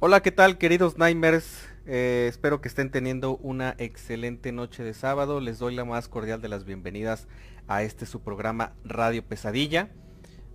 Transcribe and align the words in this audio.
Hola, 0.00 0.22
¿qué 0.22 0.30
tal 0.30 0.58
queridos 0.58 0.96
Nightmares? 0.96 1.68
Eh, 1.84 2.26
espero 2.28 2.60
que 2.60 2.68
estén 2.68 2.92
teniendo 2.92 3.36
una 3.38 3.74
excelente 3.78 4.52
noche 4.52 4.84
de 4.84 4.94
sábado. 4.94 5.40
Les 5.40 5.58
doy 5.58 5.74
la 5.74 5.84
más 5.84 6.06
cordial 6.06 6.40
de 6.40 6.48
las 6.48 6.64
bienvenidas 6.64 7.26
a 7.66 7.82
este 7.82 8.06
su 8.06 8.20
programa 8.20 8.74
Radio 8.84 9.24
Pesadilla. 9.24 9.90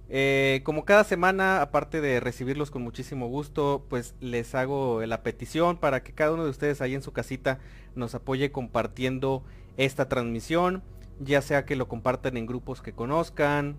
Eh, 0.07 0.61
como 0.63 0.85
cada 0.85 1.03
semana, 1.03 1.61
aparte 1.61 1.99
de 1.99 2.21
recibirlos 2.21 2.71
con 2.71 2.83
muchísimo 2.83 3.27
gusto, 3.27 3.85
pues 3.89 4.15
les 4.21 4.55
hago 4.55 5.05
la 5.05 5.23
petición 5.23 5.75
para 5.75 6.03
que 6.03 6.13
cada 6.13 6.31
uno 6.31 6.45
de 6.45 6.49
ustedes 6.49 6.79
ahí 6.79 6.95
en 6.95 7.01
su 7.01 7.11
casita 7.11 7.59
nos 7.95 8.15
apoye 8.15 8.53
compartiendo 8.53 9.43
esta 9.75 10.07
transmisión, 10.07 10.83
ya 11.19 11.41
sea 11.41 11.65
que 11.65 11.75
lo 11.75 11.89
compartan 11.89 12.37
en 12.37 12.45
grupos 12.45 12.81
que 12.81 12.93
conozcan, 12.93 13.75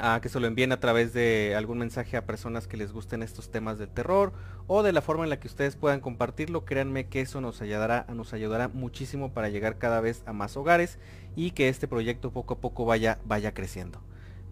a 0.00 0.20
que 0.20 0.28
se 0.28 0.40
lo 0.40 0.46
envíen 0.46 0.72
a 0.72 0.80
través 0.80 1.12
de 1.12 1.54
algún 1.56 1.78
mensaje 1.78 2.16
a 2.16 2.26
personas 2.26 2.66
que 2.66 2.76
les 2.76 2.92
gusten 2.92 3.22
estos 3.22 3.50
temas 3.50 3.78
del 3.78 3.88
terror 3.88 4.32
o 4.66 4.82
de 4.82 4.92
la 4.92 5.02
forma 5.02 5.24
en 5.24 5.30
la 5.30 5.38
que 5.38 5.48
ustedes 5.48 5.76
puedan 5.76 6.00
compartirlo. 6.00 6.64
Créanme 6.64 7.08
que 7.08 7.20
eso 7.20 7.40
nos 7.40 7.60
ayudará, 7.60 8.06
nos 8.14 8.32
ayudará 8.32 8.68
muchísimo 8.68 9.32
para 9.32 9.48
llegar 9.48 9.78
cada 9.78 10.00
vez 10.00 10.22
a 10.26 10.32
más 10.32 10.56
hogares 10.56 10.98
y 11.36 11.50
que 11.52 11.68
este 11.68 11.86
proyecto 11.86 12.30
poco 12.30 12.54
a 12.54 12.58
poco 12.58 12.84
vaya, 12.84 13.18
vaya 13.24 13.52
creciendo. 13.52 14.00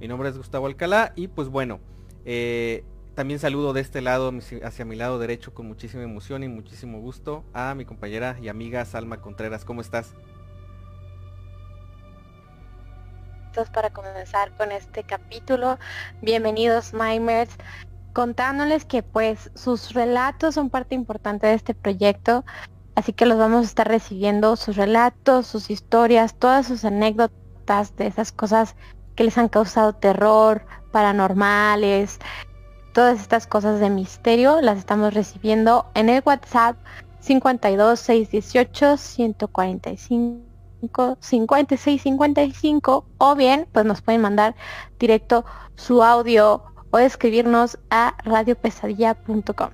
Mi 0.01 0.07
nombre 0.07 0.29
es 0.29 0.37
Gustavo 0.37 0.67
Alcalá 0.67 1.13
y 1.17 1.29
pues 1.29 1.49
bueno, 1.49 1.81
eh, 2.25 2.85
también 3.15 3.41
saludo 3.41 3.73
de 3.73 3.81
este 3.81 4.01
lado 4.01 4.33
hacia 4.63 4.85
mi 4.85 4.95
lado 4.95 5.19
derecho 5.19 5.53
con 5.53 5.67
muchísima 5.67 6.05
emoción 6.05 6.45
y 6.45 6.49
muchísimo 6.49 7.01
gusto 7.01 7.43
a 7.53 7.75
mi 7.75 7.85
compañera 7.85 8.39
y 8.41 8.49
amiga 8.49 8.85
Salma 8.85 9.21
Contreras. 9.21 9.65
¿Cómo 9.65 9.81
estás? 9.81 10.15
Para 13.67 13.91
comenzar 13.91 14.53
con 14.53 14.71
este 14.71 15.03
capítulo. 15.03 15.79
Bienvenidos 16.23 16.95
Mimers, 16.95 17.51
contándoles 18.13 18.85
que 18.85 19.03
pues 19.03 19.51
sus 19.57 19.95
relatos 19.95 20.55
son 20.55 20.71
parte 20.71 20.95
importante 20.95 21.49
de 21.49 21.55
este 21.55 21.75
proyecto, 21.75 22.45
así 22.95 23.13
que 23.13 23.27
los 23.27 23.37
vamos 23.37 23.63
a 23.63 23.69
estar 23.69 23.89
recibiendo 23.89 24.55
sus 24.55 24.77
relatos, 24.77 25.49
sus 25.49 25.71
historias, 25.71 26.37
todas 26.37 26.69
sus 26.69 26.85
anécdotas 26.85 27.97
de 27.97 28.07
esas 28.07 28.31
cosas 28.31 28.77
que 29.17 29.25
les 29.25 29.37
han 29.37 29.49
causado 29.49 29.93
terror, 29.93 30.65
paranormales, 30.93 32.21
todas 32.93 33.21
estas 33.21 33.49
cosas 33.49 33.81
de 33.81 33.91
misterio 33.91 34.61
las 34.61 34.79
estamos 34.79 35.15
recibiendo 35.15 35.87
en 35.95 36.11
el 36.11 36.23
WhatsApp 36.25 36.77
52 37.19 37.99
618 37.99 38.97
145 38.97 40.48
56 41.21 42.03
55 42.03 43.07
o 43.19 43.35
bien 43.37 43.67
pues 43.73 43.85
nos 43.87 44.03
pueden 44.03 44.21
mandar 44.21 44.55
directo 44.99 45.45
su 45.75 46.03
audio 46.03 46.63
o 46.91 46.99
escribirnos 46.99 47.79
a 47.91 48.17
radiopesadilla.com. 48.25 49.71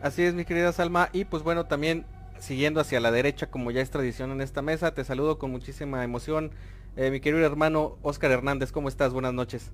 Así 0.00 0.22
es 0.22 0.34
mi 0.34 0.44
querida 0.44 0.72
Salma 0.72 1.08
y 1.12 1.24
pues 1.24 1.42
bueno 1.42 1.64
también 1.64 2.06
siguiendo 2.38 2.80
hacia 2.80 3.00
la 3.00 3.10
derecha 3.10 3.50
como 3.50 3.70
ya 3.70 3.80
es 3.80 3.90
tradición 3.90 4.30
en 4.32 4.40
esta 4.40 4.60
mesa 4.60 4.92
te 4.92 5.04
saludo 5.04 5.38
con 5.38 5.50
muchísima 5.50 6.04
emoción 6.04 6.50
eh, 6.96 7.10
mi 7.10 7.20
querido 7.20 7.44
hermano 7.44 7.96
Oscar 8.02 8.30
Hernández 8.30 8.70
¿cómo 8.70 8.88
estás? 8.88 9.12
Buenas 9.12 9.32
noches. 9.32 9.72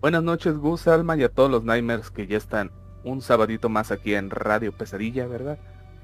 Buenas 0.00 0.22
noches 0.22 0.56
Gus 0.56 0.82
Salma 0.82 1.16
y 1.16 1.22
a 1.22 1.28
todos 1.28 1.50
los 1.50 1.64
Nightmares 1.64 2.10
que 2.10 2.26
ya 2.26 2.36
están 2.36 2.72
un 3.04 3.22
sabadito 3.22 3.68
más 3.68 3.90
aquí 3.92 4.14
en 4.14 4.30
Radio 4.30 4.72
Pesadilla, 4.72 5.26
¿verdad? 5.26 5.58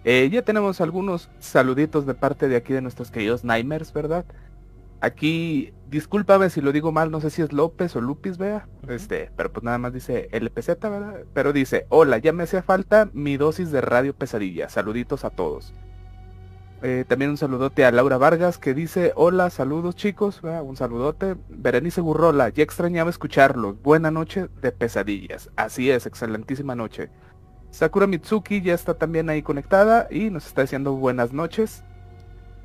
Eh, 0.09 0.31
ya 0.31 0.43
tenemos 0.43 0.81
algunos 0.81 1.29
saluditos 1.41 2.07
de 2.07 2.15
parte 2.15 2.47
de 2.47 2.55
aquí 2.55 2.73
de 2.73 2.81
nuestros 2.81 3.11
queridos 3.11 3.43
Nightmares, 3.43 3.93
¿verdad? 3.93 4.25
Aquí, 5.01 5.73
discúlpame 5.91 6.49
si 6.49 6.61
lo 6.61 6.71
digo 6.71 6.93
mal, 6.93 7.11
no 7.11 7.21
sé 7.21 7.29
si 7.29 7.43
es 7.43 7.53
López 7.53 7.97
o 7.97 8.01
Lupis, 8.01 8.39
vea. 8.39 8.69
Este, 8.87 9.33
pero 9.37 9.53
pues 9.53 9.65
nada 9.65 9.79
más 9.79 9.93
dice 9.93 10.29
LPZ, 10.31 10.69
¿verdad? 10.83 11.25
Pero 11.35 11.53
dice, 11.53 11.87
hola, 11.89 12.19
ya 12.19 12.33
me 12.33 12.45
hacía 12.45 12.63
falta 12.63 13.11
mi 13.15 13.37
dosis 13.37 13.73
de 13.73 13.81
radio 13.81 14.15
pesadilla. 14.15 14.69
Saluditos 14.69 15.25
a 15.25 15.31
todos. 15.31 15.75
Eh, 16.83 17.05
también 17.09 17.33
un 17.33 17.37
saludote 17.37 17.85
a 17.85 17.91
Laura 17.91 18.17
Vargas 18.17 18.59
que 18.59 18.75
dice, 18.75 19.13
hola, 19.17 19.51
saludos 19.51 19.97
chicos, 19.97 20.41
un 20.45 20.77
saludote. 20.77 21.35
Berenice 21.49 22.01
Burrola, 22.01 22.51
ya 22.51 22.63
extrañaba 22.63 23.11
escucharlos. 23.11 23.83
Buena 23.83 24.13
noche 24.13 24.47
de 24.63 24.71
pesadillas. 24.71 25.51
Así 25.57 25.91
es, 25.91 26.07
excelentísima 26.07 26.77
noche. 26.77 27.11
Sakura 27.77 28.07
Mitsuki 28.07 28.63
ya 28.63 28.73
está 28.73 28.95
también 28.95 29.29
ahí 29.29 29.43
conectada 29.43 30.09
y 30.11 30.31
nos 30.31 30.47
está 30.47 30.63
diciendo 30.63 30.95
buenas 30.95 31.35
noches. 31.35 31.85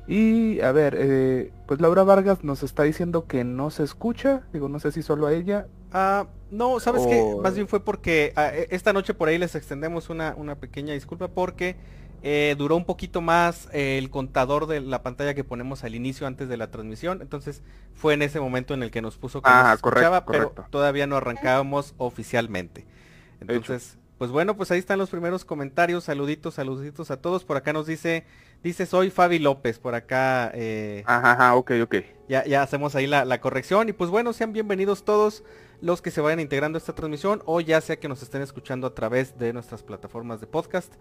Y 0.08 0.62
a 0.62 0.72
ver, 0.72 0.96
eh, 0.98 1.52
pues 1.66 1.82
Laura 1.82 2.02
Vargas 2.02 2.42
nos 2.44 2.62
está 2.62 2.84
diciendo 2.84 3.26
que 3.26 3.44
no 3.44 3.70
se 3.70 3.82
escucha. 3.82 4.40
Digo, 4.54 4.70
no 4.70 4.80
sé 4.80 4.90
si 4.90 5.02
solo 5.02 5.26
a 5.26 5.34
ella. 5.34 5.66
Ah, 5.92 6.28
no, 6.50 6.80
¿sabes 6.80 7.06
qué? 7.06 7.22
Más 7.42 7.54
bien 7.54 7.68
fue 7.68 7.84
porque 7.84 8.32
ah, 8.36 8.52
e, 8.54 8.68
esta 8.70 8.94
noche 8.94 9.12
por 9.12 9.28
ahí 9.28 9.36
les 9.36 9.54
extendemos 9.54 10.08
una, 10.08 10.34
una 10.34 10.54
pequeña 10.54 10.94
disculpa 10.94 11.28
porque 11.28 11.76
eh, 12.22 12.54
duró 12.56 12.76
un 12.76 12.86
poquito 12.86 13.20
más 13.20 13.68
eh, 13.74 13.98
el 13.98 14.08
contador 14.08 14.66
de 14.66 14.80
la 14.80 15.02
pantalla 15.02 15.34
que 15.34 15.44
ponemos 15.44 15.84
al 15.84 15.94
inicio 15.94 16.26
antes 16.26 16.48
de 16.48 16.56
la 16.56 16.70
transmisión. 16.70 17.20
Entonces 17.20 17.62
fue 17.92 18.14
en 18.14 18.22
ese 18.22 18.40
momento 18.40 18.72
en 18.72 18.82
el 18.82 18.90
que 18.90 19.02
nos 19.02 19.18
puso 19.18 19.42
que 19.42 19.50
ah, 19.50 19.72
escuchaba, 19.74 20.24
pero 20.24 20.54
todavía 20.70 21.06
no 21.06 21.16
arrancábamos 21.16 21.92
oficialmente. 21.98 22.86
Entonces, 23.40 23.98
pues 24.18 24.30
bueno, 24.30 24.56
pues 24.56 24.70
ahí 24.70 24.78
están 24.78 24.98
los 24.98 25.10
primeros 25.10 25.44
comentarios. 25.44 26.04
Saluditos, 26.04 26.54
saluditos 26.54 27.10
a 27.10 27.20
todos. 27.20 27.44
Por 27.44 27.56
acá 27.56 27.72
nos 27.72 27.86
dice, 27.86 28.24
dice 28.62 28.86
soy 28.86 29.10
Fabi 29.10 29.38
López. 29.38 29.78
Por 29.78 29.94
acá. 29.94 30.50
Eh, 30.54 31.02
ajá, 31.06 31.32
ajá, 31.32 31.54
ok, 31.56 31.72
ok. 31.82 31.96
Ya, 32.28 32.44
ya 32.44 32.62
hacemos 32.62 32.94
ahí 32.94 33.06
la, 33.06 33.40
corrección. 33.40 33.88
Y 33.88 33.92
pues 33.92 34.10
bueno, 34.10 34.32
sean 34.32 34.52
bienvenidos 34.52 35.04
todos 35.04 35.42
los 35.80 36.00
que 36.00 36.10
se 36.10 36.20
vayan 36.20 36.40
integrando 36.40 36.76
a 36.76 36.80
esta 36.80 36.94
transmisión 36.94 37.42
o 37.44 37.60
ya 37.60 37.80
sea 37.80 37.98
que 37.98 38.08
nos 38.08 38.22
estén 38.22 38.42
escuchando 38.42 38.86
a 38.86 38.94
través 38.94 39.38
de 39.38 39.52
nuestras 39.52 39.82
plataformas 39.82 40.40
de 40.40 40.46
podcast. 40.46 40.94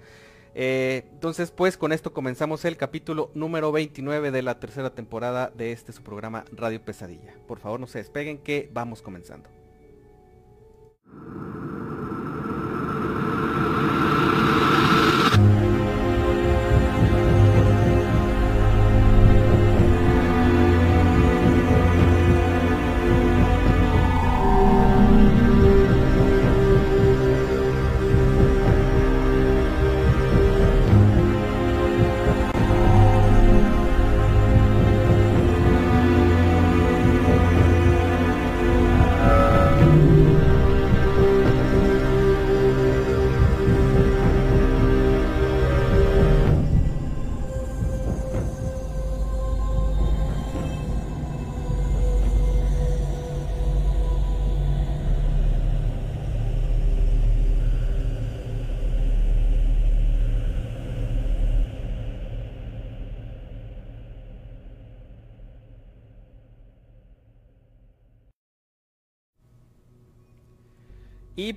Eh, 0.53 1.05
entonces, 1.13 1.51
pues 1.51 1.77
con 1.77 1.93
esto 1.93 2.13
comenzamos 2.13 2.65
el 2.65 2.75
capítulo 2.75 3.31
número 3.33 3.71
29 3.71 4.31
de 4.31 4.41
la 4.41 4.59
tercera 4.59 4.93
temporada 4.95 5.51
de 5.55 5.71
este 5.71 5.93
su 5.93 6.01
programa 6.03 6.43
Radio 6.51 6.83
Pesadilla. 6.83 7.35
Por 7.47 7.59
favor, 7.59 7.79
no 7.79 7.87
se 7.87 7.99
despeguen 7.99 8.39
que 8.39 8.69
vamos 8.73 9.01
comenzando. 9.01 9.49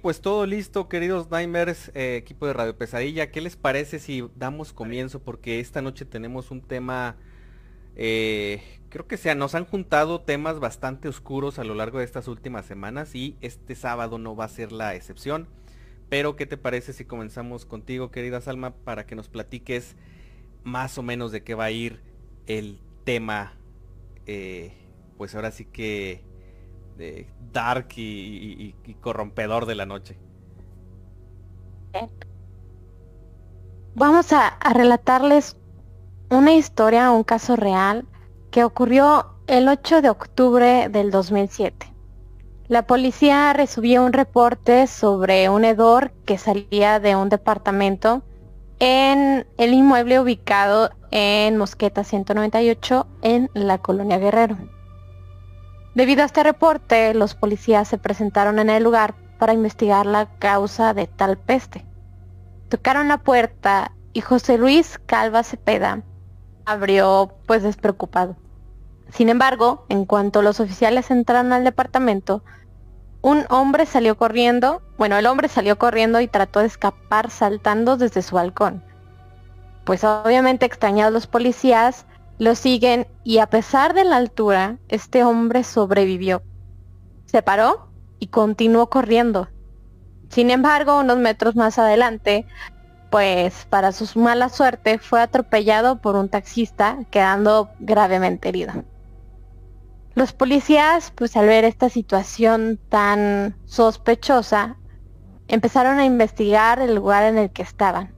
Pues 0.01 0.21
todo 0.21 0.47
listo, 0.47 0.89
queridos 0.89 1.31
Nightmares, 1.31 1.93
eh, 1.95 2.17
equipo 2.17 2.47
de 2.47 2.53
Radio 2.53 2.77
Pesadilla. 2.77 3.31
¿Qué 3.31 3.41
les 3.41 3.57
parece 3.57 3.99
si 3.99 4.27
damos 4.35 4.73
comienzo? 4.73 5.23
Porque 5.23 5.61
esta 5.61 5.83
noche 5.83 6.05
tenemos 6.05 6.51
un 6.51 6.63
tema, 6.63 7.17
eh, 7.95 8.63
creo 8.89 9.07
que 9.07 9.17
sea, 9.17 9.35
nos 9.35 9.55
han 9.55 9.67
juntado 9.67 10.21
temas 10.23 10.59
bastante 10.59 11.09
oscuros 11.09 11.59
a 11.59 11.65
lo 11.65 11.75
largo 11.75 11.99
de 11.99 12.05
estas 12.05 12.29
últimas 12.29 12.67
semanas 12.67 13.15
y 13.15 13.37
este 13.41 13.75
sábado 13.75 14.19
no 14.19 14.35
va 14.35 14.47
a 14.47 14.49
ser 14.49 14.73
la 14.73 14.95
excepción. 14.95 15.49
Pero 16.09 16.35
¿qué 16.35 16.47
te 16.47 16.57
parece 16.57 16.93
si 16.93 17.05
comenzamos 17.05 17.65
contigo, 17.67 18.11
querida 18.11 18.41
Salma, 18.41 18.75
para 18.75 19.07
que 19.07 19.15
nos 19.15 19.29
platiques 19.29 19.97
más 20.65 20.99
o 20.99 21.03
menos 21.03 21.31
de 21.31 21.43
qué 21.43 21.55
va 21.55 21.65
a 21.65 21.71
ir 21.71 22.01
el 22.47 22.81
tema? 23.05 23.53
Eh, 24.27 24.73
pues 25.19 25.35
ahora 25.35 25.51
sí 25.51 25.67
que 25.67 26.23
dark 27.53 27.89
y, 27.97 28.75
corrompedor 29.01 29.67
de 29.67 29.75
la 29.75 29.87
noche. 29.87 30.17
Vamos 33.95 34.33
a, 34.33 34.59
relatarles 34.73 35.57
una 36.31 36.53
historia, 36.53 37.13
un 37.13 37.23
caso 37.23 37.55
real 37.55 38.07
que 38.51 38.65
ocurrió 38.65 39.27
el 39.47 39.69
8 39.69 40.03
de 40.03 40.11
octubre 40.11 40.89
del 40.89 41.11
2007. 41.11 41.93
La 42.67 42.87
policía 42.87 43.53
recibió 43.53 44.05
un 44.05 44.13
reporte 44.13 44.87
sobre 44.87 45.49
un 45.49 45.65
hedor 45.65 46.13
que 46.25 46.39
salía 46.39 46.99
de 46.99 47.15
un 47.15 47.29
departamento 47.29 48.23
en 48.81 49.47
el 49.59 49.75
inmueble 49.75 50.19
ubicado 50.19 50.91
en 51.11 51.57
Mosqueta 51.57 52.03
198 52.03 53.07
en 53.23 53.51
la 53.55 53.79
colonia 53.79 54.19
Guerrero. 54.19 54.57
Debido 55.95 56.23
a 56.23 56.27
este 56.27 56.43
reporte, 56.43 57.15
los 57.15 57.35
policías 57.35 57.87
se 57.87 57.99
presentaron 57.99 58.59
en 58.59 58.69
el 58.69 58.83
lugar 58.83 59.15
para 59.39 59.53
investigar 59.53 60.07
la 60.07 60.27
causa 60.39 60.93
de 60.93 61.07
tal 61.07 61.39
peste. 61.39 61.85
Tocaron 62.69 63.09
la 63.09 63.19
puerta 63.19 63.93
y 64.13 64.21
José 64.21 64.59
Luis 64.59 64.99
Calva 65.07 65.43
Cepeda 65.45 66.03
abrió 66.65 67.35
pues 67.47 67.63
despreocupado. 67.63 68.37
Sin 69.11 69.29
embargo, 69.29 69.85
en 69.89 70.07
cuanto 70.07 70.43
los 70.43 70.61
oficiales 70.61 71.11
entraron 71.11 71.53
al 71.53 71.63
departamento, 71.63 72.43
un 73.23 73.45
hombre 73.49 73.87
salió 73.87 74.17
corriendo, 74.17 74.83
bueno, 74.99 75.17
el 75.17 75.27
hombre 75.27 75.49
salió 75.49 75.79
corriendo 75.79 76.21
y 76.21 76.29
trató 76.29 76.61
de 76.61 76.67
escapar 76.67 77.31
saltando 77.31 77.97
desde 77.97 78.23
su 78.23 78.35
balcón. 78.35 78.83
Pues 79.85 80.03
obviamente 80.05 80.67
extrañados 80.67 81.13
los 81.13 81.27
policías, 81.27 82.07
lo 82.39 82.55
siguen 82.55 83.07
y 83.23 83.39
a 83.39 83.47
pesar 83.47 83.95
de 83.95 84.05
la 84.05 84.17
altura, 84.17 84.79
este 84.89 85.25
hombre 85.25 85.65
sobrevivió. 85.65 86.43
Se 87.27 87.43
paró 87.43 87.89
y 88.19 88.29
continuó 88.29 88.91
corriendo. 88.91 89.49
Sin 90.29 90.51
embargo, 90.51 90.99
unos 90.99 91.19
metros 91.19 91.55
más 91.55 91.79
adelante, 91.79 92.47
pues 93.11 93.67
para 93.71 93.93
su 93.93 94.19
mala 94.19 94.49
suerte 94.49 94.99
fue 94.99 95.21
atropellado 95.21 96.01
por 96.01 96.17
un 96.17 96.29
taxista, 96.29 96.99
quedando 97.11 97.71
gravemente 97.79 98.49
herido. 98.49 98.73
Los 100.15 100.33
policías, 100.33 101.13
pues 101.15 101.37
al 101.37 101.47
ver 101.47 101.65
esta 101.65 101.89
situación 101.89 102.79
tan 102.89 103.57
sospechosa, 103.65 104.77
empezaron 105.49 105.99
a 105.99 106.05
investigar 106.05 106.81
el 106.81 106.95
lugar 106.95 107.25
en 107.25 107.39
el 107.39 107.51
que 107.51 107.63
estaban. 107.63 108.15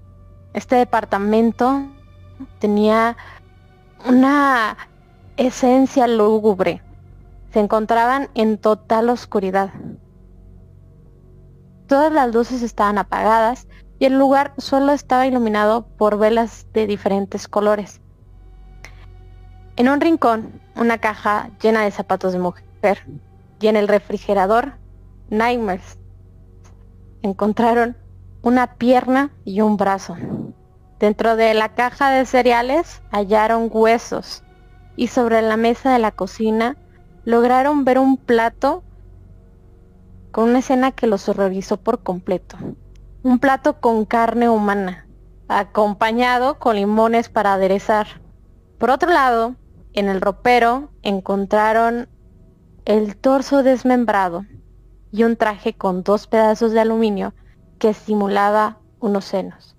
Este 0.53 0.77
departamento 0.77 1.87
tenía 2.59 3.17
una 4.07 4.77
esencia 5.37 6.07
lúgubre. 6.07 6.81
Se 7.53 7.61
encontraban 7.61 8.29
en 8.35 8.59
total 8.59 9.11
oscuridad. 9.11 9.71
Todas 11.89 12.13
las 12.13 12.33
luces 12.33 12.63
estaban 12.63 12.99
apagadas 12.99 13.67
y 13.99 14.05
el 14.05 14.19
lugar 14.19 14.53
solo 14.59 14.93
estaba 14.93 15.27
iluminado 15.27 15.87
por 15.97 16.19
velas 16.19 16.67
de 16.73 16.87
diferentes 16.87 17.49
colores. 17.49 18.01
En 19.77 19.89
un 19.89 20.01
rincón, 20.01 20.61
una 20.77 20.99
caja 20.99 21.51
llena 21.61 21.83
de 21.83 21.91
zapatos 21.91 22.33
de 22.33 22.39
mujer 22.39 23.07
y 23.61 23.67
en 23.67 23.77
el 23.77 23.89
refrigerador, 23.89 24.75
Nightmares. 25.31 25.99
Encontraron 27.23 27.97
una 28.43 28.75
pierna 28.75 29.33
y 29.45 29.61
un 29.61 29.77
brazo. 29.77 30.17
Dentro 30.99 31.37
de 31.37 31.53
la 31.53 31.75
caja 31.75 32.11
de 32.11 32.25
cereales 32.25 33.03
hallaron 33.11 33.69
huesos 33.71 34.43
y 34.97 35.09
sobre 35.09 35.43
la 35.43 35.59
mesa 35.59 35.93
de 35.93 35.99
la 35.99 36.11
cocina 36.11 36.77
lograron 37.25 37.85
ver 37.85 37.99
un 37.99 38.17
plato 38.17 38.83
con 40.33 40.51
una 40.51 40.61
escena 40.61 40.93
que 40.93 41.07
los 41.07 41.29
horrorizó 41.29 41.77
por 41.77 42.03
completo. 42.03 42.57
Un 43.23 43.39
plato 43.39 43.81
con 43.81 44.07
carne 44.07 44.49
humana, 44.49 45.07
acompañado 45.49 46.59
con 46.59 46.77
limones 46.77 47.29
para 47.29 47.55
aderezar. 47.55 48.23
Por 48.79 48.91
otro 48.91 49.11
lado, 49.11 49.57
en 49.93 50.09
el 50.09 50.21
ropero 50.21 50.91
encontraron 51.03 52.09
el 52.85 53.17
torso 53.17 53.63
desmembrado 53.63 54.47
y 55.11 55.25
un 55.25 55.37
traje 55.37 55.75
con 55.75 56.03
dos 56.05 56.27
pedazos 56.27 56.73
de 56.73 56.81
aluminio 56.81 57.35
que 57.79 57.93
simulaba 57.93 58.79
unos 59.01 59.25
senos. 59.25 59.76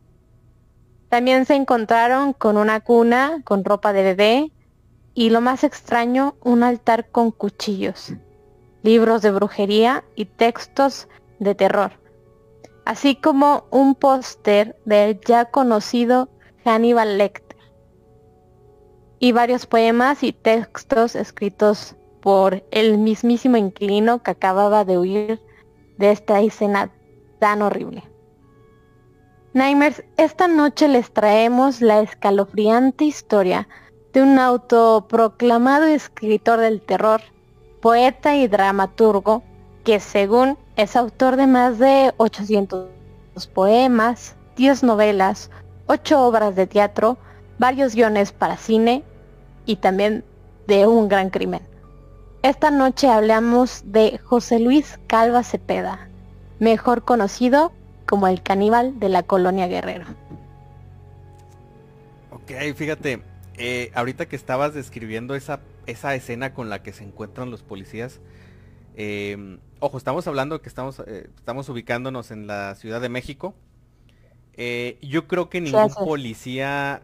También 1.10 1.46
se 1.46 1.56
encontraron 1.56 2.34
con 2.34 2.58
una 2.58 2.82
cuna 2.82 3.42
con 3.44 3.64
ropa 3.64 3.94
de 3.94 4.04
bebé 4.04 4.52
y 5.14 5.30
lo 5.30 5.42
más 5.42 5.64
extraño, 5.64 6.36
un 6.44 6.64
altar 6.64 7.10
con 7.10 7.32
cuchillos, 7.32 8.14
libros 8.84 9.22
de 9.22 9.32
brujería 9.32 10.04
y 10.16 10.26
textos 10.26 11.08
de 11.40 11.56
terror, 11.56 11.92
así 12.86 13.16
como 13.16 13.66
un 13.72 13.96
póster 13.96 14.76
del 14.86 15.20
ya 15.22 15.46
conocido 15.46 16.30
Hannibal 16.66 17.18
Lecter 17.18 17.58
y 19.20 19.32
varios 19.32 19.66
poemas 19.66 20.24
y 20.24 20.34
textos 20.34 21.16
escritos 21.16 21.96
por 22.22 22.64
el 22.72 22.98
mismísimo 22.98 23.58
inclino 23.58 24.22
que 24.22 24.32
acababa 24.32 24.86
de 24.86 24.98
huir 24.98 25.42
de 25.98 26.12
esta 26.12 26.42
escena 26.42 26.92
tan 27.40 27.62
horrible. 27.62 28.04
Nightmares, 29.58 30.04
esta 30.18 30.48
noche 30.48 30.88
les 30.88 31.12
traemos 31.12 31.82
la 31.82 32.02
escalofriante 32.02 33.06
historia 33.06 33.68
de 34.14 34.22
un 34.22 34.38
autoproclamado 34.38 35.86
escritor 35.86 36.60
del 36.60 36.80
terror, 36.80 37.22
poeta 37.82 38.36
y 38.36 38.48
dramaturgo, 38.48 39.42
que 39.84 40.00
según 40.00 40.60
es 40.76 40.96
autor 40.96 41.38
de 41.38 41.48
más 41.48 41.80
de 41.80 42.14
800 42.18 42.88
poemas, 43.56 44.36
10 44.58 44.84
novelas, 44.84 45.50
8 45.88 46.22
obras 46.22 46.56
de 46.56 46.68
teatro, 46.68 47.18
varios 47.58 47.96
guiones 47.96 48.34
para 48.34 48.58
cine 48.58 49.04
y 49.66 49.78
también 49.78 50.24
de 50.68 50.86
un 50.86 51.08
gran 51.08 51.32
crimen. 51.32 51.64
Esta 52.44 52.70
noche 52.70 53.10
hablamos 53.10 53.82
de 53.86 54.20
José 54.24 54.60
Luis 54.60 55.00
Calva 55.08 55.42
Cepeda, 55.42 56.10
mejor 56.60 57.04
conocido 57.06 57.72
como 58.08 58.28
el 58.28 58.42
caníbal 58.42 59.00
de 59.00 59.10
la 59.10 59.22
colonia 59.22 59.68
Guerrero. 59.68 60.06
Ok, 62.32 62.52
fíjate, 62.76 63.22
eh, 63.58 63.92
ahorita 63.94 64.28
que 64.28 64.36
estabas 64.36 64.74
describiendo 64.74 65.36
esa, 65.36 65.60
esa 65.86 66.16
escena 66.16 66.54
con 66.54 66.70
la 66.70 66.82
que 66.82 66.94
se 66.94 67.04
encuentran 67.04 67.52
los 67.52 67.62
policías, 67.62 68.20
em, 68.96 69.60
ojo, 69.80 69.98
estamos 69.98 70.26
hablando 70.28 70.62
que 70.62 70.70
estamos, 70.70 71.00
eh, 71.06 71.30
estamos 71.36 71.70
ubicándonos 71.70 72.32
en 72.32 72.48
la 72.48 72.74
Ciudad 72.76 73.02
de 73.02 73.10
México. 73.10 73.54
Eh, 74.54 74.98
yo 75.02 75.28
creo 75.28 75.50
que 75.50 75.62
ningún 75.62 75.94
policía 75.94 77.04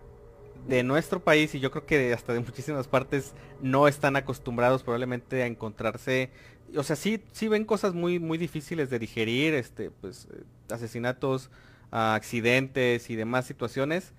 de 0.67 0.81
nuestro 0.81 1.19
país 1.19 1.53
y 1.53 1.59
yo 1.59 1.69
creo 1.71 1.85
que 1.85 2.13
hasta 2.13 2.33
de 2.33 2.39
muchísimas 2.39 2.87
partes 2.87 3.33
no 3.61 3.87
están 3.87 4.15
acostumbrados 4.15 4.81
probablemente 4.81 5.43
a 5.43 5.45
encontrarse 5.45 6.31
o 6.75 6.83
sea, 6.83 6.95
sí, 6.95 7.21
sí 7.31 7.47
ven 7.47 7.65
cosas 7.65 7.93
muy, 7.93 8.19
muy 8.19 8.37
difíciles 8.37 8.89
de 8.89 8.99
digerir, 8.99 9.53
este, 9.53 9.91
pues, 9.91 10.27
asesinatos, 10.69 11.49
accidentes 11.91 13.09
y 13.09 13.15
demás 13.15 13.45
situaciones. 13.45 14.13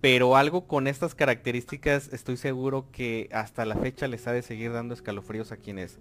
Pero 0.00 0.36
algo 0.36 0.66
con 0.66 0.86
estas 0.86 1.14
características 1.14 2.12
estoy 2.12 2.36
seguro 2.36 2.90
que 2.92 3.28
hasta 3.32 3.64
la 3.64 3.74
fecha 3.76 4.06
les 4.06 4.26
ha 4.26 4.32
de 4.32 4.42
seguir 4.42 4.72
dando 4.72 4.92
escalofríos 4.92 5.50
a 5.50 5.56
quienes 5.56 5.98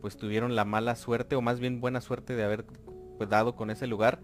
pues 0.00 0.16
tuvieron 0.16 0.56
la 0.56 0.64
mala 0.64 0.96
suerte 0.96 1.36
o 1.36 1.40
más 1.40 1.60
bien 1.60 1.80
buena 1.80 2.00
suerte 2.00 2.34
de 2.34 2.44
haber 2.44 2.64
pues, 3.16 3.30
dado 3.30 3.54
con 3.54 3.70
ese 3.70 3.86
lugar. 3.86 4.20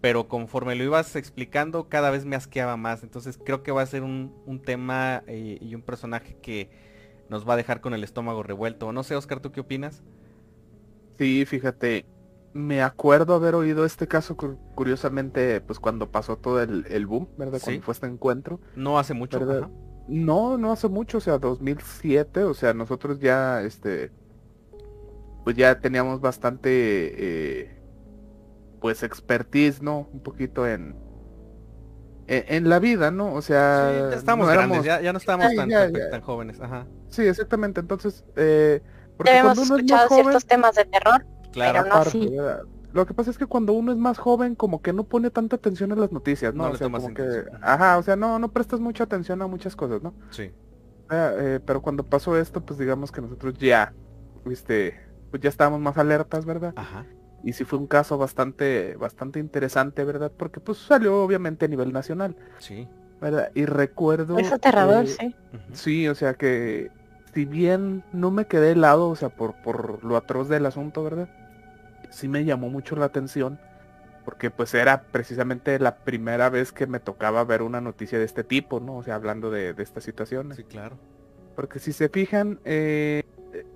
Pero 0.00 0.28
conforme 0.28 0.74
lo 0.74 0.84
ibas 0.84 1.16
explicando 1.16 1.88
cada 1.88 2.10
vez 2.10 2.24
me 2.24 2.36
asqueaba 2.36 2.76
más. 2.76 3.04
Entonces 3.04 3.38
creo 3.42 3.62
que 3.62 3.72
va 3.72 3.82
a 3.82 3.86
ser 3.86 4.02
un, 4.02 4.34
un 4.44 4.60
tema 4.60 5.22
eh, 5.26 5.58
y 5.60 5.74
un 5.74 5.82
personaje 5.82 6.36
que 6.42 6.68
nos 7.28 7.48
va 7.48 7.54
a 7.54 7.56
dejar 7.56 7.80
con 7.80 7.94
el 7.94 8.04
estómago 8.04 8.42
revuelto. 8.42 8.92
No 8.92 9.02
sé, 9.02 9.16
Oscar, 9.16 9.40
¿tú 9.40 9.52
qué 9.52 9.60
opinas? 9.60 10.02
Sí, 11.18 11.44
fíjate, 11.46 12.04
me 12.54 12.82
acuerdo 12.82 13.34
haber 13.34 13.56
oído 13.56 13.84
este 13.84 14.06
caso 14.06 14.36
curiosamente, 14.36 15.60
pues 15.60 15.80
cuando 15.80 16.10
pasó 16.10 16.38
todo 16.38 16.62
el, 16.62 17.06
boom, 17.06 17.28
¿verdad? 17.36 17.60
Cuando 17.62 17.82
fue 17.82 17.92
este 17.92 18.06
encuentro. 18.06 18.60
No 18.76 18.98
hace 18.98 19.12
mucho, 19.12 19.40
¿verdad? 19.40 19.68
No, 20.06 20.56
no 20.56 20.70
hace 20.70 20.88
mucho, 20.88 21.18
o 21.18 21.20
sea, 21.20 21.38
2007, 21.38 22.44
o 22.44 22.54
sea, 22.54 22.72
nosotros 22.72 23.18
ya, 23.18 23.60
este, 23.62 24.12
pues 25.42 25.56
ya 25.56 25.80
teníamos 25.80 26.20
bastante, 26.20 26.70
eh, 26.72 27.82
pues 28.80 29.02
expertise, 29.02 29.82
¿no? 29.82 30.08
Un 30.12 30.20
poquito 30.20 30.68
en, 30.68 30.94
en, 32.28 32.68
la 32.68 32.78
vida, 32.78 33.10
¿no? 33.10 33.34
O 33.34 33.42
sea, 33.42 34.10
sí, 34.10 34.16
estamos 34.16 34.48
grandes, 34.48 34.84
ya, 34.84 35.12
no 35.12 35.18
estábamos 35.18 35.56
tan, 35.56 35.70
tan, 35.70 36.20
jóvenes, 36.20 36.60
ajá. 36.60 36.86
Sí, 37.08 37.22
exactamente, 37.22 37.80
entonces, 37.80 38.24
eh, 38.36 38.80
porque 39.16 39.32
ya 39.32 39.40
hemos 39.40 39.58
escuchado 39.58 40.08
ciertos 40.08 40.46
temas 40.46 40.76
de 40.76 40.84
terror, 40.84 41.26
claro, 41.54 41.84
pero 42.12 42.30
no. 42.30 42.74
Lo 42.94 43.06
que 43.06 43.12
pasa 43.14 43.32
es 43.32 43.38
que 43.38 43.46
cuando 43.46 43.72
uno 43.72 43.90
es 43.90 43.98
más 43.98 44.18
joven, 44.18 44.54
como 44.54 44.80
que 44.80 44.92
no 44.92 45.02
pone 45.02 45.28
tanta 45.28 45.56
atención 45.56 45.90
en 45.90 46.00
las 46.00 46.12
noticias, 46.12 46.54
¿no? 46.54 46.70
o 46.70 46.76
sea, 46.76 46.88
como 46.88 47.12
que, 47.12 47.44
ajá, 47.60 47.98
o 47.98 48.02
sea, 48.04 48.14
no, 48.14 48.38
no 48.38 48.52
prestas 48.52 48.78
mucha 48.78 49.02
atención 49.02 49.42
a 49.42 49.48
muchas 49.48 49.74
cosas, 49.74 50.00
¿no? 50.00 50.14
Sí. 50.30 50.52
Eh, 51.10 51.58
pero 51.66 51.82
cuando 51.82 52.04
pasó 52.04 52.38
esto, 52.38 52.64
pues 52.64 52.78
digamos 52.78 53.10
que 53.10 53.20
nosotros 53.20 53.54
ya, 53.58 53.92
viste, 54.44 54.94
pues 55.32 55.42
ya 55.42 55.48
estábamos 55.48 55.80
más 55.80 55.98
alertas, 55.98 56.44
¿verdad? 56.44 56.72
Ajá. 56.76 57.04
Y 57.42 57.54
sí 57.54 57.64
fue 57.64 57.80
un 57.80 57.88
caso 57.88 58.16
bastante, 58.16 58.94
bastante 58.94 59.40
interesante, 59.40 60.04
¿verdad? 60.04 60.30
Porque 60.36 60.60
pues 60.60 60.78
salió 60.78 61.20
obviamente 61.20 61.64
a 61.64 61.68
nivel 61.68 61.92
nacional. 61.92 62.36
Sí. 62.58 62.88
¿Verdad? 63.20 63.50
Y 63.56 63.64
recuerdo... 63.66 64.38
Es 64.38 64.52
aterrador, 64.52 65.08
sí. 65.08 65.34
Sí, 65.72 66.06
o 66.06 66.14
sea 66.14 66.34
que 66.34 66.92
si 67.34 67.44
bien 67.44 68.04
no 68.12 68.30
me 68.30 68.46
quedé 68.46 68.70
helado, 68.70 69.08
o 69.08 69.16
sea, 69.16 69.30
por, 69.30 69.60
por 69.62 70.04
lo 70.04 70.16
atroz 70.16 70.48
del 70.48 70.64
asunto, 70.66 71.02
¿verdad? 71.02 71.28
Sí 72.14 72.28
me 72.28 72.44
llamó 72.44 72.70
mucho 72.70 72.96
la 72.96 73.06
atención, 73.06 73.58
porque 74.24 74.50
pues 74.50 74.72
era 74.74 75.02
precisamente 75.02 75.78
la 75.78 75.96
primera 75.96 76.48
vez 76.48 76.72
que 76.72 76.86
me 76.86 77.00
tocaba 77.00 77.44
ver 77.44 77.62
una 77.62 77.80
noticia 77.80 78.18
de 78.18 78.24
este 78.24 78.44
tipo, 78.44 78.80
¿no? 78.80 78.96
O 78.96 79.02
sea, 79.02 79.16
hablando 79.16 79.50
de, 79.50 79.74
de 79.74 79.82
estas 79.82 80.04
situaciones. 80.04 80.56
Sí, 80.56 80.64
claro. 80.64 80.96
Porque 81.56 81.78
si 81.78 81.92
se 81.92 82.08
fijan, 82.08 82.60
eh, 82.64 83.22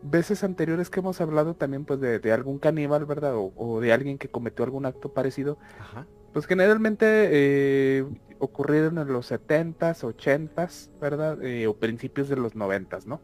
veces 0.02 0.44
anteriores 0.44 0.90
que 0.90 1.00
hemos 1.00 1.20
hablado 1.20 1.54
también 1.54 1.84
pues 1.84 2.00
de, 2.00 2.18
de 2.18 2.32
algún 2.32 2.58
caníbal, 2.58 3.04
¿verdad? 3.04 3.36
O, 3.36 3.52
o, 3.56 3.80
de 3.80 3.92
alguien 3.92 4.18
que 4.18 4.28
cometió 4.28 4.64
algún 4.64 4.86
acto 4.86 5.12
parecido, 5.12 5.58
Ajá. 5.78 6.06
pues 6.32 6.46
generalmente 6.46 7.06
eh, 7.30 8.06
ocurrieron 8.38 8.98
en 8.98 9.08
los 9.12 9.30
70s, 9.30 10.02
80s, 10.02 10.90
¿verdad? 11.00 11.42
Eh, 11.42 11.66
o 11.66 11.76
principios 11.76 12.28
de 12.28 12.36
los 12.36 12.54
90s, 12.54 13.06
¿no? 13.06 13.20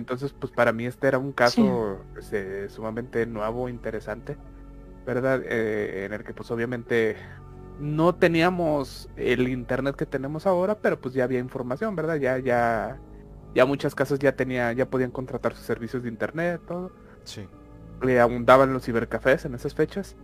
Entonces, 0.00 0.32
pues 0.32 0.52
para 0.52 0.72
mí 0.72 0.86
este 0.86 1.06
era 1.06 1.18
un 1.18 1.32
caso 1.32 1.98
este, 2.18 2.68
sumamente 2.68 3.24
nuevo, 3.26 3.68
interesante, 3.68 4.36
¿verdad? 5.06 5.42
Eh, 5.44 6.06
en 6.06 6.12
el 6.12 6.24
que 6.24 6.34
pues 6.34 6.50
obviamente 6.50 7.16
no 7.78 8.14
teníamos 8.14 9.08
el 9.16 9.48
internet 9.48 9.94
que 9.96 10.06
tenemos 10.06 10.46
ahora, 10.46 10.78
pero 10.80 11.00
pues 11.00 11.14
ya 11.14 11.24
había 11.24 11.38
información, 11.38 11.94
¿verdad? 11.96 12.16
Ya, 12.16 12.38
ya, 12.38 12.98
ya 13.54 13.66
muchas 13.66 13.94
casas 13.94 14.18
ya 14.18 14.34
tenía, 14.36 14.72
ya 14.72 14.90
podían 14.90 15.12
contratar 15.12 15.54
sus 15.54 15.64
servicios 15.64 16.02
de 16.02 16.08
internet, 16.08 16.60
todo. 16.66 16.90
Sí. 17.24 17.48
Le 18.02 18.20
abundaban 18.20 18.72
los 18.72 18.84
cibercafés 18.84 19.44
en 19.44 19.54
esas 19.54 19.74
fechas. 19.74 20.16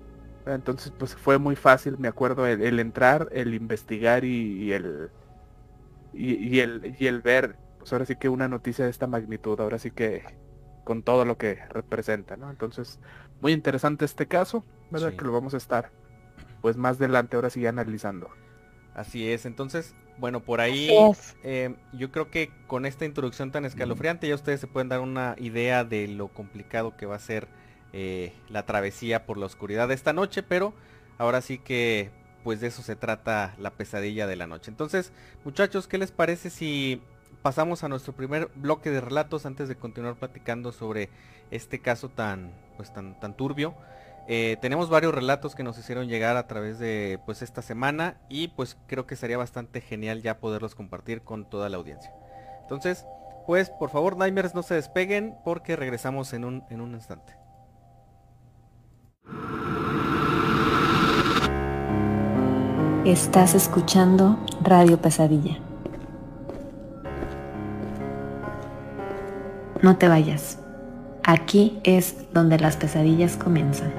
Entonces, 0.47 0.93
pues 0.97 1.15
fue 1.17 1.39
muy 1.39 1.57
fácil, 1.57 1.99
me 1.99 2.09
acuerdo, 2.09 2.47
el, 2.47 2.63
el 2.63 2.79
entrar, 2.81 3.29
el 3.33 3.55
investigar 3.55 4.25
y, 4.25 4.65
y 4.65 4.73
el 4.73 5.11
y, 6.13 6.35
y 6.35 6.61
el 6.61 6.97
y 6.99 7.07
el 7.07 7.21
ver, 7.21 7.57
pues 7.87 7.93
ahora 7.93 8.05
sí 8.05 8.17
que 8.17 8.29
una 8.29 8.49
noticia 8.49 8.85
de 8.85 8.91
esta 8.91 9.07
magnitud, 9.07 9.61
ahora 9.61 9.79
sí 9.79 9.93
que 9.93 10.25
con 10.83 11.05
todo 11.05 11.25
lo 11.25 11.39
que 11.39 11.55
representa, 11.71 12.37
¿no? 12.37 12.51
Entonces, 12.51 12.99
muy 13.41 13.53
interesante 13.53 14.05
este 14.05 14.27
caso, 14.27 14.65
¿verdad? 14.91 15.11
Sí. 15.11 15.17
Que 15.17 15.25
lo 15.25 15.31
vamos 15.31 15.55
a 15.55 15.59
estar, 15.59 15.93
pues 16.63 16.77
más 16.77 16.97
adelante, 16.97 17.37
ahora 17.37 17.49
sí 17.49 17.65
analizando. 17.65 18.29
Así 18.93 19.31
es. 19.31 19.47
Entonces, 19.47 19.95
bueno, 20.19 20.41
por 20.41 20.61
ahí 20.61 20.91
eh, 21.45 21.77
yo 21.93 22.11
creo 22.11 22.29
que 22.29 22.51
con 22.67 22.87
esta 22.87 23.05
introducción 23.05 23.53
tan 23.53 23.65
escalofriante 23.65 24.27
ya 24.27 24.35
ustedes 24.35 24.59
se 24.59 24.67
pueden 24.67 24.89
dar 24.89 24.99
una 24.99 25.37
idea 25.39 25.85
de 25.85 26.09
lo 26.09 26.27
complicado 26.27 26.97
que 26.97 27.07
va 27.07 27.15
a 27.15 27.21
ser 27.21 27.47
eh, 27.93 28.33
la 28.49 28.67
travesía 28.67 29.27
por 29.27 29.39
la 29.39 29.47
oscuridad 29.47 29.87
de 29.87 29.95
esta 29.95 30.13
noche, 30.13 30.43
pero 30.43 30.75
ahora 31.19 31.41
sí 31.41 31.59
que 31.59 32.11
pues 32.43 32.61
de 32.61 32.67
eso 32.67 32.83
se 32.83 32.97
trata 32.97 33.55
la 33.59 33.71
pesadilla 33.71 34.27
de 34.27 34.35
la 34.35 34.49
noche. 34.49 34.73
Entonces, 34.73 35.13
muchachos, 35.45 35.87
¿qué 35.87 35.99
les 35.99 36.11
parece 36.11 36.51
si 36.51 37.01
pasamos 37.43 37.85
a 37.85 37.89
nuestro 37.89 38.13
primer 38.13 38.51
bloque 38.55 38.91
de 38.91 39.01
relatos 39.01 39.47
antes 39.47 39.69
de 39.69 39.77
continuar 39.77 40.17
platicando 40.17 40.73
sobre 40.73 41.09
este 41.51 41.81
caso 41.81 42.09
tan 42.09 42.53
pues 42.77 42.93
tan 42.93 43.19
tan 43.21 43.35
turbio? 43.35 43.75
Eh, 44.29 44.57
tenemos 44.61 44.91
varios 44.91 45.15
relatos 45.15 45.55
que 45.55 45.63
nos 45.63 45.79
hicieron 45.79 46.09
llegar 46.09 46.37
a 46.37 46.49
través 46.49 46.81
de 46.81 47.21
pues 47.27 47.43
esta 47.43 47.63
semana 47.63 48.17
y 48.29 48.49
pues 48.49 48.77
creo 48.89 49.07
que 49.07 49.15
sería 49.15 49.39
bastante 49.39 49.81
genial 49.81 50.21
ya 50.21 50.41
poderlos 50.41 50.75
compartir 50.75 51.23
con 51.23 51.49
toda 51.49 51.69
la 51.69 51.77
audiencia. 51.77 52.13
Entonces, 52.63 53.07
pues 53.47 53.71
por 53.71 53.91
favor, 53.91 54.17
Nightmares 54.17 54.55
no 54.55 54.65
se 54.65 54.75
despeguen 54.75 55.37
porque 55.45 55.77
regresamos 55.77 56.33
en 56.33 56.45
un, 56.45 56.65
en 56.71 56.81
un 56.81 56.95
instante. 56.95 57.37
Estás 63.05 63.55
escuchando 63.55 64.37
Radio 64.61 65.01
Pesadilla. 65.01 65.66
No 69.83 69.97
te 69.99 70.09
vayas. 70.09 70.59
Aquí 71.23 71.81
es 71.85 72.33
donde 72.33 72.59
las 72.59 72.77
pesadillas 72.77 73.37
comienzan. 73.37 73.93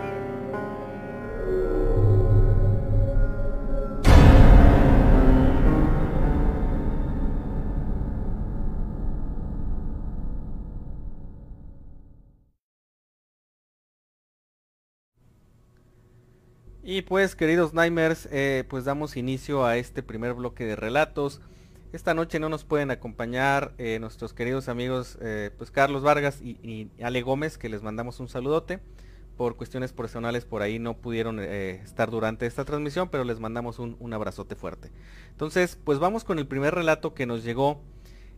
Y 16.90 17.02
pues 17.02 17.36
queridos 17.36 17.74
Nightmares, 17.74 18.30
eh, 18.32 18.64
pues 18.70 18.86
damos 18.86 19.18
inicio 19.18 19.66
a 19.66 19.76
este 19.76 20.02
primer 20.02 20.34
bloque 20.34 20.64
de 20.64 20.78
relatos. 20.78 21.42
Esta 21.94 22.14
noche 22.14 22.40
no 22.40 22.50
nos 22.50 22.66
pueden 22.66 22.92
acompañar 22.92 23.74
eh, 23.78 23.98
nuestros 24.00 24.34
queridos 24.34 24.68
amigos 24.68 25.18
eh, 25.22 25.52
pues 25.58 25.72
Carlos 25.72 26.04
Vargas 26.04 26.42
y, 26.42 26.90
Ale 27.02 27.22
Gómez, 27.22 27.58
que 27.58 27.70
les 27.70 27.82
mandamos 27.82 28.20
un 28.20 28.28
saludote. 28.28 28.82
Por 29.38 29.56
cuestiones 29.56 29.94
personales 29.94 30.46
por 30.46 30.64
ahí 30.64 30.80
no 30.80 30.98
pudieron 30.98 31.40
eh, 31.40 31.82
estar 31.84 32.12
durante 32.12 32.46
esta 32.46 32.66
transmisión, 32.66 33.08
pero 33.10 33.24
les 33.24 33.40
mandamos 33.40 33.80
un, 33.80 33.96
un, 34.00 34.14
abrazote 34.14 34.56
fuerte. 34.56 34.92
Entonces, 35.30 35.80
pues 35.82 36.00
vamos 36.00 36.24
con 36.24 36.40
el 36.40 36.48
primer 36.48 36.76
relato 36.76 37.14
que 37.14 37.26
nos 37.26 37.44
llegó. 37.44 37.82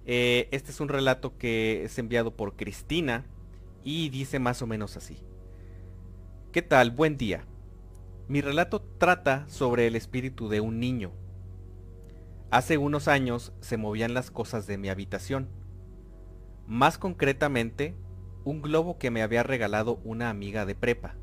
Este 0.06 0.72
es 0.72 0.80
un 0.80 0.90
relato 0.90 1.38
que 1.38 1.86
es 1.86 1.98
enviado 2.00 2.36
por 2.36 2.56
Cristina 2.56 3.26
y 3.84 4.10
dice 4.10 4.40
más 4.40 4.62
o 4.62 4.68
menos 4.68 4.98
así. 4.98 5.18
¿Qué 6.52 6.62
tal? 6.62 6.92
Buen 6.92 7.18
día. 7.18 7.46
Mi 8.28 8.42
relato 8.42 8.82
trata 8.98 9.48
sobre 9.48 9.88
el 9.88 9.96
espíritu 9.96 10.50
de 10.50 10.62
un 10.62 10.80
niño. 10.80 11.12
Hace 12.52 12.80
unos 12.80 13.08
años 13.08 13.54
se 13.60 13.78
movían 13.78 14.16
las 14.16 14.32
cosas 14.32 14.66
de 14.66 14.80
mi 14.80 14.90
habitación. 14.90 15.50
Más 16.66 16.98
concretamente, 16.98 17.96
un 18.44 18.64
globo 18.64 18.98
que 18.98 19.12
me 19.12 19.22
había 19.22 19.44
regalado 19.44 20.00
una 20.04 20.32
amiga 20.32 20.66
de 20.66 20.74
prepa. 20.74 21.16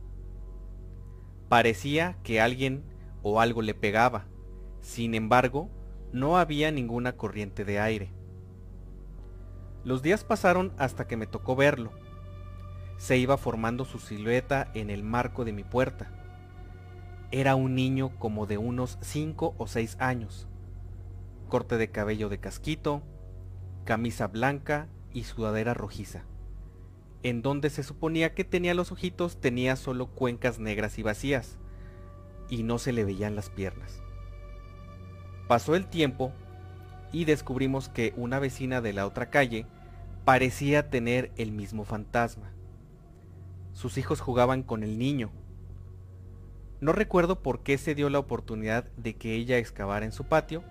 Parecía 1.49 2.17
que 2.23 2.41
alguien 2.41 2.85
o 3.23 3.41
algo 3.41 3.61
le 3.61 3.75
pegaba. 3.75 4.27
Sin 4.81 5.17
embargo, 5.17 5.69
no 6.13 6.39
había 6.39 6.71
ninguna 6.71 7.17
corriente 7.17 7.65
de 7.65 7.81
aire. 7.81 8.13
Los 9.83 10.03
días 10.03 10.23
pasaron 10.23 10.73
hasta 10.79 11.09
que 11.09 11.17
me 11.17 11.27
tocó 11.27 11.57
verlo. 11.57 11.91
Se 12.99 13.19
iba 13.19 13.37
formando 13.37 13.85
su 13.85 13.99
silueta 13.99 14.71
en 14.75 14.91
el 14.91 15.03
marco 15.03 15.45
de 15.45 15.53
mi 15.53 15.65
puerta. 15.65 16.09
Era 17.33 17.57
un 17.57 17.75
niño 17.75 18.17
como 18.21 18.47
de 18.47 18.59
unos 18.59 18.97
5 19.01 19.57
o 19.59 19.67
6 19.67 19.97
años. 19.99 20.49
Corte 21.49 21.77
de 21.77 21.91
cabello 21.91 22.29
de 22.29 22.39
casquito, 22.39 23.03
camisa 23.85 24.27
blanca 24.27 24.89
y 25.13 25.25
sudadera 25.25 25.75
rojiza. 25.75 26.25
En 27.23 27.43
donde 27.43 27.71
se 27.71 27.83
suponía 27.83 28.35
que 28.35 28.45
tenía 28.45 28.75
los 28.75 28.93
ojitos 28.93 29.41
tenía 29.41 29.77
solo 29.77 30.09
cuencas 30.09 30.59
negras 30.59 30.99
y 30.99 31.03
vacías, 31.03 31.59
y 32.49 32.63
no 32.63 32.79
se 32.79 32.93
le 32.93 33.05
veían 33.05 33.37
las 33.37 33.51
piernas. 33.51 34.03
Pasó 35.49 35.75
el 35.75 35.87
tiempo 35.87 36.33
y 37.13 37.25
descubrimos 37.25 37.89
que 37.89 38.13
una 38.17 38.39
vecina 38.39 38.81
de 38.81 38.93
la 38.93 39.07
otra 39.07 39.31
calle 39.31 39.67
parecía 40.25 40.91
tener 40.91 41.33
el 41.37 41.53
mismo 41.53 41.85
fantasma. 41.85 42.53
Sus 43.73 43.99
hijos 43.99 44.21
jugaban 44.21 44.63
con 44.63 44.83
el 44.83 44.99
niño, 44.99 45.31
no 46.81 46.93
recuerdo 46.93 47.43
por 47.43 47.63
qué 47.63 47.79
se 47.79 47.95
dio 47.95 48.11
la 48.11 48.19
oportunidad 48.19 48.85
de 48.97 49.17
que 49.17 49.35
ella 49.35 49.57
excavara 49.57 50.05
en 50.05 50.13
su 50.13 50.25
patio, 50.25 50.63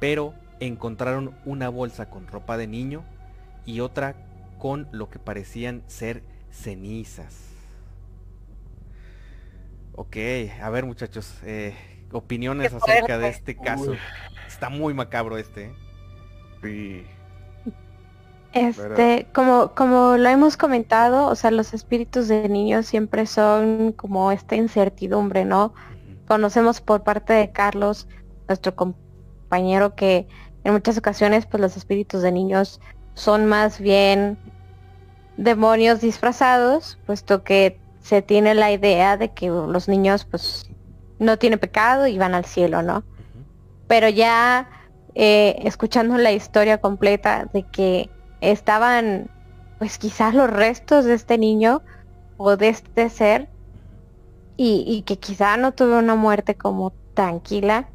pero 0.00 0.34
encontraron 0.58 1.34
una 1.44 1.68
bolsa 1.68 2.10
con 2.10 2.26
ropa 2.26 2.56
de 2.56 2.66
niño 2.66 3.04
y 3.64 3.80
otra 3.80 4.16
con 4.58 4.88
lo 4.90 5.08
que 5.08 5.18
parecían 5.18 5.82
ser 5.86 6.22
cenizas. 6.50 7.48
Ok, 9.94 10.16
a 10.62 10.70
ver 10.70 10.86
muchachos, 10.86 11.38
eh, 11.44 11.74
opiniones 12.10 12.72
acerca 12.72 13.18
de 13.18 13.28
este 13.28 13.56
caso. 13.56 13.92
Uy. 13.92 13.98
Está 14.48 14.68
muy 14.68 14.94
macabro 14.94 15.36
este. 15.38 15.66
¿eh? 15.66 15.72
Sí. 16.62 17.06
Este, 18.52 19.28
como, 19.32 19.74
como 19.74 20.16
lo 20.16 20.28
hemos 20.28 20.56
comentado, 20.56 21.28
o 21.28 21.34
sea, 21.36 21.52
los 21.52 21.72
espíritus 21.72 22.26
de 22.26 22.48
niños 22.48 22.86
siempre 22.86 23.26
son 23.26 23.92
como 23.92 24.32
esta 24.32 24.56
incertidumbre, 24.56 25.44
¿no? 25.44 25.66
Uh 25.66 25.68
-huh. 25.68 26.26
Conocemos 26.26 26.80
por 26.80 27.04
parte 27.04 27.32
de 27.32 27.52
Carlos, 27.52 28.08
nuestro 28.48 28.74
compañero, 28.74 29.09
que 29.94 30.26
en 30.64 30.72
muchas 30.72 30.98
ocasiones, 30.98 31.46
pues 31.46 31.60
los 31.60 31.76
espíritus 31.76 32.22
de 32.22 32.32
niños 32.32 32.80
son 33.14 33.46
más 33.46 33.80
bien 33.80 34.38
demonios 35.36 36.00
disfrazados, 36.00 36.98
puesto 37.06 37.42
que 37.42 37.80
se 38.00 38.22
tiene 38.22 38.54
la 38.54 38.70
idea 38.72 39.16
de 39.16 39.32
que 39.32 39.48
los 39.48 39.88
niños, 39.88 40.24
pues, 40.24 40.70
no 41.18 41.38
tienen 41.38 41.58
pecado 41.58 42.06
y 42.06 42.18
van 42.18 42.34
al 42.34 42.44
cielo, 42.44 42.82
¿no? 42.82 42.98
Uh 42.98 43.00
-huh. 43.00 43.44
Pero 43.88 44.08
ya 44.08 44.68
eh, 45.14 45.56
escuchando 45.64 46.16
la 46.18 46.32
historia 46.32 46.80
completa 46.80 47.46
de 47.52 47.64
que 47.64 48.10
estaban 48.40 49.30
pues 49.78 49.98
quizás 49.98 50.34
los 50.34 50.48
restos 50.48 51.04
de 51.04 51.14
este 51.14 51.38
niño 51.38 51.82
o 52.36 52.56
de 52.56 52.68
este 52.68 53.08
ser 53.08 53.48
y, 54.56 54.84
y, 54.86 55.02
que 55.02 55.18
quizá 55.18 55.56
no 55.56 55.72
tuvo 55.72 55.98
una 55.98 56.14
muerte 56.14 56.54
como 56.54 56.92
tranquila 57.14 57.88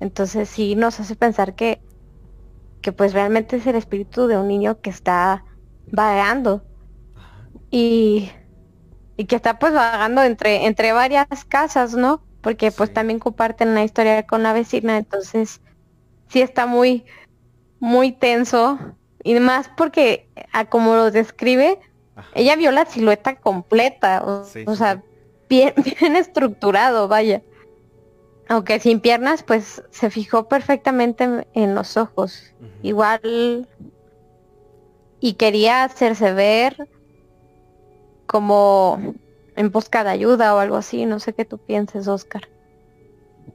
entonces 0.00 0.48
sí 0.50 0.74
nos 0.76 1.00
hace 1.00 1.16
pensar 1.16 1.54
que 1.56 1.82
que 2.80 2.92
pues 2.92 3.12
realmente 3.12 3.56
es 3.56 3.66
el 3.66 3.76
espíritu 3.76 4.26
de 4.26 4.36
un 4.36 4.48
niño 4.48 4.80
que 4.80 4.90
está 4.90 5.44
vagando. 5.90 6.66
Y, 7.70 8.30
y 9.16 9.26
que 9.26 9.36
está 9.36 9.58
pues 9.58 9.74
vagando 9.74 10.22
entre, 10.22 10.66
entre 10.66 10.92
varias 10.92 11.26
casas, 11.48 11.94
¿no? 11.94 12.26
Porque 12.42 12.72
pues 12.72 12.92
Sí. 12.92 12.94
también 12.94 13.18
comparten 13.20 13.74
la 13.74 13.84
historia 13.84 14.24
con 14.24 14.42
la 14.42 14.52
vecina, 14.52 14.98
entonces 14.98 15.60
sí 16.28 16.42
está 16.42 16.66
muy, 16.66 17.06
muy 17.80 18.12
tenso. 18.12 18.78
Y 19.24 19.34
más 19.40 19.70
porque 19.76 20.30
a 20.52 20.66
como 20.66 20.96
lo 20.96 21.10
describe, 21.12 21.80
Ajá. 22.14 22.30
ella 22.32 22.56
vio 22.56 22.72
la 22.72 22.86
silueta 22.86 23.36
completa, 23.36 24.22
o, 24.24 24.54
Sí, 24.54 24.66
o 24.66 24.76
sí, 24.76 24.76
sea, 24.76 25.04
bien, 25.48 25.74
bien 26.00 26.16
estructurado, 26.16 27.08
vaya. 27.08 27.44
Aunque 28.48 28.80
sin 28.80 29.00
piernas, 29.00 29.42
pues 29.42 29.82
se 29.90 30.10
fijó 30.10 30.48
perfectamente 30.48 31.46
en- 31.52 31.74
los 31.74 31.96
ojos. 31.96 32.54
Igual 32.82 33.68
y 35.20 35.34
quería 35.34 35.84
hacerse 35.84 36.32
ver 36.32 36.76
como 38.26 39.14
en 39.56 39.70
busca 39.70 40.04
de 40.04 40.10
ayuda 40.10 40.54
o 40.54 40.58
algo 40.58 40.76
así. 40.76 41.04
No 41.06 41.18
sé 41.20 41.32
qué 41.34 41.44
tú 41.44 41.58
pienses, 41.58 42.08
Oscar. 42.08 42.48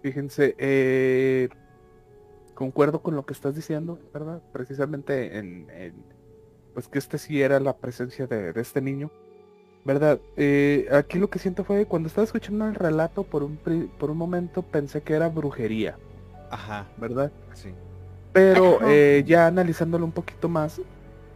Fíjense, 0.02 0.56
eh, 0.58 1.50
concuerdo 2.56 3.02
con 3.02 3.16
lo 3.16 3.26
que 3.26 3.34
estás 3.34 3.56
diciendo, 3.56 4.00
¿verdad? 4.14 4.42
Precisamente 4.52 5.38
en, 5.38 5.70
en, 5.72 5.94
pues 6.74 6.88
que 6.88 7.00
este 7.00 7.18
sí 7.18 7.42
era 7.42 7.60
la 7.60 7.78
presencia 7.78 8.28
de, 8.28 8.54
de 8.54 8.62
este 8.62 8.82
niño, 8.82 9.12
¿verdad? 9.86 10.20
Eh, 10.38 10.88
aquí 10.92 11.20
lo 11.20 11.30
que 11.30 11.40
siento 11.40 11.64
fue 11.64 11.86
cuando 11.86 12.08
estaba 12.08 12.26
escuchando 12.26 12.66
el 12.68 12.76
relato 12.76 13.24
por 13.24 13.44
un 13.44 13.58
pri- 13.58 13.90
por 14.00 14.10
un 14.12 14.18
momento 14.18 14.62
pensé 14.62 15.02
que 15.02 15.14
era 15.14 15.30
brujería, 15.30 15.98
Ajá, 16.50 16.88
¿verdad? 16.98 17.32
sí. 17.54 17.70
Pero 18.32 18.80
eh, 18.88 19.24
ya 19.28 19.48
analizándolo 19.48 20.06
un 20.06 20.12
poquito 20.12 20.50
más, 20.50 20.82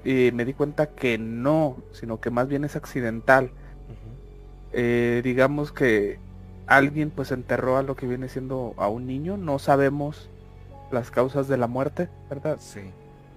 eh, 0.04 0.32
me 0.34 0.46
di 0.46 0.54
cuenta 0.54 0.88
que 0.88 1.18
no, 1.18 1.78
sino 1.92 2.20
que 2.20 2.32
más 2.32 2.48
bien 2.48 2.64
es 2.64 2.76
accidental. 2.76 3.52
Eh, 4.74 5.22
digamos 5.24 5.72
que 5.72 6.20
alguien 6.66 7.10
pues 7.12 7.32
enterró 7.32 7.78
a 7.78 7.84
lo 7.84 7.96
que 7.96 8.08
viene 8.08 8.30
siendo 8.30 8.74
a 8.78 8.88
un 8.90 9.08
niño, 9.08 9.38
no 9.38 9.60
sabemos 9.60 10.30
las 10.92 11.12
causas 11.12 11.48
de 11.48 11.58
la 11.58 11.68
muerte, 11.68 12.10
¿verdad? 12.30 12.58
Sí. 12.60 12.82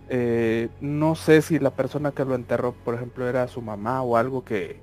Eh, 0.08 0.68
no 0.80 1.14
sé 1.14 1.40
si 1.42 1.58
la 1.58 1.70
persona 1.70 2.12
que 2.12 2.24
lo 2.24 2.34
enterró, 2.34 2.72
por 2.72 2.94
ejemplo, 2.94 3.28
era 3.28 3.46
su 3.46 3.62
mamá 3.62 4.02
o 4.02 4.16
algo 4.16 4.44
que, 4.44 4.80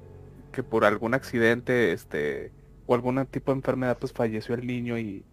que 0.58 0.64
por 0.66 0.86
algún 0.86 1.16
accidente, 1.16 1.94
este, 1.94 2.56
o 2.88 2.96
algún 2.96 3.26
tipo 3.28 3.54
de 3.54 3.58
enfermedad, 3.60 4.00
pues 4.00 4.14
falleció 4.14 4.56
el 4.56 4.68
niño 4.68 5.00
y, 5.00 5.28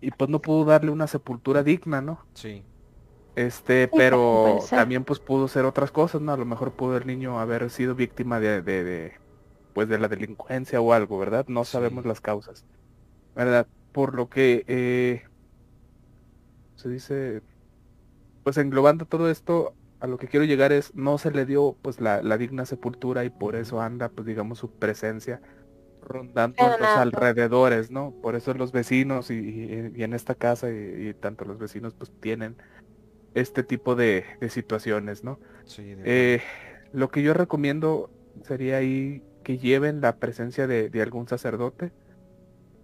y 0.00 0.12
pues 0.12 0.30
no 0.30 0.42
pudo 0.42 0.64
darle 0.66 0.90
una 0.92 1.06
sepultura 1.08 1.62
digna, 1.64 2.02
¿no? 2.02 2.28
Sí. 2.34 2.64
Este, 3.36 3.88
pero 3.88 4.70
también 4.74 5.04
pues 5.04 5.18
pudo 5.20 5.48
ser 5.48 5.64
otras 5.64 5.90
cosas, 5.90 6.20
¿no? 6.22 6.32
A 6.32 6.36
lo 6.36 6.44
mejor 6.46 6.76
pudo 6.76 6.96
el 6.96 7.06
niño 7.06 7.40
haber 7.40 7.68
sido 7.70 7.94
víctima 7.96 8.38
de, 8.40 8.62
de, 8.62 8.84
de, 8.84 9.12
pues 9.72 9.88
de 9.88 9.98
la 9.98 10.06
delincuencia 10.08 10.80
o 10.80 10.92
algo, 10.92 11.18
¿verdad? 11.18 11.46
No 11.48 11.64
Sí. 11.64 11.70
sabemos 11.70 12.06
las 12.06 12.20
causas, 12.20 12.66
¿verdad? 13.34 13.68
Por 13.92 14.14
lo 14.16 14.28
que 14.30 14.64
eh, 14.68 15.24
se 16.76 16.88
dice, 16.88 17.42
pues 18.42 18.56
englobando 18.58 19.06
todo 19.06 19.30
esto, 19.30 19.76
a 20.00 20.06
lo 20.06 20.18
que 20.18 20.28
quiero 20.28 20.44
llegar 20.46 20.72
es, 20.72 20.94
no 20.94 21.18
se 21.18 21.30
le 21.30 21.46
dio 21.46 21.78
pues 21.82 22.00
la, 22.00 22.22
la 22.22 22.38
digna 22.38 22.66
sepultura 22.66 23.24
y 23.24 23.30
por 23.30 23.56
eso 23.56 23.80
anda 23.80 24.10
pues 24.10 24.26
digamos 24.26 24.58
su 24.58 24.70
presencia 24.72 25.40
rondando 26.00 26.68
en 26.68 26.76
los 26.78 26.96
alrededores, 26.96 27.90
¿no? 27.90 28.16
Por 28.20 28.36
eso 28.36 28.54
los 28.54 28.72
vecinos 28.72 29.30
y, 29.30 29.34
y- 29.36 29.92
y 29.94 30.02
en 30.04 30.14
esta 30.14 30.34
casa 30.36 30.70
y, 30.70 31.08
y 31.10 31.14
tanto 31.14 31.44
los 31.46 31.58
vecinos 31.58 31.94
pues 31.94 32.12
tienen 32.20 32.56
este 33.34 33.64
tipo 33.64 33.94
de, 33.96 34.26
de 34.40 34.50
situaciones, 34.50 35.24
¿no? 35.24 35.40
Sí, 35.64 35.94
de 35.94 36.04
Eh, 36.04 36.42
lo 36.92 37.10
que 37.10 37.22
yo 37.22 37.34
recomiendo 37.34 38.12
sería 38.44 38.78
ahí 38.78 39.24
que 39.42 39.58
lleven 39.58 40.00
la 40.00 40.18
presencia 40.18 40.66
de, 40.66 40.90
de 40.90 41.02
algún 41.02 41.28
sacerdote, 41.28 41.92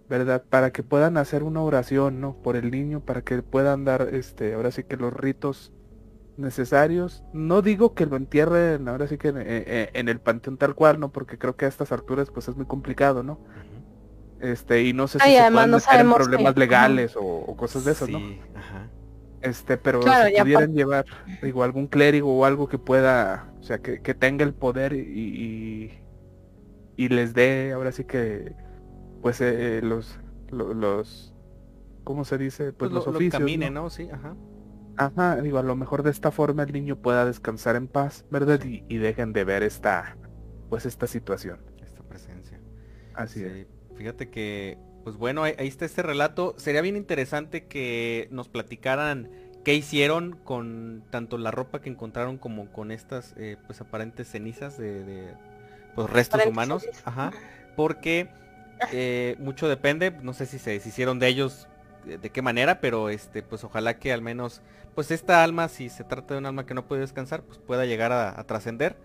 ¿verdad? 0.07 0.45
Para 0.49 0.71
que 0.71 0.83
puedan 0.83 1.17
hacer 1.17 1.43
una 1.43 1.61
oración, 1.63 2.19
¿no? 2.21 2.37
Por 2.41 2.55
el 2.57 2.71
niño, 2.71 3.01
para 3.01 3.21
que 3.21 3.41
puedan 3.43 3.85
dar, 3.85 4.09
este, 4.13 4.53
ahora 4.53 4.71
sí 4.71 4.83
que 4.83 4.97
los 4.97 5.13
ritos 5.13 5.73
necesarios. 6.37 7.23
No 7.33 7.61
digo 7.61 7.93
que 7.93 8.05
lo 8.05 8.15
entierren 8.15 8.87
ahora 8.87 9.07
sí 9.07 9.17
que 9.17 9.29
en, 9.29 9.37
en- 9.37 9.89
en 9.93 10.09
el 10.09 10.19
panteón 10.19 10.57
tal 10.57 10.75
cual, 10.75 10.99
¿no? 10.99 11.11
Porque 11.11 11.37
creo 11.37 11.55
que 11.55 11.65
a 11.65 11.67
estas 11.67 11.91
alturas 11.91 12.29
pues 12.31 12.47
es 12.47 12.55
muy 12.55 12.65
complicado, 12.65 13.23
¿no? 13.23 13.39
Este, 14.39 14.83
y 14.83 14.93
no 14.93 15.07
sé 15.07 15.19
si 15.19 15.25
Ay, 15.25 15.33
se 15.33 15.39
además 15.41 15.53
pueden 15.53 15.71
no 15.71 15.77
meter 15.77 15.99
en 15.99 16.13
problemas 16.13 16.53
que- 16.55 16.59
legales 16.59 17.15
o, 17.15 17.21
o 17.23 17.55
cosas 17.55 17.85
de 17.85 17.91
esas, 17.91 18.09
¿no? 18.09 18.17
Ajá. 18.55 18.89
Este, 19.41 19.77
pero 19.77 19.99
Claro, 20.01 20.27
si 20.29 20.35
ya 20.35 20.43
pudieran 20.43 20.73
llevar, 20.73 21.05
digo, 21.41 21.63
algún 21.63 21.87
clérigo 21.87 22.35
o 22.39 22.45
algo 22.45 22.67
que 22.67 22.77
pueda, 22.77 23.51
o 23.59 23.63
sea, 23.63 23.79
que, 23.79 24.01
que 24.01 24.13
tenga 24.13 24.43
el 24.43 24.53
poder 24.53 24.93
y, 24.93 24.99
y, 24.99 25.91
y 26.95 27.09
les 27.09 27.33
dé, 27.33 27.71
ahora 27.73 27.91
sí 27.91 28.03
que, 28.03 28.55
pues, 29.21 29.41
eh, 29.41 29.77
eh, 29.77 29.81
los, 29.83 30.19
lo- 30.49 30.73
los, 30.73 31.33
¿cómo 32.03 32.23
se 32.25 32.37
dice? 32.37 32.65
Pues, 32.65 32.75
Pues 32.89 32.91
los 32.93 33.05
lo, 33.05 33.11
lo 33.13 33.17
oficios, 33.17 33.39
camine, 33.39 33.69
¿no? 33.71 33.83
¿no? 33.83 33.89
Sí, 33.89 34.09
ajá. 34.11 34.35
Ajá, 34.97 35.41
digo, 35.41 35.57
a 35.57 35.63
lo 35.63 35.75
mejor 35.75 36.03
de 36.03 36.11
esta 36.11 36.31
forma 36.31 36.63
el 36.63 36.73
niño 36.73 36.95
pueda 36.97 37.25
descansar 37.25 37.75
en 37.75 37.87
paz, 37.87 38.25
¿verdad? 38.29 38.63
Y, 38.63 38.83
y 38.87 38.97
dejen 38.97 39.33
de 39.33 39.43
ver 39.43 39.63
esta, 39.63 40.17
pues, 40.69 40.85
esta 40.85 41.07
situación. 41.07 41.59
Esta 41.81 42.03
presencia. 42.03 42.59
Así 43.13 43.43
es. 43.43 43.67
Fíjate 43.95 44.29
que, 44.29 44.77
pues 45.03 45.15
bueno, 45.17 45.43
ahí, 45.43 45.53
ahí 45.57 45.67
está 45.67 45.85
este 45.85 46.01
relato. 46.03 46.55
Sería 46.57 46.81
bien 46.81 46.95
interesante 46.95 47.67
que 47.67 48.27
nos 48.31 48.49
platicaran 48.49 49.29
qué 49.63 49.75
hicieron 49.75 50.37
con 50.43 51.05
tanto 51.11 51.37
la 51.37 51.51
ropa 51.51 51.81
que 51.81 51.89
encontraron 51.89 52.37
como 52.37 52.71
con 52.71 52.91
estas, 52.91 53.33
eh, 53.37 53.57
pues 53.67 53.81
aparentes 53.81 54.27
cenizas 54.29 54.77
de, 54.77 55.03
de, 55.03 55.37
pues 55.95 56.09
restos 56.09 56.41
Aparentes 56.41 56.51
humanos. 56.51 56.83
cenizas. 56.83 57.03
Ajá. 57.05 57.35
Porque 57.75 58.29
eh, 58.91 59.35
mucho 59.39 59.67
depende, 59.69 60.11
no 60.11 60.33
sé 60.33 60.45
si 60.45 60.59
se 60.59 60.71
deshicieron 60.71 61.19
de 61.19 61.27
ellos 61.27 61.67
de, 62.05 62.17
de 62.17 62.29
qué 62.31 62.41
manera, 62.41 62.81
pero 62.81 63.09
este, 63.09 63.43
pues 63.43 63.63
ojalá 63.63 63.99
que 63.99 64.11
al 64.13 64.21
menos, 64.21 64.61
pues 64.95 65.11
esta 65.11 65.43
alma, 65.43 65.67
si 65.67 65.89
se 65.89 66.03
trata 66.03 66.33
de 66.33 66.39
un 66.39 66.45
alma 66.45 66.65
que 66.65 66.73
no 66.73 66.85
puede 66.87 67.01
descansar, 67.01 67.43
pues 67.43 67.57
pueda 67.57 67.85
llegar 67.85 68.11
a, 68.11 68.39
a 68.39 68.43
trascender. 68.45 68.97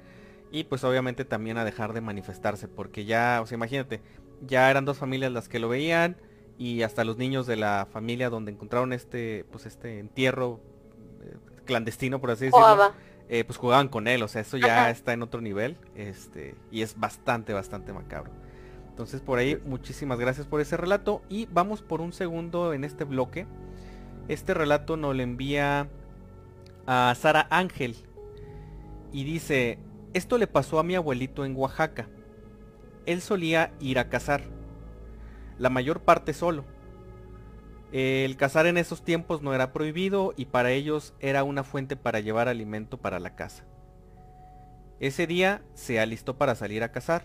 Y 0.52 0.64
pues 0.64 0.84
obviamente 0.84 1.24
también 1.24 1.58
a 1.58 1.64
dejar 1.64 1.92
de 1.92 2.00
manifestarse, 2.00 2.68
porque 2.68 3.04
ya, 3.04 3.40
o 3.42 3.46
sea, 3.46 3.56
imagínate, 3.56 4.00
ya 4.46 4.70
eran 4.70 4.84
dos 4.84 4.98
familias 4.98 5.32
las 5.32 5.48
que 5.48 5.58
lo 5.58 5.68
veían 5.68 6.16
y 6.58 6.82
hasta 6.82 7.04
los 7.04 7.16
niños 7.16 7.46
de 7.46 7.56
la 7.56 7.86
familia 7.90 8.30
donde 8.30 8.52
encontraron 8.52 8.92
este, 8.92 9.44
pues 9.50 9.66
este 9.66 9.98
entierro 9.98 10.60
eh, 11.22 11.36
clandestino, 11.64 12.20
por 12.20 12.30
así 12.30 12.46
decirlo, 12.46 12.92
eh, 13.28 13.44
pues 13.44 13.58
jugaban 13.58 13.88
con 13.88 14.06
él, 14.06 14.22
o 14.22 14.28
sea, 14.28 14.42
eso 14.42 14.56
ya 14.56 14.82
Ajá. 14.82 14.90
está 14.90 15.12
en 15.12 15.22
otro 15.22 15.40
nivel, 15.40 15.76
este, 15.96 16.54
y 16.70 16.82
es 16.82 16.98
bastante, 16.98 17.52
bastante 17.52 17.92
macabro. 17.92 18.30
Entonces 18.88 19.20
por 19.20 19.38
ahí, 19.38 19.60
muchísimas 19.66 20.18
gracias 20.18 20.46
por 20.46 20.60
ese 20.60 20.76
relato 20.76 21.22
y 21.28 21.46
vamos 21.46 21.82
por 21.82 22.00
un 22.00 22.12
segundo 22.12 22.72
en 22.72 22.84
este 22.84 23.04
bloque. 23.04 23.46
Este 24.28 24.54
relato 24.54 24.96
nos 24.96 25.14
lo 25.14 25.22
envía 25.22 25.88
a 26.86 27.14
Sara 27.16 27.46
Ángel 27.50 27.96
y 29.12 29.22
dice, 29.22 29.78
esto 30.14 30.36
le 30.36 30.48
pasó 30.48 30.78
a 30.80 30.82
mi 30.82 30.96
abuelito 30.96 31.44
en 31.44 31.56
Oaxaca. 31.56 32.08
Él 33.06 33.20
solía 33.20 33.72
ir 33.78 34.00
a 34.00 34.08
cazar, 34.08 34.42
la 35.58 35.70
mayor 35.70 36.00
parte 36.00 36.32
solo. 36.32 36.64
El 37.92 38.36
cazar 38.36 38.66
en 38.66 38.78
esos 38.78 39.04
tiempos 39.04 39.42
no 39.42 39.54
era 39.54 39.72
prohibido 39.72 40.34
y 40.36 40.46
para 40.46 40.72
ellos 40.72 41.14
era 41.20 41.44
una 41.44 41.62
fuente 41.62 41.96
para 41.96 42.18
llevar 42.18 42.48
alimento 42.48 42.98
para 42.98 43.20
la 43.20 43.36
casa. 43.36 43.64
Ese 44.98 45.28
día 45.28 45.62
se 45.74 46.00
alistó 46.00 46.36
para 46.36 46.56
salir 46.56 46.82
a 46.82 46.90
cazar. 46.90 47.22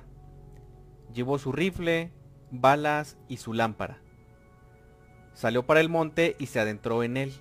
Llevó 1.14 1.40
su 1.40 1.52
rifle, 1.52 2.12
balas 2.52 3.18
y 3.28 3.38
su 3.38 3.54
lámpara. 3.54 4.02
Salió 5.34 5.64
para 5.64 5.80
el 5.80 5.90
monte 5.90 6.36
y 6.40 6.48
se 6.48 6.60
adentró 6.60 7.04
en 7.04 7.18
él. 7.18 7.34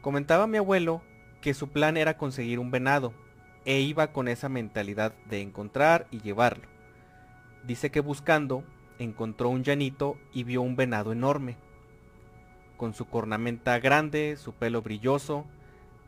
Comentaba 0.00 0.46
mi 0.46 0.58
abuelo 0.58 1.02
que 1.40 1.54
su 1.54 1.68
plan 1.68 1.96
era 1.96 2.16
conseguir 2.16 2.58
un 2.58 2.70
venado 2.70 3.12
e 3.64 3.80
iba 3.80 4.12
con 4.12 4.28
esa 4.28 4.48
mentalidad 4.48 5.12
de 5.28 5.42
encontrar 5.42 6.06
y 6.10 6.20
llevarlo. 6.20 6.64
Dice 7.64 7.90
que 7.90 8.00
buscando 8.00 8.64
encontró 8.98 9.48
un 9.48 9.64
llanito 9.64 10.16
y 10.32 10.44
vio 10.44 10.62
un 10.62 10.76
venado 10.76 11.12
enorme, 11.12 11.56
con 12.76 12.94
su 12.94 13.06
cornamenta 13.06 13.78
grande, 13.78 14.36
su 14.36 14.52
pelo 14.52 14.82
brilloso, 14.82 15.44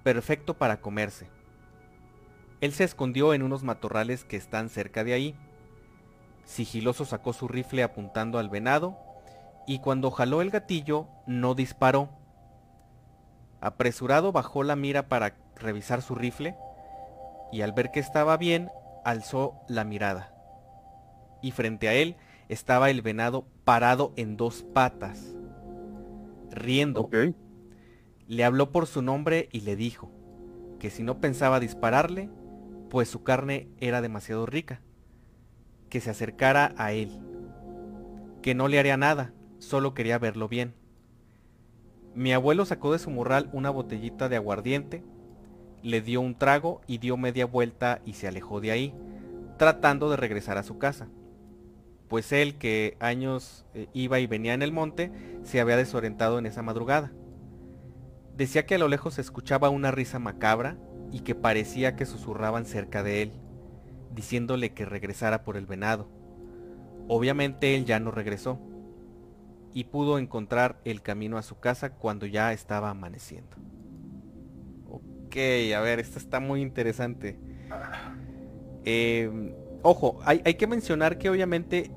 perfecto 0.03 0.55
para 0.55 0.81
comerse. 0.81 1.29
Él 2.61 2.73
se 2.73 2.85
escondió 2.85 3.35
en 3.35 3.43
unos 3.43 3.63
matorrales 3.63 4.25
que 4.25 4.37
están 4.37 4.69
cerca 4.69 5.05
de 5.05 5.13
ahí. 5.13 5.35
Sigiloso 6.45 7.05
sacó 7.05 7.33
su 7.33 7.49
rifle 7.49 7.83
apuntando 7.83 8.39
al 8.39 8.49
venado 8.49 8.97
y 9.69 9.81
cuando 9.81 10.11
jaló 10.11 10.41
el 10.41 10.49
gatillo 10.49 11.09
no 11.27 11.55
disparó. 11.55 12.09
Apresurado 13.61 14.33
bajó 14.33 14.63
la 14.63 14.77
mira 14.77 15.09
para 15.09 15.37
revisar 15.57 16.01
su 16.01 16.15
rifle 16.15 16.57
y 17.53 17.61
al 17.61 17.73
ver 17.73 17.91
que 17.91 18.01
estaba 18.01 18.39
bien 18.39 18.71
alzó 19.05 19.61
la 19.69 19.85
mirada. 19.85 20.35
Y 21.43 21.51
frente 21.51 21.87
a 21.87 21.93
él 21.93 22.17
estaba 22.49 22.89
el 22.89 23.03
venado 23.03 23.47
parado 23.65 24.15
en 24.17 24.39
dos 24.39 24.63
patas, 24.63 25.37
riendo. 26.51 27.11
Le 28.27 28.45
habló 28.45 28.73
por 28.73 28.87
su 28.87 29.03
nombre 29.03 29.51
y 29.53 29.61
le 29.61 29.77
dijo 29.77 30.11
que 30.79 30.89
si 30.89 31.03
no 31.03 31.21
pensaba 31.21 31.61
dispararle, 31.61 32.31
pues 32.89 33.11
su 33.11 33.23
carne 33.23 33.69
era 33.81 34.01
demasiado 34.01 34.47
rica. 34.47 34.81
Que 35.91 36.01
se 36.01 36.09
acercara 36.09 36.75
a 36.79 36.93
él. 36.93 37.21
Que 38.41 38.55
no 38.55 38.69
le 38.69 38.79
haría 38.79 38.97
nada, 38.97 39.33
solo 39.59 39.95
quería 39.95 40.19
verlo 40.19 40.49
bien. 40.49 40.75
Mi 42.15 42.33
abuelo 42.33 42.65
sacó 42.65 42.93
de 42.93 42.99
su 42.99 43.11
morral 43.11 43.49
una 43.53 43.71
botellita 43.71 44.29
de 44.29 44.37
aguardiente, 44.37 45.05
le 45.83 46.01
dio 46.01 46.21
un 46.21 46.37
trago 46.37 46.81
y 46.87 46.99
dio 46.99 47.17
media 47.17 47.47
vuelta 47.47 48.01
y 48.05 48.15
se 48.15 48.27
alejó 48.27 48.61
de 48.61 48.73
ahí, 48.73 48.95
tratando 49.57 50.11
de 50.11 50.17
regresar 50.17 50.59
a 50.59 50.63
su 50.63 50.79
casa. 50.79 51.09
Pues 52.09 52.33
él, 52.33 52.57
que 52.57 52.97
años 53.01 53.67
eh, 53.75 53.89
iba 53.93 54.19
y 54.19 54.27
venía 54.27 54.55
en 54.55 54.63
el 54.63 54.73
monte, 54.73 55.13
se 55.43 55.61
había 55.61 55.77
desorientado 55.77 56.39
en 56.39 56.47
esa 56.47 56.63
madrugada. 56.63 57.13
Decía 58.37 58.67
que 58.67 58.77
a 58.77 58.79
lo 58.79 58.89
lejos 58.89 59.15
se 59.15 59.21
escuchaba 59.21 59.69
una 59.69 59.91
risa 59.91 60.19
macabra 60.19 60.79
y 61.13 61.21
que 61.21 61.35
parecía 61.35 61.97
que 61.97 62.07
susurraban 62.07 62.65
cerca 62.65 63.03
de 63.03 63.23
él, 63.23 63.33
diciéndole 64.15 64.73
que 64.73 64.85
regresara 64.85 65.45
por 65.45 65.57
el 65.57 65.67
venado. 65.67 66.09
Obviamente 67.09 67.75
él 67.75 67.85
ya 67.85 68.01
no 68.01 68.11
regresó 68.11 68.59
y 69.75 69.85
pudo 69.85 70.19
encontrar 70.19 70.81
el 70.85 71.03
camino 71.03 71.39
a 71.39 71.43
su 71.43 71.59
casa 71.59 71.91
cuando 71.91 72.27
ya 72.27 72.53
estaba 72.53 72.91
amaneciendo. 72.91 73.57
Ok, 74.89 75.37
a 75.77 75.81
ver, 75.81 76.01
esto 76.01 76.19
está 76.19 76.41
muy 76.41 76.63
interesante. 76.63 77.39
Em, 78.85 79.55
ojo, 79.83 80.19
hay, 80.25 80.41
hay, 80.45 80.55
que 80.55 80.67
mencionar 80.67 81.19
que 81.19 81.29
obviamente 81.29 81.91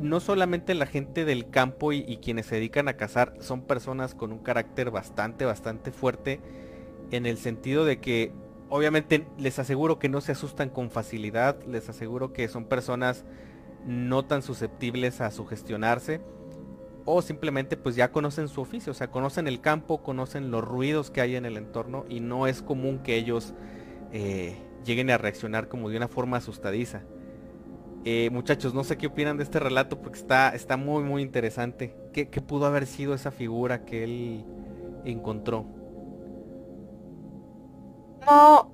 no 0.00 0.20
solamente 0.20 0.74
la 0.74 0.86
gente 0.86 1.24
del 1.24 1.50
campo 1.50 1.92
y, 1.92 1.98
y, 2.06 2.18
quienes 2.18 2.46
se 2.46 2.54
dedican 2.54 2.88
a 2.88 2.94
cazar 2.94 3.34
son 3.40 3.62
personas 3.62 4.14
con 4.14 4.32
un 4.32 4.38
carácter 4.38 4.90
bastante, 4.90 5.44
bastante 5.44 5.90
fuerte 5.92 6.40
en 7.10 7.26
el 7.26 7.36
sentido 7.36 7.84
de 7.84 8.00
que 8.00 8.32
obviamente 8.70 9.26
les 9.36 9.58
aseguro 9.58 9.98
que 9.98 10.08
no 10.08 10.20
se 10.20 10.32
asustan 10.32 10.70
con 10.70 10.90
facilidad, 10.90 11.62
les 11.66 11.88
aseguro 11.88 12.32
que 12.32 12.48
son 12.48 12.64
personas 12.64 13.24
no 13.84 14.24
tan 14.24 14.42
susceptibles 14.42 15.20
a 15.20 15.30
sugestionarse 15.30 16.20
o 17.04 17.22
simplemente 17.22 17.76
pues 17.76 17.96
ya 17.96 18.12
conocen 18.12 18.48
su 18.48 18.60
oficio, 18.60 18.92
o 18.92 18.94
sea, 18.94 19.10
conocen 19.10 19.48
el 19.48 19.60
campo, 19.60 20.02
conocen 20.02 20.50
los 20.50 20.64
ruidos 20.64 21.10
que 21.10 21.20
hay 21.20 21.36
en 21.36 21.44
el 21.44 21.56
entorno 21.56 22.04
y 22.08 22.20
no 22.20 22.46
es 22.46 22.62
común 22.62 23.00
que 23.00 23.16
ellos 23.16 23.54
eh, 24.12 24.56
lleguen 24.84 25.10
a 25.10 25.18
reaccionar 25.18 25.68
como 25.68 25.88
de 25.88 25.96
una 25.96 26.08
forma 26.08 26.38
asustadiza. 26.38 27.02
Eh, 28.04 28.30
muchachos, 28.32 28.72
no 28.72 28.82
sé 28.82 28.96
qué 28.96 29.08
opinan 29.08 29.36
de 29.36 29.44
este 29.44 29.60
relato 29.60 30.00
porque 30.00 30.18
está, 30.18 30.50
está 30.50 30.76
muy 30.76 31.02
muy 31.02 31.22
interesante. 31.22 31.94
¿Qué, 32.12 32.28
¿Qué, 32.28 32.40
pudo 32.40 32.66
haber 32.66 32.86
sido 32.86 33.14
esa 33.14 33.30
figura 33.30 33.84
que 33.84 34.04
él 34.04 34.44
encontró? 35.04 35.66
No. 38.26 38.72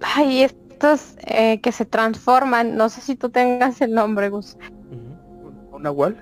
Ay, 0.00 0.42
estos 0.42 1.16
eh, 1.26 1.60
que 1.60 1.72
se 1.72 1.84
transforman, 1.84 2.76
no 2.76 2.88
sé 2.88 3.00
si 3.00 3.16
tú 3.16 3.30
tengas 3.30 3.80
el 3.80 3.94
nombre, 3.94 4.28
Gus. 4.28 4.56
¿Un 5.84 5.88
nahual? 5.88 6.16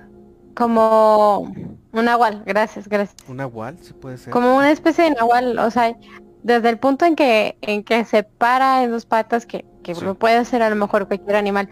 Como 0.57 1.55
un 1.93 2.05
nahual, 2.05 2.43
gracias, 2.45 2.89
gracias. 2.89 3.17
¿Un 3.29 3.37
nahual? 3.37 3.79
Sí 3.81 3.93
puede 3.93 4.19
ser. 4.19 4.33
Como 4.33 4.57
una 4.57 4.73
especie 4.73 5.05
de 5.05 5.13
nahual, 5.13 5.57
o 5.57 5.71
sea, 5.71 5.97
desde 6.43 6.69
el 6.69 6.81
punto 6.81 7.05
en 7.05 7.15
que 7.15 7.57
en 7.61 7.85
que 7.85 8.05
se 8.05 8.25
para 8.25 8.83
en 8.83 8.91
dos 8.91 9.07
patas, 9.07 9.47
que, 9.47 9.65
que 9.85 9.95
sí. 9.95 10.05
puede 10.19 10.45
ser 10.47 10.63
a 10.63 10.71
lo 10.71 10.75
mejor 10.75 11.07
cualquier 11.07 11.37
animal, 11.37 11.69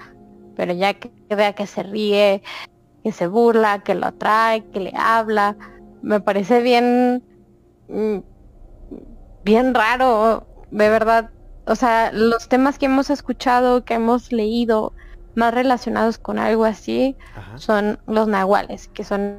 pero 0.54 0.72
ya 0.72 0.94
que, 0.94 1.10
que 1.28 1.34
vea 1.34 1.52
que 1.54 1.66
se 1.66 1.82
ríe, 1.82 2.42
que 3.02 3.10
se 3.10 3.26
burla, 3.26 3.82
que 3.82 3.96
lo 3.96 4.06
atrae, 4.06 4.64
que 4.70 4.78
le 4.78 4.92
habla, 4.94 5.56
me 6.00 6.20
parece 6.20 6.62
bien 6.62 7.24
mm, 7.88 8.18
bien 9.42 9.74
raro, 9.74 10.46
de 10.70 10.88
verdad. 10.90 11.30
O 11.66 11.74
sea, 11.74 12.12
los 12.12 12.48
temas 12.48 12.78
que 12.78 12.86
hemos 12.86 13.10
escuchado, 13.10 13.84
que 13.84 13.94
hemos 13.94 14.30
leído, 14.30 14.92
más 15.40 15.54
relacionados 15.54 16.18
con 16.18 16.38
algo 16.38 16.64
así, 16.64 17.16
Ajá. 17.34 17.58
son 17.58 17.98
los 18.06 18.28
nahuales, 18.28 18.88
que 18.88 19.04
son 19.04 19.38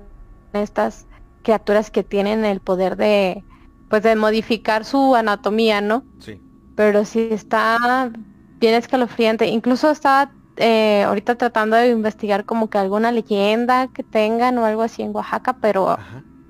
estas 0.54 1.06
criaturas 1.44 1.92
que 1.92 2.04
tienen 2.04 2.44
el 2.44 2.60
poder 2.60 2.98
de, 2.98 3.44
pues, 3.90 4.02
de 4.04 4.16
modificar 4.16 4.84
su 4.84 5.16
anatomía, 5.16 5.80
¿no? 5.80 6.04
Sí. 6.20 6.42
Pero 6.76 7.06
sí 7.06 7.30
está 7.32 8.12
bien 8.60 8.74
escalofriante. 8.74 9.48
Incluso 9.48 9.92
estaba 9.92 10.32
eh, 10.58 11.04
ahorita 11.04 11.36
tratando 11.36 11.76
de 11.76 11.90
investigar 11.90 12.46
como 12.46 12.70
que 12.70 12.80
alguna 12.80 13.12
leyenda 13.12 13.88
que 13.88 14.04
tengan 14.04 14.58
o 14.58 14.66
algo 14.66 14.82
así 14.82 15.04
en 15.04 15.16
Oaxaca, 15.16 15.58
pero 15.62 15.98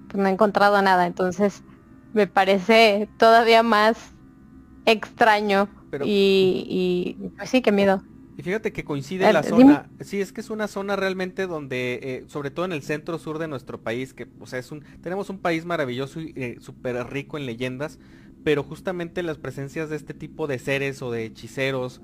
pues, 0.08 0.22
no 0.22 0.28
he 0.30 0.32
encontrado 0.32 0.82
nada. 0.82 1.06
Entonces, 1.06 1.64
me 2.14 2.28
parece 2.28 3.10
todavía 3.18 3.64
más 3.64 3.98
extraño 4.86 5.68
Pero, 5.90 6.06
y, 6.06 6.66
y, 6.68 7.30
pues 7.38 7.50
sí, 7.50 7.62
qué 7.62 7.72
miedo. 7.72 8.02
Y 8.38 8.44
fíjate 8.44 8.72
que 8.72 8.84
coincide 8.84 9.30
eh, 9.30 9.34
la 9.34 9.44
zona, 9.44 9.90
dime. 9.90 10.06
sí, 10.06 10.22
es 10.22 10.32
que 10.32 10.42
es 10.42 10.50
una 10.50 10.68
zona 10.68 10.96
realmente 10.96 11.48
donde, 11.48 12.00
eh, 12.02 12.24
sobre 12.28 12.50
todo 12.50 12.66
en 12.66 12.72
el 12.72 12.82
centro 12.82 13.20
sur 13.20 13.40
de 13.40 13.48
nuestro 13.48 13.82
país, 13.82 14.14
que 14.14 14.28
o 14.40 14.48
sea, 14.48 14.60
es 14.60 14.72
un, 14.72 14.84
tenemos 15.02 15.30
un 15.30 15.40
país 15.40 15.66
maravilloso 15.66 16.22
y 16.22 16.34
eh, 16.36 16.58
súper 16.60 16.96
rico 17.08 17.38
en 17.38 17.46
leyendas, 17.46 18.00
pero 18.44 18.64
justamente 18.64 19.22
las 19.24 19.38
presencias 19.38 19.90
de 19.90 19.98
este 19.98 20.14
tipo 20.14 20.48
de 20.48 20.60
seres 20.60 21.02
o 21.02 21.12
de 21.12 21.26
hechiceros 21.26 22.02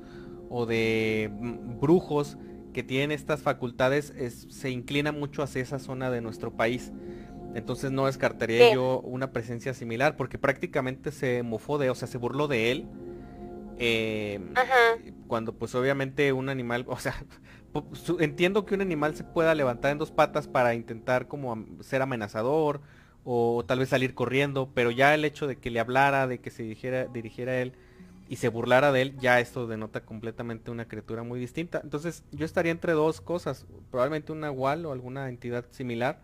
o 0.49 0.65
de 0.65 1.31
mm, 1.33 1.79
brujos 1.79 2.37
que 2.73 2.83
tienen 2.83 3.11
estas 3.11 3.41
facultades 3.41 4.13
es, 4.17 4.47
se 4.49 4.69
inclina 4.69 5.11
mucho 5.11 5.41
hacia 5.41 5.61
esa 5.61 5.79
zona 5.79 6.11
de 6.11 6.21
nuestro 6.21 6.51
país. 6.55 6.91
Entonces 7.55 7.89
no 7.91 8.05
descartaría 8.05 8.71
yo 8.73 8.99
una 8.99 9.31
presencia 9.31 9.73
similar 9.73 10.15
porque 10.15 10.37
prácticamente 10.37 11.11
se 11.11 11.41
mofó 11.41 11.79
de, 11.79 11.89
o 11.89 11.95
sea, 11.95 12.07
se 12.07 12.19
burló 12.19 12.47
de 12.47 12.71
él. 12.71 12.85
Eh, 13.79 14.39
cuando 15.27 15.53
pues 15.53 15.75
obviamente 15.75 16.33
un 16.33 16.49
animal, 16.49 16.85
o 16.87 16.97
sea, 16.97 17.15
entiendo 18.19 18.65
que 18.65 18.75
un 18.75 18.81
animal 18.81 19.15
se 19.15 19.23
pueda 19.23 19.53
levantar 19.55 19.91
en 19.91 19.97
dos 19.97 20.11
patas 20.11 20.47
para 20.47 20.73
intentar 20.73 21.27
como 21.27 21.65
ser 21.81 22.01
amenazador 22.01 22.81
o 23.23 23.65
tal 23.67 23.79
vez 23.79 23.89
salir 23.89 24.13
corriendo, 24.13 24.71
pero 24.73 24.89
ya 24.89 25.13
el 25.13 25.25
hecho 25.25 25.47
de 25.47 25.57
que 25.57 25.69
le 25.69 25.79
hablara, 25.79 26.27
de 26.27 26.39
que 26.39 26.49
se 26.49 26.63
dirigiera, 26.63 27.05
dirigiera 27.05 27.51
a 27.51 27.57
él 27.57 27.73
y 28.29 28.37
se 28.37 28.49
burlara 28.49 28.91
de 28.91 29.01
él, 29.01 29.17
ya 29.19 29.39
esto 29.39 29.67
denota 29.67 30.05
completamente 30.05 30.71
una 30.71 30.87
criatura 30.87 31.23
muy 31.23 31.39
distinta. 31.39 31.81
Entonces 31.83 32.23
yo 32.31 32.45
estaría 32.45 32.71
entre 32.71 32.93
dos 32.93 33.21
cosas, 33.21 33.65
probablemente 33.91 34.31
un 34.31 34.41
nahual 34.41 34.85
o 34.85 34.91
alguna 34.91 35.29
entidad 35.29 35.65
similar 35.71 36.21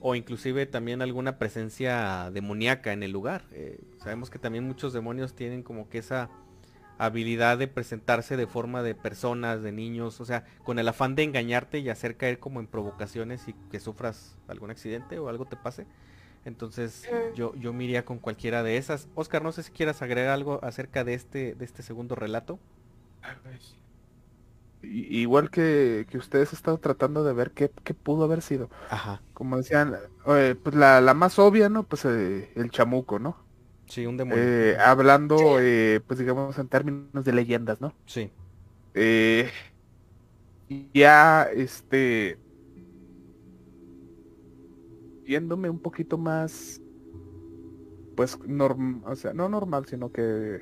o 0.00 0.14
inclusive 0.14 0.66
también 0.66 1.00
alguna 1.00 1.38
presencia 1.38 2.30
demoníaca 2.30 2.92
en 2.92 3.02
el 3.02 3.10
lugar. 3.10 3.44
Eh, 3.52 3.80
sabemos 4.02 4.28
que 4.28 4.38
también 4.38 4.64
muchos 4.64 4.92
demonios 4.92 5.34
tienen 5.34 5.62
como 5.62 5.88
que 5.88 5.96
esa 5.96 6.28
habilidad 6.98 7.58
de 7.58 7.68
presentarse 7.68 8.36
de 8.36 8.46
forma 8.46 8.82
de 8.82 8.94
personas, 8.94 9.62
de 9.62 9.72
niños, 9.72 10.20
o 10.20 10.24
sea, 10.24 10.44
con 10.62 10.78
el 10.78 10.88
afán 10.88 11.14
de 11.14 11.24
engañarte 11.24 11.78
y 11.78 11.88
hacer 11.88 12.16
caer 12.16 12.38
como 12.38 12.60
en 12.60 12.66
provocaciones 12.66 13.48
y 13.48 13.54
que 13.70 13.80
sufras 13.80 14.36
algún 14.48 14.70
accidente 14.70 15.18
o 15.18 15.28
algo 15.28 15.44
te 15.46 15.56
pase. 15.56 15.86
Entonces 16.44 17.08
mm. 17.10 17.34
yo, 17.34 17.54
yo 17.56 17.72
me 17.72 17.84
iría 17.84 18.04
con 18.04 18.18
cualquiera 18.18 18.62
de 18.62 18.76
esas. 18.76 19.08
Oscar, 19.14 19.42
no 19.42 19.52
sé 19.52 19.62
si 19.62 19.72
quieras 19.72 20.02
agregar 20.02 20.32
algo 20.32 20.60
acerca 20.62 21.04
de 21.04 21.14
este, 21.14 21.54
de 21.54 21.64
este 21.64 21.82
segundo 21.82 22.14
relato. 22.14 22.58
igual 24.82 25.50
que, 25.50 26.06
que 26.10 26.18
ustedes 26.18 26.52
están 26.52 26.78
tratando 26.78 27.24
de 27.24 27.32
ver 27.32 27.52
qué, 27.52 27.70
qué, 27.82 27.94
pudo 27.94 28.24
haber 28.24 28.42
sido. 28.42 28.68
Ajá. 28.90 29.22
Como 29.32 29.56
decían, 29.56 29.96
eh, 30.26 30.54
pues 30.62 30.74
la, 30.76 31.00
la, 31.00 31.14
más 31.14 31.38
obvia, 31.38 31.68
¿no? 31.68 31.84
Pues 31.84 32.04
eh, 32.04 32.52
el 32.54 32.70
chamuco, 32.70 33.18
¿no? 33.18 33.43
Sí, 33.94 34.06
un 34.06 34.16
demonio. 34.16 34.42
Eh, 34.42 34.76
hablando, 34.76 35.38
sí. 35.38 36.00
pues 36.04 36.18
digamos 36.18 36.58
en 36.58 36.66
términos 36.66 37.24
de 37.24 37.32
leyendas, 37.32 37.80
¿no? 37.80 37.94
Sí. 38.06 38.28
ya, 40.92 41.44
este, 41.54 42.38
viéndome 45.24 45.70
un 45.70 45.78
poquito 45.78 46.18
más, 46.18 46.80
pues, 48.16 48.36
normal, 48.48 49.02
o 49.06 49.14
sea, 49.14 49.32
no 49.32 49.48
normal, 49.48 49.86
sino 49.86 50.10
que 50.10 50.58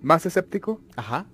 más 0.00 0.24
escéptico. 0.24 0.80
Ajá. 0.96 1.26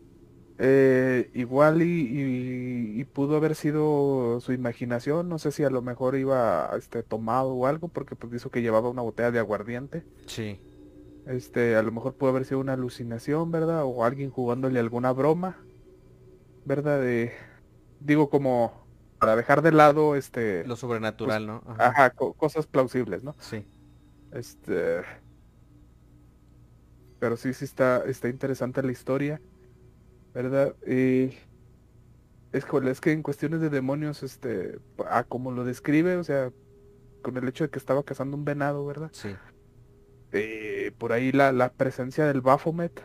Eh, 0.59 1.31
igual 1.35 1.83
y, 1.83 1.85
y, 1.85 3.01
y, 3.01 3.05
pudo 3.05 3.37
haber 3.37 3.55
sido 3.55 4.41
su 4.41 4.53
imaginación, 4.53 5.29
no 5.29 5.39
sé 5.39 5.53
si 5.53 5.63
a 5.63 5.71
lo 5.71 5.81
mejor 5.81 6.17
iba 6.17 6.71
este 6.77 7.05
tomado 7.05 7.55
o 7.55 7.67
algo, 7.67 7.87
porque 7.87 8.17
pues 8.17 8.33
dijo 8.33 8.51
que 8.51 8.63
llevaba 8.63 8.89
una 8.89 9.03
botella 9.03 9.31
de 9.31 9.39
aguardiente. 9.39 10.03
Sí. 10.27 10.61
Este, 11.27 11.77
a 11.77 11.83
lo 11.83 11.91
mejor 11.91 12.15
pudo 12.15 12.31
haber 12.31 12.45
sido 12.45 12.61
una 12.61 12.75
alucinación, 12.75 13.51
¿verdad? 13.51 13.85
O 13.85 14.05
alguien 14.05 14.31
jugándole 14.31 14.79
alguna 14.79 15.13
broma, 15.13 15.57
¿verdad? 16.65 17.01
De, 17.01 17.33
digo 18.01 18.29
como 18.29 18.85
para 19.19 19.37
dejar 19.37 19.63
de 19.63 19.73
lado 19.73 20.17
este 20.17 20.67
lo 20.67 20.77
sobrenatural, 20.77 21.47
pues, 21.47 21.65
¿no? 21.65 21.73
Ajá, 21.73 21.89
ajá 21.89 22.11
co 22.11 22.35
cosas 22.35 22.67
plausibles, 22.67 23.25
¿no? 23.25 23.35
Sí. 23.39 23.65
Este, 24.33 25.03
pero 27.19 27.37
sí, 27.37 27.55
sí 27.55 27.65
está, 27.65 28.05
está 28.05 28.29
interesante 28.29 28.83
la 28.83 28.93
historia. 28.93 29.41
¿verdad? 30.35 30.75
Y 30.87 31.37
es, 32.53 32.67
es 32.67 33.01
que 33.01 33.13
en 33.13 33.23
cuestiones 33.23 33.61
de 33.61 33.71
demonios, 33.71 34.23
este, 34.23 34.79
a 35.09 35.23
como 35.25 35.53
lo 35.53 35.65
describe, 35.65 36.17
o 36.17 36.25
sea, 36.25 36.53
con 37.23 37.37
el 37.37 37.49
hecho 37.49 37.65
de 37.65 37.71
que 37.71 37.79
estaba 37.79 38.03
cazando 38.03 38.37
un 38.37 38.45
venado, 38.45 38.85
¿verdad? 38.85 39.11
Sí. 39.13 39.35
Eh, 40.37 40.93
por 40.99 41.13
ahí 41.13 41.31
la, 41.33 41.53
la 41.53 41.73
presencia 41.73 42.27
del 42.27 42.41
Baphomet 42.41 43.03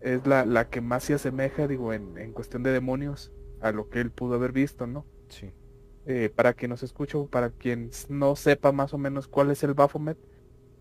es 0.00 0.26
la, 0.26 0.46
la 0.46 0.68
que 0.70 0.80
más 0.80 1.04
se 1.04 1.14
asemeja, 1.14 1.66
digo, 1.68 1.92
en, 1.92 2.16
en 2.18 2.32
cuestión 2.32 2.62
de 2.62 2.70
demonios 2.70 3.32
a 3.60 3.72
lo 3.72 3.88
que 3.90 4.00
él 4.00 4.10
pudo 4.10 4.34
haber 4.36 4.52
visto, 4.52 4.86
¿no? 4.86 5.04
Sí. 5.28 5.50
Eh, 6.06 6.30
para 6.34 6.54
quien 6.54 6.70
nos 6.70 6.82
escucha 6.82 7.18
o 7.18 7.26
para 7.26 7.50
quien 7.50 7.90
no 8.08 8.34
sepa 8.36 8.72
más 8.72 8.94
o 8.94 8.98
menos 8.98 9.28
cuál 9.28 9.50
es 9.50 9.62
el 9.62 9.74
Baphomet, 9.74 10.16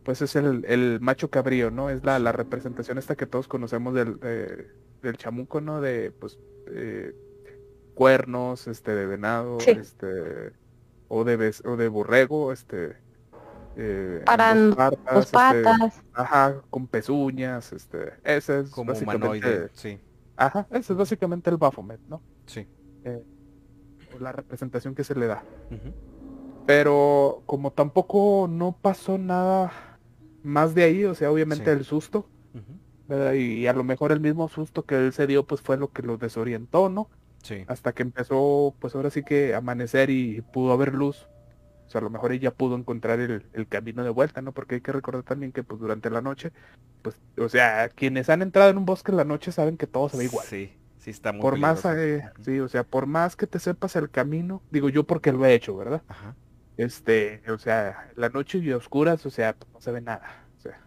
pues 0.03 0.21
es 0.21 0.35
el, 0.35 0.63
el 0.67 0.99
macho 1.01 1.29
cabrío, 1.29 1.69
¿no? 1.71 1.89
Es 1.89 2.03
la, 2.05 2.17
la 2.19 2.31
representación 2.31 2.97
esta 2.97 3.15
que 3.15 3.25
todos 3.25 3.47
conocemos 3.47 3.93
del, 3.93 4.19
de- 4.19 4.67
del 5.01 5.17
chamuco, 5.17 5.59
¿no? 5.61 5.81
De, 5.81 6.11
pues, 6.11 6.39
eh, 6.67 7.13
cuernos, 7.95 8.67
este, 8.67 8.95
de 8.95 9.05
venado, 9.05 9.59
Sí. 9.59 9.71
este, 9.71 10.51
o 11.09 11.23
de, 11.25 11.53
o 11.65 11.75
de 11.75 11.87
borrego, 11.89 12.53
este, 12.53 12.95
eh, 13.75 14.21
Para 14.25 14.53
dos 14.55 14.75
Dos 14.75 15.25
patas, 15.31 15.55
este, 15.55 15.63
patas. 15.63 16.03
ajá, 16.13 16.61
con 16.69 16.87
pezuñas, 16.87 17.71
este, 17.73 18.13
ese 18.23 18.61
es 18.61 18.69
Como 18.71 18.91
básicamente, 18.91 19.27
humanoide. 19.27 19.69
Sí. 19.73 19.99
ajá, 20.35 20.67
ese 20.71 20.93
es 20.93 20.99
básicamente 20.99 21.49
el 21.49 21.57
Baphomet, 21.57 21.99
¿no? 22.07 22.21
Sí. 22.45 22.67
O 24.15 24.19
la 24.19 24.31
representación 24.31 24.95
que 24.95 25.03
se 25.03 25.15
le 25.15 25.27
da. 25.27 25.43
Pero 26.65 27.41
como 27.45 27.71
tampoco 27.71 28.47
no 28.49 28.75
pasó 28.79 29.17
nada 29.17 29.71
más 30.43 30.75
de 30.75 30.83
ahí, 30.83 31.05
o 31.05 31.15
sea, 31.15 31.31
obviamente 31.31 31.65
Sí. 31.65 31.71
el 31.71 31.85
susto. 31.85 32.27
Y, 33.35 33.65
a 33.65 33.73
lo 33.73 33.83
mejor 33.83 34.11
el 34.11 34.19
mismo 34.19 34.47
susto 34.49 34.83
que 34.85 34.95
él 34.95 35.13
se 35.13 35.25
dio, 35.25 35.43
pues 35.47 35.61
fue 35.61 35.77
lo 35.77 35.91
que 35.91 36.03
lo 36.03 36.17
desorientó, 36.17 36.89
¿no? 36.89 37.09
Sí. 37.41 37.63
Hasta 37.67 37.91
que 37.93 38.03
empezó, 38.03 38.75
pues 38.79 38.93
ahora 38.93 39.09
sí 39.09 39.23
que 39.23 39.55
amanecer 39.55 40.09
y 40.11 40.41
pudo 40.41 40.73
haber 40.73 40.93
luz. 40.93 41.27
O 41.89 41.91
sea, 41.91 41.99
a 42.01 42.03
lo 42.03 42.11
mejor 42.11 42.31
ella 42.31 42.51
pudo 42.53 42.75
encontrar 42.75 43.19
el, 43.19 43.49
el 43.51 43.67
camino 43.67 44.03
de 44.03 44.11
vuelta, 44.11 44.41
¿no? 44.43 44.53
Porque 44.53 44.75
hay 44.75 44.81
que 44.81 44.91
recordar 44.91 45.23
también 45.23 45.51
que 45.51 45.63
pues 45.63 45.81
durante 45.81 46.11
la 46.11 46.21
noche, 46.21 46.53
pues, 47.01 47.19
o 47.37 47.49
sea, 47.49 47.89
quienes 47.89 48.29
han 48.29 48.43
entrado 48.43 48.69
en 48.69 48.77
un 48.77 48.85
bosque 48.85 49.11
en 49.11 49.17
la 49.17 49.25
noche 49.25 49.51
saben 49.51 49.75
que 49.77 49.87
todo 49.87 50.07
se 50.09 50.17
ve 50.17 50.25
igual. 50.25 50.45
Sí. 50.47 50.75
Sí 50.97 51.09
está 51.11 51.33
muy 51.33 51.49
por 51.49 51.57
más, 51.57 51.83
eh, 51.85 52.29
sí, 52.41 52.59
o 52.59 52.67
sea, 52.67 52.83
por 52.83 53.05
más 53.07 53.35
que 53.37 53.47
te 53.47 53.59
sepas 53.59 53.95
el 53.95 54.09
camino, 54.11 54.61
digo 54.69 54.89
yo 54.89 55.05
porque 55.05 55.31
lo 55.31 55.45
he 55.45 55.53
hecho, 55.53 55.75
¿verdad? 55.77 56.03
Ajá. 56.07 56.35
este, 56.77 57.41
o 57.51 57.57
sea, 57.57 58.11
la 58.15 58.29
noche 58.29 58.59
y 58.59 58.71
oscuras, 58.71 59.25
o 59.25 59.29
sea, 59.31 59.55
pues, 59.57 59.71
no 59.73 59.81
se 59.81 59.91
ve 59.91 60.01
nada, 60.01 60.47
o 60.57 60.61
sea. 60.61 60.81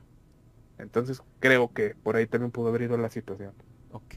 Entonces 0.78 1.22
creo 1.40 1.72
que 1.72 1.94
por 1.96 2.16
ahí 2.16 2.26
también 2.26 2.52
pudo 2.52 2.68
haber 2.68 2.82
ido 2.82 2.96
la 2.98 3.10
situación. 3.10 3.54
Ok. 3.90 4.14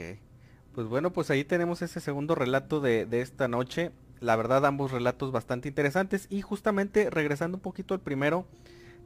Pues 0.73 0.87
bueno, 0.87 1.13
pues 1.13 1.29
ahí 1.31 1.45
tenemos 1.45 1.81
ese 1.81 1.99
segundo 2.01 2.35
relato 2.35 2.81
de, 2.81 3.05
de 3.05 3.21
esta 3.21 3.47
noche. 3.47 3.93
La 4.21 4.35
verdad, 4.35 4.65
ambos 4.65 4.91
relatos 4.91 5.31
bastante 5.31 5.67
interesantes. 5.67 6.27
Y 6.29 6.41
justamente, 6.41 7.09
regresando 7.09 7.57
un 7.57 7.61
poquito 7.61 7.93
al 7.93 7.99
primero, 7.99 8.45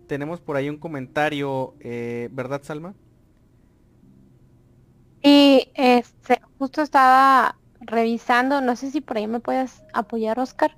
tenemos 0.08 0.40
por 0.40 0.56
ahí 0.56 0.70
un 0.70 0.78
comentario, 0.78 1.74
eh, 1.82 2.30
¿verdad, 2.32 2.62
Salma? 2.64 2.94
Y 5.22 5.68
este, 5.76 6.40
justo 6.58 6.82
estaba 6.82 7.56
revisando, 7.82 8.62
no 8.62 8.76
sé 8.76 8.92
si 8.92 9.02
por 9.02 9.18
ahí 9.18 9.28
me 9.28 9.40
puedes 9.40 9.82
apoyar, 9.94 10.40
Oscar. 10.40 10.76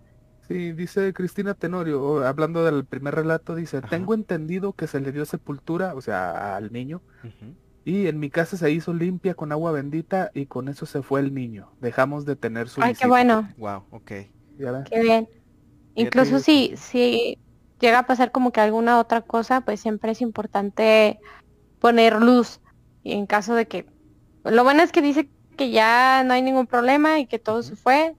Sí, 0.47 0.73
dice 0.73 1.13
Cristina 1.13 1.53
Tenorio, 1.53 2.25
hablando 2.25 2.65
del 2.65 2.85
primer 2.85 3.15
relato, 3.15 3.55
dice, 3.55 3.77
Ajá. 3.77 3.89
tengo 3.89 4.13
entendido 4.13 4.73
que 4.73 4.87
se 4.87 4.99
le 4.99 5.11
dio 5.11 5.25
sepultura, 5.25 5.93
o 5.95 6.01
sea, 6.01 6.55
al 6.57 6.73
niño, 6.73 7.01
Ujú. 7.23 7.55
Y 7.83 8.07
en 8.07 8.19
mi 8.19 8.29
casa 8.29 8.57
se 8.57 8.71
hizo 8.71 8.93
limpia 8.93 9.33
con 9.35 9.51
agua 9.51 9.71
bendita 9.71 10.31
y 10.33 10.47
con 10.47 10.69
eso 10.69 10.85
se 10.85 11.01
fue 11.03 11.19
el 11.21 11.33
niño. 11.33 11.69
Dejamos 11.79 12.25
de 12.25 12.35
tener 12.35 12.69
su 12.69 12.81
Ay, 12.81 12.93
qué 12.95 13.07
visita". 13.07 13.07
bueno, 13.07 13.49
Wow, 13.57 13.87
ok. 13.91 14.11
Qué 14.89 14.99
bien. 15.01 15.27
Incluso 15.95 16.39
si, 16.39 16.75
si 16.77 17.37
llega 17.79 17.99
a 17.99 18.07
pasar 18.07 18.31
como 18.31 18.51
que 18.51 18.61
alguna 18.61 18.99
otra 18.99 19.21
cosa, 19.21 19.61
pues 19.61 19.81
siempre 19.81 20.11
es 20.13 20.21
importante 20.21 21.19
poner 21.79 22.21
luz. 22.21 22.61
Y 23.03 23.13
en 23.13 23.27
caso 23.27 23.55
de 23.55 23.67
que, 23.67 23.87
lo 24.43 24.63
bueno 24.63 24.83
es 24.83 24.91
que 24.91 25.01
dice 25.03 25.31
que 25.57 25.71
ya 25.71 26.23
no 26.25 26.33
hay 26.33 26.43
ningún 26.43 26.67
problema 26.67 27.19
y 27.19 27.27
que 27.27 27.39
todo 27.39 27.63
se 27.63 27.77
fue. 27.77 28.15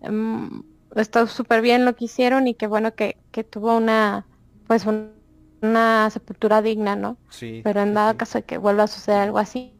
Mm, 0.00 0.60
está 0.96 1.26
súper 1.28 1.62
bien 1.62 1.84
lo 1.86 1.94
que 1.96 2.06
hicieron 2.06 2.48
y 2.48 2.56
qué 2.56 2.68
bueno 2.68 2.94
que, 2.94 3.16
que 3.32 3.44
tuvo 3.44 3.76
una, 3.76 4.28
pues 4.66 4.86
un- 4.86 5.21
una 5.62 6.10
sepultura 6.10 6.62
digna, 6.62 6.96
¿no? 6.96 7.16
Sí. 7.30 7.60
Pero 7.64 7.80
en 7.82 7.94
dado 7.94 8.10
sí. 8.12 8.16
caso 8.16 8.38
de 8.38 8.44
que 8.44 8.58
vuelva 8.58 8.84
a 8.84 8.88
suceder 8.88 9.20
algo 9.20 9.38
así, 9.38 9.74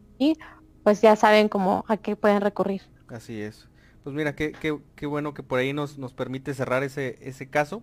pues 0.82 1.00
ya 1.02 1.16
saben 1.16 1.48
cómo 1.48 1.84
a 1.88 1.96
qué 1.96 2.16
pueden 2.16 2.40
recurrir. 2.40 2.82
Así 3.08 3.40
es. 3.40 3.68
Pues 4.04 4.14
mira, 4.16 4.34
qué, 4.34 4.52
qué, 4.52 4.78
qué 4.96 5.06
bueno 5.06 5.34
que 5.34 5.42
por 5.42 5.58
ahí 5.58 5.72
nos, 5.72 5.98
nos 5.98 6.12
permite 6.14 6.54
cerrar 6.54 6.82
ese, 6.82 7.18
ese 7.22 7.48
caso. 7.50 7.82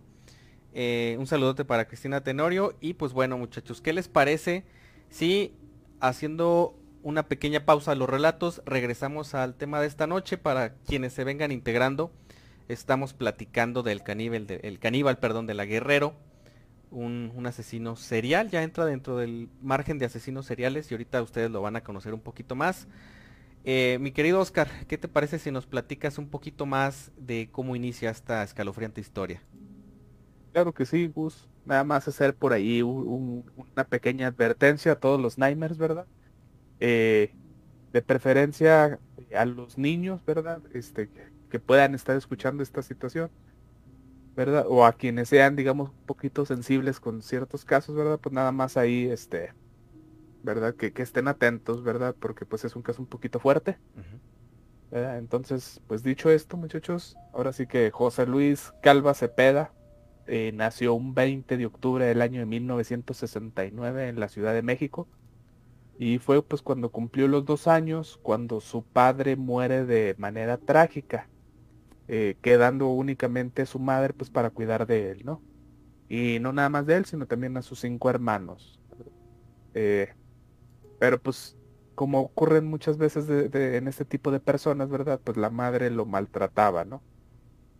Eh, 0.74 1.16
un 1.20 1.28
saludote 1.28 1.66
para 1.66 1.88
Cristina 1.88 2.22
Tenorio. 2.24 2.76
Y 2.82 2.94
pues 2.96 3.14
bueno, 3.14 3.38
muchachos, 3.38 3.82
¿qué 3.82 3.94
les 3.94 4.08
parece 4.08 4.66
si 5.10 5.54
haciendo 6.00 6.76
una 7.04 7.28
pequeña 7.28 7.66
pausa 7.66 7.94
a 7.94 7.96
los 7.96 8.10
relatos, 8.10 8.62
regresamos 8.66 9.34
al 9.36 9.56
tema 9.56 9.80
de 9.82 9.88
esta 9.88 10.08
noche 10.08 10.38
para 10.38 10.76
quienes 10.76 11.14
se 11.14 11.24
vengan 11.24 11.52
integrando? 11.52 12.12
Estamos 12.68 13.14
platicando 13.14 13.82
del 13.84 14.04
caníbal, 14.04 14.46
de- 14.48 14.60
el 14.64 14.80
caníbal, 14.80 15.18
perdón, 15.20 15.48
de 15.48 15.54
la 15.56 15.66
Guerrero, 15.66 16.14
un, 16.92 17.32
un 17.36 17.48
asesino 17.48 17.96
serial, 17.96 18.50
ya 18.50 18.64
entra 18.64 18.86
dentro 18.86 19.18
del 19.18 19.50
margen 19.60 20.00
de 20.00 20.06
asesinos 20.06 20.46
seriales 20.46 20.92
y 20.92 20.96
ahorita 20.96 21.22
ustedes 21.24 21.52
lo 21.52 21.62
van 21.62 21.76
a 21.76 21.84
conocer 21.84 22.14
un 22.14 22.22
poquito 22.22 22.56
más. 22.56 22.88
Eh, 23.64 23.98
mi 24.02 24.12
querido 24.12 24.40
Oscar, 24.42 24.70
¿qué 24.88 24.98
te 24.98 25.08
parece 25.10 25.40
si 25.40 25.52
nos 25.52 25.68
platicas 25.68 26.18
un 26.20 26.30
poquito 26.30 26.66
más 26.66 27.12
de 27.18 27.50
cómo 27.52 27.76
inicia 27.76 28.12
esta 28.12 28.44
escalofriante 28.44 29.02
historia? 29.02 29.44
Claro 30.52 30.74
que 30.74 30.86
sí, 30.86 31.08
Gus. 31.08 31.48
Nada 31.64 31.84
más 31.84 32.08
hacer 32.08 32.36
por 32.36 32.54
ahí 32.54 32.82
un- 32.82 33.08
un- 33.08 33.52
una 33.76 33.86
pequeña 33.86 34.28
advertencia 34.28 34.94
a 34.94 35.00
todos 35.00 35.22
los 35.22 35.38
Nightmares, 35.38 35.78
¿verdad? 35.78 36.08
Eh, 36.80 37.36
de 37.94 38.02
preferencia 38.04 39.02
a 39.36 39.46
los 39.46 39.78
niños, 39.78 40.24
¿verdad? 40.26 40.64
Este, 40.74 41.12
que 41.50 41.60
puedan 41.60 41.96
estar 41.96 42.18
escuchando 42.18 42.64
esta 42.64 42.84
situación, 42.84 43.32
¿verdad? 44.40 44.68
O 44.70 44.86
a 44.86 44.94
quienes 44.94 45.28
sean, 45.28 45.58
digamos, 45.58 45.90
un 45.90 46.06
poquito 46.06 46.46
sensibles 46.46 47.02
con 47.02 47.22
ciertos 47.22 47.66
casos, 47.66 47.94
¿verdad? 47.94 48.22
Pues 48.22 48.32
nada 48.32 48.54
más 48.54 48.78
ahí, 48.78 49.10
este, 49.10 49.54
¿verdad? 50.44 50.76
Que, 50.76 50.94
que 50.94 51.02
estén 51.02 51.28
atentos, 51.28 51.84
¿verdad? 51.84 52.16
Porque 52.18 52.46
pues 52.46 52.64
es 52.64 52.74
un 52.78 52.82
caso 52.82 53.02
un 53.02 53.10
poquito 53.10 53.42
fuerte. 53.42 53.78
Entonces, 54.92 55.82
pues 55.88 56.04
dicho 56.04 56.30
esto, 56.30 56.56
muchachos, 56.56 57.18
ahora 57.34 57.52
sí 57.52 57.68
que 57.68 57.92
José 57.92 58.26
Luis 58.28 58.72
Calva 58.82 59.14
Cepeda 59.14 59.74
eh, 60.26 60.54
nació 60.54 60.94
un 60.94 61.14
20 61.14 61.58
de 61.58 61.66
octubre 61.66 62.06
del 62.06 62.22
año 62.22 62.40
de 62.40 62.46
1969 62.46 64.08
en 64.08 64.22
la 64.22 64.30
Ciudad 64.30 64.54
de 64.54 64.62
México. 64.62 65.10
Y 65.98 66.20
fue 66.20 66.42
pues 66.42 66.62
cuando 66.62 66.92
cumplió 66.92 67.28
los 67.28 67.44
dos 67.44 67.68
años, 67.68 68.18
cuando 68.24 68.62
su 68.62 68.84
padre 68.84 69.36
muere 69.36 69.86
de 69.86 70.16
manera 70.18 70.58
trágica, 70.58 71.28
eh, 72.10 72.38
quedando 72.44 72.90
únicamente 72.90 73.66
su 73.68 73.80
madre 73.80 74.14
pues 74.16 74.32
para 74.32 74.52
cuidar 74.52 74.88
de 74.88 75.12
él, 75.12 75.24
¿no? 75.26 75.46
Y 76.10 76.40
no 76.42 76.54
nada 76.54 76.70
más 76.70 76.86
de 76.88 76.98
él, 76.98 77.06
sino 77.06 77.28
también 77.28 77.58
a 77.58 77.64
sus 77.64 77.82
cinco 77.82 78.10
hermanos. 78.12 78.82
Eh, 79.74 80.10
pero 81.00 81.22
pues 81.22 81.58
como 81.96 82.22
ocurren 82.22 82.66
muchas 82.68 82.98
veces 82.98 83.28
de- 83.28 83.78
en 83.78 83.88
este 83.88 84.06
tipo 84.06 84.32
de 84.32 84.40
personas, 84.42 84.90
¿verdad? 84.90 85.22
Pues 85.24 85.38
la 85.38 85.50
madre 85.52 85.92
lo 85.92 86.06
maltrataba, 86.08 86.86
¿no? 86.86 87.06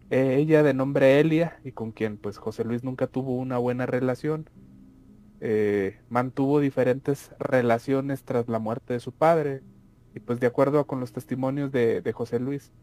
Eh, 0.10 0.38
ella 0.38 0.64
de 0.64 0.74
nombre 0.76 1.20
Elia 1.22 1.60
y 1.64 1.74
con 1.74 1.92
quien 1.94 2.18
pues 2.20 2.38
José 2.40 2.66
Luis 2.66 2.84
nunca 2.86 3.08
tuvo 3.08 3.36
una 3.38 3.58
buena 3.60 3.86
relación, 3.88 4.50
mantuvo 6.10 6.60
diferentes 6.60 7.32
relaciones 7.40 8.24
tras 8.24 8.48
la 8.50 8.60
muerte 8.60 8.94
de 8.94 9.00
su 9.00 9.14
padre 9.14 9.64
y 10.14 10.20
pues 10.22 10.40
de 10.40 10.48
acuerdo 10.48 10.86
con 10.88 11.00
los 11.00 11.14
testimonios 11.14 11.72
de, 11.72 12.02
de 12.02 12.14
José 12.14 12.40
Luis, 12.40 12.74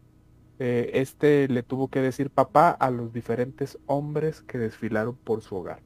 eh, 0.59 0.91
este 0.93 1.47
le 1.47 1.63
tuvo 1.63 1.87
que 1.89 2.01
decir 2.01 2.29
papá 2.29 2.71
a 2.71 2.89
los 2.91 3.13
diferentes 3.13 3.77
hombres 3.85 4.41
que 4.41 4.57
desfilaron 4.57 5.15
por 5.15 5.41
su 5.41 5.55
hogar. 5.55 5.79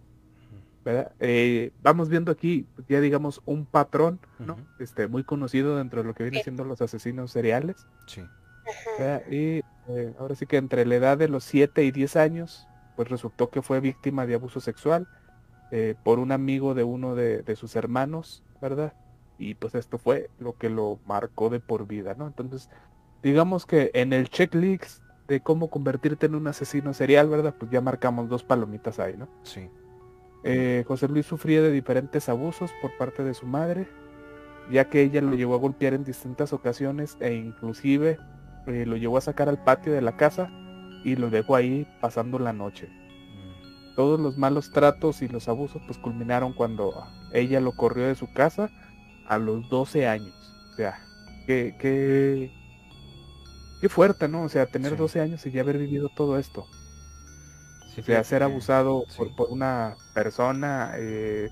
¿verdad? 0.84 1.12
Eh, 1.20 1.72
vamos 1.84 2.10
viendo 2.10 2.32
aquí 2.32 2.66
ya 2.90 3.00
digamos 3.02 3.42
un 3.46 3.68
patrón, 3.68 4.20
¿no? 4.40 4.58
Este 4.80 5.08
muy 5.08 5.24
conocido 5.24 5.78
dentro 5.78 6.02
de 6.02 6.08
lo 6.08 6.16
que 6.16 6.24
viene 6.24 6.40
Sí. 6.40 6.44
siendo 6.46 6.64
los 6.64 6.82
asesinos 6.82 7.32
seriales. 7.32 7.86
Sí. 8.08 8.22
Y 9.30 9.62
eh, 9.90 10.14
ahora 10.20 10.34
sí 10.36 10.46
que 10.48 10.58
entre 10.58 10.86
la 10.86 10.96
edad 10.96 11.18
de 11.18 11.28
los 11.28 11.44
7 11.44 11.84
y 11.84 11.92
10 11.92 12.16
años, 12.16 12.68
pues 12.96 13.10
resultó 13.10 13.50
que 13.50 13.62
fue 13.62 13.80
víctima 13.80 14.26
de 14.26 14.36
abuso 14.36 14.60
sexual 14.60 15.08
eh, 15.72 15.96
por 16.04 16.18
un 16.20 16.32
amigo 16.32 16.74
de 16.74 16.84
uno 16.84 17.14
de, 17.16 17.44
de 17.44 17.56
sus 17.56 17.76
hermanos, 17.76 18.44
¿verdad? 18.62 18.94
Y 19.38 19.56
pues 19.56 19.76
esto 19.76 19.98
fue 19.98 20.30
lo 20.40 20.54
que 20.58 20.70
lo 20.70 21.00
marcó 21.06 21.50
de 21.50 21.60
por 21.60 21.88
vida, 21.88 22.16
¿no? 22.18 22.28
Entonces, 22.28 22.70
digamos 23.24 23.66
que 23.66 23.92
en 23.94 24.14
el 24.14 24.30
checklist 24.30 25.02
de 25.28 25.42
cómo 25.42 25.70
convertirte 25.70 26.26
en 26.26 26.36
un 26.36 26.48
asesino 26.48 26.94
serial, 26.94 27.30
¿verdad? 27.30 27.56
Pues 27.58 27.72
ya 27.72 27.82
marcamos 27.82 28.28
dos 28.30 28.44
palomitas 28.44 29.00
ahí, 29.00 29.16
¿no? 29.18 29.30
Sí. 29.44 29.70
Eh, 30.44 30.84
José 30.88 31.08
Luis 31.08 31.26
sufría 31.26 31.62
de 31.62 31.72
diferentes 31.72 32.28
abusos 32.28 32.72
por 32.82 32.98
parte 32.98 33.24
de 33.24 33.34
su 33.34 33.46
madre, 33.46 33.88
ya 34.72 34.90
que 34.90 35.02
ella 35.02 35.22
lo 35.22 35.36
llevó 35.36 35.56
a 35.56 35.60
golpear 35.60 35.94
en 35.94 36.04
distintas 36.04 36.52
ocasiones 36.52 37.16
e 37.20 37.34
inclusive 37.34 38.18
eh, 38.68 38.86
lo 38.86 38.98
llevó 38.98 39.18
a 39.18 39.22
sacar 39.22 39.50
al 39.50 39.64
patio 39.64 39.94
de 39.94 40.02
la 40.02 40.18
casa 40.18 40.50
y 41.04 41.16
lo 41.16 41.30
dejó 41.30 41.56
ahí 41.56 41.88
pasando 42.00 42.40
la 42.40 42.54
noche. 42.54 42.88
Mm, 42.88 43.96
Todos 43.96 44.20
los 44.20 44.38
malos 44.38 44.72
tratos 44.72 45.22
y 45.22 45.28
los 45.28 45.48
abusos 45.48 45.82
pues 45.86 45.98
culminaron 46.00 46.54
cuando 46.54 46.94
ella 47.34 47.60
lo 47.60 47.72
corrió 47.74 48.08
de 48.08 48.16
su 48.16 48.32
casa 48.34 48.70
a 49.28 49.38
los 49.38 49.70
12 49.70 50.08
años. 50.08 50.34
O 50.72 50.76
sea, 50.76 51.00
qué, 51.46 51.76
qué, 51.80 52.52
qué 53.82 53.90
fuerte, 53.90 54.28
¿no? 54.28 54.44
O 54.44 54.50
sea, 54.50 54.68
tener 54.68 54.96
12 54.96 55.20
años 55.20 55.46
y 55.46 55.52
ya 55.52 55.62
haber 55.62 55.80
vivido 55.80 56.10
todo 56.16 56.38
esto. 56.38 56.68
o 57.98 58.02
sea, 58.04 58.24
ser 58.24 58.44
abusado 58.44 59.04
por, 59.36 59.50
una 59.50 59.96
persona, 60.14 60.94
eh, 60.96 61.50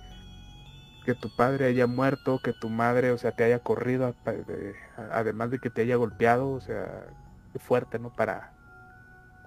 que 1.03 1.15
tu 1.15 1.35
padre 1.35 1.65
haya 1.65 1.87
muerto, 1.87 2.39
que 2.41 2.53
tu 2.53 2.69
madre, 2.69 3.11
o 3.11 3.17
sea, 3.17 3.31
te 3.31 3.43
haya 3.43 3.59
corrido, 3.59 4.15
además 5.11 5.49
de 5.49 5.59
que 5.59 5.71
te 5.71 5.81
haya 5.81 5.95
golpeado, 5.95 6.51
o 6.51 6.61
sea, 6.61 7.07
qué 7.51 7.59
fuerte, 7.59 7.97
¿no? 7.97 8.15
Para, 8.15 8.53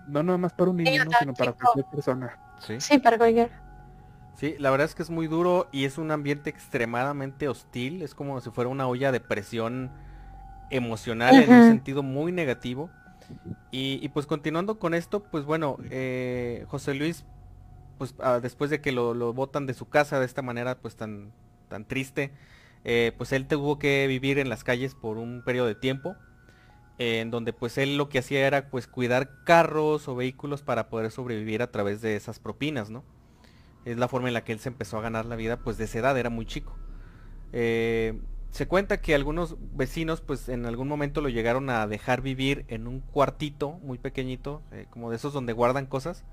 no 0.09 0.25
nada 0.25 0.39
más 0.39 0.53
para 0.53 0.71
un 0.71 0.79
niño, 0.79 1.05
sino 1.21 1.35
para 1.35 1.53
cualquier 1.53 1.87
persona. 1.87 2.37
Sí, 2.59 2.81
sí 2.81 2.99
para 2.99 3.17
cualquier. 3.17 3.51
Sí, 4.35 4.57
la 4.59 4.71
verdad 4.71 4.87
es 4.87 4.95
que 4.97 5.03
es 5.03 5.11
muy 5.11 5.29
duro 5.29 5.69
y 5.71 5.85
es 5.85 5.99
un 5.99 6.11
ambiente 6.11 6.51
extremadamente 6.51 7.47
hostil, 7.49 8.03
es 8.03 8.15
como 8.15 8.41
si 8.41 8.51
fuera 8.51 8.69
una 8.69 8.89
olla 8.89 9.13
de 9.13 9.21
presión 9.21 9.93
emocional 10.73 11.35
en 11.37 11.53
un 11.53 11.69
sentido 11.69 12.03
muy 12.03 12.33
negativo. 12.33 12.91
Y, 13.71 14.09
pues 14.11 14.27
continuando 14.27 14.79
con 14.79 14.93
esto, 14.95 15.23
pues 15.23 15.45
bueno, 15.45 15.79
eh, 15.91 16.67
José 16.69 16.95
Luis, 16.95 17.25
pues 17.99 18.15
ah, 18.21 18.41
después 18.43 18.71
de 18.71 18.81
que 18.81 18.93
lo, 18.93 19.15
lo, 19.15 19.33
botan 19.33 19.67
de 19.67 19.75
su 19.75 19.89
casa 19.89 20.19
de 20.19 20.27
esta 20.27 20.43
manera 20.43 20.77
pues 20.79 20.97
tan, 20.97 21.33
tan 21.69 21.87
triste, 21.87 22.33
eh, 22.85 23.13
pues 23.17 23.33
él 23.33 23.47
tuvo 23.47 23.79
que 23.79 24.07
vivir 24.07 24.39
en 24.39 24.49
las 24.49 24.65
calles 24.65 24.95
por 24.95 25.17
un 25.17 25.43
periodo 25.45 25.69
de 25.69 25.75
tiempo, 25.75 26.17
en 26.99 27.31
donde 27.31 27.53
pues 27.53 27.79
él 27.79 27.97
lo 27.97 28.09
que 28.09 28.19
hacía 28.19 28.47
era 28.47 28.69
pues 28.71 28.87
cuidar 28.87 29.31
carros 29.45 30.09
o 30.09 30.17
vehículos 30.17 30.63
para 30.63 30.89
poder 30.89 31.11
sobrevivir 31.11 31.63
a 31.63 31.71
través 31.71 32.03
de 32.03 32.17
esas 32.17 32.39
propinas, 32.39 32.91
¿no? 32.91 33.05
Es 33.85 33.97
la 33.97 34.09
forma 34.09 34.29
en 34.29 34.35
la 34.35 34.45
que 34.45 34.53
él 34.53 34.59
se 34.59 34.69
empezó 34.69 34.99
a 34.99 35.03
ganar 35.03 35.27
la 35.27 35.37
vida 35.37 35.59
pues 35.59 35.79
de 35.79 35.85
esa 35.85 36.01
edad, 36.01 36.19
era 36.19 36.31
muy 36.31 36.45
chico. 36.47 36.77
Se 38.53 38.69
cuenta 38.69 39.01
que 39.01 39.15
algunos 39.15 39.57
vecinos 39.75 40.21
pues 40.21 40.51
en 40.51 40.67
algún 40.67 40.87
momento 40.87 41.23
lo 41.23 41.31
llegaron 41.31 41.71
a 41.71 41.87
dejar 41.87 42.21
vivir 42.21 42.67
en 42.69 42.87
un 42.87 43.01
cuartito 43.01 43.79
muy 43.83 43.97
pequeñito, 43.97 44.61
eh, 44.73 44.85
como 44.91 45.09
de 45.09 45.17
esos 45.17 45.33
donde 45.33 45.55
guardan 45.55 45.87
cosas, 45.87 46.27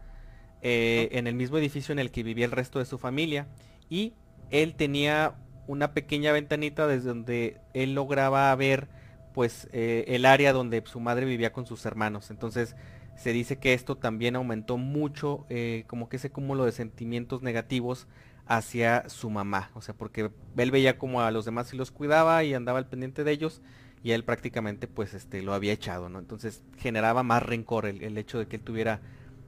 eh, 0.61 1.07
en 1.13 1.27
el 1.27 1.35
mismo 1.35 1.57
edificio 1.57 1.93
en 1.93 1.99
el 1.99 2.11
que 2.11 2.23
vivía 2.23 2.43
el 2.43 2.51
resto 2.51 2.79
de 2.79 2.85
su 2.85 2.97
familia. 2.97 3.47
Y 3.89 4.15
él 4.51 4.75
tenía 4.75 5.35
una 5.65 5.93
pequeña 5.93 6.33
ventanita 6.33 6.87
desde 6.87 7.07
donde 7.07 7.57
él 7.73 7.95
lograba 7.95 8.53
ver 8.53 8.89
pues 9.33 9.69
eh, 9.71 10.03
el 10.09 10.25
área 10.25 10.51
donde 10.51 10.83
su 10.87 10.99
madre 10.99 11.25
vivía 11.25 11.53
con 11.53 11.65
sus 11.65 11.85
hermanos. 11.85 12.31
Entonces 12.31 12.75
se 13.15 13.31
dice 13.31 13.59
que 13.59 13.73
esto 13.73 13.95
también 13.95 14.35
aumentó 14.35 14.75
mucho 14.75 15.45
como 15.87 16.09
que 16.09 16.17
ese 16.17 16.31
cúmulo 16.31 16.65
de 16.65 16.73
sentimientos 16.73 17.41
negativos 17.41 18.07
hacia 18.49 19.07
su 19.07 19.29
mamá. 19.29 19.69
O 19.75 19.81
sea, 19.81 19.93
porque 19.95 20.31
él 20.57 20.71
veía 20.71 20.97
como 20.97 21.21
a 21.21 21.31
los 21.31 21.45
demás 21.45 21.71
y 21.71 21.77
los 21.77 21.91
cuidaba 21.91 22.43
y 22.43 22.55
andaba 22.55 22.79
al 22.79 22.87
pendiente 22.87 23.23
de 23.23 23.31
ellos 23.31 23.61
y 24.03 24.11
él 24.11 24.23
prácticamente 24.23 24.87
pues 24.87 25.13
este 25.13 25.43
lo 25.43 25.53
había 25.53 25.71
echado, 25.71 26.09
¿no? 26.09 26.17
Entonces 26.19 26.63
generaba 26.77 27.21
más 27.21 27.43
rencor 27.43 27.85
el, 27.85 28.17
hecho 28.17 28.39
de 28.39 28.47
que 28.47 28.55
él 28.55 28.63
tuviera 28.63 29.01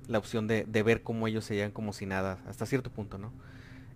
la 0.08 0.20
opción 0.20 0.48
de, 0.48 0.64
ver 0.84 1.02
cómo 1.02 1.28
ellos 1.28 1.46
se 1.46 1.56
llevan 1.56 1.72
como 1.72 1.94
si 1.94 2.06
nada, 2.06 2.38
hasta 2.48 2.68
cierto 2.68 2.92
punto, 2.92 3.18
¿no? 3.18 3.34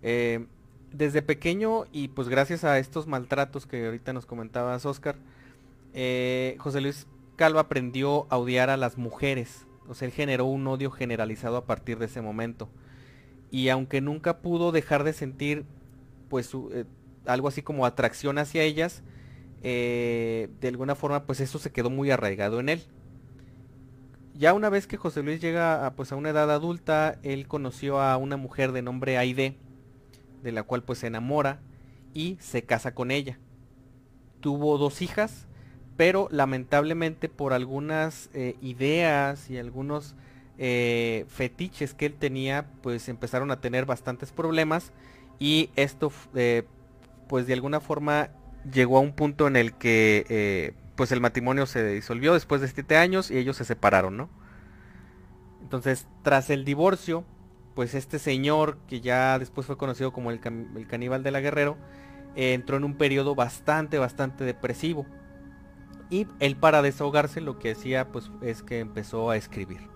Eh, 0.01 0.47
desde 0.91 1.21
pequeño 1.21 1.85
y 1.91 2.07
pues 2.07 2.27
gracias 2.27 2.63
a 2.63 2.79
estos 2.79 3.05
maltratos 3.05 3.67
que 3.67 3.85
ahorita 3.85 4.11
nos 4.11 4.25
comentabas, 4.25 4.87
Oscar, 4.87 5.17
eh, 5.93 6.55
José 6.57 6.81
Luis 6.81 7.05
Calvo 7.35 7.59
aprendió 7.59 8.25
a 8.31 8.37
odiar 8.37 8.71
a 8.71 8.77
las 8.77 8.97
mujeres. 8.97 9.67
O 9.87 9.93
sea, 9.93 10.07
él 10.07 10.13
generó 10.13 10.45
un 10.45 10.65
odio 10.65 10.89
generalizado 10.89 11.57
a 11.57 11.65
partir 11.65 11.99
de 11.99 12.07
ese 12.07 12.21
momento 12.21 12.69
y 13.55 13.69
aunque 13.69 14.01
nunca 14.01 14.39
pudo 14.39 14.73
dejar 14.73 15.05
de 15.05 15.13
sentir 15.13 15.63
pues 16.27 16.51
eh, 16.73 16.83
algo 17.25 17.47
así 17.47 17.61
como 17.61 17.85
atracción 17.85 18.37
hacia 18.37 18.63
ellas, 18.63 19.01
eh, 19.63 20.49
de 20.59 20.67
alguna 20.67 20.93
forma 20.93 21.23
pues 21.23 21.39
eso 21.39 21.57
se 21.57 21.71
quedó 21.71 21.89
muy 21.89 22.11
arraigado 22.11 22.59
en 22.59 22.67
él. 22.67 22.83
Ya 24.33 24.53
una 24.53 24.67
vez 24.67 24.87
que 24.87 24.97
José 24.97 25.23
Luis 25.23 25.39
llega 25.39 25.85
a, 25.85 25.95
pues 25.95 26.11
a 26.11 26.17
una 26.17 26.31
edad 26.31 26.51
adulta, 26.51 27.17
él 27.23 27.47
conoció 27.47 28.01
a 28.01 28.17
una 28.17 28.35
mujer 28.35 28.73
de 28.73 28.81
nombre 28.81 29.17
Aide, 29.17 29.55
de 30.43 30.51
la 30.51 30.63
cual 30.63 30.83
pues 30.83 30.99
se 30.99 31.07
enamora 31.07 31.61
y 32.13 32.35
se 32.41 32.63
casa 32.63 32.93
con 32.93 33.09
ella. 33.09 33.39
Tuvo 34.41 34.77
dos 34.77 35.01
hijas, 35.01 35.47
pero 35.95 36.27
lamentablemente 36.29 37.29
por 37.29 37.53
algunas 37.53 38.29
eh, 38.33 38.57
ideas 38.61 39.49
y 39.49 39.57
algunos 39.57 40.13
eh, 40.57 41.25
fetiches 41.27 41.93
que 41.93 42.05
él 42.05 42.13
tenía 42.13 42.65
pues 42.81 43.09
empezaron 43.09 43.51
a 43.51 43.59
tener 43.59 43.85
bastantes 43.85 44.31
problemas 44.31 44.93
y 45.37 45.69
esto 45.75 46.13
eh, 46.33 46.63
pues 47.27 47.45
de 47.45 47.53
alguna 47.53 47.81
forma 47.81 48.29
llegó 48.71 48.97
a 48.97 49.01
un 49.01 49.11
punto 49.11 49.47
en 49.47 49.57
el 49.57 49.73
que 49.73 50.25
eh, 50.29 50.73
pues 50.95 51.11
el 51.11 51.19
matrimonio 51.19 51.65
se 51.65 51.85
disolvió 51.85 52.33
después 52.33 52.61
de 52.61 52.69
siete 52.69 52.95
años 52.95 53.31
y 53.31 53.37
ellos 53.37 53.57
se 53.57 53.65
separaron, 53.65 54.15
¿no? 54.15 54.29
Entonces 55.61 56.07
tras 56.23 56.49
el 56.49 56.63
divorcio 56.63 57.25
pues 57.73 57.93
este 57.93 58.17
señor 58.17 58.77
que 58.87 59.01
ya 59.01 59.37
después 59.37 59.67
fue 59.67 59.77
conocido 59.77 60.13
como 60.13 60.31
el, 60.31 60.39
el 60.77 60.87
caníbal 60.87 61.21
de 61.21 61.31
la 61.31 61.41
Guerrero 61.41 61.75
entró 62.37 62.77
en 62.77 62.85
un 62.85 62.95
periodo 62.95 63.35
bastante 63.35 63.97
bastante 63.97 64.45
depresivo 64.45 65.05
y 66.09 66.27
él 66.39 66.55
para 66.55 66.81
desahogarse 66.81 67.41
lo 67.41 67.59
que 67.59 67.71
hacía 67.71 68.09
pues 68.13 68.31
es 68.41 68.63
que 68.63 68.79
empezó 68.79 69.29
a 69.29 69.35
escribir 69.35 69.94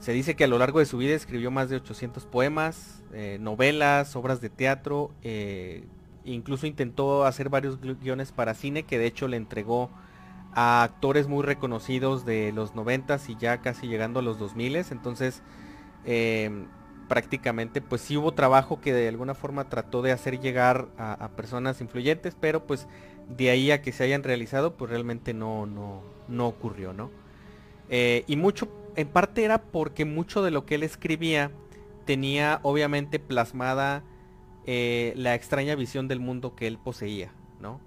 se 0.00 0.12
dice 0.12 0.36
que 0.36 0.44
a 0.44 0.48
lo 0.48 0.58
largo 0.58 0.78
de 0.78 0.86
su 0.86 0.98
vida 0.98 1.14
escribió 1.14 1.50
más 1.50 1.68
de 1.70 1.76
800 1.76 2.24
poemas, 2.26 3.02
eh, 3.12 3.38
novelas, 3.40 4.14
obras 4.16 4.40
de 4.40 4.48
teatro, 4.48 5.10
eh, 5.22 5.84
incluso 6.24 6.66
intentó 6.66 7.24
hacer 7.24 7.48
varios 7.48 7.78
guiones 7.80 8.32
para 8.32 8.54
cine 8.54 8.84
que 8.84 8.98
de 8.98 9.06
hecho 9.06 9.28
le 9.28 9.36
entregó 9.36 9.90
a 10.52 10.82
actores 10.82 11.28
muy 11.28 11.42
reconocidos 11.42 12.24
de 12.24 12.52
los 12.52 12.74
90 12.74 13.18
y 13.28 13.36
ya 13.36 13.58
casi 13.60 13.86
llegando 13.86 14.20
a 14.20 14.22
los 14.22 14.38
2000 14.38 14.76
entonces 14.76 15.42
em, 16.04 16.66
prácticamente 17.08 17.80
pues 17.80 18.02
sí 18.02 18.16
hubo 18.16 18.32
trabajo 18.32 18.80
que 18.80 18.92
de 18.92 19.08
alguna 19.08 19.34
forma 19.34 19.68
trató 19.68 20.02
de 20.02 20.12
hacer 20.12 20.40
llegar 20.40 20.88
a, 20.98 21.28
personas 21.36 21.80
influyentes 21.80 22.36
pero 22.38 22.66
pues 22.66 22.86
de 23.28 23.50
ahí 23.50 23.70
a 23.70 23.82
que 23.82 23.92
se 23.92 24.04
hayan 24.04 24.22
realizado 24.22 24.74
pues 24.74 24.90
realmente 24.90 25.34
no 25.34 25.66
no 25.66 26.02
no 26.28 26.46
ocurrió 26.46 26.92
no 26.92 27.10
eh, 27.90 28.24
y 28.26 28.36
mucho 28.36 28.68
en 28.98 29.06
parte 29.06 29.44
era 29.44 29.62
porque 29.62 30.04
mucho 30.04 30.42
de 30.42 30.50
lo 30.50 30.66
que 30.66 30.74
él 30.74 30.82
escribía 30.82 31.52
tenía 32.04 32.58
obviamente 32.64 33.20
plasmada 33.20 34.02
eh, 34.66 35.12
la 35.14 35.36
extraña 35.36 35.76
visión 35.76 36.08
del 36.08 36.18
mundo 36.18 36.56
que 36.56 36.66
él 36.66 36.78
poseía, 36.78 37.30
¿no? 37.60 37.80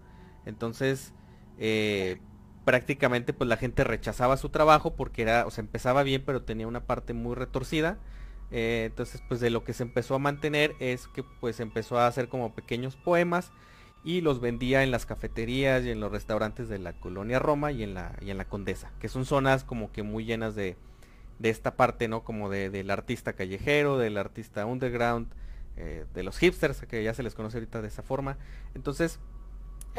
Entonces, 0.45 1.13
eh, 1.58 2.21
prácticamente 2.63 3.34
pues 3.34 3.50
la 3.50 3.58
gente 3.58 3.84
rechazaba 3.84 4.38
su 4.38 4.47
trabajo 4.47 4.95
porque 4.95 5.24
era, 5.24 5.45
o 5.45 5.52
sea, 5.52 5.63
empezaba 5.63 6.04
bien 6.04 6.24
pero 6.26 6.43
tenía 6.43 6.65
una 6.65 6.86
parte 6.86 7.13
muy 7.13 7.36
retorcida. 7.36 8.00
Eh, 8.50 8.86
entonces, 8.86 9.21
pues 9.28 9.41
de 9.41 9.50
lo 9.50 9.65
que 9.65 9.74
se 9.74 9.84
empezó 9.84 10.15
a 10.15 10.19
mantener 10.19 10.76
es 10.80 11.10
que 11.10 11.24
pues 11.24 11.60
empezó 11.60 12.00
a 12.00 12.08
hacer 12.08 12.30
como 12.30 12.56
pequeños 12.56 12.95
poemas 12.95 13.52
y 14.06 14.21
los 14.21 14.39
vendía 14.39 14.84
en 14.84 14.92
las 14.92 15.06
cafeterías 15.06 15.83
y 15.83 15.90
en 15.90 16.00
los 16.00 16.10
restaurantes 16.10 16.69
de 16.69 16.79
la 16.79 16.94
colonia 16.94 17.38
Roma 17.38 17.73
y 17.73 17.83
en 17.83 17.96
la, 17.96 18.17
y 18.21 18.29
en 18.31 18.38
la 18.38 18.46
Condesa, 18.46 18.94
que 19.02 19.10
son 19.10 19.25
zonas 19.25 19.65
como 19.65 19.92
que 19.92 20.04
muy 20.04 20.23
llenas 20.23 20.56
de, 20.56 20.77
de 21.42 21.50
esta 21.50 21.75
parte, 21.75 22.08
¿no? 22.08 22.23
Como 22.23 22.50
de, 22.50 22.69
del 22.69 22.92
artista 22.92 23.33
callejero, 23.33 23.98
del 23.98 24.17
artista 24.17 24.65
underground, 24.65 25.27
eh, 25.77 26.06
de 26.13 26.23
los 26.23 26.37
hipsters, 26.37 26.81
que 26.81 27.04
ya 27.04 27.13
se 27.13 27.23
les 27.23 27.33
conoce 27.33 27.58
ahorita 27.58 27.81
de 27.81 27.87
esa 27.87 28.04
forma. 28.04 28.37
Entonces, 28.75 29.19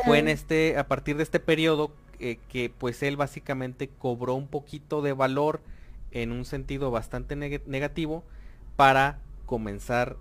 fue 0.04 0.18
en 0.18 0.28
este, 0.28 0.78
a 0.78 0.86
partir 0.86 1.16
de 1.16 1.22
este 1.22 1.40
periodo 1.40 1.92
eh, 2.18 2.38
que 2.48 2.70
pues 2.70 3.02
él 3.02 3.16
básicamente 3.16 3.88
cobró 3.88 4.34
un 4.34 4.46
poquito 4.46 5.02
de 5.02 5.12
valor 5.12 5.60
en 6.12 6.30
un 6.32 6.44
sentido 6.44 6.90
bastante 6.90 7.36
negativo 7.36 8.24
para 8.76 9.20
comenzar 9.46 10.16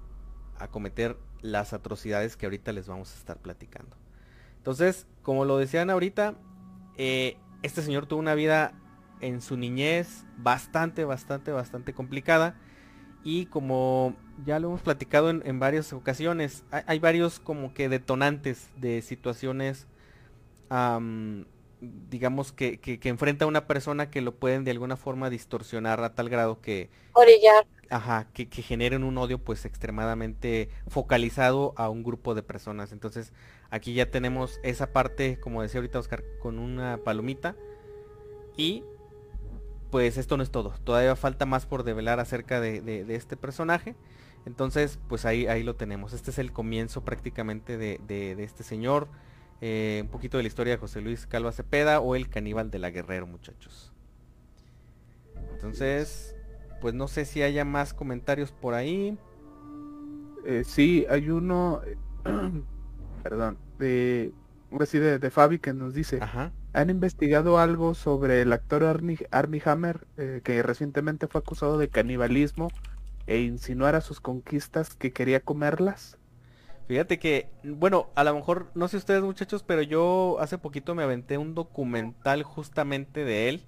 a 0.58 0.68
cometer 0.68 1.18
las 1.42 1.74
atrocidades 1.74 2.38
que 2.38 2.46
ahorita 2.46 2.72
les 2.72 2.88
vamos 2.88 3.14
a 3.14 3.18
estar 3.18 3.38
platicando. 3.38 3.96
Entonces, 4.58 5.08
como 5.22 5.46
lo 5.46 5.58
decían 5.58 5.90
ahorita, 5.90 6.36
eh, 6.98 7.38
este 7.64 7.82
señor 7.82 8.06
tuvo 8.06 8.20
una 8.20 8.36
vida 8.36 8.74
en 9.22 9.42
su 9.42 9.58
niñez 9.58 10.26
bastante, 10.38 11.06
bastante, 11.06 11.52
bastante 11.52 11.94
complicada. 11.94 12.56
Y 13.24 13.46
como 13.46 14.16
ya 14.46 14.60
lo 14.60 14.70
hemos 14.70 14.82
platicado 14.82 15.30
en, 15.30 15.60
varias 15.60 15.94
ocasiones, 15.94 16.64
hay, 16.72 17.00
varios 17.00 17.40
como 17.40 17.74
que 17.74 17.88
detonantes 17.88 18.70
de 18.78 19.02
situaciones, 19.04 19.88
digamos, 21.80 22.52
que, 22.52 22.80
que, 22.80 23.10
enfrenta 23.10 23.46
a 23.46 23.48
una 23.48 23.68
persona 23.68 24.10
que 24.10 24.22
lo 24.22 24.36
pueden 24.36 24.64
de 24.64 24.72
alguna 24.72 24.98
forma 24.98 25.30
distorsionar 25.30 26.04
a 26.04 26.16
tal 26.16 26.30
grado 26.30 26.62
que... 26.62 26.90
Orillar. 27.14 27.68
Ajá, 27.92 28.28
que, 28.34 28.48
que 28.48 28.62
generen 28.64 29.04
un 29.04 29.18
odio 29.18 29.38
pues 29.38 29.66
extremadamente 29.66 30.70
focalizado 30.88 31.74
a 31.76 31.90
un 31.90 32.04
grupo 32.04 32.34
de 32.34 32.42
personas. 32.42 32.92
Entonces 32.92 33.34
aquí 33.70 33.94
ya 33.94 34.10
tenemos 34.10 34.60
esa 34.64 34.94
parte, 34.94 35.40
como 35.40 35.62
decía 35.62 35.80
ahorita 35.80 36.00
Oscar, 36.00 36.24
con 36.42 36.58
una 36.58 36.98
palomita. 37.04 37.56
Y 38.58 38.84
pues 39.92 40.18
esto 40.18 40.38
no 40.38 40.44
es 40.44 40.50
todo. 40.50 40.74
Todavía 40.84 41.16
falta 41.16 41.46
más 41.46 41.66
por 41.66 41.84
develar 41.84 42.20
acerca 42.20 42.62
de, 42.62 43.06
este 43.10 43.36
personaje. 43.38 43.96
Entonces, 44.46 44.98
pues 45.08 45.26
ahí, 45.26 45.46
ahí 45.46 45.62
lo 45.64 45.76
tenemos. 45.76 46.14
Este 46.14 46.32
es 46.32 46.40
el 46.40 46.52
comienzo 46.52 47.04
prácticamente 47.04 47.78
de, 47.78 48.36
este 48.40 48.64
señor. 48.64 49.10
Eh, 49.60 50.00
un 50.04 50.10
poquito 50.10 50.38
de 50.38 50.44
la 50.44 50.48
historia 50.48 50.74
de 50.74 50.78
José 50.80 51.02
Luis 51.02 51.28
Calva 51.28 51.52
Cepeda 51.52 52.00
o 52.00 52.16
el 52.16 52.30
caníbal 52.30 52.72
de 52.72 52.80
la 52.80 52.90
Guerrero, 52.90 53.28
muchachos. 53.28 53.94
Entonces, 55.54 56.36
pues 56.80 56.96
no 56.96 57.08
sé 57.08 57.26
si 57.26 57.44
haya 57.44 57.66
más 57.66 57.94
comentarios 57.94 58.52
por 58.52 58.74
ahí. 58.74 59.18
Eh, 60.46 60.64
sí, 60.66 61.06
hay 61.10 61.30
uno, 61.30 61.82
perdón, 63.24 63.60
de, 63.78 64.34
de, 64.72 65.20
de 65.20 65.32
Fabi 65.32 65.60
que 65.60 65.74
nos 65.74 65.94
dice, 65.94 66.20
¿han 66.74 66.90
investigado 66.90 67.60
algo 67.60 67.94
sobre 67.94 68.42
el 68.42 68.54
actor 68.54 68.84
Armie, 68.84 69.62
Hammer 69.66 70.08
eh, 70.18 70.42
que 70.44 70.64
recientemente 70.64 71.28
fue 71.28 71.40
acusado 71.40 71.78
de 71.78 71.90
canibalismo 71.90 72.70
e 73.28 73.42
insinuar 73.42 73.96
a 73.96 74.02
sus 74.02 74.20
conquistas 74.22 74.96
que 74.96 75.12
quería 75.12 75.42
comerlas? 75.42 76.18
Fíjate 76.88 77.20
que, 77.20 77.50
bueno, 77.64 78.10
a 78.16 78.24
lo 78.24 78.36
mejor, 78.36 78.70
no 78.76 78.88
sé 78.88 78.98
ustedes 78.98 79.22
muchachos, 79.22 79.64
pero 79.64 79.82
yo 79.82 80.38
hace 80.40 80.58
poquito 80.58 80.94
me 80.96 81.04
aventé 81.04 81.38
un 81.38 81.56
documental 81.56 82.44
justamente 82.44 83.24
de 83.24 83.50
él. 83.50 83.64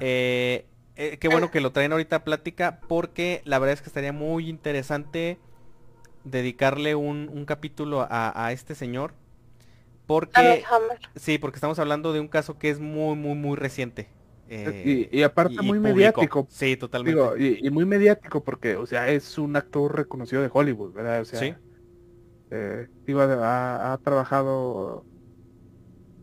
Eh, 0.00 0.66
eh, 0.96 1.18
qué 1.18 1.28
bueno 1.28 1.50
que 1.50 1.60
lo 1.60 1.72
traen 1.72 1.92
ahorita 1.92 2.16
a 2.16 2.24
plática, 2.24 2.80
porque 2.88 3.42
la 3.44 3.58
verdad 3.58 3.74
es 3.74 3.82
que 3.82 3.88
estaría 3.88 4.12
muy 4.12 4.48
interesante 4.48 5.38
dedicarle 6.24 6.94
un, 6.94 7.44
capítulo 7.46 8.06
a, 8.08 8.52
este 8.52 8.74
señor. 8.74 9.14
Porque, 10.08 10.64
sí, 11.16 11.36
porque 11.36 11.56
estamos 11.56 11.78
hablando 11.78 12.14
de 12.14 12.20
un 12.20 12.28
caso 12.28 12.58
que 12.58 12.70
es 12.70 12.80
muy, 12.80 13.14
muy, 13.14 13.34
muy 13.34 13.56
reciente. 13.56 14.08
Eh, 14.48 15.10
y, 15.12 15.22
aparte 15.22 15.60
muy 15.60 15.78
mediático. 15.78 16.46
Sí, 16.48 16.78
totalmente. 16.78 17.58
y, 17.60 17.68
muy 17.68 17.84
mediático 17.84 18.42
porque, 18.42 18.76
o 18.76 18.86
sea, 18.86 19.10
es 19.10 19.36
un 19.36 19.54
actor 19.54 19.94
reconocido 19.94 20.40
de 20.40 20.48
Hollywood, 20.50 20.94
¿verdad? 20.94 21.20
O 21.20 21.24
sea, 21.26 21.40
sí. 21.40 21.54
Eh, 22.50 22.88
ha, 23.06 23.98
trabajado 24.02 25.04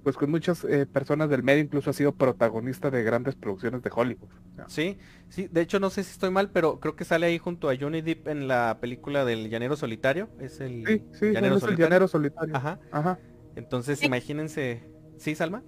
pues 0.01 0.17
con 0.17 0.31
muchas 0.31 0.63
eh, 0.63 0.87
personas 0.87 1.29
del 1.29 1.43
medio, 1.43 1.63
incluso 1.63 1.91
ha 1.91 1.93
sido 1.93 2.11
protagonista 2.11 2.89
de 2.89 3.03
grandes 3.03 3.35
producciones 3.35 3.83
de 3.83 3.91
Hollywood. 3.93 4.29
Sí, 4.65 4.97
sí, 5.29 5.47
de 5.51 5.61
hecho 5.61 5.79
no 5.79 5.91
sé 5.91 6.03
si 6.03 6.11
estoy 6.11 6.31
mal, 6.31 6.49
pero 6.49 6.79
creo 6.79 6.95
que 6.95 7.05
sale 7.05 7.27
ahí 7.27 7.37
junto 7.37 7.69
a 7.69 7.75
Johnny 7.79 8.01
Depp 8.01 8.29
en 8.29 8.47
la 8.47 8.79
película 8.81 9.25
del 9.25 9.47
Llanero 9.47 9.75
Solitario, 9.75 10.29
es 10.39 10.59
el 10.59 10.85
sí, 10.87 11.03
sí, 11.11 11.25
Llanero, 11.31 11.59
solitario. 11.59 11.85
El 11.85 11.91
Llanero 11.91 12.07
Solitario. 12.07 12.55
Ajá. 12.55 12.79
Ajá. 12.91 13.19
Entonces, 13.55 14.03
imagínense, 14.03 14.83
¿sí, 15.17 15.35
Salma? 15.35 15.63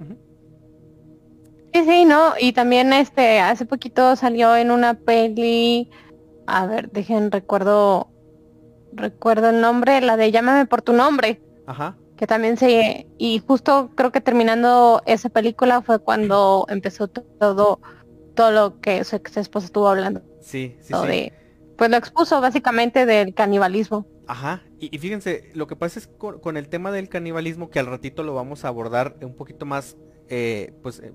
Sí, 1.73 1.83
sí, 1.83 2.05
no, 2.05 2.33
y 2.39 2.53
también 2.53 2.93
este 2.93 3.39
hace 3.39 3.65
poquito 3.65 4.15
salió 4.15 4.55
en 4.55 4.71
una 4.71 4.95
peli, 4.95 5.89
a 6.45 6.65
ver, 6.65 6.91
dejen 6.91 7.31
recuerdo 7.31 8.09
recuerdo 8.93 9.49
el 9.49 9.61
nombre, 9.61 10.01
la 10.01 10.17
de 10.17 10.31
Llámame 10.31 10.65
por 10.65 10.81
tu 10.81 10.93
nombre. 10.93 11.41
Ajá 11.67 11.97
que 12.17 12.27
también 12.27 12.57
se 12.57 13.07
y 13.17 13.39
justo 13.39 13.91
creo 13.95 14.11
que 14.11 14.19
terminando 14.19 15.01
esa 15.05 15.29
película 15.29 15.81
fue 15.81 15.99
cuando 15.99 16.65
empezó 16.69 17.07
todo 17.07 17.79
todo 18.33 18.51
lo 18.51 18.81
que 18.81 19.03
su 19.03 19.15
ex 19.15 19.37
esposa 19.37 19.67
estuvo 19.67 19.87
hablando 19.87 20.21
sí 20.41 20.75
sí, 20.81 20.93
sí. 20.93 21.31
pues 21.77 21.89
lo 21.89 21.97
expuso 21.97 22.41
básicamente 22.41 23.05
del 23.05 23.33
canibalismo 23.33 24.05
ajá 24.27 24.63
y, 24.79 24.97
fíjense 24.97 25.51
lo 25.53 25.67
que 25.67 25.75
pasa 25.75 25.99
es 25.99 26.07
con, 26.07 26.57
el 26.57 26.67
tema 26.69 26.91
del 26.91 27.09
canibalismo 27.09 27.69
que 27.69 27.79
al 27.79 27.85
ratito 27.85 28.23
lo 28.23 28.33
vamos 28.33 28.65
a 28.65 28.67
abordar 28.67 29.15
un 29.21 29.35
poquito 29.35 29.65
más 29.65 29.97
eh, 30.29 30.73
pues 30.83 30.99
eh, 30.99 31.13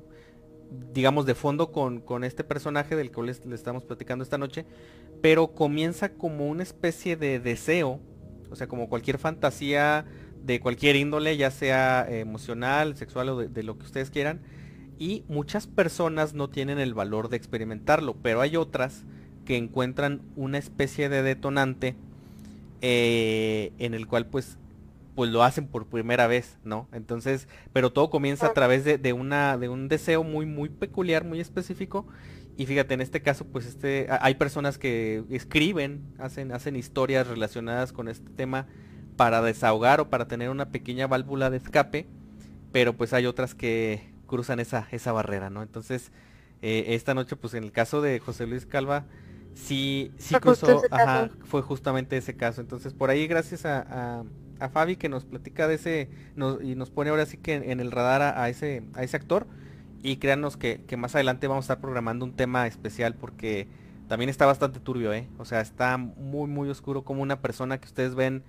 digamos 0.92 1.26
de 1.26 1.34
fondo 1.34 1.70
con, 1.70 2.00
con, 2.00 2.24
este 2.24 2.44
personaje 2.44 2.96
del 2.96 3.10
que 3.10 3.22
les, 3.22 3.44
le 3.44 3.54
estamos 3.54 3.84
platicando 3.84 4.22
esta 4.22 4.38
noche 4.38 4.64
pero 5.20 5.54
comienza 5.54 6.14
como 6.14 6.48
una 6.48 6.62
especie 6.62 7.16
de 7.16 7.38
deseo 7.38 8.00
o 8.50 8.56
sea 8.56 8.66
como 8.66 8.88
cualquier 8.88 9.18
fantasía 9.18 10.06
de 10.44 10.60
cualquier 10.60 10.96
índole, 10.96 11.36
ya 11.36 11.50
sea 11.50 12.06
emocional, 12.08 12.96
sexual 12.96 13.28
o 13.28 13.36
de, 13.36 13.62
lo 13.62 13.78
que 13.78 13.84
ustedes 13.84 14.10
quieran. 14.10 14.40
Y 14.98 15.24
muchas 15.28 15.66
personas 15.66 16.34
no 16.34 16.50
tienen 16.50 16.78
el 16.78 16.94
valor 16.94 17.28
de 17.28 17.36
experimentarlo, 17.36 18.16
pero 18.22 18.40
hay 18.40 18.56
otras 18.56 19.04
que 19.44 19.56
encuentran 19.56 20.22
una 20.36 20.58
especie 20.58 21.08
de 21.08 21.22
detonante 21.22 21.96
eh, 22.82 23.72
en 23.78 23.94
el 23.94 24.06
cual 24.06 24.26
pues 24.26 24.58
pues 25.14 25.30
lo 25.30 25.42
hacen 25.42 25.66
por 25.66 25.86
primera 25.86 26.26
vez, 26.26 26.58
¿no? 26.64 26.88
Entonces, 26.92 27.46
pero 27.72 27.92
todo 27.92 28.10
comienza 28.10 28.46
a 28.46 28.54
través 28.54 28.84
de, 28.84 29.12
una, 29.12 29.58
de 29.58 29.68
un 29.68 29.88
deseo 29.88 30.24
muy, 30.24 30.46
muy 30.46 30.68
peculiar, 30.70 31.24
muy 31.24 31.40
específico. 31.40 32.06
Y 32.56 32.66
fíjate, 32.66 32.94
en 32.94 33.00
este 33.00 33.22
caso, 33.22 33.46
pues 33.46 33.66
este, 33.66 34.08
hay 34.08 34.34
personas 34.36 34.78
que 34.78 35.24
escriben, 35.30 36.02
hacen, 36.18 36.52
hacen 36.52 36.76
historias 36.76 37.26
relacionadas 37.26 37.92
con 37.92 38.08
este 38.08 38.30
tema 38.30 38.66
para 39.16 39.42
desahogar 39.42 40.00
o 40.00 40.08
para 40.08 40.28
tener 40.28 40.50
una 40.50 40.70
pequeña 40.70 41.06
válvula 41.06 41.50
de 41.50 41.58
escape, 41.58 42.06
pero 42.72 42.94
pues 42.94 43.12
hay 43.12 43.26
otras 43.26 43.54
que 43.54 44.12
cruzan 44.26 44.60
esa, 44.60 44.88
esa 44.92 45.12
barrera, 45.12 45.50
¿no? 45.50 45.62
Entonces, 45.62 46.10
eh, 46.62 46.86
esta 46.88 47.12
noche, 47.12 47.36
pues 47.36 47.52
en 47.54 47.64
el 47.64 47.72
caso 47.72 48.00
de 48.00 48.18
José 48.18 48.46
Luis 48.46 48.64
Calva, 48.64 49.04
sí, 49.54 50.12
sí 50.18 50.34
cruzó, 50.36 50.82
ajá, 50.90 51.30
fue 51.44 51.62
justamente 51.62 52.16
ese 52.16 52.36
caso. 52.36 52.60
Entonces, 52.60 52.92
por 52.92 53.10
ahí, 53.10 53.26
gracias 53.26 53.64
a, 53.66 54.24
a, 54.60 54.68
Fabi 54.68 54.96
que 54.96 55.08
nos 55.08 55.24
platica 55.24 55.68
de 55.68 55.74
ese, 55.74 56.08
y 56.62 56.74
nos 56.74 56.90
pone 56.90 57.10
ahora 57.10 57.26
sí 57.26 57.36
que 57.36 57.54
en, 57.54 57.80
el 57.80 57.90
radar 57.90 58.22
a, 58.22 58.48
ese, 58.48 58.84
a 58.94 59.02
ese 59.02 59.16
actor, 59.16 59.46
y 60.02 60.16
créanos 60.16 60.56
que, 60.56 60.82
que 60.86 60.96
más 60.96 61.14
adelante 61.14 61.46
vamos 61.46 61.64
a 61.64 61.66
estar 61.66 61.80
programando 61.80 62.24
un 62.24 62.32
tema 62.32 62.66
especial 62.66 63.14
porque 63.14 63.68
también 64.08 64.28
está 64.28 64.46
bastante 64.46 64.78
turbio, 64.78 65.12
¿eh? 65.14 65.28
O 65.38 65.44
sea, 65.44 65.60
está 65.60 65.96
muy, 65.96 66.48
muy 66.48 66.68
oscuro 66.68 67.02
como 67.02 67.22
una 67.22 67.40
persona 67.40 67.78
que 67.78 67.86
ustedes 67.86 68.14
ven 68.14 68.42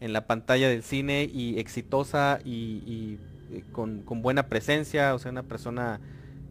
en 0.00 0.12
la 0.12 0.26
pantalla 0.26 0.68
del 0.68 0.82
cine 0.82 1.30
y 1.32 1.58
exitosa 1.58 2.40
y, 2.44 3.18
eh, 3.52 3.62
con, 3.72 4.04
buena 4.22 4.48
presencia, 4.48 5.14
o 5.14 5.18
sea, 5.18 5.30
una 5.30 5.44
persona 5.44 6.00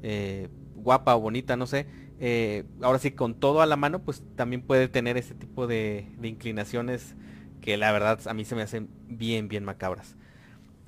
eh, 0.02 0.48
guapa 0.76 1.16
o 1.16 1.20
bonita, 1.20 1.58
no 1.58 1.68
sé. 1.68 1.88
Eh, 2.20 2.64
ahora 2.82 3.00
sí, 3.00 3.12
con 3.12 3.36
todo 3.36 3.62
a 3.62 3.66
la 3.66 3.76
mano, 3.76 4.04
pues 4.04 4.24
también 4.36 4.62
puede 4.62 4.88
tener 4.88 5.18
ese 5.18 5.34
tipo 5.34 5.68
de, 5.68 6.12
inclinaciones 6.22 7.16
que 7.62 7.78
la 7.78 7.92
verdad 7.92 8.20
a 8.28 8.34
mí 8.34 8.46
se 8.46 8.56
me 8.56 8.62
hacen 8.62 8.90
bien, 9.08 9.48
bien 9.48 9.64
macabras. 9.64 10.16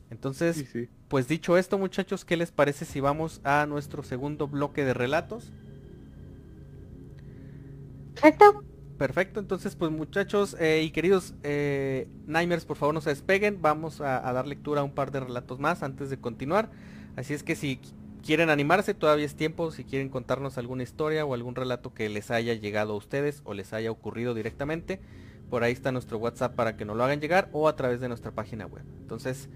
Entonces, 0.10 0.66
pues 1.08 1.28
dicho 1.28 1.58
esto, 1.58 1.78
muchachos, 1.78 2.26
¿qué 2.26 2.38
les 2.38 2.52
parece 2.52 2.86
si 2.86 3.00
vamos 3.00 3.42
a 3.44 3.66
nuestro 3.66 4.04
segundo 4.04 4.48
bloque 4.48 4.86
de 4.86 4.94
relatos? 4.94 5.52
Perfecto. 8.14 8.64
Perfecto, 8.98 9.42
entonces 9.42 9.76
pues 9.76 9.92
muchachos 9.92 10.56
eh, 10.58 10.82
y 10.84 10.92
queridos 10.92 11.34
eh, 11.44 12.08
Nightmares, 12.28 12.64
por 12.64 12.78
favor 12.78 12.96
no 12.96 13.02
se 13.02 13.10
despeguen, 13.10 13.62
vamos 13.62 14.00
a, 14.00 14.22
dar 14.32 14.48
lectura 14.48 14.80
a 14.82 14.84
un 14.86 14.94
par 14.94 15.12
de 15.12 15.20
relatos 15.20 15.60
más 15.60 15.84
antes 15.84 16.10
de 16.10 16.18
continuar. 16.18 16.72
Así 17.18 17.34
es 17.34 17.44
que 17.44 17.56
si 17.56 17.82
quieren 18.26 18.50
animarse, 18.50 18.94
todavía 18.96 19.26
es 19.26 19.36
tiempo, 19.36 19.72
si 19.72 19.84
quieren 19.84 20.10
contarnos 20.10 20.58
alguna 20.58 20.84
historia 20.84 21.26
o 21.26 21.34
algún 21.34 21.56
relato 21.56 21.94
que 21.94 22.10
les 22.10 22.32
haya 22.32 22.56
llegado 22.56 22.94
a 22.94 22.98
ustedes 22.98 23.42
o 23.46 23.54
les 23.54 23.72
haya 23.72 23.92
ocurrido 23.92 24.34
directamente, 24.34 25.00
por 25.50 25.64
ahí 25.64 25.72
está 25.72 25.92
nuestro 25.92 26.18
WhatsApp 26.18 26.56
para 26.56 26.76
que 26.76 26.86
nos 26.86 26.98
lo 26.98 27.04
hagan 27.04 27.22
llegar 27.22 27.50
o 27.54 27.68
a 27.68 27.76
través 27.76 28.02
de 28.02 28.08
nuestra 28.08 28.32
página 28.32 28.66
web. 28.66 28.84
Entonces, 29.00 29.48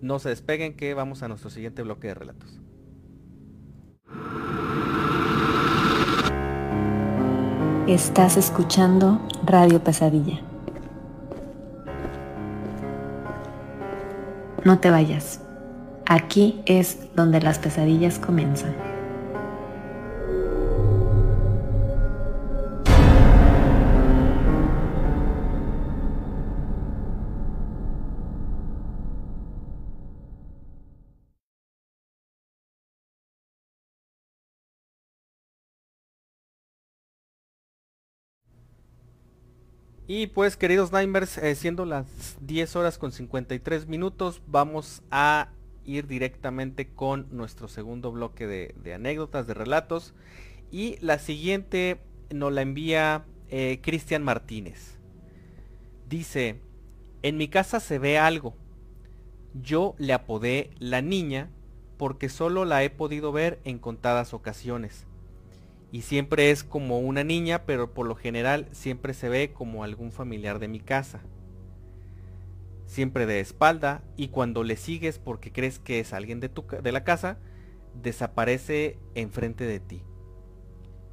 no 0.00 0.20
se 0.20 0.28
despeguen 0.28 0.76
que 0.76 0.94
vamos 0.94 1.24
a 1.24 1.28
nuestro 1.28 1.50
siguiente 1.50 1.82
bloque 1.82 2.08
de 2.08 2.14
relatos. 2.14 2.60
Estás 7.88 8.36
escuchando 8.36 9.20
Radio 9.44 9.82
Pesadilla. 9.82 10.40
No 14.64 14.78
te 14.78 14.90
vayas. 14.90 15.40
Aquí 16.12 16.60
es 16.66 16.98
donde 17.14 17.40
las 17.40 17.60
pesadillas 17.60 18.18
comienzan. 18.18 18.74
Y 40.08 40.26
pues 40.26 40.56
queridos 40.56 40.90
Nightmares, 40.90 41.38
eh, 41.38 41.54
siendo 41.54 41.84
las 41.84 42.04
10 42.40 42.74
horas 42.74 42.98
con 42.98 43.12
53 43.12 43.86
minutos, 43.86 44.42
vamos 44.48 45.04
a 45.12 45.50
ir 45.84 46.06
directamente 46.06 46.88
con 46.88 47.26
nuestro 47.30 47.68
segundo 47.68 48.12
bloque 48.12 48.46
de, 48.46 48.94
anécdotas, 48.94 49.46
de 49.46 49.54
relatos. 49.54 50.14
Y 50.70 50.96
la 51.00 51.18
siguiente 51.18 52.00
nos 52.30 52.52
la 52.52 52.62
envía 52.62 53.24
eh, 53.48 53.80
Cristian 53.82 54.22
Martínez. 54.22 54.98
Dice, 56.08 56.60
en 57.22 57.36
mi 57.36 57.48
casa 57.48 57.80
se 57.80 57.98
ve 57.98 58.18
algo. 58.18 58.54
Yo 59.54 59.94
le 59.98 60.12
apodé 60.12 60.70
la 60.78 61.02
niña 61.02 61.50
porque 61.96 62.28
solo 62.28 62.64
la 62.64 62.82
he 62.82 62.90
podido 62.90 63.32
ver 63.32 63.60
en 63.64 63.78
contadas 63.78 64.32
ocasiones. 64.32 65.06
y 65.92 66.02
siempre 66.02 66.52
es 66.52 66.62
como 66.62 67.00
una 67.00 67.24
niña, 67.24 67.64
pero 67.66 67.92
por 67.92 68.06
lo 68.06 68.14
general 68.14 68.68
siempre 68.70 69.12
se 69.12 69.28
ve 69.28 69.52
como 69.52 69.82
algún 69.82 70.12
familiar 70.12 70.60
de 70.60 70.68
mi 70.68 70.78
casa. 70.78 71.20
Siempre 72.90 73.24
de 73.24 73.38
espalda 73.38 74.02
y 74.16 74.30
cuando 74.30 74.64
le 74.64 74.74
sigues 74.74 75.20
porque 75.20 75.52
crees 75.52 75.78
que 75.78 76.00
es 76.00 76.12
alguien 76.12 76.40
de, 76.40 76.48
tu, 76.48 76.66
de 76.82 76.90
la 76.90 77.04
casa, 77.04 77.38
desaparece 77.94 78.98
enfrente 79.14 79.64
de 79.64 79.78
ti. 79.78 80.02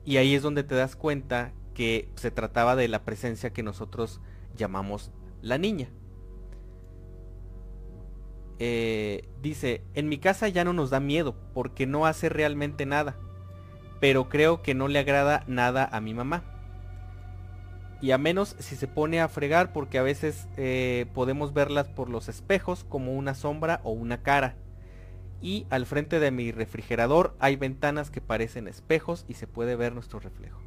Y 0.03 0.17
ahí 0.17 0.33
es 0.33 0.41
donde 0.41 0.63
te 0.63 0.73
das 0.73 0.95
cuenta 0.95 1.53
que 1.75 2.09
se 2.15 2.31
trataba 2.31 2.75
de 2.75 2.87
la 2.87 3.05
presencia 3.05 3.53
que 3.53 3.61
nosotros 3.61 4.21
llamamos 4.55 5.11
la 5.43 5.59
niña. 5.59 5.91
Eh, 8.57 9.29
dice, 9.43 9.83
en 9.93 10.09
mi 10.09 10.17
casa 10.17 10.47
ya 10.47 10.63
no 10.63 10.73
nos 10.73 10.89
da 10.89 10.99
miedo 10.99 11.35
porque 11.53 11.85
no 11.85 12.07
hace 12.07 12.27
realmente 12.27 12.87
nada, 12.87 13.19
pero 13.99 14.29
creo 14.29 14.63
que 14.63 14.73
no 14.73 14.87
le 14.87 14.97
agrada 14.97 15.43
nada 15.45 15.87
a 15.91 16.01
mi 16.01 16.15
mamá. 16.15 16.56
Y 18.01 18.11
a 18.11 18.17
menos 18.17 18.55
si 18.59 18.75
se 18.75 18.87
pone 18.87 19.21
a 19.21 19.27
fregar 19.27 19.73
porque 19.73 19.97
a 19.97 20.03
veces 20.03 20.47
eh, 20.55 21.07
podemos 21.13 21.53
verlas 21.53 21.87
por 21.87 22.09
los 22.09 22.29
espejos 22.29 22.85
como 22.87 23.13
una 23.13 23.33
sombra 23.33 23.81
o 23.83 23.91
una 23.91 24.21
cara. 24.21 24.55
Y 25.41 25.65
al 25.69 25.85
frente 25.85 26.19
de 26.19 26.31
mi 26.31 26.51
refrigerador 26.51 27.35
hay 27.39 27.55
ventanas 27.55 28.11
que 28.11 28.21
parecen 28.21 28.67
espejos 28.67 29.25
y 29.27 29.33
se 29.33 29.47
puede 29.47 29.75
ver 29.75 29.93
nuestro 29.93 30.19
reflejo. 30.19 30.59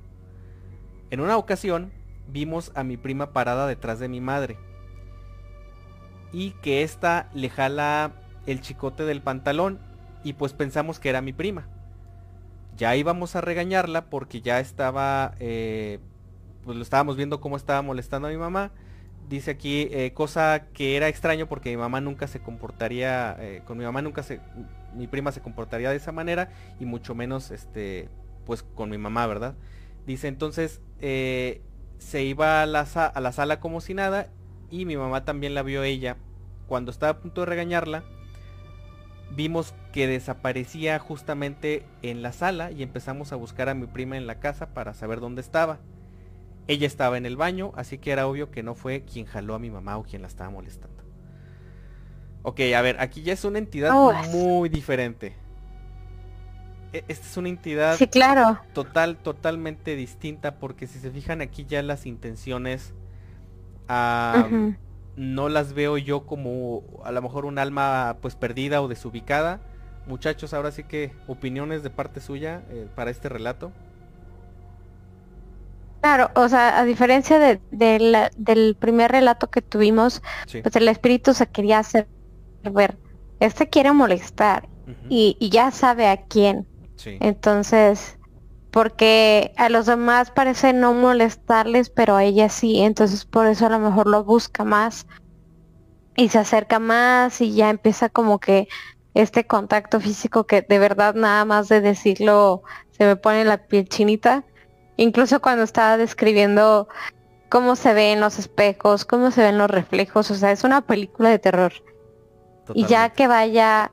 En 1.10 1.20
una 1.20 1.36
ocasión 1.36 1.92
vimos 2.28 2.72
a 2.74 2.84
mi 2.84 2.96
prima 2.96 3.32
parada 3.32 3.66
detrás 3.66 3.98
de 3.98 4.08
mi 4.08 4.20
madre 4.20 4.56
y 6.32 6.52
que 6.62 6.82
ésta 6.82 7.28
le 7.34 7.50
jala 7.50 8.12
el 8.46 8.60
chicote 8.60 9.04
del 9.04 9.22
pantalón 9.22 9.80
y 10.22 10.34
pues 10.34 10.52
pensamos 10.52 11.00
que 11.00 11.08
era 11.08 11.20
mi 11.20 11.32
prima. 11.32 11.66
Ya 12.76 12.96
íbamos 12.96 13.36
a 13.36 13.40
regañarla 13.40 14.06
porque 14.06 14.40
ya 14.40 14.60
estaba, 14.60 15.34
eh, 15.40 15.98
pues 16.64 16.76
lo 16.76 16.82
estábamos 16.82 17.16
viendo 17.16 17.40
cómo 17.40 17.56
estaba 17.56 17.82
molestando 17.82 18.28
a 18.28 18.30
mi 18.30 18.36
mamá. 18.36 18.70
Dice 19.28 19.52
aquí, 19.52 19.88
eh, 19.92 20.12
cosa 20.12 20.66
que 20.72 20.96
era 20.96 21.08
extraño 21.08 21.46
porque 21.46 21.70
mi 21.70 21.76
mamá 21.76 22.00
nunca 22.00 22.26
se 22.26 22.40
comportaría, 22.40 23.36
eh, 23.38 23.62
con 23.64 23.78
mi 23.78 23.84
mamá 23.84 24.02
nunca 24.02 24.22
se, 24.22 24.40
mi 24.94 25.06
prima 25.06 25.30
se 25.30 25.40
comportaría 25.40 25.90
de 25.90 25.96
esa 25.96 26.10
manera 26.10 26.50
y 26.80 26.84
mucho 26.84 27.14
menos, 27.14 27.50
este, 27.50 28.08
pues 28.44 28.62
con 28.62 28.90
mi 28.90 28.98
mamá, 28.98 29.26
¿verdad? 29.26 29.54
Dice 30.06 30.26
entonces, 30.26 30.80
se 30.98 32.24
iba 32.24 32.62
a 32.62 32.66
la, 32.66 32.80
a 32.80 33.20
la 33.20 33.32
sala 33.32 33.60
como 33.60 33.80
si 33.80 33.94
nada 33.94 34.28
y 34.70 34.84
mi 34.84 34.96
mamá 34.96 35.24
también 35.24 35.54
la 35.54 35.62
vio 35.62 35.84
ella. 35.84 36.16
Cuando 36.66 36.90
estaba 36.90 37.12
a 37.12 37.18
punto 37.20 37.42
de 37.42 37.46
regañarla, 37.46 38.04
vimos 39.34 39.74
que 39.92 40.06
desaparecía 40.06 40.98
justamente 40.98 41.84
en 42.02 42.22
la 42.22 42.32
sala 42.32 42.70
y 42.70 42.82
empezamos 42.82 43.32
a 43.32 43.36
buscar 43.36 43.68
a 43.68 43.74
mi 43.74 43.86
prima 43.86 44.16
en 44.16 44.26
la 44.26 44.40
casa 44.40 44.74
para 44.74 44.94
saber 44.94 45.20
dónde 45.20 45.40
estaba. 45.40 45.78
Ella 46.70 46.86
estaba 46.86 47.18
en 47.18 47.26
el 47.26 47.36
baño, 47.36 47.72
así 47.74 47.98
que 47.98 48.12
era 48.12 48.28
obvio 48.28 48.52
que 48.52 48.62
no 48.62 48.76
fue 48.76 49.02
quien 49.02 49.26
jaló 49.26 49.56
a 49.56 49.58
mi 49.58 49.70
mamá 49.70 49.98
o 49.98 50.04
quien 50.04 50.22
la 50.22 50.28
estaba 50.28 50.50
molestando. 50.50 51.02
Ok, 52.42 52.60
a 52.76 52.80
ver, 52.80 53.00
aquí 53.00 53.22
ya 53.22 53.32
es 53.32 53.44
una 53.44 53.58
entidad 53.58 53.90
oh, 53.92 54.12
muy 54.28 54.68
diferente. 54.68 55.34
E, 56.92 57.02
esta 57.08 57.26
es 57.26 57.36
una 57.36 57.48
entidad 57.48 57.96
sí, 57.96 58.06
claro. 58.06 58.60
total, 58.72 59.16
totalmente 59.16 59.96
distinta 59.96 60.60
porque 60.60 60.86
si 60.86 61.00
se 61.00 61.10
fijan 61.10 61.40
aquí 61.40 61.66
ya 61.68 61.82
las 61.82 62.06
intenciones 62.06 62.94
no 65.16 65.48
las 65.48 65.72
veo 65.72 65.98
yo 65.98 66.24
como 66.24 66.84
a 67.02 67.10
lo 67.10 67.20
mejor 67.20 67.46
un 67.46 67.58
alma 67.58 68.18
pues 68.22 68.36
perdida 68.36 68.80
o 68.80 68.86
desubicada. 68.86 69.58
Muchachos, 70.06 70.54
ahora 70.54 70.70
sí 70.70 70.84
que 70.84 71.12
opiniones 71.26 71.82
de 71.82 71.90
parte 71.90 72.20
suya 72.20 72.62
eh, 72.70 72.86
para 72.94 73.10
este 73.10 73.28
relato. 73.28 73.72
Claro, 76.00 76.30
o 76.34 76.48
sea, 76.48 76.78
a 76.78 76.84
diferencia 76.84 77.38
de, 77.38 77.60
del 77.70 78.76
primer 78.76 79.12
relato 79.12 79.50
que 79.50 79.60
tuvimos, 79.60 80.22
pues 80.62 80.76
el 80.76 80.88
espíritu 80.88 81.34
se 81.34 81.46
quería 81.46 81.78
hacer 81.78 82.08
ver. 82.62 82.96
Este 83.38 83.68
quiere 83.68 83.92
molestar 83.92 84.68
y, 85.08 85.36
y, 85.38 85.50
ya 85.50 85.70
sabe 85.70 86.08
a 86.08 86.16
quién. 86.24 86.66
Entonces, 87.04 88.18
porque 88.70 89.52
a 89.56 89.68
los 89.68 89.86
demás 89.86 90.30
parece 90.30 90.72
no 90.72 90.94
molestarles, 90.94 91.90
pero 91.90 92.16
a 92.16 92.24
ella 92.24 92.48
sí, 92.48 92.80
entonces 92.80 93.24
por 93.24 93.46
eso 93.46 93.66
a 93.66 93.70
lo 93.70 93.78
mejor 93.78 94.06
lo 94.06 94.24
busca 94.24 94.64
más 94.64 95.06
y 96.16 96.28
se 96.28 96.38
acerca 96.38 96.78
más 96.78 97.40
y 97.40 97.54
ya 97.54 97.70
empieza 97.70 98.08
como 98.08 98.38
que 98.38 98.68
este 99.14 99.46
contacto 99.46 100.00
físico 100.00 100.44
que 100.46 100.62
de 100.62 100.78
verdad 100.78 101.14
nada 101.14 101.44
más 101.44 101.68
de 101.68 101.80
decirlo 101.80 102.62
se 102.90 103.04
me 103.04 103.16
pone 103.16 103.44
la 103.44 103.66
piel 103.66 103.88
chinita. 103.88 104.44
Incluso 105.00 105.40
cuando 105.40 105.62
estaba 105.62 105.96
describiendo 105.96 106.86
cómo 107.48 107.74
se 107.74 107.94
ven 107.94 108.20
los 108.20 108.38
espejos, 108.38 109.06
cómo 109.06 109.30
se 109.30 109.40
ven 109.40 109.56
los 109.56 109.70
reflejos, 109.70 110.30
o 110.30 110.34
sea, 110.34 110.52
es 110.52 110.62
una 110.62 110.82
película 110.82 111.30
de 111.30 111.38
terror. 111.38 111.72
Y 112.74 112.84
ya 112.84 113.08
que 113.08 113.26
vaya 113.26 113.92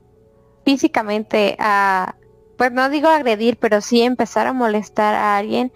físicamente 0.66 1.56
a, 1.60 2.14
pues 2.58 2.72
no 2.72 2.90
digo 2.90 3.08
agredir, 3.08 3.56
pero 3.56 3.80
sí 3.80 4.02
empezar 4.02 4.46
a 4.48 4.52
molestar 4.52 5.14
a 5.14 5.38
alguien, 5.38 5.72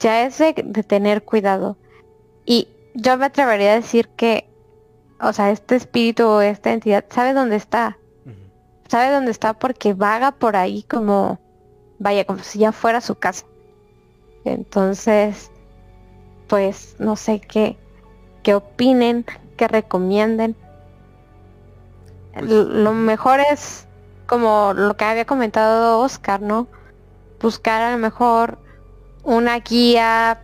ya 0.00 0.26
es 0.26 0.36
de, 0.36 0.52
tener 0.52 1.24
cuidado. 1.24 1.78
Y 2.44 2.68
yo 2.92 3.16
me 3.16 3.24
atrevería 3.24 3.72
a 3.72 3.76
decir 3.76 4.08
que, 4.08 4.50
o 5.18 5.32
sea, 5.32 5.50
este 5.50 5.76
espíritu 5.76 6.26
o 6.26 6.42
esta 6.42 6.74
entidad 6.74 7.06
sabe 7.08 7.32
dónde 7.32 7.56
está. 7.56 7.96
Sabe 8.88 9.10
dónde 9.10 9.30
está 9.30 9.54
porque 9.54 9.94
vaga 9.94 10.32
por 10.32 10.56
ahí 10.56 10.82
como, 10.82 11.40
vaya, 11.98 12.26
como 12.26 12.40
si 12.40 12.58
ya 12.58 12.70
fuera 12.70 13.00
su 13.00 13.14
casa. 13.14 13.46
Entonces, 14.44 15.50
pues 16.48 16.96
no 16.98 17.16
sé 17.16 17.40
qué, 17.40 17.76
qué 18.42 18.54
opinen, 18.54 19.24
qué 19.56 19.68
recomienden. 19.68 20.56
Pues 22.34 22.50
lo 22.50 22.92
mejor 22.92 23.40
es 23.40 23.86
como 24.26 24.72
lo 24.74 24.96
que 24.96 25.04
había 25.04 25.24
comentado 25.24 26.00
Oscar, 26.00 26.40
¿no? 26.40 26.66
Buscar 27.40 27.82
a 27.82 27.92
lo 27.92 27.98
mejor 27.98 28.58
una 29.22 29.58
guía 29.60 30.42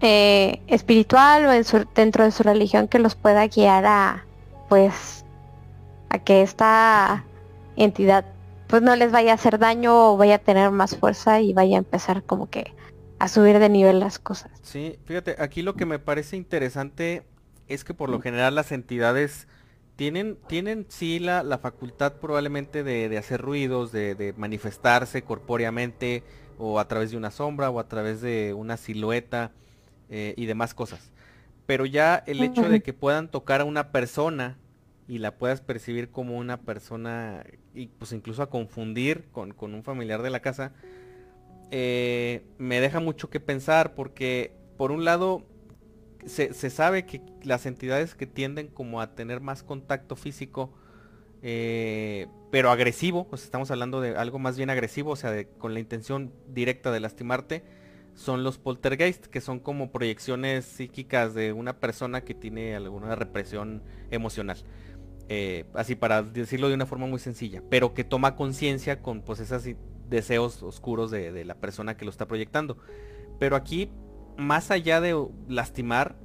eh, 0.00 0.60
espiritual 0.66 1.46
o 1.46 1.52
en 1.52 1.64
dentro 1.94 2.24
de 2.24 2.32
su 2.32 2.42
religión 2.42 2.88
que 2.88 2.98
los 2.98 3.14
pueda 3.14 3.46
guiar 3.46 3.86
a, 3.86 4.24
pues, 4.68 5.24
a 6.08 6.18
que 6.18 6.42
esta 6.42 7.24
entidad 7.76 8.24
pues 8.70 8.82
no 8.82 8.94
les 8.94 9.10
vaya 9.10 9.32
a 9.32 9.34
hacer 9.34 9.58
daño 9.58 10.12
o 10.12 10.16
vaya 10.16 10.36
a 10.36 10.38
tener 10.38 10.70
más 10.70 10.96
fuerza 10.96 11.40
y 11.40 11.52
vaya 11.52 11.76
a 11.76 11.78
empezar 11.78 12.22
como 12.22 12.48
que 12.48 12.72
a 13.18 13.28
subir 13.28 13.58
de 13.58 13.68
nivel 13.68 13.98
las 13.98 14.18
cosas. 14.20 14.52
Sí, 14.62 14.98
fíjate, 15.04 15.36
aquí 15.40 15.62
lo 15.62 15.74
que 15.74 15.86
me 15.86 15.98
parece 15.98 16.36
interesante 16.36 17.24
es 17.66 17.84
que 17.84 17.94
por 17.94 18.08
lo 18.08 18.20
general 18.20 18.54
las 18.54 18.70
entidades 18.72 19.48
tienen, 19.96 20.38
tienen 20.46 20.86
sí 20.88 21.18
la, 21.18 21.42
la 21.42 21.58
facultad 21.58 22.14
probablemente 22.14 22.84
de, 22.84 23.18
hacer 23.18 23.42
ruidos, 23.42 23.90
de, 23.92 24.34
manifestarse 24.36 25.22
corpóreamente 25.22 26.22
o 26.56 26.78
a 26.78 26.86
través 26.86 27.10
de 27.10 27.16
una 27.16 27.30
sombra 27.30 27.70
o 27.70 27.80
a 27.80 27.88
través 27.88 28.20
de 28.20 28.54
una 28.54 28.76
silueta 28.76 29.50
eh, 30.08 30.32
y 30.36 30.46
demás 30.46 30.74
cosas. 30.74 31.10
Pero 31.66 31.86
ya 31.86 32.22
el 32.26 32.42
hecho 32.42 32.68
de 32.68 32.82
que 32.82 32.92
puedan 32.92 33.28
tocar 33.28 33.60
a 33.60 33.64
una 33.64 33.90
persona 33.90 34.56
y 35.10 35.18
la 35.18 35.36
puedas 35.36 35.60
percibir 35.60 36.12
como 36.12 36.38
una 36.38 36.60
persona 36.60 37.44
y 37.74 37.88
pues 37.88 38.12
incluso 38.12 38.44
a 38.44 38.48
confundir 38.48 39.24
con, 39.32 39.56
un 39.60 39.82
familiar 39.82 40.22
de 40.22 40.30
la 40.30 40.38
casa, 40.38 40.72
eh, 41.72 42.44
me 42.58 42.80
deja 42.80 43.00
mucho 43.00 43.28
que 43.28 43.40
pensar 43.40 43.96
porque 43.96 44.52
por 44.76 44.92
un 44.92 45.04
lado 45.04 45.44
se, 46.26 46.52
sabe 46.52 47.06
que 47.06 47.22
las 47.42 47.66
entidades 47.66 48.14
que 48.14 48.26
tienden 48.26 48.68
como 48.68 49.00
a 49.00 49.16
tener 49.16 49.40
más 49.40 49.64
contacto 49.64 50.14
físico, 50.14 50.72
eh, 51.42 52.28
pero 52.52 52.70
agresivo, 52.70 53.26
pues 53.26 53.42
estamos 53.42 53.72
hablando 53.72 54.00
de 54.00 54.16
algo 54.16 54.38
más 54.38 54.56
bien 54.56 54.70
agresivo, 54.70 55.10
o 55.10 55.16
sea, 55.16 55.44
con 55.58 55.74
la 55.74 55.80
intención 55.80 56.32
directa 56.46 56.92
de 56.92 57.00
lastimarte, 57.00 57.64
son 58.14 58.44
los 58.44 58.58
poltergeist, 58.58 59.26
que 59.26 59.40
son 59.40 59.58
como 59.58 59.90
proyecciones 59.90 60.66
psíquicas 60.66 61.34
de 61.34 61.52
una 61.52 61.80
persona 61.80 62.20
que 62.20 62.34
tiene 62.34 62.76
alguna 62.76 63.16
represión 63.16 63.82
emocional. 64.12 64.58
Eh, 65.32 65.64
así 65.74 65.94
para 65.94 66.24
decirlo 66.24 66.68
de 66.68 66.74
una 66.74 66.86
forma 66.86 67.06
muy 67.06 67.20
sencilla, 67.20 67.62
pero 67.70 67.94
que 67.94 68.02
toma 68.02 68.34
conciencia 68.34 69.00
con 69.00 69.22
pues 69.22 69.38
esos 69.38 69.64
deseos 70.08 70.60
oscuros 70.64 71.12
de, 71.12 71.30
de 71.30 71.44
la 71.44 71.54
persona 71.54 71.96
que 71.96 72.04
lo 72.04 72.10
está 72.10 72.26
proyectando. 72.26 72.76
Pero 73.38 73.54
aquí 73.54 73.90
más 74.40 74.70
allá 74.70 75.00
de 75.00 75.16
lastimar, 75.48 76.16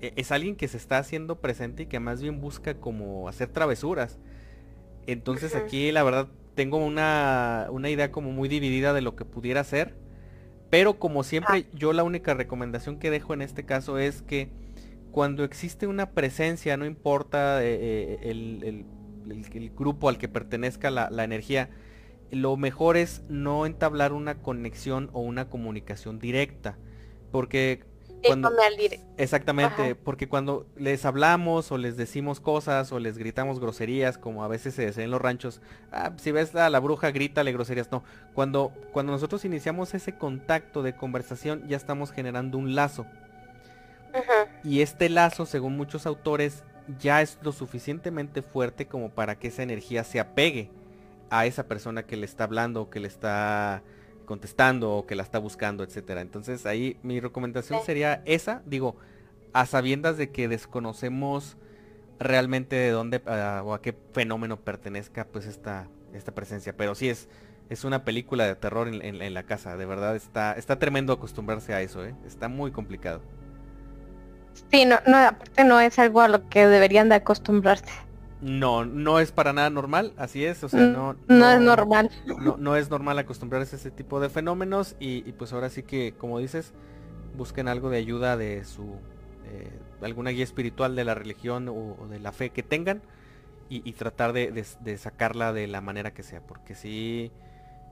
e, 0.00 0.12
es 0.16 0.32
alguien 0.32 0.56
que 0.56 0.68
se 0.68 0.76
está 0.76 0.98
haciendo 0.98 1.40
presente 1.40 1.84
y 1.84 1.86
que 1.86 2.00
más 2.00 2.20
bien 2.20 2.40
busca 2.40 2.74
como 2.74 3.28
hacer 3.28 3.48
travesuras. 3.48 4.18
Entonces 5.06 5.54
aquí 5.54 5.90
la 5.90 6.02
verdad 6.02 6.28
tengo 6.54 6.76
una, 6.76 7.68
una, 7.70 7.88
idea 7.88 8.12
como 8.12 8.30
muy 8.30 8.48
dividida 8.48 8.92
de 8.92 9.00
lo 9.00 9.16
que 9.16 9.24
pudiera 9.24 9.64
ser. 9.64 9.94
Pero 10.70 10.98
como 10.98 11.22
siempre, 11.22 11.66
ah. 11.66 11.76
yo 11.76 11.92
la 11.92 12.02
única 12.02 12.34
recomendación 12.34 12.98
que 12.98 13.10
dejo 13.10 13.34
en 13.34 13.42
este 13.42 13.64
caso 13.64 13.98
es 13.98 14.22
que 14.22 14.50
cuando 15.12 15.44
existe 15.44 15.86
una 15.86 16.10
presencia, 16.10 16.76
no 16.76 16.86
importa 16.86 17.62
eh, 17.62 18.18
eh, 18.22 18.30
el, 18.30 18.86
grupo 19.76 20.08
al 20.08 20.18
que 20.18 20.28
pertenezca 20.28 20.90
la, 20.90 21.08
la 21.10 21.24
energía, 21.24 21.70
lo 22.30 22.56
mejor 22.56 22.96
es 22.96 23.22
no 23.28 23.66
entablar 23.66 24.12
una 24.12 24.40
conexión 24.42 25.10
o 25.12 25.20
una 25.20 25.48
comunicación 25.48 26.18
directa. 26.18 26.78
Porque 27.30 27.84
cuando... 28.26 28.50
Exactamente, 29.16 29.94
porque 29.94 30.28
cuando 30.28 30.66
les 30.76 31.04
hablamos 31.04 31.72
o 31.72 31.78
les 31.78 31.96
decimos 31.96 32.40
cosas 32.40 32.92
o 32.92 32.98
les 32.98 33.18
gritamos 33.18 33.60
groserías, 33.60 34.18
como 34.18 34.44
a 34.44 34.48
veces 34.48 34.74
se 34.74 34.86
dice 34.86 35.02
en 35.02 35.10
los 35.10 35.20
ranchos, 35.20 35.60
ah, 35.90 36.12
si 36.16 36.32
ves 36.32 36.54
a 36.54 36.70
la 36.70 36.80
bruja, 36.80 37.10
grítale 37.10 37.52
groserías. 37.52 37.90
No, 37.90 38.04
cuando, 38.34 38.72
cuando 38.92 39.12
nosotros 39.12 39.44
iniciamos 39.44 39.94
ese 39.94 40.16
contacto 40.16 40.82
de 40.82 40.94
conversación, 40.94 41.66
ya 41.68 41.76
estamos 41.76 42.12
generando 42.12 42.58
un 42.58 42.74
lazo. 42.74 43.06
Y 44.64 44.80
este 44.80 45.08
lazo, 45.08 45.46
según 45.46 45.76
muchos 45.76 46.06
autores, 46.06 46.64
ya 46.98 47.22
es 47.22 47.38
lo 47.42 47.52
suficientemente 47.52 48.42
fuerte 48.42 48.86
como 48.86 49.10
para 49.10 49.38
que 49.38 49.48
esa 49.48 49.62
energía 49.62 50.04
se 50.04 50.20
apegue 50.20 50.70
a 51.30 51.46
esa 51.46 51.66
persona 51.66 52.04
que 52.04 52.16
le 52.16 52.26
está 52.26 52.44
hablando 52.44 52.82
o 52.82 52.90
que 52.90 53.00
le 53.00 53.08
está 53.08 53.82
contestando 54.26 54.92
o 54.92 55.06
que 55.06 55.14
la 55.14 55.22
está 55.22 55.38
buscando, 55.38 55.84
etcétera. 55.84 56.20
Entonces 56.20 56.66
ahí 56.66 56.96
mi 57.02 57.20
recomendación 57.20 57.82
sería 57.84 58.22
esa, 58.24 58.62
digo, 58.66 58.96
a 59.52 59.66
sabiendas 59.66 60.16
de 60.16 60.30
que 60.30 60.48
desconocemos 60.48 61.56
realmente 62.18 62.76
de 62.76 62.90
dónde 62.90 63.22
ah, 63.26 63.62
o 63.64 63.74
a 63.74 63.82
qué 63.82 63.94
fenómeno 64.12 64.58
pertenezca 64.58 65.26
pues 65.26 65.46
esta, 65.46 65.88
esta 66.12 66.32
presencia. 66.32 66.76
Pero 66.76 66.94
sí 66.94 67.08
es, 67.08 67.28
es 67.68 67.84
una 67.84 68.04
película 68.04 68.46
de 68.46 68.54
terror 68.54 68.88
en, 68.88 69.34
la 69.34 69.42
casa, 69.44 69.76
de 69.76 69.86
verdad 69.86 70.16
está, 70.16 70.52
está 70.52 70.78
tremendo 70.78 71.12
acostumbrarse 71.12 71.74
a 71.74 71.80
eso, 71.80 72.04
¿eh? 72.04 72.14
está 72.26 72.48
muy 72.48 72.70
complicado. 72.70 73.22
Sí, 74.70 74.84
no, 74.84 74.98
no, 75.06 75.18
aparte 75.18 75.64
no 75.64 75.80
es 75.80 75.98
algo 75.98 76.20
a 76.20 76.28
lo 76.28 76.48
que 76.48 76.66
deberían 76.66 77.08
de 77.08 77.16
acostumbrarse. 77.16 77.92
No, 78.40 78.84
no 78.84 79.20
es 79.20 79.30
para 79.30 79.52
nada 79.52 79.70
normal, 79.70 80.14
así 80.16 80.44
es, 80.44 80.64
o 80.64 80.68
sea, 80.68 80.80
mm, 80.80 80.92
no... 80.92 81.16
No, 81.28 81.50
es 81.52 81.60
normal. 81.60 82.10
No, 82.26 82.56
no, 82.56 82.76
es 82.76 82.90
normal 82.90 83.18
acostumbrarse 83.18 83.76
a 83.76 83.78
ese 83.78 83.92
tipo 83.92 84.18
de 84.18 84.28
fenómenos 84.28 84.96
y, 84.98 85.20
pues 85.32 85.52
ahora 85.52 85.70
sí 85.70 85.84
que, 85.84 86.14
como 86.18 86.40
dices, 86.40 86.72
busquen 87.36 87.68
algo 87.68 87.88
de 87.88 87.98
ayuda 87.98 88.36
de 88.36 88.64
su... 88.64 88.96
Eh, 89.46 89.70
alguna 90.00 90.30
guía 90.30 90.42
espiritual 90.42 90.96
de 90.96 91.04
la 91.04 91.14
religión 91.14 91.68
o, 91.68 92.08
de 92.08 92.18
la 92.18 92.32
fe 92.32 92.50
que 92.50 92.64
tengan 92.64 93.02
y, 93.68 93.92
tratar 93.92 94.32
de, 94.32 94.98
sacarla 94.98 95.52
de 95.52 95.68
la 95.68 95.80
manera 95.80 96.12
que 96.12 96.22
sea, 96.24 96.40
porque 96.40 96.74
sí... 96.74 97.30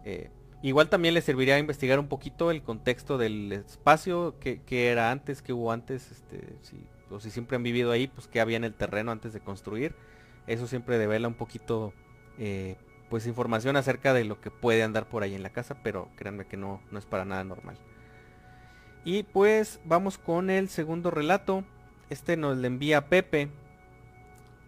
Eh, 0.04 0.30
igual 0.62 0.88
también 0.88 1.14
les 1.14 1.24
serviría 1.24 1.58
investigar 1.58 1.98
un 1.98 2.08
poquito 2.08 2.50
el 2.50 2.62
contexto 2.62 3.18
del 3.18 3.52
espacio, 3.52 4.36
que, 4.40 4.60
era 4.90 5.10
antes, 5.10 5.42
que 5.42 5.52
hubo 5.52 5.72
antes, 5.72 6.10
este, 6.10 6.40
o 7.10 7.20
si 7.20 7.30
siempre 7.30 7.56
han 7.56 7.62
vivido 7.62 7.90
ahí, 7.90 8.06
pues 8.06 8.28
qué 8.28 8.40
había 8.40 8.56
en 8.56 8.64
el 8.64 8.74
terreno 8.74 9.12
antes 9.12 9.32
de 9.32 9.40
construir 9.40 9.94
eso 10.46 10.66
siempre 10.66 10.98
devela 10.98 11.28
un 11.28 11.34
poquito 11.34 11.92
eh, 12.38 12.76
pues 13.08 13.26
información 13.26 13.76
acerca 13.76 14.12
de 14.12 14.24
lo 14.24 14.40
que 14.40 14.50
puede 14.50 14.82
andar 14.82 15.08
por 15.08 15.22
ahí 15.22 15.34
en 15.34 15.42
la 15.42 15.50
casa, 15.50 15.76
pero 15.82 16.08
créanme 16.16 16.46
que 16.46 16.56
no, 16.56 16.80
no 16.90 16.98
es 16.98 17.06
para 17.06 17.24
nada 17.24 17.44
normal. 17.44 17.76
Y 19.04 19.22
pues 19.22 19.80
vamos 19.84 20.18
con 20.18 20.50
el 20.50 20.68
segundo 20.68 21.10
relato. 21.10 21.64
Este 22.08 22.36
nos 22.36 22.56
le 22.56 22.66
envía 22.66 23.08
Pepe 23.08 23.48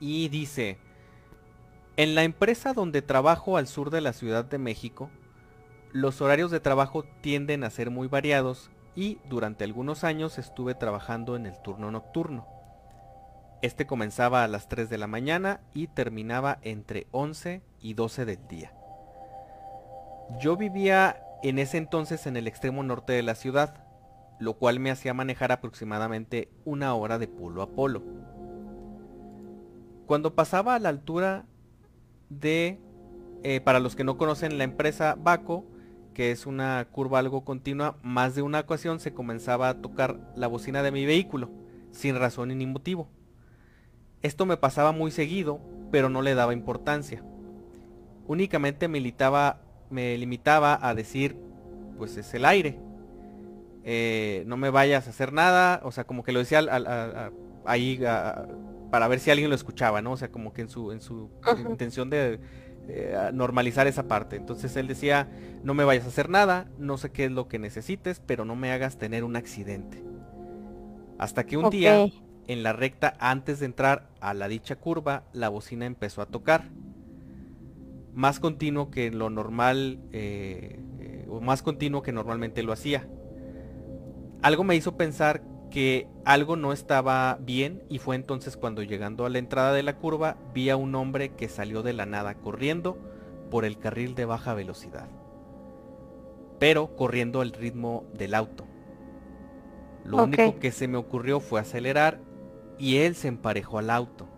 y 0.01 0.29
dice, 0.29 0.79
en 1.97 2.15
la 2.15 2.23
empresa 2.23 2.73
donde 2.73 3.03
trabajo 3.03 3.57
al 3.57 3.67
sur 3.67 3.91
de 3.91 4.01
la 4.01 4.13
Ciudad 4.13 4.45
de 4.45 4.59
México, 4.59 5.11
los 5.93 6.23
horarios 6.23 6.51
de 6.51 6.61
trabajo 6.61 7.05
tienden 7.21 7.65
a 7.65 7.71
ser 7.71 7.91
muy 7.91 8.09
variados 8.09 8.71
y 8.95 9.19
durante 9.29 9.65
algunos 9.65 10.05
años 10.05 10.39
estuve 10.39 10.75
trabajando 10.75 11.37
en 11.37 11.47
el 11.47 11.61
turno 11.61 11.91
nocturno. 11.91 12.47
Este 13.61 13.87
comenzaba 13.87 14.43
a 14.43 14.49
las 14.49 14.69
3 14.69 14.89
de 14.89 14.99
la 14.99 15.07
mañana 15.07 15.61
y 15.75 15.87
terminaba 15.87 16.59
entre 16.63 17.07
11 17.13 17.63
y 17.81 17.95
12 17.95 18.25
del 18.25 18.49
día. 18.49 18.73
Yo 20.41 20.57
vivía 20.57 21.23
en 21.43 21.59
ese 21.59 21.77
entonces 21.77 22.27
en 22.27 22.37
el 22.37 22.47
extremo 22.47 22.83
norte 22.83 23.13
de 23.13 23.23
la 23.23 23.35
ciudad, 23.35 23.85
lo 24.41 24.55
cual 24.55 24.81
me 24.81 24.91
hacía 24.91 25.15
manejar 25.15 25.53
aproximadamente 25.53 26.49
una 26.65 26.95
hora 26.95 27.19
de 27.19 27.29
polo 27.29 27.63
a 27.63 27.71
polo. 27.71 28.03
Cuando 30.07 30.35
pasaba 30.35 30.75
a 30.75 30.79
la 30.79 30.89
altura 30.89 31.45
de, 32.31 32.81
eh, 33.43 33.61
para 33.61 33.79
los 33.79 33.95
que 33.95 34.05
no 34.05 34.17
conocen 34.17 34.59
la 34.59 34.65
empresa 34.65 35.17
Baco, 35.19 35.67
que 36.13 36.31
es 36.31 36.47
una 36.47 36.87
curva 36.91 37.19
algo 37.19 37.45
continua, 37.45 37.97
más 38.03 38.35
de 38.35 38.43
una 38.43 38.61
ocasión 38.61 39.01
se 39.01 39.13
comenzaba 39.15 39.69
a 39.69 39.81
tocar 39.81 40.33
la 40.37 40.47
bocina 40.47 40.83
de 40.83 40.93
mi 40.93 41.07
vehículo, 41.07 41.51
sin 41.91 42.19
razón 42.19 42.49
ni 42.49 42.67
motivo. 42.67 43.09
Esto 44.23 44.47
me 44.47 44.57
pasaba 44.57 44.93
muy 44.93 45.11
seguido, 45.11 45.61
pero 45.91 46.09
no 46.09 46.23
le 46.23 46.35
daba 46.35 46.53
importancia. 46.53 47.25
Únicamente 48.27 48.89
me, 48.89 49.01
me 49.91 50.19
limitaba 50.19 50.79
a 50.81 50.95
decir, 50.95 51.37
pues 51.99 52.17
es 52.17 52.33
el 52.35 52.45
aire. 52.45 52.79
Eh, 53.85 54.45
no 54.47 54.57
me 54.57 54.71
vayas 54.71 55.07
a 55.07 55.11
hacer 55.11 55.33
nada, 55.33 55.81
o 55.83 55.91
sea, 55.91 56.05
como 56.05 56.23
que 56.23 56.33
lo 56.33 56.39
decía 56.39 56.61
ahí 57.65 58.01
para 58.91 59.09
ver 59.09 59.19
si 59.19 59.31
alguien 59.31 59.49
lo 59.49 59.57
escuchaba, 59.57 60.03
¿no? 60.03 60.13
O 60.13 60.17
sea, 60.17 60.31
como 60.31 60.53
que 60.53 60.63
en 60.63 60.69
su, 60.69 60.93
en 60.93 61.01
su 61.01 61.31
intención 61.59 62.11
de 62.11 62.39
eh, 62.89 63.31
normalizar 63.33 63.87
esa 63.87 64.09
parte. 64.09 64.37
Entonces 64.37 64.77
él 64.77 64.89
decía, 64.89 65.29
no 65.63 65.75
me 65.75 65.85
vayas 65.85 66.05
a 66.05 66.09
hacer 66.09 66.29
nada, 66.29 66.69
no 66.79 66.99
sé 66.99 67.11
qué 67.11 67.27
es 67.27 67.31
lo 67.31 67.49
que 67.49 67.59
necesites, 67.59 68.21
pero 68.25 68.45
no 68.45 68.57
me 68.57 68.73
hagas 68.73 68.99
tener 68.99 69.25
un 69.25 69.37
accidente. 69.37 70.03
Hasta 71.19 71.45
que 71.45 71.57
un 71.57 71.71
día 71.71 72.07
en 72.49 72.63
la 72.63 72.73
recta 72.73 73.15
antes 73.21 73.61
de 73.61 73.67
entrar 73.67 74.09
a 74.21 74.35
la 74.35 74.49
dicha 74.49 74.77
curva, 74.77 75.25
la 75.33 75.49
bocina 75.49 75.87
empezó 75.87 76.23
a 76.23 76.27
tocar. 76.27 76.65
Más 78.15 78.41
continuo 78.41 78.91
que 78.91 79.11
lo 79.11 79.31
normal, 79.31 80.01
eh, 80.13 80.81
eh, 81.01 81.27
o 81.29 81.41
más 81.41 81.63
continuo 81.63 82.03
que 82.03 82.13
normalmente 82.13 82.63
lo 82.63 82.73
hacía. 82.73 83.09
Algo 84.43 84.65
me 84.65 84.75
hizo 84.75 84.97
pensar 84.97 85.43
que 85.73 86.07
algo 86.27 86.55
no 86.55 86.73
estaba 86.73 87.39
bien 87.41 87.83
y 87.89 87.99
fue 87.99 88.15
entonces 88.15 88.57
cuando 88.57 88.83
llegando 88.83 89.25
a 89.25 89.31
la 89.31 89.39
entrada 89.39 89.73
de 89.73 89.83
la 89.83 89.97
curva 89.97 90.37
vi 90.55 90.69
a 90.69 90.77
un 90.77 90.95
hombre 90.95 91.31
que 91.31 91.49
salió 91.49 91.83
de 91.83 91.95
la 91.95 92.05
nada 92.05 92.35
corriendo 92.35 92.99
por 93.51 93.65
el 93.65 93.79
carril 93.79 94.15
de 94.15 94.27
baja 94.27 94.53
velocidad, 94.53 95.09
pero 96.59 96.95
corriendo 96.95 97.41
al 97.41 97.53
ritmo 97.53 98.05
del 98.13 98.35
auto. 98.35 98.67
Lo 100.05 100.25
único 100.25 100.59
que 100.59 100.73
se 100.73 100.89
me 100.89 100.99
ocurrió 100.99 101.41
fue 101.41 101.61
acelerar 101.61 102.21
y 102.79 102.99
él 102.99 103.15
se 103.15 103.29
emparejó 103.29 103.79
al 103.79 103.89
auto, 103.89 104.29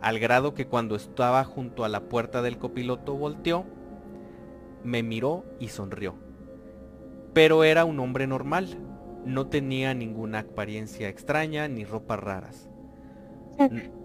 al 0.00 0.18
grado 0.18 0.54
que 0.54 0.66
cuando 0.66 0.96
estaba 0.96 1.44
junto 1.44 1.84
a 1.84 1.88
la 1.88 2.00
puerta 2.00 2.42
del 2.42 2.58
copiloto 2.58 3.14
volteó, 3.14 3.64
me 4.82 5.04
miró 5.04 5.44
y 5.60 5.68
sonrió. 5.68 6.16
Pero 7.32 7.62
era 7.62 7.84
un 7.84 8.00
hombre 8.00 8.26
normal, 8.26 8.76
no 9.24 9.46
tenía 9.48 9.94
ninguna 9.94 10.40
apariencia 10.40 11.08
extraña 11.08 11.68
ni 11.68 11.84
ropas 11.84 12.20
raras. 12.20 12.68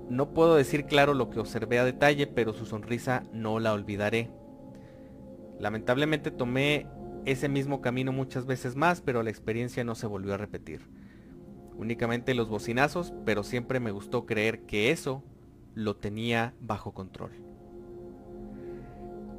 No 0.09 0.33
puedo 0.33 0.55
decir 0.55 0.85
claro 0.85 1.13
lo 1.13 1.29
que 1.29 1.39
observé 1.39 1.79
a 1.79 1.85
detalle, 1.85 2.27
pero 2.27 2.53
su 2.53 2.65
sonrisa 2.65 3.23
no 3.33 3.59
la 3.59 3.73
olvidaré. 3.73 4.29
Lamentablemente 5.59 6.31
tomé 6.31 6.87
ese 7.25 7.49
mismo 7.49 7.81
camino 7.81 8.11
muchas 8.11 8.45
veces 8.45 8.75
más, 8.75 9.01
pero 9.01 9.23
la 9.23 9.29
experiencia 9.29 9.83
no 9.83 9.95
se 9.95 10.07
volvió 10.07 10.33
a 10.33 10.37
repetir 10.37 10.81
únicamente 11.77 12.33
los 12.33 12.49
bocinazos, 12.49 13.13
pero 13.25 13.43
siempre 13.43 13.79
me 13.79 13.91
gustó 13.91 14.25
creer 14.25 14.61
que 14.61 14.91
eso 14.91 15.23
lo 15.75 15.95
tenía 15.95 16.53
bajo 16.59 16.93
control. 16.93 17.31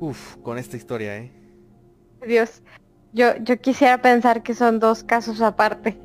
Uf, 0.00 0.36
con 0.36 0.58
esta 0.58 0.76
historia, 0.76 1.18
¿eh? 1.18 1.32
Dios, 2.26 2.62
yo, 3.12 3.36
yo 3.38 3.60
quisiera 3.60 4.00
pensar 4.02 4.42
que 4.42 4.54
son 4.54 4.78
dos 4.78 5.04
casos 5.04 5.40
aparte, 5.40 5.98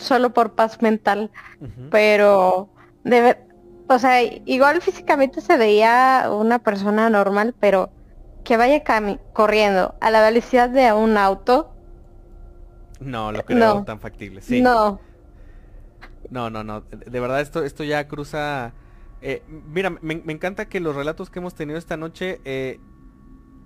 solo 0.00 0.32
por 0.32 0.52
paz 0.52 0.80
mental, 0.82 1.30
pero 1.90 2.68
debe, 3.04 3.38
o 3.88 3.98
sea, 3.98 4.22
igual 4.22 4.80
físicamente 4.82 5.40
se 5.40 5.56
veía 5.56 6.28
una 6.30 6.58
persona 6.58 7.10
normal, 7.10 7.54
pero 7.58 7.90
que 8.44 8.56
vaya 8.56 8.82
corriendo 9.32 9.94
a 10.00 10.10
la 10.10 10.22
velocidad 10.22 10.70
de 10.70 10.92
un 10.92 11.16
auto. 11.16 11.74
No, 13.00 13.32
lo 13.32 13.44
creo 13.44 13.84
tan 13.84 14.00
factible, 14.00 14.40
sí. 14.40 14.60
No, 14.60 15.00
no, 16.30 16.50
no, 16.50 16.64
no. 16.64 16.80
De 16.80 17.20
verdad 17.20 17.40
esto, 17.40 17.64
esto 17.64 17.84
ya 17.84 18.08
cruza... 18.08 18.72
Eh, 19.20 19.42
mira, 19.48 19.90
me, 20.00 20.22
encanta 20.28 20.66
que 20.66 20.78
los 20.78 20.94
relatos 20.94 21.28
que 21.28 21.40
hemos 21.40 21.54
tenido 21.54 21.78
esta 21.78 21.96
noche 21.96 22.40
eh, 22.44 22.78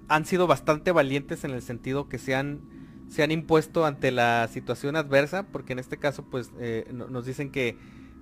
han 0.09 0.25
sido 0.25 0.47
bastante 0.47 0.93
valientes 0.93 1.45
en 1.45 1.53
el 1.53 1.63
sentido 1.63 2.09
que 2.09 2.19
se 2.19 2.35
han, 2.35 2.61
se 3.09 3.23
han 3.23 3.31
impuesto 3.31 3.85
ante 3.85 4.11
la 4.11 4.49
situación 4.49 4.97
adversa, 4.97 5.45
porque 5.45 5.73
en 5.73 5.79
este 5.79 5.99
caso 5.99 6.25
pues 6.25 6.51
eh, 6.59 6.87
nos 6.93 7.27
dicen 7.27 7.51
que 7.51 7.77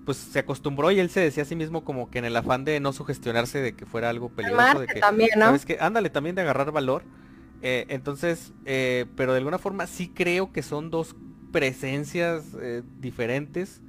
pues 0.04 0.16
se 0.16 0.38
acostumbró 0.38 0.90
y 0.90 0.98
él 0.98 1.10
se 1.10 1.20
decía 1.20 1.42
a 1.42 1.46
sí 1.46 1.56
mismo 1.56 1.84
como 1.84 2.10
que 2.10 2.18
en 2.18 2.24
el 2.24 2.36
afán 2.36 2.64
de 2.64 2.80
no 2.80 2.92
sugestionarse 2.92 3.60
de 3.60 3.74
que 3.74 3.86
fuera 3.86 4.08
algo 4.08 4.30
peligroso, 4.30 4.80
de 4.80 4.86
que, 4.86 5.00
también, 5.00 5.30
¿no? 5.36 5.46
¿sabes 5.46 5.66
que 5.66 5.76
Ándale, 5.80 6.10
también 6.10 6.34
de 6.34 6.42
agarrar 6.42 6.72
valor. 6.72 7.04
entonces, 7.62 8.52
pero 8.64 9.32
de 9.32 9.38
alguna 9.38 9.58
forma 9.58 9.86
sí 9.86 10.08
creo 10.08 10.52
que 10.52 10.62
son 10.62 10.90
dos 10.90 11.14
presencias 11.52 12.44
diferentes 12.98 13.82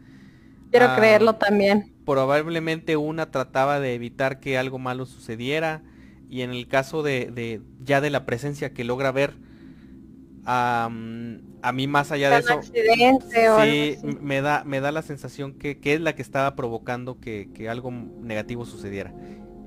Quiero 0.72 0.86
ah, 0.88 0.96
creerlo 0.96 1.36
también. 1.36 1.94
Probablemente 2.06 2.96
una 2.96 3.30
trataba 3.30 3.80
de 3.80 3.94
evitar 3.94 4.40
que 4.40 4.58
algo 4.58 4.80
malo 4.80 5.06
sucediera 5.06 5.84
Y 6.32 6.42
en 6.44 6.52
el 6.52 6.68
caso 6.68 7.04
de, 7.04 7.30
de 7.30 7.62
ya 7.84 8.00
de 8.00 8.10
la 8.10 8.26
presencia 8.26 8.74
que 8.74 8.86
logra 8.86 9.12
ver, 9.12 9.34
a 10.46 10.90
mí 11.74 11.88
más 11.88 12.12
allá 12.12 12.30
de 12.30 12.40
eso, 12.40 12.62
sí, 12.64 13.98
me 14.22 14.42
da, 14.42 14.64
me 14.64 14.80
da 14.80 14.94
la 14.94 15.02
sensación 15.02 15.54
que, 15.54 15.80
que, 15.80 15.94
es 15.94 16.02
la 16.02 16.16
que 16.16 16.22
estaba 16.22 16.56
provocando 16.56 17.20
que, 17.20 17.50
que 17.54 17.68
algo 17.68 17.92
negativo 17.92 18.66
sucediera. 18.66 19.14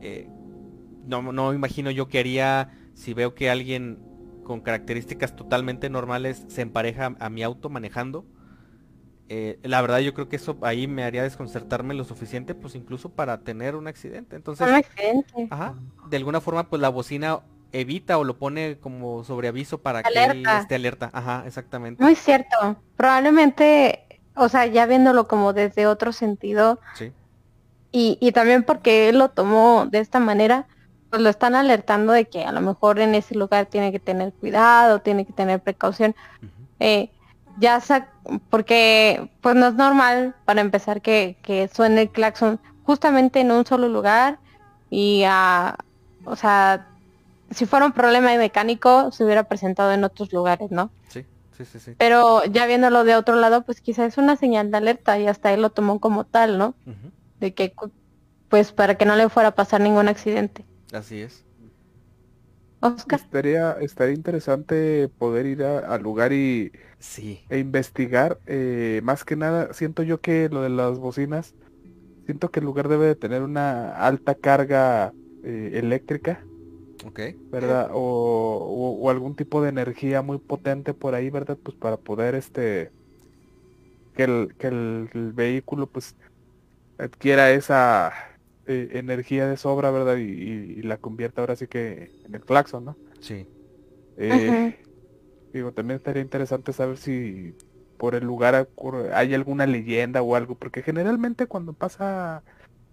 Eh, 0.00 0.26
no, 1.06 1.32
no 1.32 1.52
imagino 1.52 1.90
yo 1.90 2.08
que 2.08 2.18
haría 2.18 2.70
si 2.94 3.12
veo 3.12 3.34
que 3.34 3.50
alguien 3.50 3.98
con 4.42 4.62
características 4.62 5.36
totalmente 5.36 5.90
normales 5.90 6.44
se 6.48 6.62
empareja 6.62 7.14
a 7.18 7.30
mi 7.30 7.42
auto 7.42 7.68
manejando. 7.68 8.24
Eh, 9.28 9.58
la 9.62 9.80
verdad 9.80 10.00
yo 10.00 10.12
creo 10.12 10.28
que 10.28 10.36
eso 10.36 10.58
ahí 10.62 10.86
me 10.86 11.02
haría 11.02 11.22
desconcertarme 11.22 11.94
lo 11.94 12.04
suficiente, 12.04 12.54
pues 12.54 12.74
incluso 12.74 13.08
para 13.08 13.40
tener 13.40 13.74
un 13.74 13.86
accidente. 13.86 14.36
Entonces, 14.36 14.68
Ajá, 15.50 15.74
de 16.10 16.16
alguna 16.16 16.40
forma 16.40 16.68
pues 16.68 16.80
la 16.82 16.90
bocina 16.90 17.40
evita 17.72 18.18
o 18.18 18.24
lo 18.24 18.38
pone 18.38 18.78
como 18.78 19.24
sobre 19.24 19.48
aviso 19.48 19.78
para 19.78 20.02
que 20.02 20.42
esté 20.60 20.74
alerta. 20.74 21.10
Ajá, 21.12 21.44
exactamente. 21.46 22.02
Muy 22.02 22.14
cierto. 22.14 22.76
Probablemente, 22.96 24.20
o 24.36 24.48
sea, 24.48 24.66
ya 24.66 24.86
viéndolo 24.86 25.26
como 25.26 25.52
desde 25.52 25.86
otro 25.86 26.12
sentido. 26.12 26.78
Sí. 26.94 27.12
Y, 27.90 28.18
y 28.20 28.32
también 28.32 28.64
porque 28.64 29.08
él 29.08 29.18
lo 29.18 29.30
tomó 29.30 29.86
de 29.86 30.00
esta 30.00 30.20
manera, 30.20 30.66
pues 31.10 31.22
lo 31.22 31.30
están 31.30 31.54
alertando 31.54 32.12
de 32.12 32.26
que 32.26 32.44
a 32.44 32.52
lo 32.52 32.60
mejor 32.60 32.98
en 32.98 33.14
ese 33.14 33.34
lugar 33.36 33.66
tiene 33.66 33.92
que 33.92 34.00
tener 34.00 34.32
cuidado, 34.34 35.00
tiene 35.00 35.24
que 35.24 35.32
tener 35.32 35.60
precaución. 35.60 36.14
eh, 36.80 37.10
ya 37.58 37.80
porque 38.50 39.30
pues 39.40 39.54
no 39.54 39.68
es 39.68 39.74
normal 39.74 40.34
para 40.44 40.60
empezar 40.60 41.02
que, 41.02 41.38
que 41.42 41.68
suene 41.68 42.02
el 42.02 42.10
claxon 42.10 42.60
justamente 42.84 43.40
en 43.40 43.50
un 43.50 43.64
solo 43.66 43.88
lugar 43.88 44.38
y 44.90 45.24
a, 45.26 45.76
o 46.24 46.36
sea, 46.36 46.88
si 47.50 47.66
fuera 47.66 47.86
un 47.86 47.92
problema 47.92 48.34
mecánico 48.36 49.10
se 49.12 49.24
hubiera 49.24 49.44
presentado 49.44 49.92
en 49.92 50.04
otros 50.04 50.32
lugares, 50.32 50.70
¿no? 50.70 50.90
Sí, 51.08 51.24
sí, 51.56 51.64
sí, 51.64 51.78
sí. 51.78 51.94
Pero 51.98 52.44
ya 52.44 52.66
viéndolo 52.66 53.04
de 53.04 53.16
otro 53.16 53.36
lado, 53.36 53.62
pues 53.62 53.80
quizás 53.80 54.12
es 54.12 54.18
una 54.18 54.36
señal 54.36 54.70
de 54.70 54.76
alerta 54.76 55.18
y 55.18 55.26
hasta 55.26 55.52
él 55.52 55.62
lo 55.62 55.70
tomó 55.70 56.00
como 56.00 56.24
tal, 56.24 56.58
¿no? 56.58 56.74
De 57.40 57.54
que, 57.54 57.74
pues 58.48 58.72
para 58.72 58.96
que 58.96 59.04
no 59.04 59.16
le 59.16 59.28
fuera 59.28 59.50
a 59.50 59.54
pasar 59.54 59.80
ningún 59.80 60.08
accidente. 60.08 60.64
Así 60.92 61.20
es. 61.20 61.44
Oscar. 62.80 63.18
Estaría, 63.18 63.72
estaría 63.80 64.14
interesante 64.14 65.08
poder 65.08 65.46
ir 65.46 65.64
al 65.64 66.02
lugar 66.02 66.32
y 66.32 66.70
sí. 67.04 67.40
e 67.48 67.58
investigar. 67.58 68.38
Eh, 68.46 69.00
más 69.04 69.24
que 69.24 69.36
nada, 69.36 69.72
siento 69.72 70.02
yo 70.02 70.20
que 70.20 70.48
lo 70.48 70.62
de 70.62 70.70
las 70.70 70.98
bocinas, 70.98 71.54
siento 72.26 72.50
que 72.50 72.60
el 72.60 72.66
lugar 72.66 72.88
debe 72.88 73.06
de 73.06 73.14
tener 73.14 73.42
una 73.42 73.96
alta 73.96 74.34
carga 74.34 75.12
eh, 75.42 75.72
eléctrica. 75.74 76.44
Ok. 77.06 77.20
¿Verdad? 77.50 77.90
O, 77.92 78.98
o, 79.00 79.10
algún 79.10 79.36
tipo 79.36 79.62
de 79.62 79.68
energía 79.68 80.22
muy 80.22 80.38
potente 80.38 80.94
por 80.94 81.14
ahí, 81.14 81.28
¿verdad? 81.28 81.58
Pues 81.62 81.76
para 81.76 81.98
poder 81.98 82.34
este 82.34 82.90
que 84.16 84.24
el, 84.24 84.54
que 84.58 84.68
el 84.68 85.32
vehículo 85.34 85.86
pues 85.86 86.14
adquiera 86.98 87.50
esa 87.50 88.12
eh, 88.66 88.90
energía 88.92 89.46
de 89.46 89.56
sobra, 89.56 89.90
¿verdad? 89.90 90.16
Y, 90.16 90.82
la 90.82 90.96
convierte 90.96 91.40
ahora 91.40 91.56
sí 91.56 91.66
que 91.66 92.10
en 92.24 92.34
el 92.34 92.40
claxon, 92.42 92.84
¿no? 92.84 92.96
Sí. 93.20 93.46
Eh, 94.16 94.78
digo, 95.58 95.72
también 95.72 95.96
estaría 95.96 96.22
interesante 96.22 96.72
saber 96.72 96.98
si 96.98 97.54
por 97.96 98.14
el 98.14 98.24
lugar 98.24 98.68
hay 99.12 99.34
alguna 99.34 99.66
leyenda 99.66 100.20
o 100.20 100.36
algo, 100.36 100.56
porque 100.56 100.82
generalmente 100.82 101.46
cuando 101.46 101.72
pasa 101.72 102.42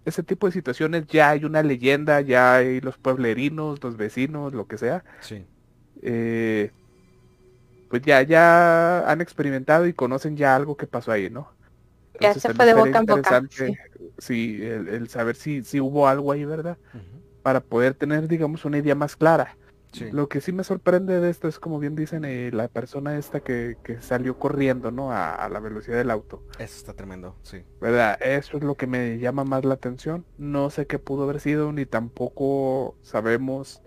ese 0.04 0.22
tipo 0.22 0.46
de 0.46 0.52
situaciones 0.52 1.06
ya 1.06 1.30
hay 1.30 1.44
una 1.44 1.62
leyenda, 1.62 2.20
ya 2.20 2.56
hay 2.56 2.80
los 2.80 2.98
pueblerinos, 2.98 3.82
los 3.82 3.96
vecinos, 3.96 4.54
lo 4.54 4.66
que 4.66 4.78
sea. 4.78 5.04
Sí. 5.20 5.44
Eh, 6.02 6.70
pues 7.88 8.02
ya, 8.02 8.22
ya 8.22 9.10
han 9.10 9.20
experimentado 9.20 9.86
y 9.86 9.92
conocen 9.92 10.36
ya 10.36 10.56
algo 10.56 10.76
que 10.76 10.86
pasó 10.86 11.12
ahí, 11.12 11.28
¿no? 11.28 11.50
ya 12.20 12.34
se 12.34 12.54
fue 12.54 12.64
de 12.64 12.74
boca 12.74 12.98
en 12.98 13.06
boca. 13.06 13.42
Sí, 14.18 14.62
el, 14.62 15.08
saber 15.08 15.34
si, 15.34 15.62
si 15.64 15.80
hubo 15.80 16.06
algo 16.06 16.30
ahí, 16.32 16.44
¿verdad? 16.44 16.78
Para 17.42 17.60
poder 17.60 17.94
tener, 17.94 18.28
digamos, 18.28 18.64
una 18.64 18.78
idea 18.78 18.94
más 18.94 19.16
clara. 19.16 19.56
Lo 20.10 20.28
que 20.28 20.40
sí 20.40 20.52
me 20.52 20.64
sorprende 20.64 21.20
de 21.20 21.30
esto 21.30 21.48
es, 21.48 21.58
como 21.58 21.78
bien 21.78 21.94
dicen, 21.94 22.24
eh, 22.24 22.50
la 22.52 22.68
persona 22.68 23.16
esta 23.18 23.40
que, 23.40 23.76
que 23.84 24.00
salió 24.00 24.38
corriendo, 24.38 24.90
¿no? 24.90 25.12
A, 25.12 25.48
la 25.50 25.60
velocidad 25.60 25.98
del 25.98 26.10
auto. 26.10 26.42
Eso 26.58 26.76
está 26.76 26.94
tremendo, 26.94 27.36
sí. 27.42 27.62
¿Verdad? 27.80 28.18
Eso 28.22 28.56
es 28.56 28.62
lo 28.62 28.74
que 28.74 28.86
me 28.86 29.18
llama 29.18 29.44
más 29.44 29.64
la 29.64 29.74
atención. 29.74 30.24
No 30.38 30.70
sé 30.70 30.86
qué 30.86 30.98
pudo 30.98 31.24
haber 31.24 31.40
sido, 31.40 31.72
ni 31.72 31.84
tampoco 31.84 32.96
sabemos 33.02 33.82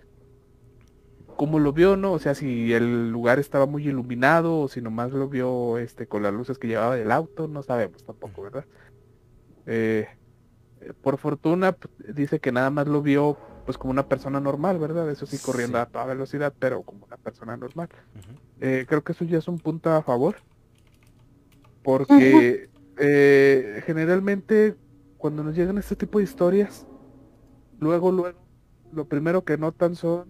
cómo 1.36 1.58
lo 1.58 1.72
vio, 1.72 1.96
¿no? 1.96 2.12
O 2.12 2.18
sea, 2.18 2.34
si 2.34 2.72
el 2.72 3.10
lugar 3.10 3.38
estaba 3.38 3.66
muy 3.66 3.86
iluminado 3.88 4.60
o 4.60 4.68
si 4.68 4.80
nomás 4.80 5.12
lo 5.12 5.28
vio 5.28 5.78
este 5.78 6.06
con 6.06 6.22
las 6.22 6.32
luces 6.32 6.58
que 6.58 6.68
llevaba 6.68 6.96
del 6.96 7.10
auto, 7.10 7.48
no 7.48 7.62
sabemos 7.62 8.04
tampoco, 8.04 8.42
¿verdad? 8.42 8.64
Eh, 9.66 10.06
por 11.02 11.18
fortuna 11.18 11.72
pues, 11.72 12.14
dice 12.14 12.38
que 12.38 12.52
nada 12.52 12.70
más 12.70 12.86
lo 12.86 13.02
vio 13.02 13.36
pues 13.66 13.76
como 13.76 13.90
una 13.90 14.08
persona 14.08 14.40
normal, 14.40 14.78
¿verdad? 14.78 15.10
Eso 15.10 15.26
sí, 15.26 15.38
corriendo 15.38 15.78
a 15.78 15.86
toda 15.86 16.06
velocidad, 16.06 16.54
pero 16.56 16.82
como 16.82 17.04
una 17.04 17.16
persona 17.16 17.56
normal. 17.56 17.88
Eh, 18.60 18.86
creo 18.88 19.02
que 19.02 19.12
eso 19.12 19.24
ya 19.24 19.38
es 19.38 19.48
un 19.48 19.58
punto 19.58 19.90
a 19.90 20.02
favor, 20.02 20.36
porque 21.82 22.70
eh, 22.96 23.82
generalmente 23.84 24.76
cuando 25.18 25.42
nos 25.42 25.56
llegan 25.56 25.78
este 25.78 25.96
tipo 25.96 26.18
de 26.18 26.24
historias, 26.24 26.86
luego, 27.80 28.12
luego, 28.12 28.38
lo 28.92 29.06
primero 29.06 29.44
que 29.44 29.58
notan 29.58 29.96
son 29.96 30.28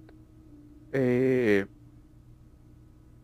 eh, 0.92 1.66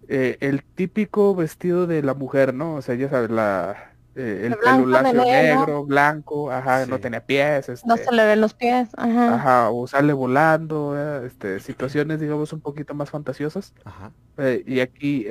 el 0.08 0.62
típico 0.62 1.34
vestido 1.34 1.86
de 1.86 2.02
la 2.02 2.12
mujer, 2.12 2.52
¿no? 2.52 2.74
O 2.74 2.82
sea, 2.82 2.94
ya 2.96 3.08
sabes, 3.08 3.30
la, 3.30 3.91
eh, 4.14 4.42
el 4.46 4.56
pelulacio 4.58 5.24
negro, 5.24 5.84
blanco, 5.86 6.50
ajá, 6.50 6.84
no 6.86 7.00
tenía 7.00 7.24
pies. 7.24 7.68
Este, 7.68 7.88
no 7.88 7.96
se 7.96 8.12
le 8.12 8.26
ven 8.26 8.40
los 8.42 8.52
pies, 8.52 8.90
ajá. 8.96 9.34
Ajá, 9.34 9.70
o 9.70 9.86
sale 9.86 10.12
volando, 10.12 10.94
eh, 10.96 11.26
este, 11.26 11.60
situaciones, 11.60 12.20
digamos, 12.20 12.52
un 12.52 12.60
poquito 12.60 12.94
más 12.94 13.10
fantasiosas. 13.10 13.72
Ajá. 13.84 14.12
Eh, 14.36 14.62
y 14.66 14.80
aquí, 14.80 15.26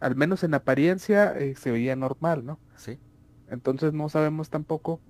al 0.00 0.16
menos 0.16 0.42
en 0.42 0.54
apariencia, 0.54 1.34
se 1.56 1.70
veía 1.70 1.94
normal, 1.94 2.44
¿no? 2.44 2.58
Sí. 2.76 2.98
Entonces 3.48 3.92
no 3.92 4.08
sabemos 4.08 4.50
tampoco, 4.50 5.00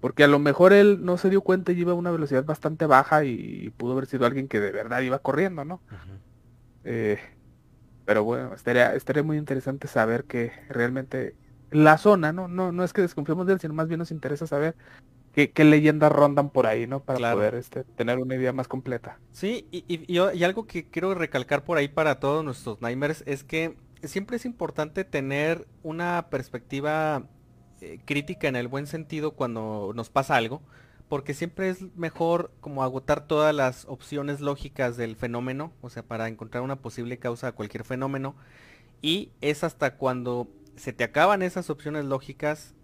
porque 0.00 0.24
a 0.24 0.28
lo 0.28 0.40
mejor 0.40 0.72
él 0.72 1.04
no 1.04 1.18
se 1.18 1.30
dio 1.30 1.42
cuenta 1.42 1.70
y 1.70 1.78
iba 1.78 1.92
a 1.92 1.96
una 1.96 2.10
velocidad 2.10 2.44
bastante 2.44 2.86
baja 2.86 3.24
y, 3.24 3.70
pudo 3.76 3.92
haber 3.92 4.06
sido 4.06 4.26
alguien 4.26 4.48
que 4.48 4.58
de 4.58 4.72
verdad 4.72 5.00
iba 5.02 5.20
corriendo, 5.20 5.64
¿no? 5.64 5.80
pero 8.04 8.24
bueno, 8.24 8.52
estaría, 8.52 8.96
estaría 8.96 9.22
muy 9.22 9.36
interesante 9.36 9.86
saber 9.86 10.24
que 10.24 10.50
realmente 10.68 11.36
la 11.72 11.98
zona, 11.98 12.32
¿no? 12.32 12.48
No, 12.48 12.72
no 12.72 12.84
es 12.84 12.92
que 12.92 13.02
desconfiemos 13.02 13.46
de 13.46 13.54
él, 13.54 13.60
sino 13.60 13.74
más 13.74 13.88
bien 13.88 13.98
nos 13.98 14.10
interesa 14.10 14.46
saber 14.46 14.76
qué, 15.32 15.50
qué 15.50 15.64
leyendas 15.64 16.12
rondan 16.12 16.50
por 16.50 16.66
ahí, 16.66 16.86
¿no? 16.86 17.00
Para 17.00 17.34
poder 17.34 17.54
este, 17.54 17.84
tener 17.84 18.18
una 18.18 18.34
idea 18.34 18.52
más 18.52 18.68
completa. 18.68 19.18
Sí, 19.32 19.66
y, 19.70 19.84
y, 19.88 20.44
algo 20.44 20.66
que 20.66 20.88
quiero 20.88 21.14
recalcar 21.14 21.64
por 21.64 21.78
ahí 21.78 21.88
para 21.88 22.20
todos 22.20 22.44
nuestros 22.44 22.80
Nightmares 22.80 23.24
es 23.26 23.44
que 23.44 23.76
siempre 24.02 24.36
es 24.36 24.44
importante 24.44 25.04
tener 25.04 25.66
una 25.82 26.28
perspectiva 26.30 27.24
eh, 27.80 27.98
crítica 28.04 28.48
en 28.48 28.56
el 28.56 28.68
buen 28.68 28.86
sentido 28.86 29.32
cuando 29.32 29.92
nos 29.94 30.10
pasa 30.10 30.36
algo, 30.36 30.62
porque 31.08 31.34
siempre 31.34 31.68
es 31.68 31.82
mejor 31.96 32.52
como 32.60 32.82
agotar 32.82 33.26
todas 33.26 33.54
las 33.54 33.86
opciones 33.86 34.40
lógicas 34.40 34.96
del 34.96 35.16
fenómeno, 35.16 35.72
o 35.80 35.90
sea, 35.90 36.02
para 36.02 36.28
encontrar 36.28 36.62
una 36.62 36.76
posible 36.76 37.18
causa 37.18 37.48
a 37.48 37.52
cualquier 37.52 37.84
fenómeno, 37.84 38.34
y 39.02 39.30
es 39.40 39.64
hasta 39.64 39.96
cuando 39.96 40.48
se 40.76 40.92
te 40.92 41.04
acaban 41.04 41.42
esas 41.42 41.70
opciones 41.70 42.04
lógicas 42.04 42.74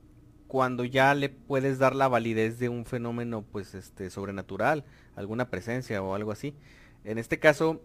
cuando 0.46 0.84
ya 0.84 1.14
le 1.14 1.28
puedes 1.28 1.78
dar 1.78 1.94
la 1.94 2.08
validez 2.08 2.58
de 2.58 2.68
un 2.68 2.86
fenómeno 2.86 3.42
pues 3.42 3.74
este 3.74 4.10
sobrenatural, 4.10 4.84
alguna 5.14 5.50
presencia 5.50 6.02
o 6.02 6.14
algo 6.14 6.32
así. 6.32 6.54
En 7.04 7.18
este 7.18 7.38
caso 7.38 7.82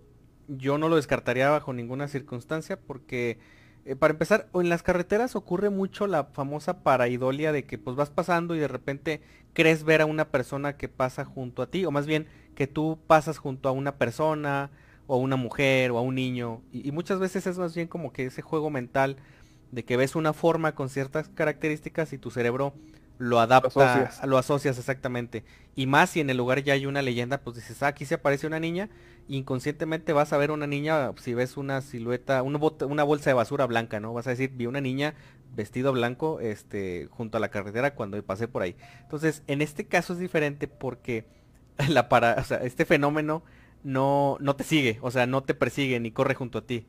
yo 0.47 0.77
no 0.77 0.89
lo 0.89 0.95
descartaría 0.95 1.49
bajo 1.49 1.73
ninguna 1.73 2.07
circunstancia 2.07 2.79
porque 2.79 3.39
eh, 3.85 3.97
para 3.97 4.13
empezar, 4.13 4.47
en 4.53 4.69
las 4.69 4.81
carreteras 4.81 5.35
ocurre 5.35 5.69
mucho 5.69 6.07
la 6.07 6.25
famosa 6.25 6.83
paraidolia 6.83 7.51
de 7.51 7.65
que 7.65 7.77
pues 7.77 7.97
vas 7.97 8.09
pasando 8.09 8.55
y 8.55 8.59
de 8.59 8.69
repente 8.69 9.21
crees 9.53 9.83
ver 9.83 10.01
a 10.01 10.05
una 10.05 10.29
persona 10.29 10.77
que 10.77 10.87
pasa 10.87 11.25
junto 11.25 11.61
a 11.61 11.67
ti, 11.67 11.85
o 11.85 11.91
más 11.91 12.05
bien 12.05 12.27
que 12.55 12.65
tú 12.65 12.97
pasas 13.07 13.37
junto 13.37 13.67
a 13.67 13.73
una 13.73 13.97
persona, 13.97 14.71
o 15.05 15.15
a 15.15 15.17
una 15.17 15.35
mujer, 15.35 15.91
o 15.91 15.97
a 15.97 16.01
un 16.01 16.15
niño, 16.15 16.61
y 16.71 16.91
muchas 16.93 17.19
veces 17.19 17.45
es 17.45 17.57
más 17.57 17.75
bien 17.75 17.89
como 17.89 18.13
que 18.13 18.25
ese 18.25 18.41
juego 18.41 18.69
mental 18.69 19.17
de 19.73 19.83
que 19.83 19.97
ves 19.97 20.15
una 20.15 20.33
forma 20.33 20.75
con 20.75 20.89
ciertas 20.89 21.29
características 21.29 22.13
y 22.13 22.17
tu 22.17 22.29
cerebro 22.29 22.73
lo 23.17 23.39
adapta, 23.39 24.11
lo 24.25 24.37
asocias. 24.37 24.77
exactamente. 24.77 25.43
Y 25.75 25.87
más 25.87 26.11
si 26.11 26.19
en 26.19 26.29
el 26.29 26.37
lugar 26.37 26.63
ya 26.63 26.73
hay 26.73 26.85
una 26.85 27.01
leyenda, 27.01 27.39
pues 27.39 27.55
dices, 27.55 27.81
ah, 27.83 27.87
aquí 27.87 28.05
se 28.05 28.15
aparece 28.15 28.47
una 28.47 28.59
niña, 28.59 28.89
inconscientemente 29.27 30.13
vas 30.13 30.33
a 30.33 30.37
ver 30.37 30.51
una 30.51 30.67
niña, 30.67 31.11
si 31.17 31.33
ves 31.33 31.57
una 31.57 31.81
silueta, 31.81 32.43
una, 32.43 32.59
una 32.59 33.03
bolsa 33.03 33.29
de 33.29 33.35
basura 33.35 33.65
blanca, 33.65 33.99
¿no? 33.99 34.13
Vas 34.13 34.27
a 34.27 34.31
decir, 34.31 34.51
vi 34.53 34.65
una 34.65 34.81
niña 34.81 35.15
vestido 35.55 35.91
blanco, 35.93 36.39
este, 36.39 37.07
junto 37.11 37.37
a 37.37 37.41
la 37.41 37.49
carretera 37.49 37.95
cuando 37.95 38.21
pasé 38.23 38.47
por 38.47 38.61
ahí. 38.61 38.75
Entonces, 39.01 39.43
en 39.47 39.61
este 39.61 39.85
caso 39.85 40.13
es 40.13 40.19
diferente 40.19 40.67
porque 40.67 41.25
la 41.89 42.09
para, 42.09 42.35
o 42.35 42.43
sea, 42.43 42.57
este 42.57 42.85
fenómeno 42.85 43.43
no, 43.83 44.37
no 44.39 44.55
te 44.55 44.63
sigue, 44.63 44.99
o 45.01 45.11
sea, 45.11 45.25
no 45.27 45.43
te 45.43 45.53
persigue 45.53 45.99
ni 45.99 46.11
corre 46.11 46.35
junto 46.35 46.59
a 46.59 46.65
ti. 46.65 46.87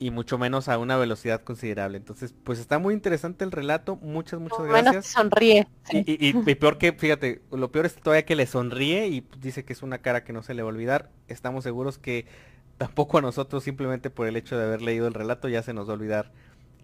Y 0.00 0.10
mucho 0.10 0.38
menos 0.38 0.68
a 0.68 0.78
una 0.78 0.96
velocidad 0.96 1.42
considerable. 1.42 1.98
Entonces, 1.98 2.34
pues 2.44 2.60
está 2.60 2.78
muy 2.78 2.94
interesante 2.94 3.44
el 3.44 3.50
relato. 3.50 3.96
Muchas, 3.96 4.38
muchas 4.38 4.60
gracias. 4.60 4.92
Menos 4.92 5.06
sonríe. 5.06 5.68
Y, 5.92 6.28
y, 6.28 6.54
peor 6.54 6.78
que, 6.78 6.92
fíjate, 6.92 7.42
lo 7.50 7.72
peor 7.72 7.86
es 7.86 7.96
todavía 7.96 8.24
que 8.24 8.36
le 8.36 8.46
sonríe 8.46 9.08
y 9.08 9.26
dice 9.40 9.64
que 9.64 9.72
es 9.72 9.82
una 9.82 9.98
cara 9.98 10.22
que 10.22 10.32
no 10.32 10.42
se 10.42 10.54
le 10.54 10.62
va 10.62 10.68
a 10.68 10.72
olvidar. 10.72 11.10
Estamos 11.26 11.64
seguros 11.64 11.98
que 11.98 12.26
tampoco 12.76 13.18
a 13.18 13.22
nosotros, 13.22 13.64
simplemente 13.64 14.08
por 14.08 14.28
el 14.28 14.36
hecho 14.36 14.56
de 14.56 14.64
haber 14.64 14.82
leído 14.82 15.08
el 15.08 15.14
relato, 15.14 15.48
ya 15.48 15.62
se 15.62 15.74
nos 15.74 15.88
va 15.88 15.92
a 15.92 15.96
olvidar 15.96 16.32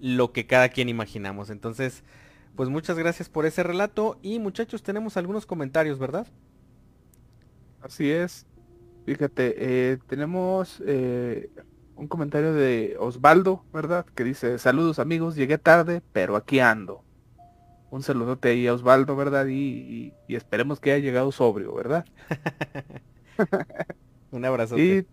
lo 0.00 0.32
que 0.32 0.46
cada 0.46 0.68
quien 0.68 0.88
imaginamos. 0.88 1.50
Entonces, 1.50 2.02
pues 2.56 2.68
muchas 2.68 2.98
gracias 2.98 3.28
por 3.28 3.46
ese 3.46 3.62
relato. 3.62 4.18
Y 4.22 4.38
muchachos, 4.38 4.82
tenemos 4.82 5.16
algunos 5.16 5.46
comentarios, 5.46 5.98
¿verdad? 5.98 6.26
Así 7.80 8.10
es. 8.10 8.46
Fíjate, 9.06 9.54
eh, 9.58 9.98
tenemos 10.08 10.82
eh, 10.86 11.50
un 11.96 12.08
comentario 12.08 12.52
de 12.52 12.96
Osvaldo, 12.98 13.64
¿verdad? 13.72 14.06
Que 14.14 14.24
dice, 14.24 14.58
saludos 14.58 14.98
amigos, 14.98 15.36
llegué 15.36 15.58
tarde, 15.58 16.02
pero 16.12 16.36
aquí 16.36 16.60
ando. 16.60 17.02
Un 17.90 18.02
saludote 18.02 18.50
ahí 18.50 18.66
a 18.66 18.74
Osvaldo, 18.74 19.14
¿verdad? 19.16 19.46
Y, 19.46 20.12
esperemos 20.28 20.80
que 20.80 20.92
haya 20.92 21.04
llegado 21.04 21.30
sobrio, 21.30 21.74
¿verdad? 21.74 22.04
un 24.32 24.44
abrazo. 24.44 24.76
Y 24.78 25.06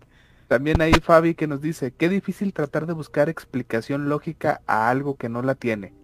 también 0.48 0.82
ahí 0.82 0.92
Fabi 0.92 1.34
que 1.34 1.46
nos 1.46 1.60
dice, 1.60 1.92
qué 1.92 2.08
difícil 2.08 2.52
tratar 2.52 2.86
de 2.86 2.92
buscar 2.92 3.28
explicación 3.28 4.08
lógica 4.08 4.60
a 4.66 4.90
algo 4.90 5.16
que 5.16 5.28
no 5.28 5.42
la 5.42 5.54
tiene. 5.54 5.94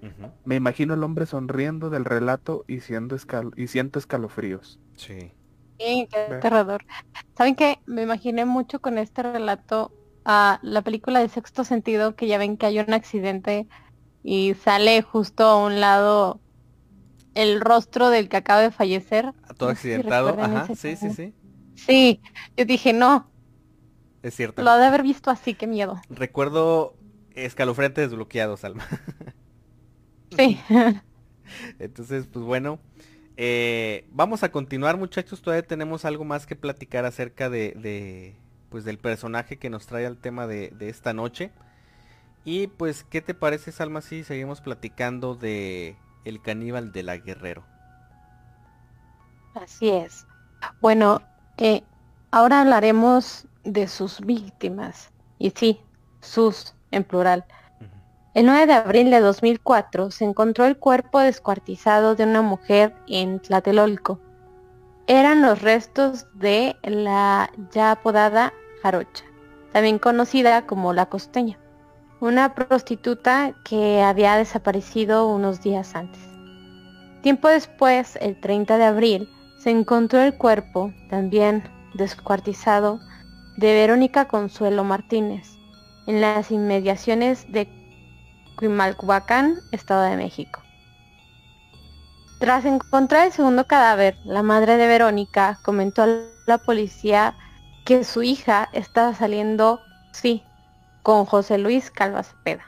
Me 0.44 0.54
imagino 0.54 0.94
el 0.94 1.02
hombre 1.02 1.26
sonriendo 1.26 1.90
del 1.90 2.04
relato 2.04 2.64
y, 2.68 2.80
siendo 2.80 3.16
y 3.56 3.66
siento 3.66 3.98
escalofríos. 3.98 4.78
Sí. 4.96 5.32
Sí, 5.78 6.08
qué 6.10 6.18
aterrador. 6.18 6.84
¿Saben 7.36 7.54
qué? 7.54 7.78
Me 7.86 8.02
imaginé 8.02 8.44
mucho 8.44 8.80
con 8.80 8.98
este 8.98 9.22
relato 9.22 9.92
a 10.30 10.60
la 10.62 10.82
película 10.82 11.20
de 11.20 11.28
Sexto 11.30 11.64
Sentido, 11.64 12.14
que 12.14 12.26
ya 12.26 12.36
ven 12.36 12.58
que 12.58 12.66
hay 12.66 12.78
un 12.78 12.92
accidente 12.92 13.66
y 14.22 14.52
sale 14.62 15.00
justo 15.00 15.44
a 15.44 15.64
un 15.64 15.80
lado 15.80 16.38
el 17.34 17.62
rostro 17.62 18.10
del 18.10 18.28
que 18.28 18.36
acaba 18.36 18.60
de 18.60 18.70
fallecer. 18.70 19.32
Todo 19.56 19.70
accidentado, 19.70 20.36
ajá, 20.38 20.66
sí, 20.74 20.96
sí, 20.96 21.10
sí. 21.10 21.34
Sí, 21.76 22.20
yo 22.58 22.66
dije, 22.66 22.92
no. 22.92 23.30
Es 24.22 24.34
cierto. 24.34 24.62
Lo 24.62 24.70
ha 24.70 24.76
de 24.76 24.84
haber 24.84 25.02
visto 25.02 25.30
así, 25.30 25.54
qué 25.54 25.66
miedo. 25.66 25.98
Recuerdo 26.10 26.94
escalofriante 27.34 28.02
desbloqueado, 28.02 28.58
Salma. 28.58 28.86
sí. 30.36 30.60
Entonces, 31.78 32.26
pues 32.30 32.44
bueno, 32.44 32.80
eh, 33.38 34.06
vamos 34.10 34.42
a 34.42 34.50
continuar 34.50 34.98
muchachos, 34.98 35.40
todavía 35.40 35.66
tenemos 35.66 36.04
algo 36.04 36.26
más 36.26 36.44
que 36.44 36.54
platicar 36.54 37.06
acerca 37.06 37.48
de, 37.48 38.36
pues 38.70 38.84
del 38.84 38.98
personaje 38.98 39.58
que 39.58 39.70
nos 39.70 39.86
trae 39.86 40.06
al 40.06 40.16
tema 40.16 40.46
de, 40.46 40.74
esta 40.80 41.12
noche. 41.12 41.50
Y 42.44 42.68
pues, 42.68 43.04
¿qué 43.04 43.20
te 43.20 43.34
parece 43.34 43.72
Salma 43.72 44.00
si 44.00 44.24
seguimos 44.24 44.60
platicando 44.60 45.34
de 45.34 45.96
el 46.24 46.40
caníbal 46.40 46.92
de 46.92 47.02
la 47.02 47.16
Guerrero? 47.16 47.64
Así 49.54 49.88
es. 49.88 50.26
Bueno, 50.80 51.22
eh, 51.56 51.82
ahora 52.30 52.60
hablaremos 52.60 53.46
de 53.64 53.88
sus 53.88 54.20
víctimas. 54.20 55.10
Y 55.38 55.50
sí, 55.50 55.80
sus 56.20 56.74
en 56.90 57.04
plural. 57.04 57.44
El 58.34 58.46
9 58.46 58.66
de 58.66 58.72
abril 58.74 59.10
de 59.10 59.20
2004 59.20 60.10
se 60.10 60.24
encontró 60.24 60.64
el 60.66 60.78
cuerpo 60.78 61.18
descuartizado 61.18 62.14
de 62.14 62.24
una 62.24 62.42
mujer 62.42 62.94
en 63.08 63.40
Tlatelolco. 63.40 64.20
Eran 65.10 65.40
los 65.40 65.62
restos 65.62 66.26
de 66.34 66.76
la 66.82 67.50
ya 67.70 67.92
apodada 67.92 68.52
Jarocha, 68.82 69.24
también 69.72 69.98
conocida 69.98 70.66
como 70.66 70.92
la 70.92 71.06
costeña, 71.06 71.58
una 72.20 72.54
prostituta 72.54 73.54
que 73.64 74.02
había 74.02 74.36
desaparecido 74.36 75.26
unos 75.26 75.62
días 75.62 75.94
antes. 75.94 76.20
Tiempo 77.22 77.48
después, 77.48 78.16
el 78.20 78.38
30 78.38 78.76
de 78.76 78.84
abril, 78.84 79.28
se 79.60 79.70
encontró 79.70 80.20
el 80.20 80.36
cuerpo, 80.36 80.92
también 81.08 81.64
descuartizado, 81.94 83.00
de 83.56 83.72
Verónica 83.72 84.28
Consuelo 84.28 84.84
Martínez, 84.84 85.56
en 86.06 86.20
las 86.20 86.50
inmediaciones 86.50 87.50
de 87.50 87.66
Cuimalcubacán, 88.58 89.54
Estado 89.72 90.02
de 90.02 90.18
México. 90.18 90.60
Tras 92.38 92.64
encontrar 92.64 93.26
el 93.26 93.32
segundo 93.32 93.66
cadáver, 93.66 94.16
la 94.24 94.44
madre 94.44 94.76
de 94.76 94.86
Verónica 94.86 95.58
comentó 95.62 96.02
a 96.02 96.08
la 96.46 96.58
policía 96.58 97.34
que 97.84 98.04
su 98.04 98.22
hija 98.22 98.68
estaba 98.72 99.12
saliendo, 99.12 99.80
sí, 100.12 100.44
con 101.02 101.24
José 101.24 101.58
Luis 101.58 101.90
Calva 101.90 102.22
Cepeda, 102.22 102.64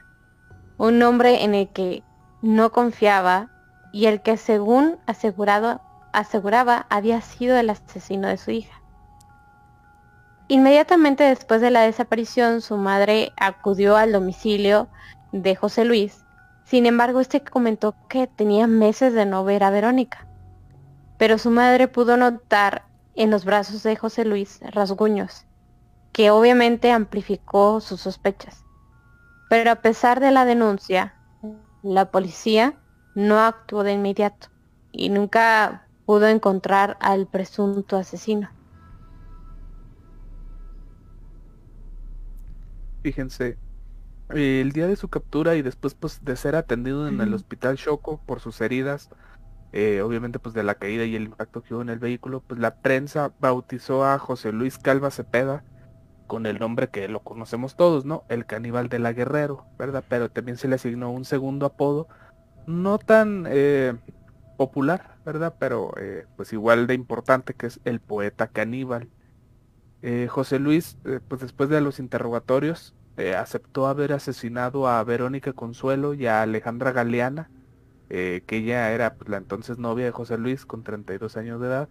un 0.76 1.00
hombre 1.02 1.44
en 1.44 1.54
el 1.54 1.68
que 1.68 2.02
no 2.42 2.72
confiaba 2.72 3.48
y 3.92 4.06
el 4.06 4.22
que 4.22 4.36
según 4.36 4.98
aseguraba 5.06 6.86
había 6.88 7.20
sido 7.20 7.56
el 7.56 7.70
asesino 7.70 8.26
de 8.26 8.38
su 8.38 8.50
hija. 8.50 8.80
Inmediatamente 10.48 11.22
después 11.22 11.60
de 11.60 11.70
la 11.70 11.82
desaparición, 11.82 12.60
su 12.60 12.76
madre 12.76 13.32
acudió 13.36 13.96
al 13.96 14.10
domicilio 14.10 14.88
de 15.30 15.54
José 15.54 15.84
Luis. 15.84 16.24
Sin 16.70 16.86
embargo, 16.86 17.18
este 17.18 17.42
comentó 17.42 17.96
que 18.08 18.28
tenía 18.28 18.68
meses 18.68 19.12
de 19.12 19.26
no 19.26 19.42
ver 19.44 19.64
a 19.64 19.70
Verónica. 19.70 20.28
Pero 21.18 21.36
su 21.36 21.50
madre 21.50 21.88
pudo 21.88 22.16
notar 22.16 22.84
en 23.16 23.32
los 23.32 23.44
brazos 23.44 23.82
de 23.82 23.96
José 23.96 24.24
Luis 24.24 24.60
rasguños, 24.62 25.46
que 26.12 26.30
obviamente 26.30 26.92
amplificó 26.92 27.80
sus 27.80 28.02
sospechas. 28.02 28.64
Pero 29.48 29.72
a 29.72 29.82
pesar 29.82 30.20
de 30.20 30.30
la 30.30 30.44
denuncia, 30.44 31.16
la 31.82 32.12
policía 32.12 32.78
no 33.16 33.40
actuó 33.40 33.82
de 33.82 33.94
inmediato 33.94 34.46
y 34.92 35.08
nunca 35.08 35.88
pudo 36.06 36.28
encontrar 36.28 36.96
al 37.00 37.26
presunto 37.26 37.96
asesino. 37.96 38.48
Fíjense, 43.02 43.58
el 44.32 44.72
día 44.72 44.86
de 44.86 44.96
su 44.96 45.08
captura 45.08 45.56
y 45.56 45.62
después 45.62 45.94
pues 45.94 46.24
de 46.24 46.36
ser 46.36 46.56
atendido 46.56 47.08
en 47.08 47.20
el 47.20 47.34
hospital 47.34 47.76
Choco 47.76 48.20
por 48.24 48.40
sus 48.40 48.60
heridas, 48.60 49.10
eh, 49.72 50.02
obviamente 50.02 50.38
pues 50.38 50.54
de 50.54 50.62
la 50.62 50.74
caída 50.74 51.04
y 51.04 51.14
el 51.16 51.24
impacto 51.24 51.62
que 51.62 51.74
hubo 51.74 51.82
en 51.82 51.90
el 51.90 51.98
vehículo, 51.98 52.40
pues 52.40 52.60
la 52.60 52.76
prensa 52.76 53.32
bautizó 53.40 54.04
a 54.04 54.18
José 54.18 54.52
Luis 54.52 54.78
Calva 54.78 55.10
Cepeda 55.10 55.64
con 56.26 56.46
el 56.46 56.58
nombre 56.58 56.90
que 56.90 57.08
lo 57.08 57.20
conocemos 57.20 57.76
todos, 57.76 58.04
¿no? 58.04 58.24
El 58.28 58.46
caníbal 58.46 58.88
de 58.88 59.00
la 59.00 59.12
Guerrero, 59.12 59.66
¿verdad? 59.78 60.04
Pero 60.08 60.30
también 60.30 60.56
se 60.56 60.68
le 60.68 60.76
asignó 60.76 61.10
un 61.10 61.24
segundo 61.24 61.66
apodo, 61.66 62.08
no 62.66 62.98
tan 62.98 63.46
eh, 63.48 63.94
popular, 64.56 65.16
¿verdad? 65.24 65.54
Pero 65.58 65.92
eh, 65.98 66.26
pues 66.36 66.52
igual 66.52 66.86
de 66.86 66.94
importante 66.94 67.54
que 67.54 67.66
es 67.66 67.80
el 67.84 68.00
poeta 68.00 68.48
caníbal. 68.48 69.08
José 70.30 70.58
Luis, 70.58 70.96
pues 71.28 71.42
después 71.42 71.68
de 71.68 71.82
los 71.82 71.98
interrogatorios, 71.98 72.94
eh, 73.20 73.36
aceptó 73.36 73.86
haber 73.86 74.12
asesinado 74.12 74.88
a 74.88 75.04
Verónica 75.04 75.52
Consuelo 75.52 76.14
y 76.14 76.26
a 76.26 76.42
Alejandra 76.42 76.92
Galeana, 76.92 77.50
eh, 78.08 78.42
que 78.46 78.58
ella 78.58 78.92
era 78.92 79.14
pues, 79.14 79.28
la 79.28 79.36
entonces 79.36 79.78
novia 79.78 80.06
de 80.06 80.10
José 80.10 80.38
Luis 80.38 80.64
con 80.64 80.82
32 80.82 81.36
años 81.36 81.60
de 81.60 81.66
edad. 81.66 81.88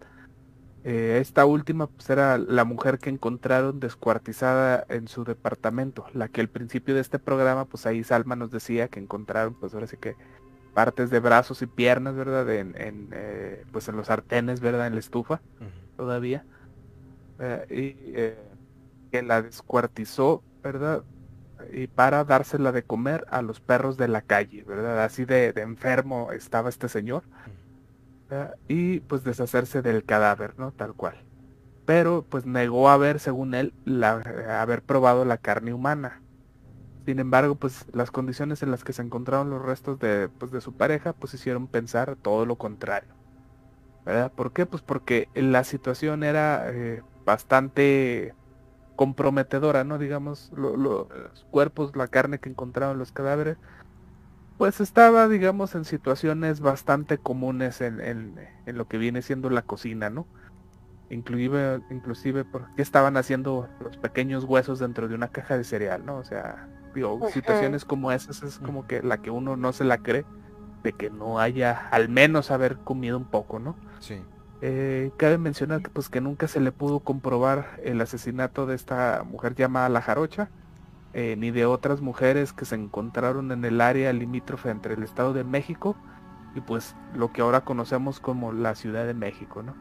Eh, 0.84 1.20
esta 1.22 1.46
última 1.46 1.88
pues, 1.88 2.10
era 2.10 2.38
la 2.38 2.66
mujer 2.66 3.00
que 3.00 3.10
encontraron 3.10 3.80
descuartizada 3.80 4.86
en 4.90 5.08
su 5.08 5.24
departamento, 5.24 6.06
la 6.14 6.30
que 6.30 6.42
al 6.42 6.50
principio 6.50 6.96
de 6.96 7.02
este 7.02 7.20
programa, 7.20 7.66
pues 7.66 7.86
ahí 7.86 8.04
Salma 8.04 8.36
nos 8.36 8.50
decía 8.50 8.88
que 8.88 9.00
encontraron, 9.00 9.54
pues 9.54 9.74
ahora 9.74 9.88
sí 9.88 9.98
que 9.98 10.16
partes 10.74 11.10
de 11.10 11.20
brazos 11.20 11.62
y 11.62 11.68
piernas, 11.68 12.16
¿verdad? 12.16 12.50
En, 12.50 13.10
pues 13.72 13.88
en 13.88 13.98
los 13.98 14.08
sartenes, 14.08 14.62
¿verdad? 14.62 14.88
En 14.88 14.94
la 14.94 15.00
estufa, 15.00 15.42
todavía. 15.98 16.46
y 17.70 17.94
que 19.12 19.24
la 19.24 19.42
descuartizó, 19.42 20.44
¿verdad? 20.64 21.04
Y 21.72 21.88
para 21.88 22.24
dársela 22.24 22.72
de 22.72 22.84
comer 22.84 23.26
a 23.30 23.42
los 23.42 23.60
perros 23.60 23.98
de 23.98 24.08
la 24.08 24.22
calle, 24.22 24.64
¿verdad? 24.64 25.04
Así 25.04 25.26
de, 25.26 25.54
enfermo 25.58 26.32
estaba 26.32 26.70
este 26.70 26.90
señor. 26.90 27.24
Y 28.68 29.00
pues 29.02 29.24
deshacerse 29.24 29.82
del 29.82 30.04
cadáver, 30.04 30.54
¿no? 30.60 30.72
Tal 30.72 30.94
cual. 30.94 31.16
Pero 31.86 32.24
pues 32.30 32.46
negó 32.46 32.90
haber, 32.90 33.20
según 33.20 33.56
él, 33.56 33.74
la, 33.86 34.22
haber 34.62 34.84
probado 34.84 35.26
la 35.26 35.38
carne 35.38 35.74
humana. 35.74 36.22
Sin 37.06 37.20
embargo, 37.20 37.56
pues 37.56 37.86
las 37.92 38.12
condiciones 38.12 38.62
en 38.62 38.70
las 38.70 38.84
que 38.84 38.94
se 38.94 39.02
encontraron 39.02 39.50
los 39.50 39.64
restos 39.64 39.98
de, 39.98 40.30
pues, 40.30 40.52
de 40.52 40.62
su 40.62 40.74
pareja, 40.74 41.14
pues 41.14 41.34
hicieron 41.34 41.66
pensar 41.66 42.16
todo 42.16 42.46
lo 42.46 42.58
contrario. 42.58 43.16
¿Verdad? 44.06 44.32
¿Por 44.32 44.54
qué? 44.54 44.68
Pues 44.68 44.84
porque 44.84 45.28
la 45.34 45.64
situación 45.64 46.24
era 46.24 46.72
eh, 46.72 47.02
bastante 47.26 48.36
comprometedora, 49.00 49.86
¿no? 49.86 49.98
Digamos, 49.98 50.52
los 50.58 51.08
cuerpos, 51.52 51.96
la 51.96 52.10
carne 52.10 52.40
que 52.40 52.50
encontraron 52.50 53.00
los 53.00 53.14
cadáveres, 53.14 53.56
pues 54.58 54.82
estaba, 54.82 55.30
digamos, 55.30 55.74
en 55.76 55.86
situaciones 55.86 56.60
bastante 56.60 57.18
comunes 57.18 57.80
en, 57.80 58.36
lo 58.66 58.90
que 58.90 58.98
viene 58.98 59.22
siendo 59.22 59.50
la 59.50 59.62
cocina, 59.62 60.10
¿no? 60.10 60.28
inclusive, 61.10 61.80
inclusive 61.90 62.44
por 62.44 62.76
qué 62.76 62.82
estaban 62.82 63.16
haciendo 63.16 63.70
los 63.82 63.96
pequeños 63.96 64.44
huesos 64.44 64.80
dentro 64.80 65.08
de 65.08 65.16
una 65.16 65.30
caja 65.30 65.58
de 65.58 65.64
cereal, 65.64 66.06
¿no? 66.06 66.18
O 66.18 66.26
sea, 66.26 66.68
digo, 66.94 67.26
situaciones 67.30 67.86
como 67.86 68.12
esas 68.12 68.44
es 68.44 68.60
como 68.60 68.86
que 68.86 69.02
la 69.02 69.22
que 69.22 69.32
uno 69.32 69.56
no 69.56 69.72
se 69.72 69.86
la 69.86 70.00
cree 70.00 70.26
de 70.84 70.92
que 70.92 71.10
no 71.10 71.40
haya 71.40 71.88
al 71.92 72.10
menos 72.10 72.52
haber 72.52 72.76
comido 72.80 73.18
un 73.18 73.26
poco, 73.26 73.60
¿no? 73.60 73.78
Sí. 74.00 74.22
Eh, 74.62 75.12
cabe 75.16 75.38
mencionar 75.38 75.82
que 75.82 75.90
pues 75.90 76.10
que 76.10 76.20
nunca 76.20 76.48
se 76.48 76.60
le 76.60 76.72
pudo 76.72 77.00
comprobar 77.00 77.80
el 77.84 78.02
asesinato 78.02 78.66
de 78.66 78.76
esta 78.76 79.24
mujer 79.24 79.56
llamada 79.56 79.88
La 79.88 80.02
Jarocha, 80.02 80.50
eh, 81.14 81.36
ni 81.38 81.52
de 81.52 81.66
otras 81.66 82.02
mujeres 82.02 82.52
que 82.52 82.66
se 82.66 82.76
encontraron 82.76 83.52
en 83.52 83.64
el 83.64 83.80
área 83.80 84.12
limítrofe 84.12 84.70
entre 84.70 84.96
el 84.96 85.04
Estado 85.04 85.34
de 85.34 85.44
México 85.44 85.96
y 86.56 86.62
pues 86.62 86.96
lo 87.16 87.32
que 87.32 87.42
ahora 87.42 87.62
conocemos 87.62 88.20
como 88.20 88.52
la 88.52 88.76
Ciudad 88.76 89.06
de 89.06 89.14
México, 89.14 89.64
¿no? 89.64 89.76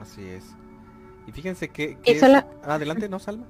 Así 0.00 0.24
es. 0.26 0.56
Y 1.26 1.32
fíjense 1.32 1.68
que... 1.68 1.98
Adelante, 2.64 3.08
¿no, 3.08 3.18
Salma? 3.18 3.44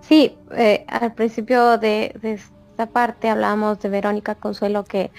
Sí, 0.00 0.36
eh, 0.52 0.84
al 0.88 1.14
principio 1.14 1.78
de, 1.78 2.14
de, 2.20 2.34
esta 2.34 2.86
parte 2.86 3.28
hablamos 3.28 3.80
de 3.80 3.88
Verónica 3.88 4.34
Consuelo 4.34 4.84
que 4.84 5.10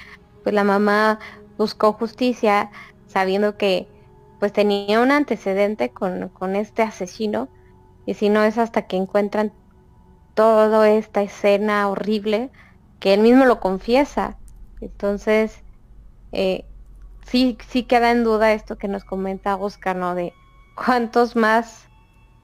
pues 0.43 0.55
la 0.55 0.63
mamá 0.63 1.19
buscó 1.57 1.93
justicia 1.93 2.71
sabiendo 3.09 3.57
que 3.57 3.91
pues 4.39 4.53
tenía 4.53 5.01
un 5.01 5.11
antecedente 5.11 5.93
con, 5.93 6.29
con 6.31 6.55
este 6.57 6.83
asesino 6.83 7.51
y 8.05 8.15
si 8.15 8.29
no 8.29 8.43
es 8.45 8.59
hasta 8.59 8.87
que 8.87 8.97
encuentran 8.97 9.55
toda 10.33 10.89
esta 10.91 11.21
escena 11.21 11.89
horrible 11.89 12.51
que 12.99 13.13
él 13.13 13.21
mismo 13.21 13.45
lo 13.45 13.59
confiesa. 13.59 14.41
Entonces, 14.79 15.65
eh, 16.31 16.69
sí, 17.25 17.57
sí 17.67 17.85
queda 17.87 18.11
en 18.11 18.23
duda 18.23 18.53
esto 18.53 18.77
que 18.77 18.87
nos 18.87 19.05
comenta 19.05 19.57
Oscar, 19.57 19.95
¿no? 19.97 20.15
De 20.15 20.39
cuántos 20.75 21.35
más 21.35 21.91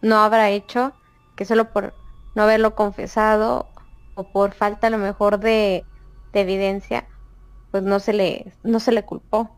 no 0.02 0.18
habrá 0.20 0.50
hecho 0.52 0.96
que 1.36 1.46
solo 1.46 1.72
por 1.74 2.00
no 2.36 2.44
haberlo 2.44 2.76
confesado 2.76 3.74
o 4.16 4.32
por 4.32 4.54
falta 4.54 4.88
a 4.88 4.90
lo 4.92 5.00
mejor 5.00 5.40
de, 5.40 5.90
de 6.34 6.42
evidencia, 6.42 7.10
pues 7.72 7.84
no 7.84 8.00
se 8.00 8.14
le, 8.14 8.58
no 8.64 8.80
se 8.80 8.92
le 8.94 9.06
culpó. 9.06 9.55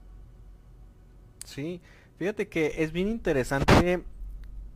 Sí, 1.47 1.79
fíjate 2.17 2.49
que 2.49 2.83
es 2.83 2.91
bien 2.91 3.07
interesante 3.07 4.03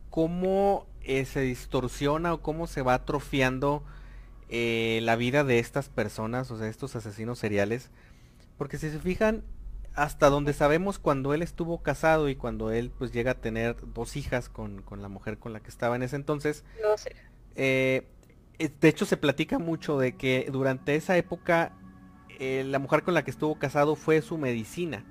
cómo 0.08 0.86
eh, 1.02 1.26
se 1.26 1.42
distorsiona 1.42 2.32
o 2.32 2.40
cómo 2.40 2.66
se 2.66 2.80
va 2.80 2.94
atrofiando 2.94 3.84
eh, 4.48 5.00
la 5.02 5.16
vida 5.16 5.44
de 5.44 5.58
estas 5.58 5.90
personas, 5.90 6.50
o 6.50 6.56
sea, 6.56 6.68
estos 6.68 6.96
asesinos 6.96 7.38
seriales. 7.38 7.90
Porque 8.56 8.78
si 8.78 8.90
se 8.90 8.98
fijan, 8.98 9.44
hasta 9.94 10.30
donde 10.30 10.54
sabemos 10.54 10.98
cuando 10.98 11.34
él 11.34 11.42
estuvo 11.42 11.82
casado 11.82 12.30
y 12.30 12.36
cuando 12.36 12.72
él 12.72 12.90
pues 12.98 13.12
llega 13.12 13.32
a 13.32 13.40
tener 13.40 13.76
dos 13.92 14.16
hijas 14.16 14.48
con, 14.48 14.82
la 14.96 15.08
mujer 15.08 15.36
con 15.36 15.52
la 15.52 15.60
que 15.60 15.68
estaba 15.68 15.94
en 15.94 16.02
ese 16.02 16.16
entonces. 16.16 16.64
No 16.80 16.96
sé. 16.96 17.14
Eh, 17.54 18.06
de 18.58 18.88
hecho 18.88 19.04
se 19.04 19.18
platica 19.18 19.58
mucho 19.58 19.98
de 19.98 20.16
que 20.16 20.48
durante 20.50 20.94
esa 20.94 21.18
época 21.18 21.72
la 22.40 22.80
mujer 22.80 23.04
con 23.04 23.14
la 23.14 23.22
que 23.22 23.30
estuvo 23.30 23.56
casado 23.56 23.94
fue 23.94 24.22
su 24.22 24.36
medicina. 24.38 25.04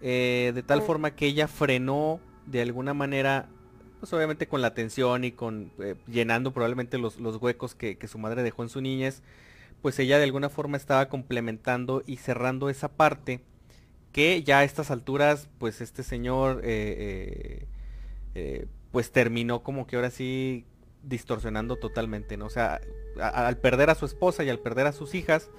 De 0.00 0.64
tal 0.66 0.80
oh. 0.80 0.82
forma 0.82 1.14
que 1.14 1.26
ella 1.26 1.48
frenó 1.48 2.20
de 2.46 2.62
alguna 2.62 2.94
manera 2.94 3.48
pues 4.00 4.12
obviamente 4.14 4.48
con 4.48 4.62
la 4.62 4.68
atención 4.68 5.24
y 5.24 5.30
con 5.30 5.70
eh, 5.78 5.94
llenando 6.08 6.52
probablemente 6.52 6.98
los, 6.98 7.18
huecos 7.18 7.74
que, 7.74 7.96
su 8.08 8.18
madre 8.18 8.42
dejó 8.42 8.62
en 8.62 8.70
su 8.70 8.80
niñez, 8.80 9.22
pues 9.82 9.98
ella 9.98 10.18
de 10.18 10.24
alguna 10.24 10.48
forma 10.48 10.78
estaba 10.78 11.08
complementando 11.08 12.02
y 12.06 12.16
cerrando 12.16 12.70
esa 12.70 12.88
parte 12.88 13.42
que 14.10 14.42
ya 14.42 14.60
a 14.60 14.64
estas 14.64 14.90
alturas, 14.90 15.48
pues 15.58 15.82
este 15.82 16.02
señor, 16.02 16.62
eh, 16.64 17.66
eh, 18.34 18.66
pues 18.90 19.12
terminó 19.12 19.62
como 19.62 19.86
que 19.86 19.96
ahora 19.96 20.10
sí 20.10 20.64
distorsionando 21.02 21.76
totalmente, 21.76 22.36
¿no? 22.36 22.46
O 22.46 22.50
sea, 22.50 22.80
al 23.20 23.58
perder 23.58 23.90
a 23.90 23.94
su 23.94 24.06
esposa 24.06 24.42
y 24.44 24.48
al 24.48 24.58
perder 24.58 24.86
a 24.86 24.92
sus 24.92 25.14
hijas, 25.14 25.50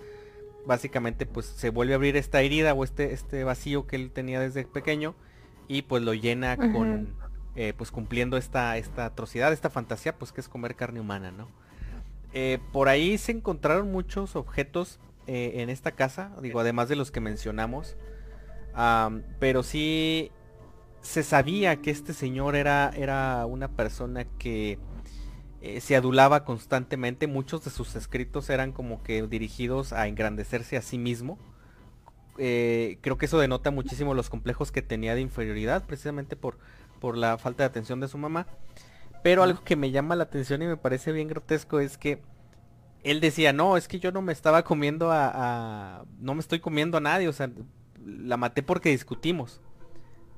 básicamente 0.66 1.26
pues 1.26 1.46
se 1.46 1.70
vuelve 1.70 1.94
a 1.94 1.96
abrir 1.96 2.18
esta 2.18 2.42
herida 2.42 2.74
o 2.74 2.84
este, 2.84 3.14
este 3.14 3.44
vacío 3.44 3.88
que 3.88 3.96
él 3.96 4.12
tenía 4.12 4.40
desde 4.40 4.66
pequeño 4.66 5.16
y 5.68 5.84
pues 5.84 6.04
lo 6.04 6.14
llena 6.14 6.58
con, 6.58 7.16
eh, 7.56 7.74
pues 7.78 7.92
cumpliendo 7.92 8.38
esta, 8.38 8.78
esta 8.78 9.06
atrocidad, 9.06 9.54
esta 9.54 9.70
fantasía, 9.70 10.18
pues 10.18 10.32
que 10.32 10.42
es 10.42 10.50
comer 10.50 10.76
carne 10.76 11.00
humana, 11.00 11.32
¿no? 11.32 11.48
Eh, 12.34 12.60
por 12.72 12.90
ahí 12.90 13.18
se 13.18 13.32
encontraron 13.32 13.92
muchos 13.92 14.36
objetos 14.36 15.00
eh, 15.28 15.54
en 15.56 15.70
esta 15.70 15.92
casa, 15.92 16.32
digo, 16.42 16.60
además 16.60 16.90
de 16.90 16.96
los 16.96 17.12
que 17.12 17.20
mencionamos, 17.20 17.96
pero 19.40 19.64
sí 19.64 20.32
se 21.02 21.24
sabía 21.24 21.78
que 21.78 21.92
este 21.92 22.14
señor 22.14 22.56
era, 22.56 22.92
era 22.96 23.46
una 23.46 23.68
persona 23.70 24.26
que 24.26 24.78
se 25.80 25.96
adulaba 25.96 26.44
constantemente, 26.44 27.28
muchos 27.28 27.64
de 27.64 27.72
sus 27.72 27.96
escritos 27.96 28.50
eran 28.50 28.72
como 28.72 29.04
que 29.04 29.22
dirigidos 29.28 29.94
a 29.94 30.08
engrandecerse 30.08 30.78
a 30.78 30.82
sí 30.82 30.98
mismo. 30.98 31.38
creo 32.36 33.18
que 33.18 33.26
eso 33.26 33.40
denota 33.40 33.72
muchísimo 33.72 34.14
los 34.14 34.30
complejos 34.30 34.72
que 34.72 34.82
tenía 34.82 35.16
de 35.16 35.22
inferioridad, 35.22 35.86
precisamente 35.86 36.36
por 36.36 36.58
por 37.02 37.18
la 37.18 37.38
falta 37.38 37.64
de 37.64 37.68
atención 37.68 38.00
de 38.00 38.08
su 38.08 38.18
mamá. 38.18 38.48
Pero 39.24 39.44
algo 39.44 39.62
que 39.64 39.76
me 39.76 39.92
llama 39.92 40.16
la 40.16 40.24
atención 40.24 40.62
y 40.62 40.68
me 40.68 40.78
parece 40.78 41.12
bien 41.12 41.28
grotesco 41.28 41.80
es 41.80 41.98
que 41.98 42.22
él 43.04 43.20
decía, 43.20 43.52
no, 43.52 43.76
es 43.76 43.88
que 43.88 44.00
yo 44.00 44.12
no 44.12 44.22
me 44.22 44.32
estaba 44.32 44.64
comiendo 44.64 45.10
a, 45.12 46.06
no 46.20 46.36
me 46.36 46.40
estoy 46.40 46.60
comiendo 46.60 46.98
a 46.98 47.02
nadie, 47.02 47.28
o 47.28 47.34
sea, 47.34 47.52
la 48.06 48.38
maté 48.38 48.64
porque 48.64 48.90
discutimos. 48.90 49.60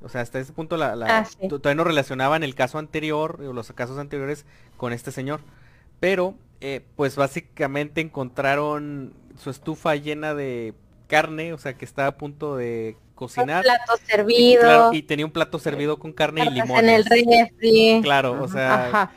O 0.01 0.09
sea, 0.09 0.21
hasta 0.21 0.39
ese 0.39 0.51
punto 0.51 0.75
la, 0.75 0.93
ah, 1.07 1.47
todavía 1.47 1.75
no 1.75 1.83
relacionaban 1.85 2.43
el 2.43 2.55
caso 2.55 2.77
anterior, 2.77 3.41
o 3.41 3.53
los 3.53 3.71
casos 3.71 3.97
anteriores, 3.97 4.45
con 4.77 4.93
este 4.93 5.11
señor. 5.11 5.41
Pero, 5.99 6.35
eh, 6.61 6.81
pues 6.95 7.15
básicamente 7.15 8.01
encontraron 8.01 9.13
su 9.37 9.49
estufa 9.49 9.95
llena 9.95 10.33
de 10.33 10.73
carne, 11.07 11.53
o 11.53 11.57
sea, 11.57 11.73
que 11.73 11.85
estaba 11.85 12.09
a 12.09 12.17
punto 12.17 12.55
de 12.55 12.97
cocinar. 13.15 13.57
Un 13.57 13.63
plato 13.63 14.05
servido. 14.05 14.93
Y, 14.93 15.03
tenía 15.03 15.25
un 15.25 15.31
plato 15.31 15.59
servido 15.59 15.97
con 15.97 16.13
carne 16.13 16.45
y 16.45 16.49
limón. 16.49 16.79
En 16.79 16.89
el 16.89 17.05
refri. 17.05 18.01
Claro, 18.03 18.41
o 18.41 18.47
sea. 18.47 19.11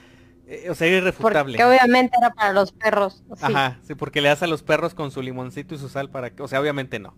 Eh, 0.49 0.71
o 0.71 0.75
sea, 0.75 0.87
irrefutable. 0.87 1.57
Que 1.57 1.65
obviamente 1.65 2.17
era 2.17 2.33
para 2.33 2.53
los 2.53 2.71
perros. 2.71 3.25
Ajá, 3.41 3.79
sí, 3.83 3.95
porque 3.95 4.21
le 4.21 4.29
das 4.29 4.43
a 4.43 4.47
los 4.47 4.63
perros 4.63 4.95
con 4.95 5.11
su 5.11 5.21
limoncito 5.21 5.75
y 5.75 5.79
su 5.79 5.89
sal 5.89 6.09
para 6.09 6.31
que, 6.31 6.43
o 6.43 6.49
sea, 6.49 6.61
obviamente 6.61 7.01
no. 7.01 7.15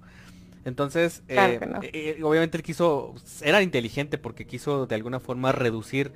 Entonces, 0.65 1.23
eh, 1.29 1.61
eh, 1.93 2.21
obviamente 2.23 2.57
él 2.57 2.63
quiso, 2.63 3.15
era 3.43 3.63
inteligente 3.63 4.19
porque 4.19 4.47
quiso 4.47 4.87
de 4.87 4.95
alguna 4.95 5.21
forma 5.21 5.53
reducir 5.53 6.13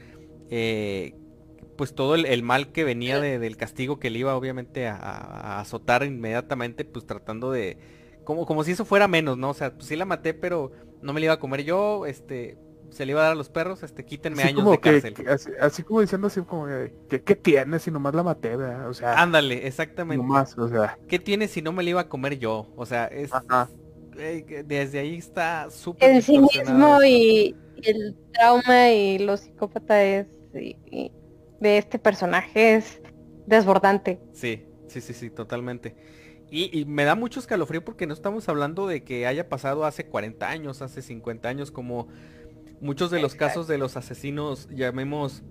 pues 1.77 1.95
todo 1.95 2.15
el, 2.15 2.43
mal 2.43 2.73
que 2.73 2.85
venía 2.85 3.21
del 3.21 3.57
castigo 3.57 3.99
que 3.99 4.11
le 4.11 4.21
iba 4.21 4.37
obviamente 4.37 4.87
a 4.87 5.61
azotar 5.61 6.05
inmediatamente, 6.05 6.85
pues 6.85 7.07
tratando 7.07 7.51
de, 7.51 7.79
como, 8.25 8.47
como 8.47 8.65
si 8.65 8.73
eso 8.73 8.85
fuera 8.85 9.09
menos, 9.09 9.37
¿no? 9.39 9.51
O 9.51 9.55
sea, 9.55 9.75
pues 9.75 9.87
sí 9.87 9.97
la 9.97 10.05
maté, 10.05 10.35
pero 10.35 10.73
no 11.03 11.13
me 11.13 11.21
la 11.21 11.27
iba 11.27 11.35
a 11.35 11.41
comer 11.41 11.65
yo, 11.65 12.07
este, 12.07 12.59
se 12.91 13.07
le 13.07 13.13
iba 13.13 13.21
a 13.21 13.25
dar 13.25 13.33
a 13.33 13.37
los 13.37 13.49
perros, 13.49 13.83
este, 13.83 14.05
quítenme 14.05 14.43
años 14.43 14.71
de 14.71 14.79
cárcel. 14.79 15.15
así, 15.61 15.83
como 15.83 16.01
diciendo 16.01 16.27
así 16.27 16.41
como 16.43 16.67
que, 16.67 17.23
¿qué 17.23 17.37
tiene 17.37 17.79
si 17.79 17.91
nomás 17.91 18.15
la 18.15 18.23
maté, 18.23 18.57
¿verdad? 18.57 18.89
O 18.89 18.95
sea. 18.95 19.21
Ándale, 19.21 19.67
exactamente. 19.67 20.23
Nomás, 20.23 20.57
o 20.59 20.69
sea. 20.69 20.99
¿Qué 21.09 21.19
tiene 21.19 21.49
si 21.49 21.63
no 21.63 21.73
me 21.73 21.83
la 21.83 21.91
iba 21.91 22.01
a 22.03 22.09
comer 22.09 22.39
yo? 22.39 22.69
O 22.77 22.87
sea, 22.87 23.07
es. 23.07 23.31
Eh, 24.19 24.65
desde 24.67 24.99
ahí 24.99 25.17
está 25.17 25.71
súper. 25.71 26.11
El 26.11 26.23
cinismo 26.23 27.03
y 27.03 27.57
el 27.83 28.15
trauma 28.35 28.91
y 28.91 29.19
lo 29.19 29.37
psicópata 29.37 30.03
es. 30.05 30.27
De 31.63 31.79
este 31.79 31.99
personaje 31.99 32.75
es 32.75 33.01
desbordante. 33.47 34.21
Sí, 34.33 34.67
sí, 34.89 35.01
sí, 35.01 35.15
sí, 35.15 35.31
totalmente. 35.31 35.95
Y, 36.51 36.85
me 36.85 37.05
da 37.05 37.15
mucho 37.15 37.41
escalofrío 37.41 37.83
porque 37.83 38.07
no 38.07 38.13
estamos 38.13 38.47
hablando 38.51 38.87
de 38.87 39.05
que 39.05 39.27
haya 39.27 39.49
pasado 39.49 39.87
hace 39.87 40.05
40 40.05 40.51
años, 40.51 40.83
hace 40.83 41.01
50 41.01 41.49
años, 41.49 41.71
como 41.71 42.09
muchos 42.83 43.11
de 43.11 43.23
los 43.23 43.35
casos 43.35 43.67
de 43.69 43.79
los 43.79 43.97
asesinos, 43.97 44.69
llamemos, 44.69 45.45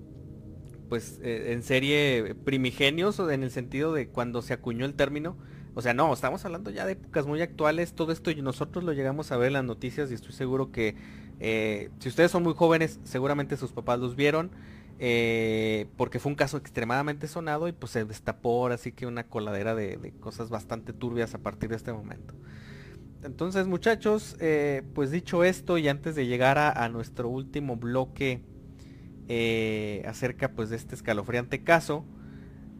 pues, 0.90 1.20
eh, 1.24 1.54
en 1.54 1.64
serie 1.64 2.36
primigenios, 2.46 3.18
en 3.18 3.42
el 3.42 3.50
sentido 3.50 3.94
de 3.94 4.10
cuando 4.10 4.44
se 4.44 4.54
acuñó 4.54 4.86
el 4.86 4.94
término. 4.94 5.38
O 5.74 5.82
sea, 5.82 5.96
no, 5.96 6.14
estamos 6.14 6.46
hablando 6.46 6.70
ya 6.70 6.86
de 6.86 6.92
épocas 6.92 7.26
muy 7.26 7.42
actuales, 7.42 7.94
todo 7.94 8.12
esto 8.12 8.30
y 8.30 8.40
nosotros 8.44 8.84
lo 8.84 8.94
llegamos 8.94 9.32
a 9.32 9.38
ver 9.38 9.48
en 9.48 9.54
las 9.54 9.64
noticias 9.64 10.12
y 10.12 10.14
estoy 10.14 10.34
seguro 10.34 10.72
que 10.72 10.96
eh, 11.40 11.90
si 11.98 12.10
ustedes 12.10 12.30
son 12.30 12.44
muy 12.44 12.54
jóvenes, 12.54 13.00
seguramente 13.06 13.58
sus 13.58 13.72
papás 13.72 13.98
los 13.98 14.16
vieron. 14.16 14.52
Eh, 15.04 15.88
porque 15.98 16.20
fue 16.20 16.30
un 16.30 16.36
caso 16.36 16.58
extremadamente 16.58 17.28
sonado 17.28 17.68
y 17.68 17.72
pues 17.72 17.92
se 17.92 18.06
destapó 18.06 18.68
así 18.68 18.92
que 18.92 19.08
una 19.08 19.24
coladera 19.24 19.74
de, 19.74 20.14
cosas 20.20 20.52
bastante 20.52 20.94
turbias 20.94 21.34
a 21.34 21.40
partir 21.40 21.72
de 21.72 21.76
este 21.76 21.92
momento. 21.92 22.36
Entonces 23.24 23.66
muchachos, 23.66 24.38
eh, 24.40 24.84
pues 24.94 25.10
dicho 25.10 25.44
esto 25.44 25.80
y 25.80 25.88
antes 25.88 26.14
de 26.14 26.28
llegar 26.28 26.60
a, 26.60 26.88
nuestro 26.90 27.30
último 27.30 27.78
bloque 27.78 28.44
eh, 29.28 30.04
acerca 30.06 30.52
pues 30.52 30.70
de 30.70 30.76
este 30.76 30.94
escalofriante 30.94 31.64
caso, 31.64 32.06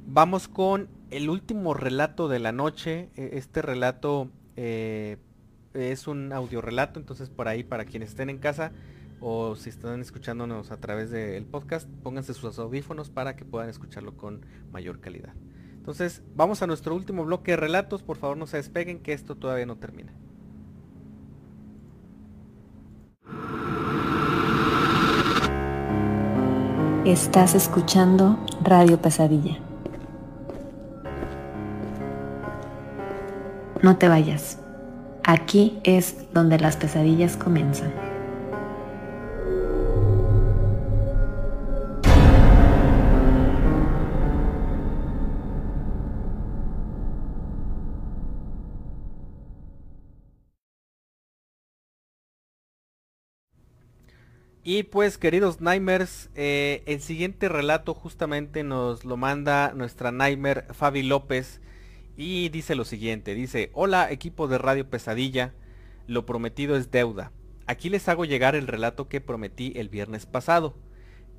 vamos 0.06 0.48
con 0.48 0.90
el 1.10 1.28
último 1.28 1.74
relato 1.74 2.28
de 2.28 2.38
la 2.38 2.52
noche. 2.52 3.10
E, 3.16 3.32
este 3.34 3.64
relato 3.64 4.30
es 4.56 6.08
un 6.08 6.34
audio 6.34 6.62
relato, 6.62 7.00
entonces 7.00 7.32
por 7.32 7.48
ahí 7.48 7.64
para 7.64 7.86
quienes 7.86 8.10
estén 8.10 8.30
en 8.30 8.38
casa 8.38 8.74
o 9.22 9.56
si 9.56 9.70
están 9.70 10.02
escuchándonos 10.02 10.72
a 10.72 10.78
través 10.78 11.12
del 11.12 11.46
podcast, 11.46 11.88
pónganse 12.04 12.34
sus 12.34 12.58
audífonos 12.58 13.12
para 13.12 13.36
que 13.36 13.46
puedan 13.46 13.70
escucharlo 13.70 14.18
con 14.18 14.46
mayor 14.72 15.00
calidad. 15.00 15.34
Entonces, 15.76 16.24
vamos 16.36 16.62
a 16.62 16.68
nuestro 16.68 16.96
último 16.96 17.24
bloque 17.24 17.52
de 17.52 17.58
relatos. 17.58 18.04
Por 18.04 18.18
favor, 18.18 18.36
no 18.38 18.48
se 18.48 18.58
despeguen, 18.58 19.00
que 19.00 19.14
esto 19.14 19.36
todavía 19.36 19.66
no 19.66 19.78
termina. 19.78 20.12
Estás 27.06 27.56
escuchando 27.56 28.38
Radio 28.64 29.02
Pesadilla. 29.02 29.58
No 33.82 33.98
te 33.98 34.08
vayas. 34.08 34.60
Aquí 35.24 35.80
es 35.84 36.32
donde 36.34 36.60
las 36.60 36.78
pesadillas 36.78 37.38
comienzan. 37.38 38.11
Y 54.64 54.84
pues 54.84 55.18
queridos 55.18 55.60
Nightmares, 55.60 56.30
eh, 56.36 56.84
el 56.86 57.02
siguiente 57.02 57.50
relato 57.50 57.96
justamente 57.96 58.64
nos 58.64 59.06
lo 59.06 59.18
manda 59.18 59.74
nuestra 59.74 60.12
Nightmare 60.12 60.66
Fabi 60.72 61.02
López 61.02 61.62
y 62.16 62.50
dice 62.50 62.76
lo 62.76 62.86
siguiente, 62.86 63.34
dice, 63.34 63.72
hola 63.74 64.12
equipo 64.12 64.48
de 64.48 64.60
Radio 64.60 64.88
Pesadilla, 64.88 65.56
lo 66.06 66.28
prometido 66.28 66.76
es 66.76 66.92
deuda. 66.92 67.32
Aquí 67.66 67.90
les 67.90 68.08
hago 68.08 68.24
llegar 68.24 68.54
el 68.54 68.68
relato 68.68 69.08
que 69.08 69.20
prometí 69.20 69.74
el 69.78 69.90
viernes 69.90 70.28
pasado. 70.28 70.76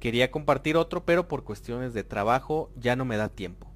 Quería 0.01 0.33
compartir 0.33 0.77
otro 0.77 1.05
pero 1.05 1.29
por 1.29 1.45
cuestiones 1.45 1.95
de 1.95 2.03
trabajo 2.03 2.73
ya 2.75 2.97
no 2.97 3.05
me 3.05 3.17
da 3.17 3.29
tiempo. 3.29 3.71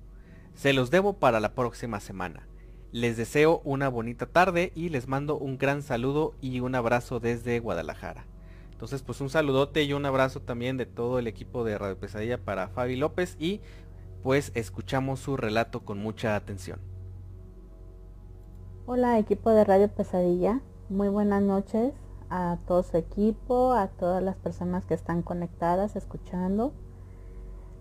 Se 0.56 0.72
los 0.72 0.90
debo 0.90 1.20
para 1.20 1.38
la 1.38 1.54
próxima 1.54 2.00
semana. 2.00 2.48
Les 2.90 3.16
deseo 3.16 3.60
una 3.62 3.88
bonita 3.90 4.26
tarde 4.26 4.72
y 4.74 4.88
les 4.88 5.06
mando 5.06 5.38
un 5.38 5.56
gran 5.56 5.82
saludo 5.82 6.34
y 6.40 6.58
un 6.58 6.74
abrazo 6.74 7.20
desde 7.20 7.60
Guadalajara. 7.60 8.26
Entonces, 8.76 9.00
pues 9.00 9.22
un 9.22 9.30
saludote 9.30 9.84
y 9.84 9.94
un 9.94 10.04
abrazo 10.04 10.40
también 10.40 10.76
de 10.76 10.84
todo 10.84 11.18
el 11.18 11.28
equipo 11.28 11.64
de 11.64 11.78
Radio 11.78 11.98
Pesadilla 11.98 12.36
para 12.36 12.68
Fabi 12.68 12.94
López 12.94 13.34
y 13.40 13.62
pues 14.22 14.52
escuchamos 14.54 15.18
su 15.18 15.38
relato 15.38 15.80
con 15.80 15.96
mucha 15.96 16.36
atención. 16.36 16.78
Hola 18.84 19.18
equipo 19.18 19.48
de 19.48 19.64
Radio 19.64 19.88
Pesadilla, 19.88 20.60
muy 20.90 21.08
buenas 21.08 21.42
noches 21.42 21.94
a 22.28 22.58
todo 22.68 22.82
su 22.82 22.98
equipo, 22.98 23.72
a 23.72 23.88
todas 23.88 24.22
las 24.22 24.36
personas 24.36 24.84
que 24.84 24.92
están 24.92 25.22
conectadas, 25.22 25.96
escuchando. 25.96 26.74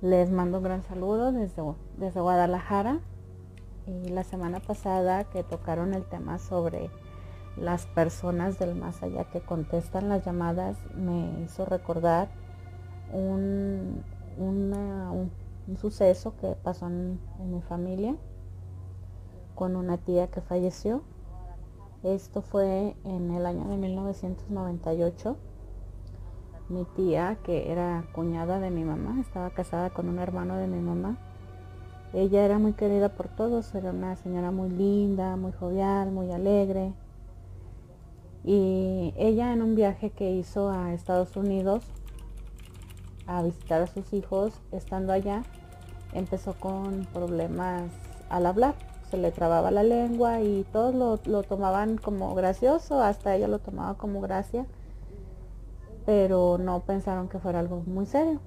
Les 0.01 0.31
mando 0.31 0.59
un 0.59 0.63
gran 0.63 0.81
saludo 0.81 1.33
desde, 1.33 1.61
desde 1.97 2.21
Guadalajara. 2.21 3.01
Y 3.85 4.11
la 4.11 4.23
semana 4.23 4.61
pasada 4.61 5.25
que 5.25 5.43
tocaron 5.43 5.93
el 5.93 6.05
tema 6.05 6.39
sobre 6.39 6.89
las 7.57 7.85
personas 7.87 8.59
del 8.59 8.75
más 8.75 9.01
allá 9.01 9.25
que 9.25 9.41
contestan 9.41 10.09
las 10.09 10.25
llamadas 10.25 10.77
me 10.95 11.41
hizo 11.43 11.65
recordar 11.65 12.27
un, 13.13 14.03
un, 14.37 15.31
suceso 15.79 16.35
que 16.37 16.55
pasó 16.63 16.87
en, 16.87 17.19
mi 17.49 17.61
familia 17.61 18.15
con 19.55 19.75
una 19.75 19.97
tía 19.97 20.27
que 20.27 20.41
falleció. 20.41 21.01
Esto 22.03 22.41
fue 22.41 22.95
en 23.03 23.31
el 23.31 23.45
año 23.45 23.67
de 23.67 23.77
1998. 23.77 25.37
Mi 26.67 26.83
tía, 26.95 27.37
que 27.43 27.71
era 27.71 28.05
cuñada 28.13 28.59
de 28.59 28.69
mi 28.69 28.83
mamá, 28.83 29.19
estaba 29.21 29.49
casada 29.51 29.91
con 29.91 30.09
un 30.09 30.19
hermano 30.19 30.57
de 30.57 30.67
mi 30.67 30.79
mamá. 30.79 31.17
Ella 32.13 32.45
era 32.45 32.59
muy 32.59 32.73
querida 32.73 33.09
por 33.09 33.27
todos, 33.27 33.73
era 33.75 33.91
una 33.91 34.15
señora 34.15 34.51
muy 34.51 34.69
linda, 34.69 35.35
muy 35.35 35.51
jovial, 35.51 36.11
muy 36.11 36.31
alegre, 36.31 36.93
y 38.45 39.11
ella 39.17 39.53
en 39.53 39.63
un 39.63 39.73
viaje 39.73 40.11
que 40.11 40.31
hizo 40.31 40.69
a 40.69 40.93
Estados 40.93 41.35
Unidos 41.35 41.83
a 43.25 43.41
visitar 43.41 43.81
a 43.81 43.87
sus 43.87 44.13
hijos, 44.13 44.53
estando 44.71 45.13
allá, 45.13 45.41
empezó 46.13 46.53
con 46.53 47.07
problemas 47.11 47.91
al 48.29 48.45
hablar. 48.45 48.75
Se 49.09 49.17
le 49.17 49.31
trababa 49.31 49.71
la 49.71 49.81
lengua 49.81 50.41
y 50.41 50.63
todos 50.71 50.93
lo, 51.25 51.41
tomaban 51.41 51.97
como 51.97 52.35
gracioso, 52.35 53.01
hasta 53.01 53.35
ella 53.35 53.47
lo 53.47 53.57
tomaba 53.57 53.95
como 53.95 54.21
gracia, 54.21 54.67
pero 56.05 56.59
no 56.59 56.81
pensaron 56.81 57.29
que 57.29 57.39
fuera 57.39 57.59
algo 57.59 57.81
muy 57.87 58.05
serio. 58.05 58.41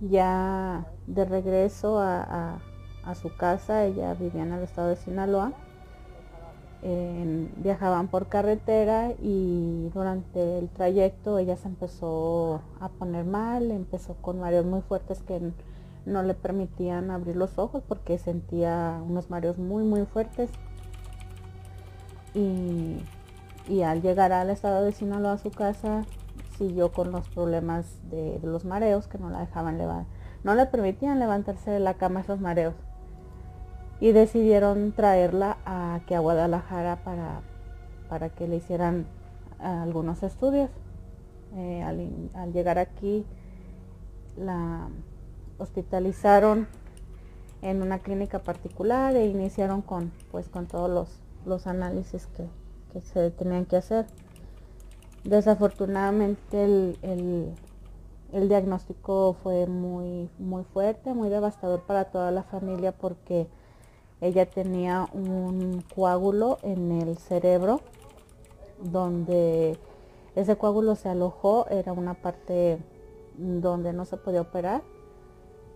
Ya 0.00 0.86
de 1.08 1.24
regreso 1.24 1.98
a 1.98 2.60
su 3.20 3.34
casa, 3.36 3.84
ella 3.84 4.14
vivía 4.14 4.42
en 4.42 4.52
el 4.52 4.62
estado 4.62 4.88
de 4.88 4.96
Sinaloa, 4.96 5.54
viajaban 6.82 8.06
por 8.08 8.28
carretera 8.28 9.10
y 9.20 9.90
durante 9.92 10.58
el 10.58 10.68
trayecto 10.68 11.38
ella 11.38 11.56
se 11.56 11.68
empezó 11.68 12.60
a 12.80 12.88
poner 12.88 13.24
mal, 13.24 13.70
empezó 13.70 14.14
con 14.14 14.38
mareos 14.38 14.64
muy 14.64 14.80
fuertes 14.82 15.20
que 15.22 15.52
no 16.06 16.22
le 16.22 16.34
permitían 16.34 17.10
abrir 17.10 17.36
los 17.36 17.58
ojos 17.58 17.82
porque 17.86 18.18
sentía 18.18 19.00
unos 19.06 19.28
mareos 19.28 19.58
muy 19.58 19.82
muy 19.82 20.06
fuertes. 20.06 20.50
Y, 22.34 23.02
al 23.82 24.00
llegar 24.00 24.32
al 24.32 24.50
estado 24.50 24.84
de 24.84 24.92
Sinaloa 24.92 25.32
a 25.32 25.38
su 25.38 25.50
casa 25.50 26.04
siguió 26.56 26.92
con 26.92 27.10
los 27.10 27.28
problemas 27.28 27.86
de, 28.10 28.38
los 28.42 28.64
mareos 28.64 29.08
que 29.08 29.18
no 29.18 29.30
la 29.30 29.40
dejaban 29.40 30.06
no 30.44 30.54
le 30.54 30.66
permitían 30.66 31.18
levantarse 31.18 31.70
de 31.70 31.80
la 31.80 31.94
cama 31.94 32.20
esos 32.20 32.40
mareos 32.40 32.74
y 34.00 34.12
decidieron 34.12 34.92
traerla 34.92 35.58
aquí 35.64 36.14
a 36.14 36.20
Guadalajara 36.20 36.96
para, 37.04 37.40
para 38.08 38.28
que 38.28 38.46
le 38.46 38.56
hicieran 38.56 39.06
algunos 39.58 40.22
estudios. 40.22 40.70
Eh, 41.56 41.82
al, 41.82 42.52
llegar 42.52 42.78
aquí 42.78 43.24
la 44.36 44.88
hospitalizaron 45.56 46.68
en 47.62 47.82
una 47.82 48.00
clínica 48.00 48.40
particular 48.40 49.16
e 49.16 49.26
iniciaron 49.26 49.80
con 49.80 50.12
pues 50.30 50.48
con 50.48 50.66
todos 50.66 50.90
los, 50.90 51.18
los 51.46 51.66
análisis 51.66 52.26
que, 52.26 52.46
que, 52.92 53.00
se 53.00 53.30
tenían 53.30 53.64
que 53.64 53.76
hacer. 53.76 54.06
Desafortunadamente 55.24 56.64
el, 56.64 57.54
el 58.32 58.48
diagnóstico 58.48 59.36
fue 59.42 59.66
muy, 59.66 60.28
muy 60.38 60.64
fuerte, 60.64 61.14
muy 61.14 61.30
devastador 61.30 61.80
para 61.82 62.04
toda 62.04 62.30
la 62.30 62.42
familia 62.42 62.92
porque 62.92 63.48
ella 64.20 64.46
tenía 64.46 65.08
un 65.12 65.84
coágulo 65.94 66.58
en 66.62 66.92
el 66.92 67.16
cerebro 67.18 67.80
donde 68.82 69.78
ese 70.34 70.56
coágulo 70.56 70.94
se 70.94 71.08
alojó, 71.08 71.66
era 71.68 71.92
una 71.92 72.14
parte 72.14 72.78
donde 73.36 73.92
no 73.92 74.04
se 74.04 74.16
podía 74.16 74.40
operar 74.40 74.82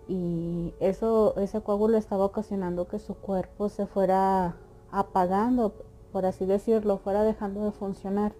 y 0.08 0.74
eso, 0.80 1.34
ese 1.36 1.60
coágulo 1.60 1.96
estaba 1.96 2.24
ocasionando 2.24 2.88
que 2.88 2.98
su 2.98 3.14
cuerpo 3.14 3.68
se 3.68 3.86
fuera 3.86 4.56
apagando, 4.90 5.72
por 6.12 6.26
así 6.26 6.44
decirlo, 6.44 6.98
fuera 6.98 7.22
dejando 7.22 7.64
de 7.64 7.72
funcionar. 7.72 8.32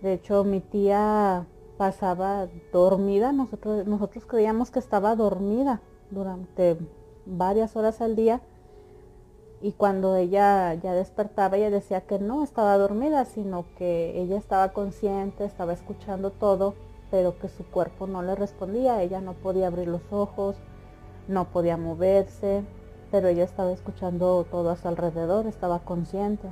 De 0.00 0.14
hecho, 0.14 0.44
mi 0.44 0.60
tía 0.60 1.46
pasaba 1.76 2.48
dormida, 2.72 3.32
nosotros, 3.32 3.86
nosotros 3.86 4.24
creíamos 4.26 4.70
que 4.70 4.78
estaba 4.78 5.16
dormida 5.16 5.80
durante 6.10 6.78
varias 7.26 7.76
horas 7.76 8.00
al 8.00 8.16
día 8.16 8.40
y 9.62 9.72
cuando 9.72 10.16
ella 10.16 10.74
ya 10.74 10.94
despertaba, 10.94 11.58
ella 11.58 11.70
decía 11.70 12.00
que 12.00 12.18
no 12.18 12.42
estaba 12.42 12.78
dormida, 12.78 13.26
sino 13.26 13.66
que 13.76 14.18
ella 14.18 14.38
estaba 14.38 14.72
consciente, 14.72 15.44
estaba 15.44 15.74
escuchando 15.74 16.30
todo, 16.30 16.74
pero 17.10 17.38
que 17.38 17.48
su 17.48 17.64
cuerpo 17.64 18.06
no 18.06 18.22
le 18.22 18.34
respondía. 18.34 19.02
Ella 19.02 19.20
no 19.20 19.34
podía 19.34 19.66
abrir 19.66 19.88
los 19.88 20.00
ojos, 20.10 20.56
no 21.28 21.44
podía 21.46 21.76
moverse, 21.76 22.64
pero 23.10 23.28
ella 23.28 23.44
estaba 23.44 23.72
escuchando 23.72 24.46
todo 24.50 24.70
a 24.70 24.76
su 24.76 24.88
alrededor, 24.88 25.46
estaba 25.46 25.80
consciente. 25.80 26.48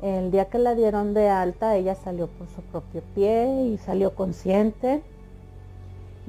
El 0.00 0.30
día 0.30 0.44
que 0.44 0.58
la 0.58 0.76
dieron 0.76 1.12
de 1.12 1.28
alta, 1.28 1.74
ella 1.74 1.96
salió 1.96 2.28
por 2.28 2.46
su 2.50 2.62
propio 2.62 3.02
pie 3.16 3.64
y 3.64 3.78
salió 3.78 4.14
consciente. 4.14 5.02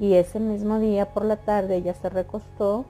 Y 0.00 0.14
ese 0.14 0.40
mismo 0.40 0.80
día 0.80 1.14
por 1.14 1.24
la 1.24 1.36
tarde 1.36 1.76
ella 1.76 1.94
se 1.94 2.08
recostó 2.08 2.84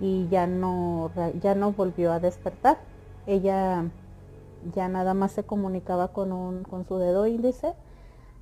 y 0.00 0.28
ya 0.28 0.46
no, 0.46 1.10
ya 1.40 1.54
no 1.54 1.72
volvió 1.72 2.12
a 2.12 2.20
despertar. 2.20 2.78
Ella 3.26 3.84
ya 4.74 4.88
nada 4.88 5.14
más 5.14 5.32
se 5.32 5.44
comunicaba 5.44 6.08
con, 6.08 6.32
un, 6.32 6.64
con 6.64 6.86
su 6.86 6.98
dedo 6.98 7.26
índice 7.26 7.74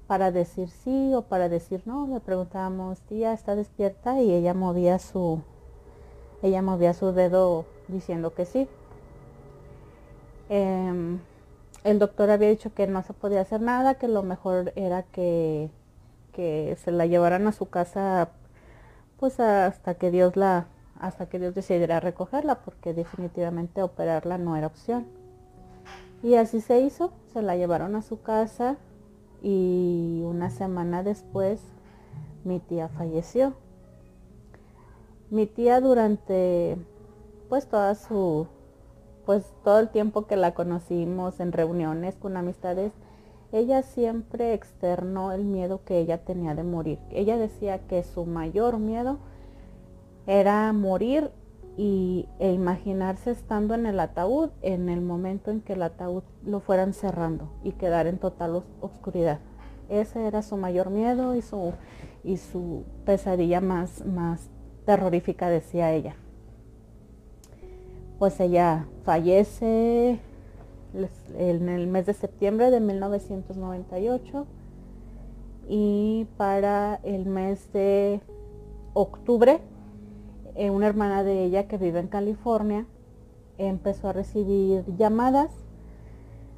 para 0.07 0.31
decir 0.31 0.69
sí 0.69 1.13
o 1.15 1.23
para 1.23 1.49
decir 1.49 1.83
no. 1.87 2.07
Le 2.07 2.21
preguntábamos, 2.21 3.01
tía, 3.03 3.33
¿está 3.33 3.55
despierta? 3.55 4.21
Y 4.21 4.33
ella 4.33 4.55
movía 4.55 4.99
su, 4.99 5.43
ella 6.43 6.63
movía 6.63 6.95
su 6.95 7.13
dedo 7.13 7.65
diciendo 7.89 8.35
que 8.35 8.47
sí. 8.47 8.69
Em, 10.49 11.21
el 11.85 11.99
doctor 11.99 12.31
había 12.31 12.49
dicho 12.51 12.75
que 12.75 12.87
no 12.87 13.03
se 13.03 13.13
podía 13.13 13.41
hacer 13.43 13.61
nada, 13.61 13.95
que 13.95 14.09
lo 14.09 14.23
mejor 14.23 14.73
era 14.77 15.03
que, 15.05 15.71
que 16.33 16.77
se 16.83 16.91
la 16.93 17.07
llevaran 17.07 17.47
a 17.47 17.53
su 17.53 17.67
casa 17.67 18.31
pues 19.19 19.41
hasta 19.41 19.95
que 19.95 20.11
Dios 20.11 20.37
la 20.37 20.67
hasta 20.99 21.27
que 21.29 21.39
Dios 21.39 21.55
decidiera 21.55 22.01
recogerla 22.01 22.57
porque 22.57 22.95
definitivamente 22.95 23.83
operarla 23.83 24.39
no 24.39 24.57
era 24.57 24.67
opción. 24.67 25.07
Y 26.23 26.37
así 26.37 26.61
se 26.61 26.81
hizo, 26.81 27.13
se 27.33 27.43
la 27.43 27.57
llevaron 27.57 27.97
a 27.97 28.03
su 28.03 28.23
casa 28.23 28.77
y 29.43 30.23
una 30.25 30.51
semana 30.51 31.03
después 31.03 31.61
mi 32.45 32.61
tía 32.61 32.89
falleció. 32.89 33.55
Mi 35.31 35.47
tía 35.47 35.81
durante 35.81 36.79
pues 37.49 37.67
toda 37.67 37.95
su 37.95 38.47
pues 39.27 39.45
todo 39.65 39.79
el 39.79 39.89
tiempo 39.89 40.27
que 40.27 40.37
la 40.37 40.55
conocimos 40.55 41.41
en 41.41 41.53
reuniones 41.53 42.15
con 42.17 42.37
amistades, 42.37 42.93
ella 43.53 43.83
siempre 43.83 44.53
externó 44.53 45.33
el 45.33 45.45
miedo 45.45 45.81
que 45.85 45.99
ella 45.99 46.25
tenía 46.25 46.55
de 46.55 46.63
morir. 46.63 46.99
Ella 47.11 47.39
decía 47.39 47.87
que 47.87 48.03
su 48.03 48.27
mayor 48.27 48.79
miedo 48.79 49.19
era 50.27 50.73
morir 50.73 51.31
y, 51.77 52.29
e 52.39 52.53
imaginarse 52.53 53.31
estando 53.31 53.75
en 53.75 53.87
el 53.87 53.99
ataúd 53.99 54.51
en 54.63 54.89
el 54.89 55.01
momento 55.01 55.51
en 55.51 55.61
que 55.61 55.73
el 55.73 55.83
ataúd 55.83 56.23
lo 56.45 56.61
fueran 56.61 56.93
cerrando 56.93 57.49
y 57.63 57.73
quedar 57.73 58.07
en 58.07 58.19
total 58.19 58.63
oscuridad. 58.81 59.41
Ese 59.89 60.27
era 60.27 60.43
su 60.43 60.57
mayor 60.57 60.91
miedo 60.91 61.35
y 61.35 61.43
su, 61.43 61.73
y 62.23 62.37
su 62.37 62.85
pesadilla 63.05 63.61
más, 63.61 64.05
más 64.07 64.49
terrorífica, 64.87 65.49
decía 65.49 65.93
ella. 65.93 66.15
Pues 68.19 68.39
ella 68.41 68.87
fallece 69.05 70.21
en 71.37 71.69
el 71.69 71.87
mes 71.89 72.07
de 72.07 72.15
septiembre 72.15 72.71
de 72.71 72.81
1998 72.81 74.47
y 75.69 76.27
para 76.37 77.01
el 77.03 77.27
mes 77.27 77.73
de 77.73 78.21
octubre 78.93 79.61
eh, 80.55 80.71
una 80.71 80.87
hermana 80.87 81.25
de 81.25 81.45
ella 81.45 81.67
que 81.67 81.79
vive 81.79 82.01
en 82.01 82.09
California 82.09 82.87
empezó 83.59 84.09
a 84.09 84.13
recibir 84.13 84.85
llamadas. 84.97 85.51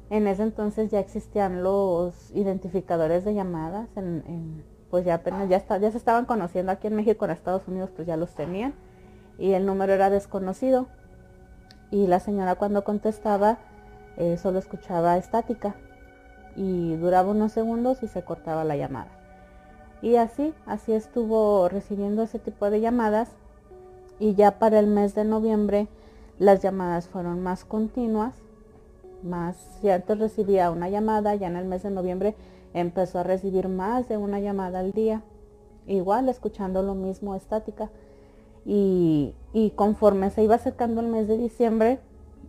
En 0.09 0.27
ese 0.27 0.43
entonces 0.43 0.89
ya 0.89 0.99
existían 0.99 1.63
los 1.63 2.31
identificadores 2.31 3.25
de 3.25 3.33
llamadas, 3.33 3.89
pues 4.89 5.03
ya 5.03 5.15
apenas 5.15 5.49
ya, 5.49 5.65
ya 5.79 5.91
se 5.91 5.97
estaban 5.97 6.25
conociendo 6.25 6.71
aquí 6.71 6.87
en 6.87 6.95
México, 6.95 7.25
en 7.25 7.31
Estados 7.31 7.67
Unidos 7.67 7.89
pues 7.93 8.07
ya 8.07 8.15
los 8.15 8.33
tenían 8.33 8.73
y 9.37 9.51
el 9.51 9.65
número 9.65 9.93
era 9.93 10.09
desconocido 10.09 10.87
y 11.91 12.07
la 12.07 12.19
señora 12.19 12.55
cuando 12.55 12.83
contestaba 12.83 13.59
eh, 14.17 14.37
solo 14.37 14.59
escuchaba 14.59 15.17
estática 15.17 15.75
y 16.55 16.95
duraba 16.95 17.31
unos 17.31 17.51
segundos 17.51 18.01
y 18.01 18.07
se 18.07 18.23
cortaba 18.23 18.63
la 18.63 18.75
llamada. 18.75 19.11
Y 20.01 20.15
así, 20.15 20.53
así 20.65 20.93
estuvo 20.93 21.69
recibiendo 21.69 22.23
ese 22.23 22.39
tipo 22.39 22.69
de 22.69 22.81
llamadas 22.81 23.29
y 24.19 24.35
ya 24.35 24.59
para 24.59 24.79
el 24.79 24.87
mes 24.87 25.15
de 25.15 25.23
noviembre 25.23 25.87
las 26.39 26.61
llamadas 26.61 27.07
fueron 27.07 27.41
más 27.41 27.65
continuas, 27.65 28.33
más, 29.23 29.57
si 29.81 29.89
antes 29.89 30.19
recibía 30.19 30.69
una 30.71 30.89
llamada, 30.89 31.35
ya 31.35 31.47
en 31.47 31.55
el 31.55 31.65
mes 31.65 31.83
de 31.83 31.89
noviembre 31.89 32.35
empezó 32.73 33.19
a 33.19 33.23
recibir 33.23 33.67
más 33.67 34.07
de 34.07 34.17
una 34.17 34.39
llamada 34.39 34.79
al 34.79 34.91
día, 34.91 35.23
igual 35.87 36.29
escuchando 36.29 36.83
lo 36.83 36.93
mismo 36.93 37.35
estática. 37.35 37.89
Y, 38.69 39.33
conforme 39.75 40.29
se 40.29 40.43
iba 40.43 40.55
acercando 40.55 40.99
el 40.99 41.07
mes 41.07 41.27
de 41.27 41.37
diciembre, 41.37 41.99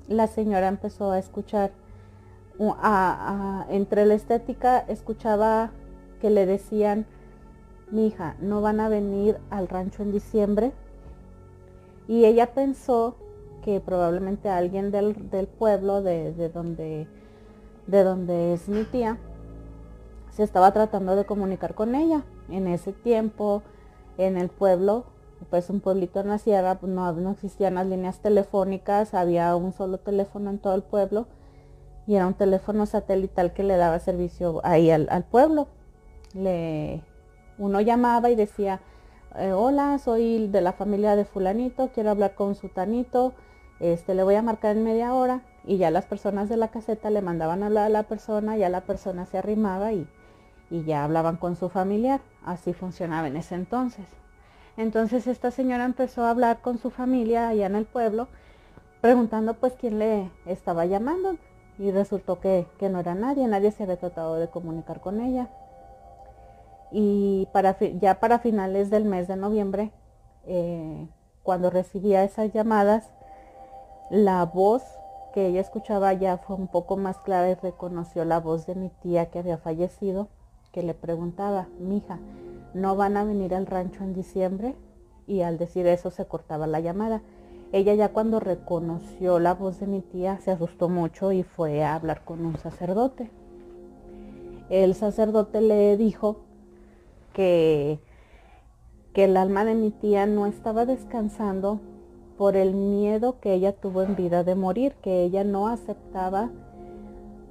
la 0.08 0.26
señora 0.26 0.66
empezó 0.66 1.12
a 1.12 1.18
escuchar, 1.18 1.70
entre 3.70 4.04
la 4.04 4.14
estética 4.14 4.80
escuchaba 4.80 5.70
que 6.20 6.28
le 6.30 6.44
decían, 6.44 7.06
mi 7.92 8.08
hija, 8.08 8.34
no 8.40 8.60
van 8.60 8.80
a 8.80 8.88
venir 8.88 9.38
al 9.48 9.68
rancho 9.68 10.02
en 10.02 10.10
diciembre, 10.10 10.72
y 12.09 12.24
ella 12.24 12.55
pensó 12.55 13.16
que 13.62 13.80
probablemente 13.80 14.48
alguien 14.48 14.90
del, 14.90 15.14
pueblo 15.47 16.02
de, 16.02 16.32
donde, 16.48 17.06
de 17.86 18.02
donde 18.02 18.55
es 18.55 18.68
mi 18.68 18.85
tía 18.85 19.18
se 20.30 20.43
estaba 20.43 20.72
tratando 20.72 21.16
de 21.16 21.26
comunicar 21.26 21.74
con 21.74 21.94
ella. 21.94 22.24
En 22.48 22.66
ese 22.66 22.93
tiempo, 22.93 23.62
en 24.16 24.39
el 24.39 24.48
pueblo, 24.48 25.05
pues 25.51 25.68
un 25.68 25.80
pueblito 25.80 26.20
en 26.20 26.28
la 26.28 26.39
sierra, 26.39 26.78
pues 26.78 26.90
no, 26.90 27.12
no 27.12 27.32
existían 27.32 27.74
las 27.74 27.86
líneas 27.86 28.20
telefónicas, 28.20 29.12
había 29.12 29.55
un 29.55 29.72
solo 29.72 29.98
teléfono 29.98 30.48
en 30.51 30.59
todo 30.59 30.74
el 30.74 30.82
pueblo 30.82 31.26
y 32.06 32.14
era 32.14 32.26
un 32.26 32.35
teléfono 32.35 32.86
satelital 32.86 33.52
que 33.52 33.64
le 33.64 33.76
daba 33.76 33.98
servicio 33.98 34.60
ahí 34.64 34.90
al, 34.90 35.09
al 35.10 35.24
pueblo. 35.24 35.68
Le, 36.32 37.02
uno 37.59 37.82
llamaba 37.82 38.30
y 38.30 38.35
decía, 38.35 38.80
eh, 39.36 39.52
hola, 39.52 39.98
soy 39.98 40.48
de 40.48 40.60
la 40.60 40.72
familia 40.72 41.16
de 41.16 41.24
fulanito, 41.24 41.90
quiero 41.94 42.10
hablar 42.10 42.34
con 42.34 42.55
su 42.55 42.68
tanito, 42.68 43.34
este, 43.80 44.14
le 44.14 44.22
voy 44.22 44.34
a 44.34 44.42
marcar 44.42 44.76
en 44.76 44.84
media 44.84 45.14
hora 45.14 45.42
y 45.64 45.76
ya 45.76 45.90
las 45.90 46.06
personas 46.06 46.48
de 46.48 46.56
la 46.56 46.68
caseta 46.68 47.10
le 47.10 47.22
mandaban 47.22 47.62
a 47.62 47.66
hablar 47.66 47.86
a 47.86 47.90
la 47.90 48.02
persona, 48.05 48.56
ya 48.56 48.68
la 48.68 48.80
persona 48.82 49.26
se 49.26 49.38
arrimaba 49.38 49.92
y, 49.92 50.09
y 50.70 50.84
ya 50.84 51.05
hablaban 51.05 51.36
con 51.36 51.56
su 51.56 51.68
familiar. 51.68 52.20
Así 52.44 52.72
funcionaba 52.72 53.28
en 53.28 53.36
ese 53.36 53.55
entonces. 53.55 54.06
Entonces 54.76 55.26
esta 55.26 55.50
señora 55.50 55.84
empezó 55.84 56.24
a 56.24 56.30
hablar 56.30 56.60
con 56.60 56.78
su 56.78 56.90
familia 56.90 57.48
allá 57.48 57.66
en 57.66 57.76
el 57.76 57.84
pueblo, 57.84 58.28
preguntando 59.00 59.55
pues 59.55 59.74
quién 59.74 59.98
le 59.98 60.30
estaba 60.46 60.86
llamando 60.86 61.36
y 61.78 61.90
resultó 61.90 62.40
que, 62.40 62.66
que 62.78 62.88
no 62.88 62.98
era 62.98 63.14
nadie, 63.14 63.46
nadie 63.46 63.70
se 63.70 63.84
había 63.84 63.96
tratado 63.96 64.36
de 64.36 64.48
comunicar 64.48 65.00
con 65.00 65.20
ella 65.20 65.48
y 66.90 67.48
para, 67.52 67.78
ya 67.78 68.20
para 68.20 68.39
finales 68.39 68.90
del 68.90 69.05
mes 69.05 69.28
de 69.28 69.36
noviembre, 69.36 69.93
eh, 70.47 71.09
cuando 71.43 71.70
recibía 71.70 72.24
esas 72.24 72.52
llamadas, 72.52 73.10
la 74.10 74.44
voz 74.44 74.82
que 75.32 75.47
ella 75.47 75.60
escuchaba 75.60 76.12
ya 76.15 76.39
fue 76.39 76.56
un 76.56 76.69
poco 76.69 76.97
más 76.97 77.19
clara 77.19 77.51
y 77.51 77.55
reconoció 77.55 78.24
la 78.24 78.40
voz 78.40 78.66
de 78.66 78.74
mi 78.74 78.89
tía 78.89 79.27
que 79.27 79.39
había 79.39 79.59
fallecido, 79.59 80.28
que 80.73 80.82
le 80.82 80.94
preguntaba, 80.94 81.69
mija, 81.78 82.19
¿no 82.74 82.97
van 82.97 83.16
a 83.16 83.24
venir 83.24 83.55
al 83.55 83.66
rancho 83.66 84.05
en 84.05 84.15
diciembre? 84.15 84.74
Y 85.27 85.43
al 85.43 85.59
decir 85.59 85.86
eso 85.86 86.10
se 86.10 86.27
cortaba 86.27 86.66
la 86.66 86.81
llamada. 86.81 87.23
Ella 87.73 87.94
ya 87.94 88.10
cuando 88.10 88.40
reconoció 88.40 89.39
la 89.39 89.52
voz 89.52 89.78
de 89.81 89.86
mi 89.86 90.01
tía 90.01 90.39
se 90.40 90.51
asustó 90.51 90.89
mucho 90.89 91.32
y 91.32 91.43
fue 91.43 91.85
a 91.85 91.94
hablar 91.94 92.24
con 92.24 92.47
un 92.47 92.56
sacerdote. 92.56 93.31
El 94.70 94.94
sacerdote 94.94 95.60
le 95.60 95.97
dijo 95.98 96.47
que, 97.39 98.01
el 99.15 99.36
alma 99.36 99.65
de 99.65 99.74
mi 99.74 99.90
tía 99.90 100.27
no 100.27 100.47
estaba 100.47 100.86
descansando 100.86 101.81
por 102.36 102.56
el 102.56 102.74
miedo 102.74 103.40
que 103.40 103.52
ella 103.52 103.73
tuvo 103.73 104.02
en 104.02 104.15
vida 104.15 104.44
de 104.44 104.55
morir, 104.55 104.94
que 105.02 105.24
ella 105.24 105.43
no 105.43 105.66
aceptaba 105.66 106.51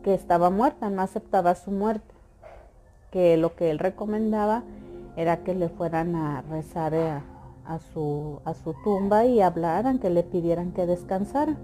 que 0.04 0.14
estaba 0.14 0.50
muerta, 0.50 0.90
no 0.90 1.02
aceptaba 1.02 1.56
su 1.56 1.72
muerte, 1.72 2.16
que 3.12 3.36
lo 3.36 3.56
que 3.58 3.70
él 3.70 3.80
recomendaba 3.80 4.64
era 5.18 5.44
que 5.44 5.56
le 5.56 5.68
fueran 5.68 6.16
a 6.16 6.42
rezar 6.42 6.96
a, 6.96 7.24
a, 7.66 7.80
su, 7.80 8.40
a 8.46 8.54
su 8.54 8.74
tumba 8.86 9.26
y 9.26 9.42
hablaran, 9.42 10.00
que 10.00 10.10
le 10.10 10.24
pidieran 10.24 10.72
que 10.72 10.86
descansara. 10.86 11.58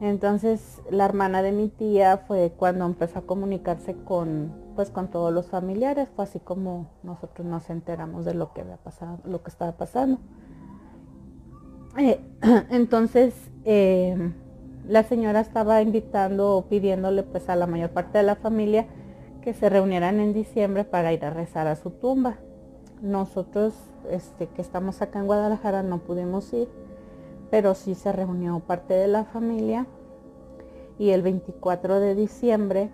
Entonces 0.00 0.80
la 0.90 1.04
hermana 1.04 1.42
de 1.42 1.52
mi 1.52 1.68
tía 1.68 2.16
fue 2.16 2.52
cuando 2.56 2.86
empezó 2.86 3.18
a 3.18 3.22
comunicarse 3.26 3.94
con, 3.94 4.63
pues 4.74 4.90
con 4.90 5.08
todos 5.08 5.32
los 5.32 5.46
familiares, 5.46 6.08
fue 6.14 6.24
así 6.24 6.40
como 6.40 6.90
nosotros 7.02 7.46
nos 7.46 7.70
enteramos 7.70 8.24
de 8.24 8.34
lo 8.34 8.52
que 8.52 8.62
había 8.62 8.76
pasado, 8.76 9.18
lo 9.24 9.42
que 9.42 9.50
estaba 9.50 9.72
pasando. 9.72 10.18
Eh, 11.98 12.20
entonces, 12.70 13.34
em, 13.64 14.34
la 14.88 15.02
señora 15.02 15.40
estaba 15.40 15.80
invitando 15.80 16.56
o 16.56 16.66
pidiéndole 16.66 17.22
pues 17.22 17.48
a 17.48 17.56
la 17.56 17.66
mayor 17.66 17.90
parte 17.90 18.18
de 18.18 18.24
la 18.24 18.36
familia 18.36 18.86
que 19.42 19.54
se 19.54 19.68
reunieran 19.68 20.20
en 20.20 20.32
diciembre 20.32 20.84
para 20.84 21.12
ir 21.12 21.24
a 21.24 21.30
rezar 21.30 21.66
a 21.66 21.76
su 21.76 21.90
tumba. 21.90 22.36
Nosotros, 23.02 23.74
este, 24.10 24.46
que 24.48 24.62
estamos 24.62 25.02
acá 25.02 25.18
en 25.18 25.26
Guadalajara, 25.26 25.82
no 25.82 25.98
pudimos 25.98 26.52
ir, 26.52 26.68
pero 27.50 27.74
sí 27.74 27.94
se 27.94 28.12
reunió 28.12 28.60
parte 28.60 28.94
de 28.94 29.08
la 29.08 29.24
familia 29.24 29.86
y 30.98 31.10
el 31.10 31.22
24 31.22 32.00
de 32.00 32.14
diciembre 32.14 32.90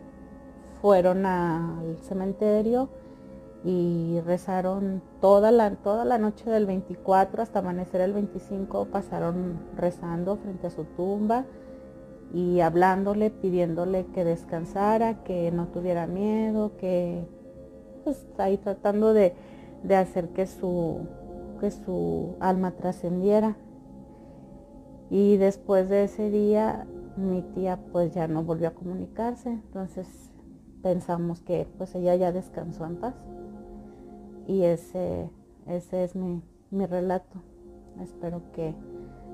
fueron 0.80 1.26
al 1.26 1.98
cementerio 2.02 2.88
y 3.64 4.20
rezaron 4.24 5.02
toda 5.20 5.50
la, 5.50 5.70
toda 5.76 6.04
la 6.04 6.18
noche 6.18 6.48
del 6.48 6.66
24 6.66 7.42
hasta 7.42 7.58
amanecer 7.58 8.00
el 8.00 8.14
25, 8.14 8.86
pasaron 8.86 9.58
rezando 9.76 10.36
frente 10.36 10.68
a 10.68 10.70
su 10.70 10.84
tumba 10.84 11.44
y 12.32 12.60
hablándole, 12.60 13.30
pidiéndole 13.30 14.06
que 14.06 14.24
descansara, 14.24 15.22
que 15.24 15.50
no 15.50 15.66
tuviera 15.66 16.06
miedo, 16.06 16.76
que 16.78 17.26
pues 18.04 18.24
ahí 18.38 18.56
tratando 18.56 19.12
de, 19.12 19.34
de 19.82 19.96
hacer 19.96 20.28
que 20.30 20.46
su, 20.46 21.00
que 21.60 21.70
su 21.70 22.36
alma 22.40 22.70
trascendiera. 22.70 23.56
Y 25.10 25.36
después 25.36 25.88
de 25.88 26.04
ese 26.04 26.30
día 26.30 26.86
mi 27.16 27.42
tía 27.42 27.78
pues 27.92 28.14
ya 28.14 28.28
no 28.28 28.42
volvió 28.42 28.68
a 28.68 28.70
comunicarse, 28.70 29.50
entonces 29.50 30.29
pensamos 30.82 31.40
que 31.40 31.66
pues 31.78 31.94
ella 31.94 32.14
ya 32.16 32.32
descansó 32.32 32.84
en 32.84 32.96
paz. 32.96 33.14
Y 34.46 34.64
ese, 34.64 35.30
ese 35.66 36.04
es 36.04 36.16
mi, 36.16 36.42
mi 36.70 36.86
relato. 36.86 37.42
Espero 38.00 38.42
que 38.52 38.74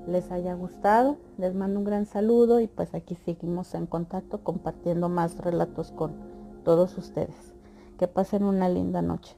les 0.07 0.31
haya 0.31 0.55
gustado. 0.55 1.17
Les 1.39 1.55
mando 1.55 1.81
un 1.81 1.85
gran 1.85 2.07
saludo 2.07 2.61
y 2.61 2.67
pues 2.67 2.95
aquí 2.95 3.15
seguimos 3.15 3.75
en 3.75 3.87
contacto 3.87 4.43
compartiendo 4.43 5.09
más 5.09 5.39
relatos 5.39 5.93
con 5.93 6.13
todos 6.65 6.97
ustedes. 6.99 7.55
Que 7.99 8.09
pasen 8.09 8.45
una 8.45 8.69
linda 8.69 9.03
noche. 9.03 9.37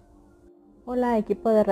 Hola 0.84 1.18
equipo 1.18 1.50
de 1.50 1.64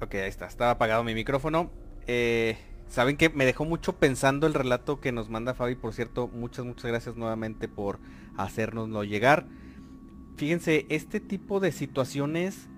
Ok, 0.00 0.14
ahí 0.14 0.28
está. 0.28 0.46
Estaba 0.46 0.72
apagado 0.72 1.04
mi 1.04 1.14
micrófono. 1.14 1.70
Eh, 2.06 2.56
Saben 2.88 3.18
que 3.18 3.28
me 3.28 3.44
dejó 3.44 3.66
mucho 3.66 3.96
pensando 3.96 4.46
el 4.46 4.54
relato 4.54 4.98
que 5.00 5.12
nos 5.12 5.28
manda 5.28 5.54
Fabi. 5.54 5.74
Por 5.74 5.92
cierto, 5.92 6.28
muchas, 6.28 6.64
muchas 6.64 6.86
gracias 6.86 7.16
nuevamente 7.16 7.68
por 7.68 7.98
hacérnoslo 8.36 9.04
llegar. 9.04 9.46
Fíjense, 10.36 10.86
este 10.88 11.20
tipo 11.20 11.60
de 11.60 11.70
situaciones 11.70 12.70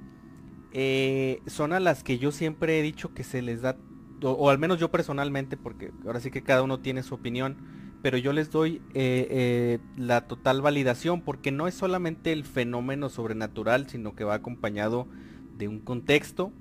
eh, 0.73 1.41
son 1.47 1.73
a 1.73 1.79
las 1.79 2.03
que 2.03 2.19
yo 2.19 2.33
siempre 2.33 2.79
he 2.79 2.83
dicho 2.83 3.15
que 3.15 3.23
se 3.23 3.41
les 3.41 3.63
da, 3.63 3.77
o, 4.23 4.51
al 4.51 4.59
menos 4.59 4.81
yo 4.81 4.91
personalmente, 4.91 5.57
porque 5.57 5.93
ahora 6.05 6.19
sí 6.19 6.33
que 6.33 6.43
cada 6.43 6.63
uno 6.63 6.81
tiene 6.81 7.05
su 7.05 7.15
opinión, 7.15 7.57
pero 8.03 8.19
yo 8.19 8.33
les 8.33 8.51
doy 8.51 8.83
eh, 8.95 9.79
la 9.97 10.23
total 10.23 10.61
validación, 10.61 11.21
porque 11.21 11.53
no 11.53 11.69
es 11.69 11.75
solamente 11.75 12.33
el 12.33 12.45
fenómeno 12.45 13.11
sobrenatural, 13.11 13.89
sino 13.89 14.17
que 14.17 14.25
va 14.25 14.35
acompañado 14.35 15.07
de 15.57 15.69
un 15.69 15.79
contexto, 15.81 16.53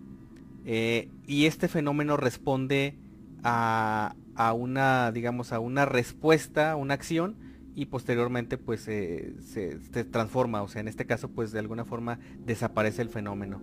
y 0.66 1.46
este 1.46 1.68
fenómeno 1.68 2.18
responde 2.18 2.98
a, 3.44 4.16
una, 4.56 5.12
digamos, 5.12 5.52
a 5.52 5.60
una 5.60 5.86
respuesta, 5.86 6.76
una 6.76 6.94
acción 6.94 7.36
y 7.76 7.86
posteriormente 7.86 8.58
pues 8.58 8.82
se, 8.82 10.06
transforma, 10.12 10.62
o 10.62 10.68
sea, 10.68 10.82
en 10.82 10.88
este 10.88 11.06
caso 11.06 11.30
pues 11.30 11.52
de 11.52 11.60
alguna 11.60 11.86
forma 11.86 12.20
desaparece 12.46 13.02
el 13.02 13.10
fenómeno. 13.10 13.62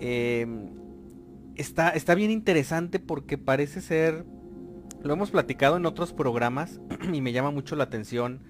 Em, 0.00 0.70
está, 1.54 1.90
está 1.90 2.14
bien 2.14 2.30
interesante 2.30 2.98
porque 2.98 3.38
parece 3.38 3.80
ser, 3.80 4.24
lo 5.02 5.12
hemos 5.12 5.30
platicado 5.30 5.76
en 5.76 5.86
otros 5.86 6.12
programas 6.12 6.80
y 7.12 7.20
me 7.20 7.32
llama 7.32 7.50
mucho 7.50 7.76
la 7.76 7.84
atención 7.84 8.40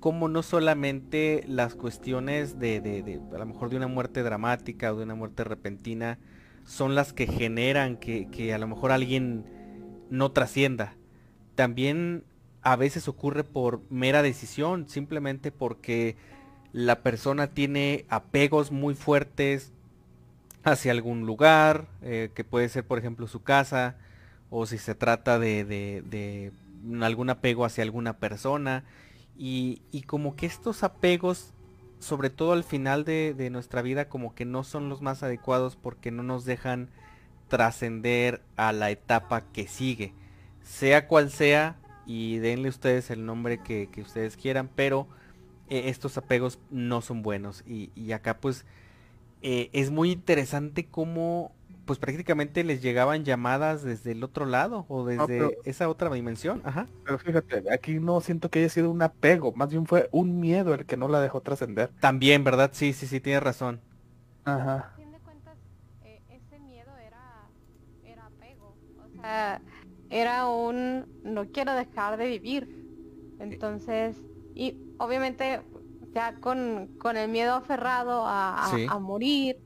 como 0.00 0.28
no 0.28 0.42
solamente 0.42 1.44
las 1.46 1.74
cuestiones 1.74 2.58
de, 2.58 2.80
de, 2.80 3.20
a 3.34 3.38
lo 3.38 3.46
mejor 3.46 3.68
de 3.68 3.76
una 3.76 3.86
muerte 3.86 4.22
dramática 4.22 4.92
o 4.92 4.96
de 4.96 5.04
una 5.04 5.14
muerte 5.14 5.44
repentina 5.44 6.18
son 6.70 6.94
las 6.94 7.12
que 7.12 7.26
generan 7.26 7.96
que, 7.96 8.28
que 8.28 8.54
a 8.54 8.58
lo 8.58 8.68
mejor 8.68 8.92
alguien 8.92 9.44
no 10.08 10.30
trascienda. 10.30 10.94
También 11.56 12.22
a 12.62 12.76
veces 12.76 13.08
ocurre 13.08 13.42
por 13.42 13.82
mera 13.90 14.22
decisión, 14.22 14.88
simplemente 14.88 15.50
porque 15.50 16.14
la 16.72 17.00
persona 17.02 17.48
tiene 17.48 18.04
apegos 18.08 18.70
muy 18.70 18.94
fuertes 18.94 19.72
hacia 20.62 20.92
algún 20.92 21.26
lugar, 21.26 21.88
eh, 22.02 22.30
que 22.36 22.44
puede 22.44 22.68
ser 22.68 22.86
por 22.86 23.00
ejemplo 23.00 23.26
su 23.26 23.42
casa, 23.42 23.96
o 24.48 24.64
si 24.64 24.78
se 24.78 24.94
trata 24.94 25.40
de, 25.40 25.64
de, 25.64 26.52
algún 27.04 27.30
apego 27.30 27.64
hacia 27.64 27.82
alguna 27.82 28.18
persona, 28.18 28.84
y, 29.36 29.82
y, 29.90 30.02
como 30.02 30.36
que 30.36 30.46
estos 30.46 30.84
apegos, 30.84 31.52
sobre 32.00 32.30
todo 32.30 32.52
al 32.52 32.64
final 32.64 33.04
de, 33.04 33.34
de 33.34 33.50
nuestra 33.50 33.82
vida, 33.82 34.08
como 34.08 34.34
que 34.34 34.44
no 34.44 34.64
son 34.64 34.88
los 34.88 35.00
más 35.00 35.22
adecuados 35.22 35.76
porque 35.76 36.10
no 36.10 36.22
nos 36.22 36.44
dejan 36.44 36.90
trascender 37.48 38.42
a 38.56 38.72
la 38.72 38.90
etapa 38.90 39.42
que 39.52 39.68
sigue. 39.68 40.12
Sea 40.62 41.06
cual 41.06 41.30
sea, 41.30 41.76
y 42.12 42.38
denle 42.38 42.68
ustedes 42.68 43.08
el 43.10 43.24
nombre 43.24 43.58
que, 43.62 43.88
ustedes 43.98 44.36
quieran, 44.36 44.68
pero 44.74 45.06
eh, 45.68 45.82
estos 45.86 46.18
apegos 46.18 46.58
no 46.70 47.02
son 47.02 47.22
buenos. 47.22 47.62
Y, 47.66 48.10
acá 48.10 48.38
pues 48.38 48.64
eh, 49.42 49.70
es 49.72 49.92
muy 49.92 50.10
interesante 50.10 50.86
cómo 50.86 51.52
pues 51.90 51.98
prácticamente 51.98 52.62
les 52.62 52.82
llegaban 52.82 53.24
llamadas 53.24 53.82
desde 53.82 54.12
el 54.12 54.22
otro 54.22 54.46
lado 54.46 54.86
o 54.86 55.04
desde 55.04 55.58
esa 55.64 55.88
otra 55.88 56.08
dimensión. 56.08 56.62
Ajá. 56.64 56.86
Pero 57.04 57.18
fíjate, 57.18 57.64
aquí 57.74 57.94
no 57.98 58.20
siento 58.20 58.48
que 58.48 58.60
haya 58.60 58.68
sido 58.68 58.92
un 58.92 59.02
apego, 59.02 59.50
más 59.56 59.70
bien 59.70 59.86
fue 59.86 60.08
un 60.12 60.38
miedo 60.38 60.72
el 60.72 60.86
que 60.86 60.96
no 60.96 61.08
la 61.08 61.20
dejó 61.20 61.40
trascender. 61.40 61.90
También, 61.98 62.44
¿verdad? 62.44 62.70
Sí, 62.72 62.92
sí, 62.92 63.08
sí, 63.08 63.18
tienes 63.18 63.42
razón. 63.42 63.80
Ajá. 64.44 64.94
era 70.10 70.46
un 70.46 71.06
no 71.24 71.46
quiero 71.46 71.74
dejar 71.74 72.18
de 72.18 72.28
vivir. 72.28 72.86
Entonces, 73.40 74.16
y 74.54 74.78
obviamente 74.98 75.60
ya 76.14 76.34
con, 76.36 76.86
con 76.98 77.16
el 77.16 77.28
miedo 77.28 77.54
aferrado 77.54 78.22
a, 78.24 78.96
morir, 79.00 79.58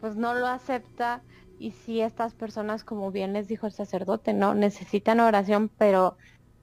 pues 0.00 0.16
no 0.16 0.34
lo 0.34 0.46
acepta. 0.46 1.22
Y 1.62 1.70
si 1.70 2.00
estas 2.00 2.34
personas, 2.34 2.82
como 2.82 3.12
bien 3.12 3.34
les 3.34 3.46
dijo 3.46 3.66
el 3.66 3.72
sacerdote, 3.72 4.34
no 4.34 4.52
necesitan 4.52 5.20
oración, 5.20 5.70
pero 5.78 6.16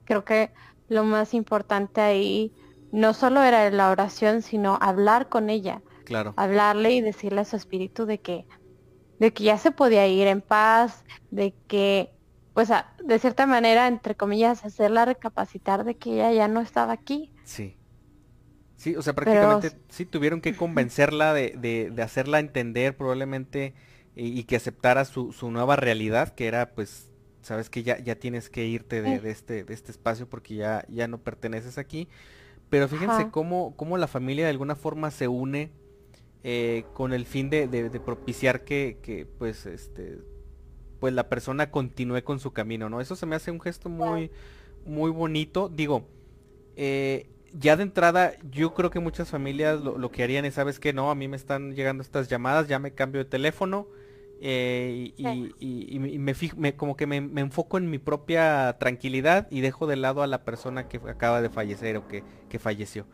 creo 0.04 0.26
que 0.26 0.52
lo 0.88 1.04
más 1.04 1.32
importante 1.32 2.02
ahí 2.02 2.52
no 2.92 3.14
solo 3.14 3.42
era 3.42 3.70
la 3.70 3.90
oración, 3.90 4.42
sino 4.42 4.76
hablar 4.78 5.30
con 5.30 5.48
ella. 5.48 5.80
Claro. 6.04 6.34
Hablarle 6.36 6.92
y 6.92 7.00
decirle 7.00 7.40
a 7.40 7.44
su 7.46 7.56
espíritu 7.56 8.04
de 8.04 8.20
que, 8.20 8.44
de 9.18 9.32
que 9.32 9.44
ya 9.44 9.56
se 9.56 9.70
podía 9.70 10.06
ir 10.06 10.26
en 10.26 10.42
paz, 10.42 11.02
de 11.30 11.54
que 11.66 12.10
pues 12.52 12.68
de 13.02 13.18
cierta 13.18 13.46
manera, 13.46 13.88
entre 13.88 14.16
comillas, 14.16 14.66
hacerla 14.66 15.06
recapacitar 15.06 15.84
de 15.84 15.96
que 15.96 16.12
ella 16.12 16.30
ya 16.30 16.46
no 16.46 16.60
estaba 16.60 16.92
aquí. 16.92 17.32
Sí. 17.44 17.78
Sí, 18.76 18.96
o 18.96 19.02
sea, 19.02 19.14
prácticamente 19.14 19.72
sí 19.88 20.04
tuvieron 20.04 20.42
que 20.42 20.56
convencerla 20.56 21.32
de, 21.32 21.54
de, 21.58 22.02
hacerla 22.02 22.38
entender 22.38 22.96
probablemente 22.96 23.74
y, 24.16 24.44
que 24.44 24.56
aceptara 24.56 25.04
su, 25.04 25.32
su, 25.32 25.50
nueva 25.50 25.76
realidad, 25.76 26.34
que 26.34 26.46
era 26.46 26.72
pues, 26.72 27.10
sabes 27.42 27.70
que 27.70 27.82
ya, 27.82 27.98
ya 27.98 28.16
tienes 28.16 28.50
que 28.50 28.66
irte 28.66 29.02
de, 29.02 29.20
de, 29.20 29.30
este, 29.30 29.64
de 29.64 29.74
este 29.74 29.92
espacio 29.92 30.28
porque 30.28 30.56
ya, 30.56 30.84
ya 30.88 31.08
no 31.08 31.18
perteneces 31.18 31.78
aquí. 31.78 32.08
Pero 32.68 32.86
fíjense 32.86 33.30
cómo, 33.30 33.74
cómo 33.76 33.98
la 33.98 34.06
familia 34.06 34.44
de 34.44 34.50
alguna 34.50 34.76
forma 34.76 35.10
se 35.10 35.26
une 35.26 35.70
eh, 36.44 36.84
con 36.94 37.12
el 37.12 37.26
fin 37.26 37.50
de, 37.50 37.66
de, 37.66 38.00
propiciar 38.00 38.64
que, 38.64 38.98
que 39.02 39.26
pues 39.26 39.66
este 39.66 40.18
pues 41.00 41.14
la 41.14 41.28
persona 41.28 41.70
continúe 41.70 42.22
con 42.22 42.38
su 42.38 42.52
camino, 42.52 42.88
¿no? 42.88 43.00
Eso 43.00 43.16
se 43.16 43.26
me 43.26 43.34
hace 43.34 43.50
un 43.50 43.60
gesto 43.60 43.88
muy, 43.88 44.30
muy 44.84 45.10
bonito. 45.10 45.68
Digo, 45.68 46.06
eh, 46.76 47.30
ya 47.52 47.76
de 47.76 47.82
entrada, 47.82 48.32
yo 48.50 48.74
creo 48.74 48.90
que 48.90 49.00
muchas 49.00 49.28
familias 49.28 49.80
lo, 49.80 50.10
que 50.10 50.22
harían 50.22 50.44
es, 50.44 50.54
¿sabes 50.54 50.78
qué? 50.78 50.92
No, 50.92 51.10
a 51.10 51.14
mí 51.14 51.28
me 51.28 51.36
están 51.36 51.74
llegando 51.74 52.02
estas 52.02 52.28
llamadas, 52.28 52.68
ya 52.68 52.78
me 52.78 52.92
cambio 52.92 53.22
de 53.22 53.30
teléfono. 53.30 53.88
Eh, 54.42 55.12
y, 55.18 56.18
me, 56.18 56.74
como 56.74 56.96
que 56.96 57.06
me, 57.06 57.16
enfoco 57.40 57.76
en 57.76 57.90
mi 57.90 57.98
propia 57.98 58.76
tranquilidad 58.78 59.48
y 59.50 59.60
dejo 59.60 59.86
de 59.86 59.96
lado 59.96 60.22
a 60.22 60.26
la 60.26 60.44
persona 60.44 60.88
que 60.88 60.96
acaba 60.96 61.42
de 61.42 61.50
fallecer 61.50 61.96
o 61.96 62.08
que, 62.08 62.24
falleció. 62.58 63.06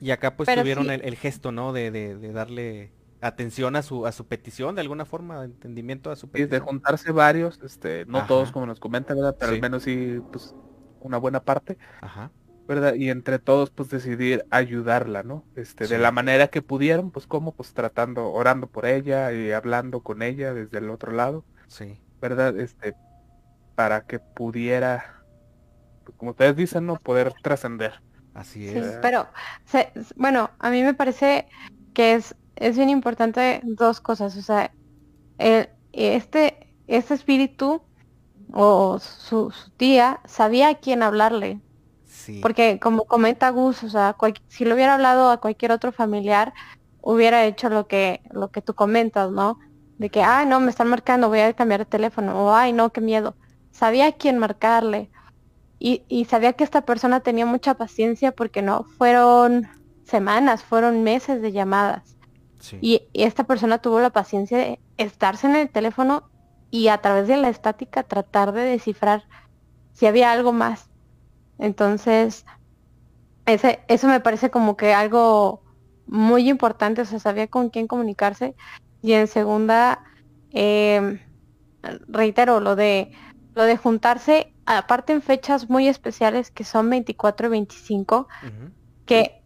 Y 0.00 0.10
acá 0.10 0.36
pues 0.36 0.48
tuvieron 0.54 0.90
el, 0.90 1.16
gesto, 1.16 1.52
¿no? 1.52 1.72
De, 1.72 1.90
de 1.90 2.32
darle 2.32 2.92
atención 3.20 3.76
a 3.76 3.82
su 3.82 4.06
a 4.06 4.12
su 4.12 4.26
petición 4.26 4.74
de 4.74 4.80
alguna 4.80 5.04
forma, 5.04 5.40
de 5.40 5.46
entendimiento 5.46 6.10
a 6.10 6.16
su 6.16 6.28
petición. 6.28 6.50
de 6.50 6.60
juntarse 6.60 7.12
varios, 7.12 7.60
este, 7.62 8.04
no 8.06 8.26
todos 8.26 8.52
como 8.52 8.66
nos 8.66 8.80
comenta, 8.80 9.14
¿verdad? 9.14 9.36
Pero 9.38 9.52
al 9.52 9.60
menos 9.60 9.82
sí, 9.82 10.20
pues, 10.30 10.54
una 11.00 11.18
buena 11.18 11.40
parte. 11.40 11.78
Ajá. 12.00 12.30
¿Verdad? 12.66 12.94
Y 12.94 13.10
entre 13.10 13.38
todos, 13.38 13.70
pues 13.70 13.88
decidir 13.88 14.44
ayudarla, 14.50 15.22
¿no? 15.22 15.44
Este, 15.54 15.86
de 15.86 15.98
la 15.98 16.12
manera 16.12 16.48
que 16.48 16.62
pudieron, 16.62 17.10
pues 17.10 17.26
como, 17.26 17.52
pues 17.52 17.72
tratando, 17.74 18.32
orando 18.32 18.66
por 18.66 18.86
ella 18.86 19.32
y 19.32 19.52
hablando 19.52 20.00
con 20.00 20.22
ella 20.22 20.52
desde 20.52 20.78
el 20.78 20.90
otro 20.90 21.12
lado. 21.12 21.44
Sí. 21.68 22.00
¿Verdad? 22.20 22.58
Este, 22.58 22.94
para 23.74 24.06
que 24.06 24.18
pudiera, 24.18 25.22
pues, 26.04 26.16
como 26.16 26.32
ustedes 26.32 26.56
dicen, 26.56 26.86
¿no? 26.86 26.96
Poder 26.96 27.32
trascender. 27.42 28.00
Así 28.34 28.68
es. 28.68 28.98
pero, 29.00 29.28
bueno, 30.16 30.50
a 30.58 30.70
mí 30.70 30.82
me 30.82 30.92
parece 30.92 31.46
que 31.94 32.14
es 32.14 32.34
es 32.56 32.76
bien 32.76 32.88
importante 32.88 33.60
dos 33.62 34.00
cosas. 34.00 34.36
O 34.36 34.42
sea, 34.42 34.72
este, 35.92 36.72
este 36.86 37.14
espíritu 37.14 37.82
o 38.52 38.98
su, 38.98 39.52
tía 39.76 40.20
sabía 40.24 40.70
a 40.70 40.74
quién 40.76 41.02
hablarle. 41.02 41.60
Sí. 42.26 42.40
Porque 42.40 42.80
como 42.80 43.04
comenta 43.04 43.50
Gus, 43.50 43.84
o 43.84 43.88
sea, 43.88 44.16
si 44.48 44.64
lo 44.64 44.74
hubiera 44.74 44.94
hablado 44.94 45.30
a 45.30 45.40
cualquier 45.40 45.70
otro 45.70 45.92
familiar, 45.92 46.52
hubiera 47.00 47.44
hecho 47.44 47.68
lo 47.68 47.86
que, 47.86 48.20
lo 48.32 48.50
que 48.50 48.62
tú 48.62 48.74
comentas, 48.74 49.30
¿no? 49.30 49.60
De 49.98 50.10
que, 50.10 50.22
ay, 50.22 50.46
no, 50.46 50.58
me 50.58 50.70
están 50.70 50.88
marcando, 50.88 51.28
voy 51.28 51.40
a 51.40 51.52
cambiar 51.52 51.80
de 51.80 51.86
teléfono. 51.86 52.44
O, 52.44 52.52
ay, 52.52 52.72
no, 52.72 52.90
qué 52.90 53.00
miedo. 53.00 53.36
Sabía 53.70 54.08
a 54.08 54.12
quién 54.12 54.38
marcarle. 54.38 55.08
Y, 55.78 56.02
y 56.08 56.24
sabía 56.24 56.54
que 56.54 56.64
esta 56.64 56.82
persona 56.82 57.20
tenía 57.20 57.46
mucha 57.46 57.74
paciencia 57.74 58.32
porque 58.32 58.60
no 58.60 58.84
fueron 58.98 59.68
semanas, 60.04 60.64
fueron 60.64 61.04
meses 61.04 61.40
de 61.40 61.52
llamadas. 61.52 62.16
Y, 62.80 63.02
esta 63.12 63.44
persona 63.44 63.78
tuvo 63.78 64.00
la 64.00 64.10
paciencia 64.10 64.58
de 64.58 64.80
estarse 64.96 65.46
en 65.46 65.56
el 65.56 65.70
teléfono 65.70 66.28
y 66.70 66.88
a 66.88 66.98
través 66.98 67.28
de 67.28 67.36
la 67.36 67.48
estática 67.48 68.02
tratar 68.02 68.52
de 68.52 68.62
descifrar 68.62 69.24
si 69.92 70.06
había 70.06 70.32
algo 70.32 70.52
más. 70.52 70.88
Entonces, 71.58 72.44
ese, 73.46 73.80
eso 73.88 74.08
me 74.08 74.20
parece 74.20 74.50
como 74.50 74.76
que 74.76 74.92
algo 74.92 75.62
muy 76.06 76.48
importante, 76.48 77.02
o 77.02 77.04
sea, 77.04 77.18
sabía 77.18 77.48
con 77.48 77.70
quién 77.70 77.86
comunicarse. 77.86 78.54
Y 79.02 79.12
en 79.12 79.26
segunda, 79.26 80.04
em, 80.50 81.20
reitero, 82.08 82.60
lo 82.60 82.76
de, 82.76 83.12
lo 83.54 83.64
de 83.64 83.76
juntarse, 83.76 84.52
aparte 84.66 85.12
en 85.12 85.22
fechas 85.22 85.70
muy 85.70 85.88
especiales 85.88 86.50
que 86.50 86.64
son 86.64 86.90
24 86.90 87.46
y 87.46 87.50
25, 87.50 88.28
que 89.06 89.42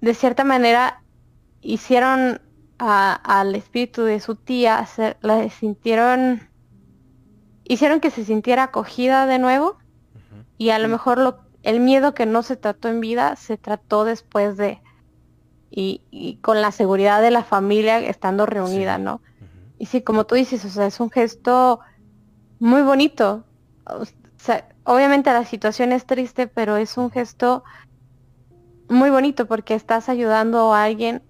de 0.00 0.14
cierta 0.14 0.44
manera 0.44 1.02
hicieron 1.60 2.40
al 2.78 3.54
espíritu 3.54 4.02
de 4.02 4.18
su 4.18 4.34
tía, 4.34 4.88
la 5.20 5.48
sintieron, 5.50 6.48
hicieron 7.64 8.00
que 8.00 8.10
se 8.10 8.24
sintiera 8.24 8.64
acogida 8.64 9.26
de 9.26 9.38
nuevo 9.38 9.78
y 10.58 10.70
a 10.70 10.78
lo 10.78 10.88
mejor 10.88 11.18
lo, 11.18 11.41
el 11.62 11.80
miedo 11.80 12.14
que 12.14 12.26
no 12.26 12.42
se 12.42 12.56
trató 12.56 12.88
en 12.88 13.00
vida 13.00 13.36
se 13.36 13.56
trató 13.56 14.04
después 14.04 14.56
de 14.56 14.80
y, 15.74 16.38
con 16.42 16.60
la 16.60 16.70
seguridad 16.70 17.22
de 17.22 17.30
la 17.30 17.44
familia 17.44 17.98
estando 17.98 18.44
reunida, 18.44 18.98
¿no? 18.98 19.22
Y 19.78 19.86
sí, 19.86 20.02
como 20.02 20.26
tú 20.26 20.34
dices, 20.34 20.64
o 20.64 20.68
sea, 20.68 20.86
es 20.86 21.00
un 21.00 21.10
gesto 21.10 21.80
muy 22.58 22.82
bonito. 22.82 23.44
obviamente 24.84 25.32
la 25.32 25.44
situación 25.46 25.92
es 25.92 26.04
triste, 26.04 26.46
pero 26.46 26.76
es 26.76 26.98
un 26.98 27.10
gesto 27.10 27.64
muy 28.88 29.08
bonito 29.08 29.46
porque 29.46 29.74
estás 29.74 30.10
ayudando 30.10 30.74
a 30.74 30.84
alguien 30.84 31.22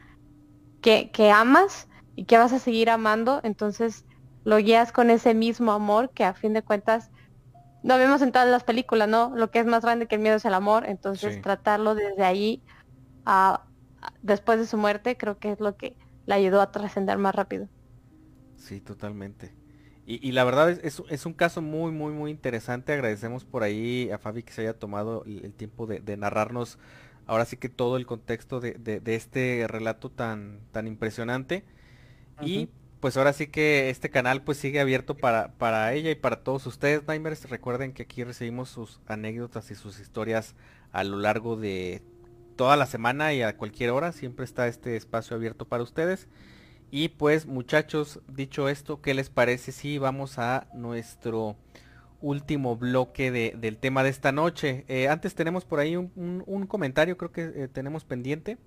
que, 0.81 1.11
que 1.13 1.31
amas 1.31 1.89
y 2.17 2.25
que 2.25 2.37
vas 2.37 2.53
a 2.53 2.59
seguir 2.59 2.91
amando, 2.91 3.41
entonces 3.45 4.05
lo 4.45 4.57
guías 4.57 4.91
con 4.91 5.11
ese 5.11 5.35
mismo 5.35 5.71
amor 5.73 6.11
que 6.11 6.25
a 6.25 6.35
fin 6.35 6.53
de 6.53 6.63
cuentas 6.63 7.11
no 7.83 7.99
vemos 7.99 8.23
en 8.23 8.33
todas 8.33 8.49
las 8.49 8.65
películas, 8.65 9.09
¿no? 9.09 9.33
Lo 9.35 9.51
que 9.51 9.59
es 9.59 9.67
más 9.67 9.83
grande 9.83 10.07
que 10.07 10.15
el 10.15 10.21
miedo 10.21 10.37
es 10.37 10.45
el 10.45 10.55
amor, 10.55 10.85
entonces 10.87 11.41
tratarlo 11.43 11.95
desde 11.95 12.25
ahí 12.25 12.63
a, 13.25 13.65
después 14.23 14.59
de 14.59 14.67
su 14.67 14.77
muerte 14.77 15.17
creo 15.17 15.39
que 15.39 15.53
es 15.53 15.61
lo 15.61 15.77
que 15.77 15.97
le 16.27 16.35
ayudó 16.35 16.61
a 16.61 16.71
trascender 16.71 17.19
más 17.19 17.35
rápido. 17.35 17.69
Sí, 18.57 18.81
totalmente. 18.81 19.55
Y, 20.05 20.33
la 20.33 20.43
verdad 20.43 20.71
es, 20.71 21.01
es, 21.09 21.27
un 21.27 21.33
caso 21.33 21.63
muy, 21.63 21.93
muy, 21.93 22.13
muy 22.13 22.33
interesante. 22.33 22.93
Agradecemos 22.93 23.45
por 23.45 23.63
ahí 23.63 24.11
a 24.11 24.19
Fabi 24.19 24.43
que 24.43 24.53
se 24.53 24.63
haya 24.63 24.77
tomado 24.77 25.23
el, 25.25 25.55
tiempo 25.55 25.87
de, 25.87 26.17
narrarnos 26.17 26.79
ahora 27.27 27.45
sí 27.45 27.57
que 27.57 27.69
todo 27.69 27.97
el 27.97 28.05
contexto 28.05 28.59
de, 28.59 28.73
de, 28.73 29.15
este 29.15 29.65
relato 29.69 30.11
tan, 30.11 30.59
tan 30.73 30.89
impresionante. 30.89 31.65
Y 32.43 32.69
pues 33.03 33.17
ahora 33.17 33.33
sí 33.33 33.49
que 33.49 33.91
este 33.91 34.11
canal 34.11 34.43
pues 34.43 34.59
sigue 34.59 34.79
abierto 34.79 35.17
para, 35.17 35.55
para 35.59 35.93
ella 35.93 36.13
y 36.13 36.15
para 36.15 36.45
todos 36.45 36.65
ustedes, 36.69 37.05
Nightmares. 37.09 37.51
Recuerden 37.51 37.93
que 37.93 38.05
aquí 38.05 38.23
recibimos 38.23 38.69
sus 38.69 39.01
anécdotas 39.09 39.73
y 39.73 39.75
sus 39.75 39.99
historias 39.99 40.55
a 40.93 41.03
lo 41.03 41.17
largo 41.19 41.57
de 41.57 42.01
toda 42.55 42.77
la 42.77 42.87
semana 42.87 43.35
y 43.35 43.43
a 43.43 43.57
cualquier 43.57 43.91
hora. 43.91 44.13
Siempre 44.13 44.45
está 44.45 44.69
este 44.69 44.95
espacio 44.95 45.37
abierto 45.37 45.67
para 45.67 45.83
ustedes. 45.83 46.29
Y 46.93 47.09
pues 47.09 47.45
muchachos, 47.47 48.21
dicho 48.29 48.69
esto, 48.69 49.03
¿qué 49.03 49.15
les 49.15 49.31
parece 49.31 49.73
si 49.73 49.99
vamos 49.99 50.39
a 50.39 50.69
nuestro 50.73 51.57
último 52.21 52.77
bloque 52.77 53.33
del 53.33 53.79
tema 53.79 54.05
de 54.05 54.11
esta 54.11 54.31
noche? 54.31 54.85
Eh, 54.87 55.09
antes 55.09 55.35
tenemos 55.35 55.65
por 55.65 55.81
ahí 55.81 55.97
un, 55.97 56.67
comentario, 56.69 57.17
creo 57.17 57.33
que 57.33 57.51
eh, 57.53 57.67
tenemos 57.67 58.05
pendiente. 58.05 58.59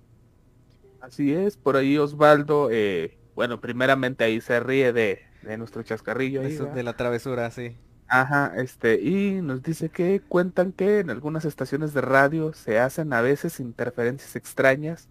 Así 1.00 1.32
es, 1.32 1.56
por 1.56 1.78
ahí 1.78 1.96
Osvaldo, 1.96 2.68
eh, 2.70 3.16
bueno, 3.36 3.60
primeramente 3.60 4.24
ahí 4.24 4.40
se 4.40 4.58
ríe 4.58 4.92
de, 4.94 5.20
nuestro 5.58 5.82
chascarrillo. 5.82 6.42
Eso 6.42 6.66
de 6.66 6.82
la 6.82 6.96
travesura, 6.96 7.50
sí. 7.52 7.76
Ajá, 8.08 8.52
este, 8.56 9.00
y 9.00 9.42
nos 9.42 9.62
dice 9.62 9.90
que 9.90 10.20
cuentan 10.20 10.72
que 10.72 11.00
en 11.00 11.10
algunas 11.10 11.44
estaciones 11.44 11.92
de 11.92 12.00
radio 12.00 12.52
se 12.54 12.78
hacen 12.78 13.12
a 13.12 13.20
veces 13.20 13.60
interferencias 13.60 14.36
extrañas 14.36 15.08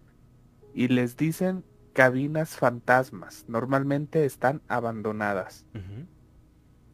y 0.74 0.88
les 0.88 1.16
dicen 1.16 1.64
cabinas 1.92 2.56
fantasmas. 2.56 3.44
Normalmente 3.48 4.24
están 4.24 4.60
abandonadas. 4.66 5.64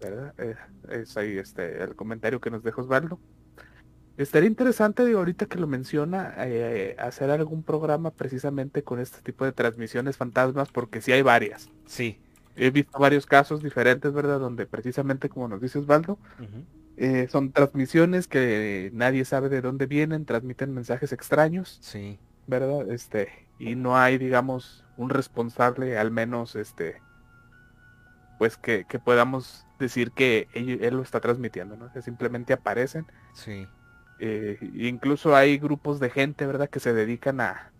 ¿Verdad? 0.00 0.34
Eh, 0.38 0.56
es 0.90 1.16
ahí 1.16 1.38
este 1.38 1.82
el 1.82 1.96
comentario 1.96 2.40
que 2.40 2.50
nos 2.50 2.62
dejó 2.62 2.82
Osvaldo. 2.82 3.18
Estaría 4.16 4.48
interesante, 4.48 5.04
digo, 5.04 5.20
ahorita 5.20 5.46
que 5.46 5.58
lo 5.58 5.66
menciona, 5.66 6.34
eh, 6.38 6.96
hacer 6.98 7.30
algún 7.30 7.62
programa 7.62 8.10
precisamente 8.10 8.82
con 8.82 9.00
este 9.00 9.22
tipo 9.22 9.44
de 9.44 9.52
transmisiones 9.52 10.16
fantasmas, 10.16 10.70
porque 10.70 11.00
sí 11.00 11.12
hay 11.12 11.22
varias. 11.22 11.70
Sí 11.86 12.18
he 12.56 12.70
visto 12.70 12.98
varios 12.98 13.26
casos 13.26 13.62
diferentes, 13.62 14.12
¿verdad? 14.12 14.40
Donde 14.40 14.66
precisamente 14.66 15.28
como 15.28 15.48
nos 15.48 15.60
dice 15.60 15.78
Osvaldo, 15.78 16.18
eh, 16.96 17.28
son 17.30 17.52
transmisiones 17.52 18.28
que 18.28 18.90
nadie 18.92 19.24
sabe 19.24 19.48
de 19.48 19.62
dónde 19.62 19.86
vienen, 19.86 20.24
transmiten 20.24 20.74
mensajes 20.74 21.12
extraños. 21.12 21.78
Sí. 21.80 22.18
¿Verdad? 22.46 22.90
Este, 22.90 23.46
y 23.58 23.76
no 23.76 23.96
hay, 23.96 24.18
digamos, 24.18 24.84
un 24.96 25.10
responsable, 25.10 25.96
al 25.96 26.10
menos, 26.10 26.56
este, 26.56 27.00
pues 28.38 28.56
que, 28.56 28.84
podamos 29.04 29.64
decir 29.78 30.10
que 30.12 30.48
él, 30.52 30.94
lo 30.94 31.02
está 31.02 31.20
transmitiendo, 31.20 31.76
¿no? 31.76 31.92
Que 31.92 32.02
simplemente 32.02 32.52
aparecen. 32.52 33.06
Sí. 33.32 33.66
Eh, 34.24 34.56
incluso 34.76 35.34
hay 35.34 35.58
grupos 35.58 35.98
de 35.98 36.08
gente, 36.08 36.46
¿verdad? 36.46 36.70
Que 36.70 36.78
se 36.78 36.92
dedican 36.92 37.40
a, 37.40 37.72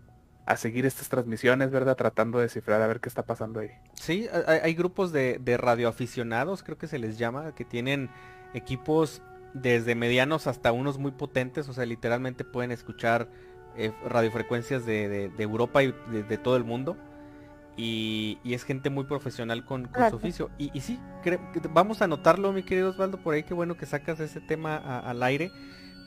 a 0.45 0.57
seguir 0.57 0.85
estas 0.87 1.09
transmisiones, 1.09 1.71
¿verdad? 1.71 1.97
Tratando 1.97 2.39
de 2.39 2.47
descifrar 2.47 2.83
a 2.83 2.89
ver 2.89 2.99
qué 2.99 3.09
está 3.09 3.23
pasando 3.23 3.61
ahí. 3.61 3.71
Sí, 3.95 4.27
hay, 4.49 4.75
grupos 4.75 5.13
de, 5.13 5.39
de 5.41 5.57
radioaficionados, 5.57 6.65
creo 6.65 6.77
que 6.77 6.89
se 6.89 6.99
les 6.99 7.17
llama, 7.17 7.55
que 7.55 7.65
tienen 7.65 8.11
equipos 8.55 9.23
desde 9.55 9.95
medianos 9.95 10.49
hasta 10.49 10.73
unos 10.73 10.99
muy 10.99 11.13
potentes, 11.13 11.69
o 11.69 11.73
sea, 11.73 11.87
literalmente 11.87 12.43
pueden 12.43 12.73
escuchar 12.73 13.29
eh, 13.77 13.93
radiofrecuencias 14.05 14.85
de, 14.85 15.31
Europa 15.39 15.85
y 15.85 15.95
de, 16.11 16.39
todo 16.39 16.57
el 16.57 16.65
mundo. 16.65 16.97
Y, 17.77 18.41
es 18.45 18.65
gente 18.65 18.91
muy 18.91 19.05
profesional 19.05 19.65
con, 19.65 19.89
su 20.11 20.17
oficio. 20.17 20.51
Y, 20.59 20.81
sí, 20.81 20.99
vamos 21.71 22.03
a 22.03 22.07
anotarlo, 22.07 22.53
mi 22.53 22.65
querido 22.65 22.91
Osvaldo, 22.91 23.19
por 23.19 23.35
ahí 23.35 23.45
qué 23.45 23.55
bueno 23.55 23.77
que 23.77 23.87
sacas 23.87 24.19
ese 24.19 24.41
tema 24.41 24.77
al 24.77 25.23
aire 25.23 25.53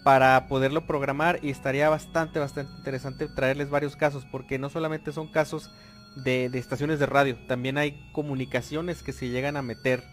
para 0.06 0.48
poderlo 0.48 0.86
programar 0.86 1.40
y 1.42 1.50
estaría 1.50 1.90
bastante, 1.90 2.38
bastante 2.38 2.72
interesante 2.78 3.28
traerles 3.28 3.72
varios 3.72 3.96
casos, 3.96 4.24
porque 4.24 4.60
no 4.60 4.70
solamente 4.70 5.12
son 5.12 5.28
casos 5.28 5.72
de, 6.16 6.46
estaciones 6.54 7.00
de 7.00 7.08
radio, 7.08 7.36
también 7.48 7.80
hay 7.80 8.08
comunicaciones 8.12 9.02
que 9.02 9.14
se 9.14 9.30
llegan 9.30 9.58
a 9.58 9.64
meter 9.64 10.04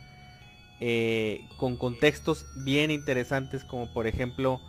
eh, 0.81 1.47
con 1.59 1.77
contextos 1.77 2.47
bien 2.65 2.91
interesantes, 2.91 3.65
como 3.65 3.93
por 3.93 4.07
ejemplo, 4.07 4.63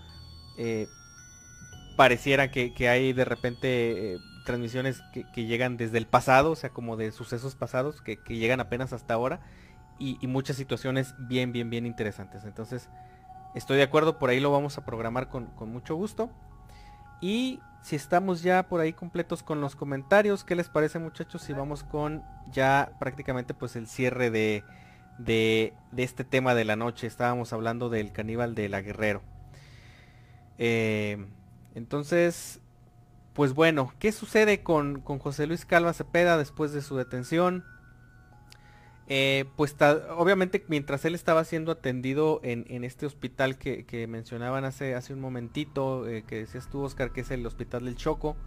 eh, 0.58 0.90
pareciera 1.96 2.52
que, 2.52 2.74
hay 2.90 3.14
de 3.14 3.24
repente 3.24 4.16
eh, 4.16 4.18
transmisiones 4.44 5.02
que, 5.14 5.46
llegan 5.46 5.78
desde 5.78 6.00
el 6.00 6.06
pasado, 6.06 6.52
o 6.52 6.56
sea, 6.58 6.72
como 6.72 6.98
de 6.98 7.14
sucesos 7.14 7.56
pasados, 7.56 8.02
que, 8.02 8.18
llegan 8.28 8.60
apenas 8.60 8.92
hasta 8.92 9.14
ahora, 9.14 9.40
y 10.00 10.28
muchas 10.28 10.58
situaciones 10.58 11.16
bien, 11.18 11.54
bien, 11.54 11.70
bien 11.70 11.86
interesantes. 11.86 12.44
Entonces, 12.44 12.90
Estoy 13.56 13.78
de 13.78 13.84
acuerdo, 13.84 14.18
por 14.18 14.30
ahí 14.30 14.40
lo 14.40 14.52
vamos 14.52 14.78
a 14.78 14.86
programar 14.86 15.30
con, 15.30 15.50
mucho 15.72 15.96
gusto. 15.96 16.30
Y 17.22 17.60
si 17.82 17.96
estamos 17.96 18.42
ya 18.42 18.64
por 18.64 18.82
ahí 18.82 18.94
completos 18.94 19.44
con 19.44 19.62
los 19.62 19.76
comentarios, 19.76 20.44
¿qué 20.44 20.56
les 20.56 20.70
parece 20.70 21.00
muchachos? 21.00 21.42
Si 21.44 21.54
vamos 21.54 21.84
con 21.84 22.24
ya 22.52 22.94
prácticamente 23.00 23.54
pues 23.54 23.76
el 23.76 23.88
cierre 23.88 24.32
de, 24.32 24.64
de, 25.18 25.74
este 25.96 26.24
tema 26.24 26.56
de 26.56 26.66
la 26.66 26.76
noche. 26.76 27.08
Estábamos 27.08 27.54
hablando 27.54 27.90
del 27.90 28.12
caníbal 28.12 28.56
de 28.56 28.70
la 28.70 28.82
Guerrero. 28.82 29.22
Eh, 30.58 31.26
entonces, 31.76 32.60
pues 33.34 33.54
bueno, 33.54 33.94
¿qué 34.00 34.12
sucede 34.12 34.64
con, 34.64 35.00
con 35.00 35.20
José 35.20 35.48
Luis 35.48 35.66
Calva 35.66 35.94
Cepeda 35.94 36.38
después 36.38 36.74
de 36.74 36.82
su 36.82 36.98
detención? 36.98 37.64
Eh, 39.10 39.46
pues 39.58 39.76
obviamente 40.16 40.64
mientras 40.70 41.04
él 41.04 41.14
estaba 41.14 41.44
siendo 41.44 41.74
atendido 41.74 42.40
en, 42.44 42.84
este 42.86 43.06
hospital 43.06 43.58
que, 43.58 44.08
mencionaban 44.08 44.64
hace, 44.66 44.96
hace 44.96 45.14
un 45.14 45.20
momentito, 45.20 46.08
eh, 46.08 46.24
que 46.26 46.38
decías 46.38 46.70
tú 46.70 46.82
Oscar, 46.82 47.12
que 47.12 47.22
es 47.22 47.32
el 47.32 47.46
hospital 47.46 47.86
del 47.86 47.96
Choco, 47.96 48.38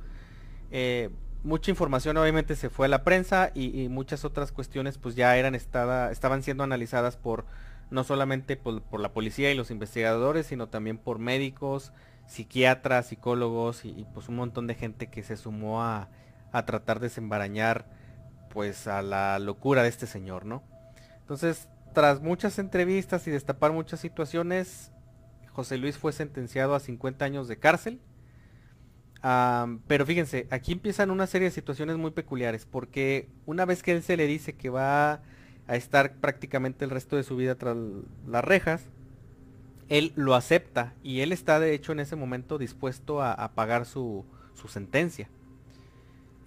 eh, 0.71 1.11
mucha 1.45 1.71
información 1.71 2.17
obviamente 2.17 2.57
se 2.57 2.71
fue 2.71 2.87
a 2.87 2.89
la 2.89 3.05
prensa 3.05 3.51
y, 3.55 3.89
muchas 3.89 4.25
otras 4.25 4.51
cuestiones 4.51 4.99
pues 4.99 5.15
ya 5.15 5.37
eran 5.37 5.55
estaban 5.55 6.43
siendo 6.43 6.65
analizadas 6.65 7.17
por 7.17 7.45
no 7.91 8.03
solamente 8.03 8.57
por, 8.57 9.01
la 9.01 9.13
policía 9.13 9.53
y 9.53 9.55
los 9.55 9.71
investigadores, 9.71 10.47
sino 10.47 10.69
también 10.69 10.99
por 10.99 11.19
médicos, 11.19 11.93
psiquiatras, 12.27 13.09
psicólogos 13.09 13.85
y, 13.85 14.07
pues 14.15 14.29
un 14.29 14.37
montón 14.37 14.67
de 14.67 14.75
gente 14.75 15.09
que 15.09 15.23
se 15.23 15.37
sumó 15.37 15.83
a, 15.83 16.09
a 16.51 16.65
tratar 16.65 16.99
de 16.99 17.09
desembarañar 17.09 17.87
pues 18.57 18.87
a 18.87 19.03
la 19.03 19.39
locura 19.39 19.83
de 19.83 19.91
este 19.91 20.07
señor, 20.07 20.47
¿no? 20.47 20.63
Entonces, 21.21 21.69
tras 21.93 22.23
muchas 22.23 22.59
entrevistas 22.59 23.27
y 23.27 23.31
destapar 23.31 23.71
muchas 23.73 24.01
situaciones, 24.01 24.93
José 25.53 25.77
Luis 25.77 25.99
fue 25.99 26.15
sentenciado 26.15 26.75
a 26.75 26.81
50 26.81 27.23
años 27.23 27.49
de 27.49 27.59
cárcel. 27.59 28.01
pero 29.87 30.07
fíjense, 30.07 30.47
aquí 30.49 30.73
empiezan 30.73 31.11
una 31.11 31.27
serie 31.27 31.49
de 31.49 31.55
situaciones 31.55 31.99
muy 31.99 32.13
peculiares, 32.13 32.65
porque 32.65 33.29
una 33.45 33.67
vez 33.67 33.83
que 33.83 33.93
él 33.93 34.03
se 34.03 34.17
le 34.17 34.27
dice 34.27 34.55
que 34.55 34.71
va 34.71 35.21
a 35.67 35.77
estar 35.77 36.15
prácticamente 36.15 36.87
el 36.87 36.91
resto 36.91 37.17
de 37.17 37.25
su 37.25 37.37
vida 37.37 37.57
tras 37.57 37.77
las 38.27 38.43
rejas, 38.43 38.85
él 39.91 40.15
lo 40.17 40.35
acepta 40.35 40.95
y 41.03 41.21
él 41.21 41.31
está 41.31 41.61
de 41.61 41.75
hecho 41.75 41.93
en 41.93 42.01
ese 42.01 42.17
momento 42.17 42.57
dispuesto 42.57 43.23
a, 43.23 43.53
pagar 43.55 43.85
su, 43.85 44.25
sentencia. 44.67 45.29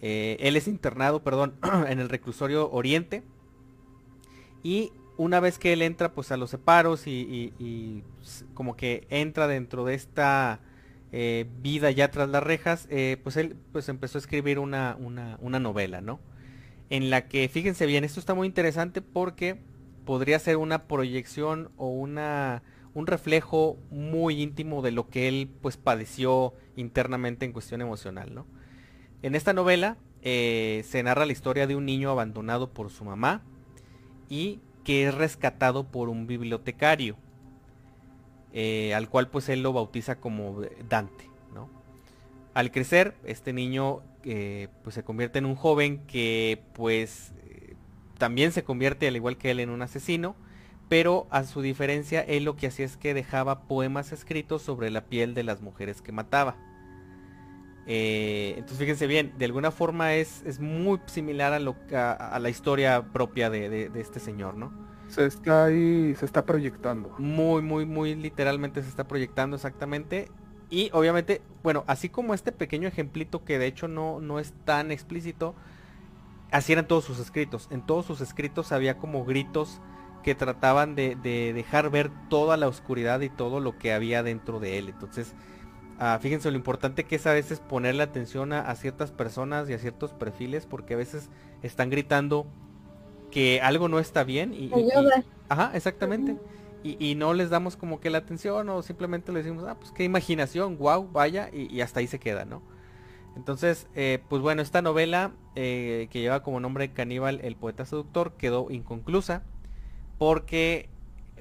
Eh, 0.01 0.37
él 0.39 0.55
es 0.55 0.67
internado, 0.67 1.19
perdón, 1.23 1.55
en 1.87 1.99
el 1.99 2.09
reclusorio 2.09 2.69
Oriente 2.71 3.23
y 4.63 4.91
una 5.17 5.41
vez 5.41 5.59
que 5.59 5.73
él 5.73 5.81
entra 5.81 6.13
pues 6.13 6.31
a 6.31 6.37
los 6.37 6.49
separos 6.49 7.03
y, 7.05 8.03
como 8.53 8.77
que 8.77 9.05
entra 9.09 9.47
dentro 9.47 9.83
de 9.83 9.93
esta 9.93 10.61
eh, 11.11 11.45
vida 11.61 11.91
ya 11.91 12.09
tras 12.09 12.29
las 12.29 12.41
rejas, 12.41 12.87
eh, 12.89 13.17
pues 13.21 13.35
él 13.35 13.57
pues 13.73 13.89
empezó 13.89 14.17
a 14.17 14.21
escribir 14.21 14.59
una, 14.59 14.95
una, 14.97 15.59
novela, 15.59 15.99
¿no? 15.99 16.21
En 16.89 17.09
la 17.09 17.27
que, 17.27 17.49
fíjense 17.49 17.85
bien, 17.85 18.05
esto 18.05 18.21
está 18.21 18.33
muy 18.33 18.47
interesante 18.47 19.01
porque 19.01 19.59
podría 20.05 20.39
ser 20.39 20.55
una 20.55 20.87
proyección 20.87 21.69
o 21.75 21.89
una, 21.89 22.63
un 22.93 23.05
reflejo 23.05 23.77
muy 23.91 24.41
íntimo 24.41 24.81
de 24.81 24.91
lo 24.91 25.09
que 25.09 25.27
él 25.27 25.51
pues 25.61 25.75
padeció 25.75 26.53
internamente 26.77 27.45
en 27.45 27.51
cuestión 27.51 27.81
emocional, 27.81 28.33
¿no? 28.33 28.45
En 29.21 29.35
esta 29.35 29.53
novela 29.53 29.97
eh, 30.21 30.85
se 30.87 31.03
narra 31.03 31.25
la 31.25 31.33
historia 31.33 31.67
de 31.67 31.75
un 31.75 31.85
niño 31.85 32.09
abandonado 32.09 32.71
por 32.71 32.89
su 32.89 33.03
mamá 33.03 33.41
y 34.29 34.59
que 34.83 35.07
es 35.07 35.13
rescatado 35.13 35.85
por 35.85 36.07
un 36.07 36.25
bibliotecario, 36.25 37.17
eh, 38.53 38.93
al 38.93 39.09
cual 39.09 39.27
pues 39.29 39.49
él 39.49 39.61
lo 39.61 39.73
bautiza 39.73 40.19
como 40.19 40.61
Dante. 40.87 41.27
Al 42.55 42.71
crecer, 42.71 43.15
este 43.23 43.53
niño 43.53 44.01
eh, 44.23 44.69
pues 44.83 44.95
se 44.95 45.03
convierte 45.03 45.37
en 45.39 45.45
un 45.45 45.55
joven 45.55 45.99
que 46.07 46.61
pues 46.73 47.31
también 48.17 48.51
se 48.51 48.63
convierte 48.63 49.07
al 49.07 49.15
igual 49.15 49.37
que 49.37 49.51
él 49.51 49.59
en 49.59 49.69
un 49.69 49.81
asesino, 49.81 50.35
pero 50.89 51.27
a 51.29 51.43
su 51.43 51.61
diferencia 51.61 52.21
él 52.21 52.43
lo 52.43 52.55
que 52.55 52.67
hacía 52.67 52.85
es 52.85 52.97
que 52.97 53.13
dejaba 53.13 53.61
poemas 53.67 54.11
escritos 54.11 54.63
sobre 54.63 54.89
la 54.89 55.05
piel 55.05 55.35
de 55.35 55.43
las 55.43 55.61
mujeres 55.61 56.01
que 56.01 56.11
mataba. 56.11 56.57
Entonces 57.91 58.77
fíjense 58.77 59.07
bien, 59.07 59.33
de 59.37 59.45
alguna 59.45 59.71
forma 59.71 60.13
es, 60.13 60.43
es 60.45 60.59
muy 60.59 60.99
similar 61.07 61.53
a, 61.53 61.59
lo, 61.59 61.75
a, 61.93 62.37
la 62.39 62.49
historia 62.49 63.03
propia 63.11 63.49
de, 63.49 63.89
de 63.89 64.01
este 64.01 64.19
señor, 64.19 64.55
¿no? 64.55 64.71
Se 65.09 65.25
está 65.25 65.65
ahí, 65.65 66.13
se 66.15 66.25
está 66.25 66.45
proyectando. 66.45 67.15
Muy, 67.17 67.63
muy, 67.63 67.85
muy 67.85 68.13
literalmente 68.13 68.83
se 68.83 68.89
está 68.89 69.07
proyectando 69.07 69.55
exactamente. 69.55 70.29
Y 70.69 70.91
obviamente, 70.93 71.41
bueno, 71.63 71.83
así 71.87 72.09
como 72.09 72.35
este 72.35 72.51
pequeño 72.51 72.87
ejemplito 72.87 73.43
que 73.43 73.57
de 73.57 73.65
hecho 73.65 73.87
no, 73.87 74.21
no 74.21 74.39
es 74.39 74.53
tan 74.65 74.91
explícito, 74.91 75.55
así 76.51 76.73
eran 76.73 76.87
todos 76.87 77.05
sus 77.05 77.17
escritos. 77.17 77.67
En 77.71 77.83
todos 77.83 78.05
sus 78.05 78.21
escritos 78.21 78.71
había 78.71 78.99
como 78.99 79.25
gritos 79.25 79.81
que 80.23 80.35
trataban 80.35 80.93
de, 80.93 81.15
dejar 81.15 81.89
ver 81.89 82.11
toda 82.29 82.55
la 82.55 82.67
oscuridad 82.67 83.21
y 83.21 83.29
todo 83.29 83.59
lo 83.59 83.79
que 83.79 83.93
había 83.93 84.21
dentro 84.21 84.59
de 84.59 84.77
él. 84.77 84.89
Entonces, 84.89 85.33
ah, 85.99 86.17
fíjense 86.21 86.49
lo 86.49 86.57
importante 86.57 87.03
que 87.03 87.17
es 87.17 87.27
a 87.27 87.33
veces 87.33 87.59
ponerle 87.59 88.03
atención 88.03 88.53
a, 88.53 88.61
a, 88.61 88.75
ciertas 88.75 89.11
personas 89.11 89.69
y 89.69 89.73
a 89.73 89.77
ciertos 89.79 90.13
perfiles 90.13 90.65
porque 90.65 90.95
a 90.95 90.97
veces 90.97 91.29
están 91.61 91.89
gritando 91.89 92.47
que 93.29 93.61
algo 93.61 93.87
no 93.87 93.99
está 93.99 94.23
bien 94.23 94.53
y, 94.53 94.71
ajá, 95.49 95.71
exactamente. 95.73 96.37
y, 96.83 97.15
no 97.15 97.33
les 97.33 97.49
damos 97.49 97.75
como 97.75 97.99
que 97.99 98.09
la 98.09 98.19
atención 98.19 98.69
o 98.69 98.81
simplemente 98.81 99.31
le 99.31 99.43
decimos, 99.43 99.65
ah, 99.67 99.75
pues 99.75 99.91
qué 99.91 100.03
imaginación, 100.03 100.77
wow, 100.77 101.07
vaya, 101.11 101.49
y, 101.53 101.81
hasta 101.81 101.99
ahí 101.99 102.07
se 102.07 102.19
queda, 102.19 102.45
¿no? 102.45 102.61
Entonces, 103.35 103.87
eh, 103.95 104.19
pues 104.27 104.41
bueno, 104.41 104.61
esta 104.61 104.81
novela 104.81 105.31
eh, 105.55 106.07
que 106.11 106.19
lleva 106.19 106.41
como 106.41 106.59
nombre 106.59 106.91
Caníbal, 106.91 107.39
el 107.43 107.55
poeta 107.55 107.85
seductor, 107.85 108.33
quedó 108.33 108.71
inconclusa 108.71 109.43
porque 110.17 110.89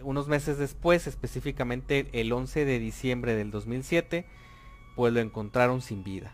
unos 0.02 0.28
meses 0.28 0.58
después, 0.58 1.06
específicamente 1.06 2.08
el 2.12 2.32
11 2.32 2.64
de 2.64 2.78
diciembre 2.78 3.34
del 3.34 3.50
2007, 3.50 4.26
pues 4.98 5.12
lo 5.12 5.20
encontraron 5.20 5.80
sin 5.80 6.02
vida. 6.02 6.32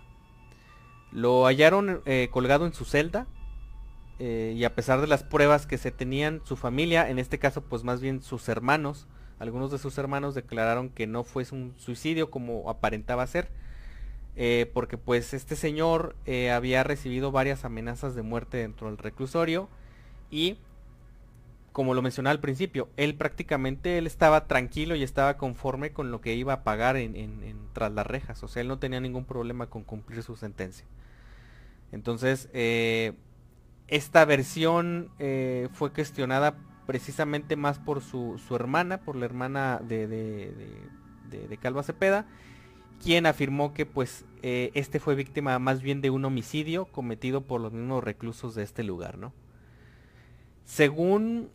Lo 1.12 1.45
hallaron 1.45 2.01
eh, 2.07 2.31
colgado 2.31 2.65
en 2.65 2.73
su 2.73 2.86
celda, 2.86 3.27
eh, 4.19 4.55
y 4.57 4.65
a 4.65 4.74
pesar 4.74 5.03
de 5.03 5.07
las 5.07 5.23
pruebas 5.23 5.66
que 5.66 5.77
se 5.77 5.91
tenían, 5.91 6.41
su 6.45 6.57
familia, 6.57 7.11
en 7.11 7.19
este 7.19 7.39
caso 7.39 7.61
pues 7.61 7.85
más 7.85 8.01
bien 8.01 8.23
sus 8.23 8.49
hermanos, 8.49 9.07
algunos 9.39 9.70
de 9.70 9.77
sus 9.77 9.99
hermanos 9.99 10.35
declararon 10.35 10.89
que 10.89 11.07
no 11.07 11.24
fue 11.24 11.45
un 11.53 11.74
suicidio 11.77 12.31
como 12.31 12.70
aparentaba 12.70 13.27
ser, 13.27 13.51
eh, 14.35 14.70
porque 14.73 14.97
pues 14.97 15.35
este 15.35 15.57
señor 15.57 16.16
había 16.51 16.85
recibido 16.85 17.32
varias 17.32 17.66
amenazas 17.66 18.15
de 18.15 18.23
muerte 18.23 18.57
dentro 18.57 18.86
del 18.86 18.97
reclusorio 18.97 19.69
y 20.31 20.57
como 21.74 21.92
lo 21.92 22.02
mencionaba 22.02 22.30
al 22.30 22.38
principio, 22.38 22.88
él 22.96 23.16
prácticamente 23.16 23.98
él 23.98 24.06
estaba 24.06 24.46
tranquilo 24.46 24.94
y 24.94 25.02
estaba 25.02 25.36
conforme 25.36 25.90
con 25.90 26.12
lo 26.12 26.20
que 26.20 26.36
iba 26.36 26.52
a 26.52 26.62
pagar 26.62 26.96
en, 26.96 27.59
tras 27.72 27.90
las 27.90 28.06
rejas, 28.06 28.40
o 28.44 28.48
sea, 28.48 28.62
él 28.62 28.68
no 28.68 28.78
tenía 28.78 29.01
ningún 29.01 29.24
problema 29.24 29.66
con 29.66 29.82
cumplir 29.82 30.22
su 30.22 30.36
sentencia. 30.36 30.86
Entonces, 31.90 32.48
esta 33.88 34.24
versión 34.24 35.10
eh, 35.18 35.68
fue 35.72 35.92
cuestionada 35.92 36.56
precisamente 36.86 37.56
más 37.56 37.80
por 37.80 38.02
su, 38.02 38.38
hermana, 38.52 38.98
por 38.98 39.16
la 39.16 39.24
hermana 39.24 39.80
de, 39.82 40.06
de, 40.06 41.56
Calva 41.60 41.82
Cepeda, 41.82 42.24
quien 43.02 43.26
afirmó 43.26 43.74
que 43.74 43.84
pues 43.84 44.24
eh, 44.42 44.70
este 44.74 45.01
fue 45.01 45.16
víctima 45.16 45.59
más 45.59 45.82
bien 45.82 46.01
de 46.01 46.10
un 46.10 46.24
homicidio 46.24 46.84
cometido 46.84 47.40
por 47.40 47.60
los 47.60 47.72
mismos 47.72 48.05
reclusos 48.05 48.55
de 48.55 48.62
este 48.62 48.84
lugar, 48.84 49.18
¿no? 49.18 49.32
Según 50.64 51.51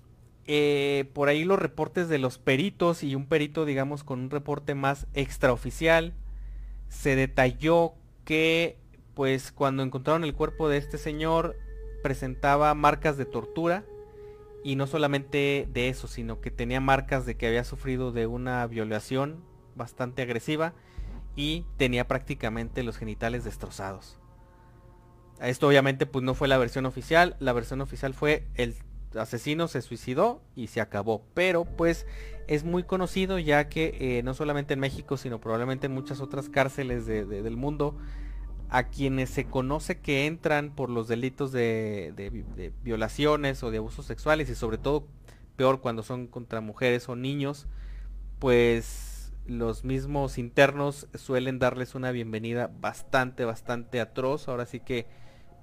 eh, 0.52 1.08
por 1.14 1.30
ahí 1.30 1.44
los 1.44 1.60
reportes 1.60 2.10
de 2.10 2.18
los 2.18 2.40
peritos 2.40 3.04
y 3.04 3.14
un 3.14 3.28
perito 3.28 3.66
digamos 3.66 4.04
con 4.04 4.20
un 4.20 4.30
reporte 4.32 4.74
más 4.74 5.06
extraoficial, 5.14 6.16
se 6.88 7.16
detalló 7.16 7.94
que 8.26 8.76
pues 9.14 9.52
cuando 9.52 9.84
encontraron 9.84 10.24
el 10.24 10.34
cuerpo 10.34 10.68
de 10.68 10.78
este 10.78 10.98
señor 10.98 11.56
presentaba 12.02 12.74
marcas 12.74 13.16
de 13.16 13.26
tortura 13.26 13.84
y 14.64 14.76
no 14.76 14.88
solamente 14.88 15.68
de 15.72 15.88
eso, 15.88 16.08
sino 16.08 16.42
que 16.42 16.50
tenía 16.50 16.82
marcas 16.82 17.28
de 17.28 17.38
que 17.38 17.46
había 17.46 17.64
sufrido 17.64 18.12
de 18.12 18.26
una 18.26 18.66
violación 18.66 19.44
bastante 19.76 20.24
agresiva 20.24 20.74
y 21.36 21.64
tenía 21.78 22.08
prácticamente 22.08 22.82
los 22.82 22.98
genitales 22.98 23.44
destrozados. 23.44 24.18
Esto 25.42 25.68
obviamente 25.68 26.08
pues 26.08 26.26
no 26.26 26.34
fue 26.34 26.48
la 26.48 26.58
versión 26.58 26.88
oficial, 26.88 27.36
la 27.38 27.54
versión 27.54 27.82
oficial 27.82 28.16
fue 28.16 28.48
el 28.56 28.74
asesino 29.16 29.68
se 29.68 29.82
suicidó 29.82 30.42
y 30.56 30.68
se 30.68 30.82
acabó, 30.82 31.24
pero 31.34 31.66
pues 31.66 32.06
es 32.48 32.64
muy 32.64 32.84
conocido 32.84 33.40
ya 33.40 33.70
que 33.70 33.98
eh, 34.00 34.24
no 34.24 34.34
solamente 34.34 34.74
en 34.74 34.80
México 34.80 35.18
sino 35.18 35.40
probablemente 35.40 35.88
en 35.88 35.94
muchas 35.94 36.20
otras 36.20 36.50
cárceles 36.50 37.06
del 37.06 37.58
mundo 37.58 37.96
a 38.70 38.84
quienes 38.84 39.30
se 39.32 39.46
conoce 39.46 40.00
que 40.00 40.28
entran 40.28 40.72
por 40.76 40.90
los 40.90 41.08
delitos 41.08 41.52
de, 41.52 42.74
violaciones 42.84 43.64
o 43.64 43.72
de 43.72 43.78
abusos 43.78 44.06
sexuales 44.06 44.50
y 44.50 44.56
sobre 44.56 44.78
todo 44.78 45.08
peor 45.56 45.82
cuando 45.82 46.04
son 46.04 46.28
contra 46.28 46.62
mujeres 46.62 47.10
o 47.10 47.16
niños, 47.16 47.68
pues 48.38 49.34
los 49.46 49.84
mismos 49.84 50.38
internos 50.38 51.08
suelen 51.16 51.58
darles 51.58 51.96
una 51.96 52.12
bienvenida 52.12 52.70
bastante, 52.80 53.44
bastante 53.44 54.00
atroz. 54.00 54.48
Ahora 54.48 54.68
sí 54.68 54.80
que 54.80 55.08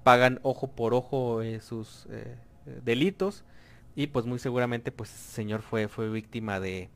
pagan 0.03 0.39
ojo 0.43 0.67
por 0.71 0.93
ojo 0.93 1.41
eh, 1.41 1.61
sus 1.61 2.05
eh, 2.11 2.35
delitos 2.83 3.43
y 3.95 4.07
pues 4.07 4.25
muy 4.25 4.39
seguramente 4.39 4.91
pues 4.91 5.11
el 5.11 5.19
señor 5.19 5.61
fue, 5.61 5.87
fue 5.87 6.09
víctima 6.09 6.59
de, 6.59 6.89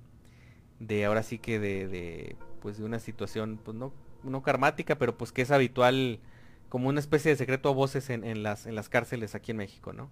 de 0.80 1.06
ahora 1.06 1.24
sí 1.24 1.40
que 1.40 1.60
de, 1.60 1.88
de 1.88 2.36
pues 2.62 2.78
de 2.78 2.84
una 2.84 3.00
situación 3.00 3.60
pues 3.64 3.76
no 3.76 3.94
no 4.24 4.42
karmática, 4.42 4.98
pero 4.98 5.18
pues 5.18 5.32
que 5.32 5.42
es 5.42 5.52
habitual 5.52 6.20
como 6.70 6.90
una 6.90 7.00
especie 7.00 7.32
de 7.32 7.38
secreto 7.38 7.70
a 7.70 7.74
voces 7.74 8.10
en, 8.10 8.44
las, 8.44 8.66
en 8.66 8.76
las 8.76 8.90
cárceles 8.90 9.36
aquí 9.36 9.52
en 9.52 9.58
México, 9.58 9.94
¿no? 9.94 10.10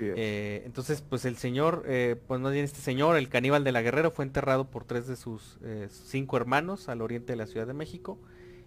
Eh, 0.00 0.62
entonces, 0.66 1.00
pues 1.00 1.24
el 1.24 1.36
señor, 1.36 1.84
eh, 1.86 2.16
pues 2.26 2.40
no 2.40 2.50
bien 2.50 2.64
este 2.64 2.80
señor, 2.80 3.16
el 3.16 3.28
caníbal 3.28 3.62
de 3.62 3.70
la 3.70 3.82
Guerrero, 3.82 4.10
fue 4.10 4.24
enterrado 4.24 4.68
por 4.68 4.84
tres 4.84 5.06
de 5.06 5.14
sus 5.14 5.58
eh, 5.62 5.86
cinco 5.90 6.36
hermanos 6.36 6.88
al 6.88 7.02
oriente 7.02 7.34
de 7.34 7.36
la 7.36 7.46
Ciudad 7.46 7.68
de 7.68 7.74
México 7.74 8.18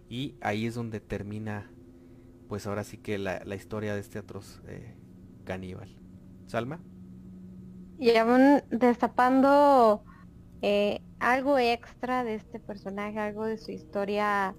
y 0.08 0.36
ahí 0.40 0.66
es 0.66 0.76
donde 0.76 1.02
termina, 1.02 1.70
pues 2.48 2.68
ahora 2.68 2.86
sí 2.86 2.98
que 2.98 3.18
la, 3.18 3.44
historia 3.54 3.96
de 3.96 4.00
este 4.00 4.20
atroz 4.20 4.62
caníbal. 5.46 5.96
Salma. 6.48 6.82
Y 7.98 8.16
aún 8.18 8.62
destapando 8.70 10.04
algo 11.20 11.58
extra 11.58 12.24
de 12.24 12.36
este 12.36 12.60
personaje, 12.60 13.20
algo 13.20 13.46
de 13.46 13.58
su 13.58 13.72
historia, 13.72 14.56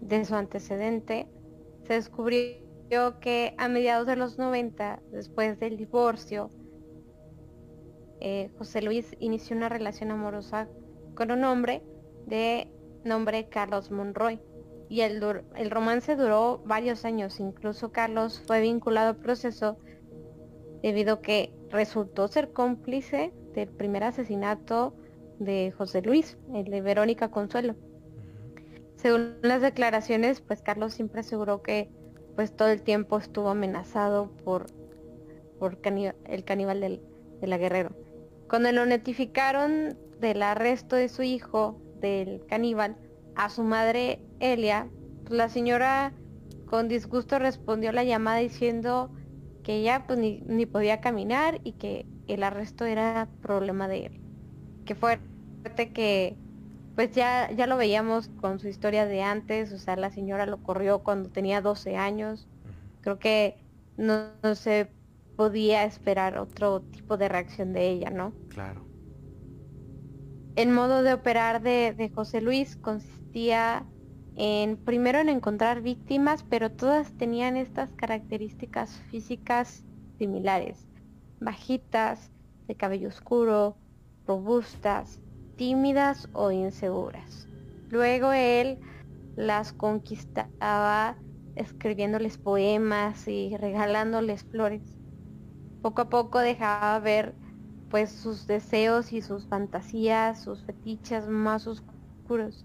de 0.00 0.24
su 0.24 0.34
antecedente, 0.34 1.28
se 1.86 1.94
descubrió 1.94 3.20
que 3.20 3.54
a 3.58 3.68
mediados 3.68 4.06
de 4.06 4.16
los 4.16 4.38
90, 4.38 5.02
después 5.12 5.58
del 5.60 5.76
divorcio, 5.76 6.50
eh, 8.20 8.50
José 8.58 8.82
Luis 8.82 9.16
inició 9.18 9.56
una 9.56 9.68
relación 9.68 10.10
amorosa 10.10 10.68
con 11.14 11.30
un 11.30 11.44
hombre 11.44 11.82
de 12.26 12.68
nombre 13.04 13.48
Carlos 13.48 13.90
Monroy. 13.90 14.40
y 14.88 15.00
el, 15.00 15.22
el 15.56 15.70
romance 15.70 16.16
duró 16.16 16.62
varios 16.66 17.04
años. 17.04 17.40
Incluso 17.40 17.92
Carlos 17.92 18.42
fue 18.46 18.60
vinculado 18.60 19.10
al 19.10 19.16
proceso 19.16 19.78
debido 20.84 21.14
a 21.14 21.22
que 21.22 21.50
resultó 21.70 22.28
ser 22.28 22.52
cómplice 22.52 23.32
del 23.54 23.70
primer 23.70 24.04
asesinato 24.04 24.94
de 25.38 25.72
José 25.72 26.02
Luis, 26.02 26.36
el 26.52 26.66
de 26.66 26.82
Verónica 26.82 27.30
Consuelo. 27.30 27.74
Según 28.96 29.38
las 29.40 29.62
declaraciones, 29.62 30.42
pues 30.42 30.60
Carlos 30.60 30.92
siempre 30.92 31.20
aseguró 31.20 31.62
que 31.62 31.88
pues 32.36 32.54
todo 32.54 32.68
el 32.68 32.82
tiempo 32.82 33.16
estuvo 33.16 33.48
amenazado 33.48 34.30
por, 34.44 34.66
por 35.58 35.78
el 36.26 36.44
caníbal 36.44 36.80
del, 36.82 37.00
de 37.40 37.46
la 37.46 37.56
Guerrero. 37.56 37.96
Cuando 38.46 38.70
lo 38.70 38.84
notificaron 38.84 39.96
del 40.20 40.42
arresto 40.42 40.96
de 40.96 41.08
su 41.08 41.22
hijo, 41.22 41.80
del 42.00 42.44
caníbal, 42.46 42.98
a 43.36 43.48
su 43.48 43.62
madre 43.62 44.20
Elia, 44.38 44.90
pues, 45.22 45.32
la 45.32 45.48
señora 45.48 46.12
con 46.66 46.88
disgusto 46.88 47.38
respondió 47.38 47.88
a 47.88 47.94
la 47.94 48.04
llamada 48.04 48.40
diciendo 48.40 49.10
que 49.64 49.76
ella 49.78 50.04
pues, 50.06 50.18
ni, 50.20 50.42
ni, 50.46 50.66
podía 50.66 51.00
caminar 51.00 51.60
y 51.64 51.72
que 51.72 52.06
el 52.28 52.44
arresto 52.44 52.84
era 52.84 53.28
problema 53.42 53.88
de 53.88 54.06
él. 54.06 54.20
Que 54.84 54.94
fuerte 54.94 55.92
que 55.92 56.36
pues 56.94 57.10
ya, 57.12 57.50
ya 57.50 57.66
lo 57.66 57.76
veíamos 57.76 58.28
con 58.40 58.60
su 58.60 58.68
historia 58.68 59.04
de 59.04 59.22
antes, 59.22 59.72
o 59.72 59.78
sea, 59.78 59.96
la 59.96 60.10
señora 60.10 60.46
lo 60.46 60.62
corrió 60.62 61.00
cuando 61.00 61.28
tenía 61.30 61.60
12 61.60 61.96
años. 61.96 62.46
Creo 63.00 63.18
que 63.18 63.56
no, 63.96 64.28
se 64.54 64.90
podía 65.36 65.84
esperar 65.84 66.38
otro 66.38 66.82
tipo 66.82 67.16
de 67.16 67.28
reacción 67.28 67.72
de 67.72 67.88
ella, 67.88 68.10
¿no? 68.10 68.32
Claro. 68.48 68.86
El 70.54 70.70
modo 70.70 71.02
de 71.02 71.14
operar 71.14 71.62
de, 71.62 71.94
de 71.96 72.10
José 72.10 72.40
Luis 72.40 72.76
consistía 72.76 73.84
primero 74.84 75.18
en 75.18 75.28
encontrar 75.28 75.80
víctimas, 75.80 76.44
pero 76.48 76.70
todas 76.70 77.12
tenían 77.12 77.56
estas 77.56 77.90
características 77.92 79.00
físicas 79.10 79.84
similares. 80.18 80.86
Bajitas, 81.40 82.30
de 82.66 82.74
cabello 82.74 83.08
oscuro, 83.08 83.76
robustas, 84.26 85.20
tímidas 85.56 86.28
o 86.32 86.50
inseguras. 86.50 87.46
Luego 87.90 88.32
él 88.32 88.78
las 89.36 89.72
conquistaba 89.72 91.16
escribiéndoles 91.56 92.38
poemas 92.38 93.28
y 93.28 93.56
regalándoles 93.56 94.44
flores. 94.44 94.82
Poco 95.82 96.02
a 96.02 96.08
poco 96.08 96.38
dejaba 96.38 96.98
ver 96.98 97.34
pues 97.90 98.10
sus 98.10 98.46
deseos 98.46 99.12
y 99.12 99.22
sus 99.22 99.46
fantasías, 99.46 100.42
sus 100.42 100.64
fetiches 100.64 101.28
más 101.28 101.66
oscuros. 101.66 102.64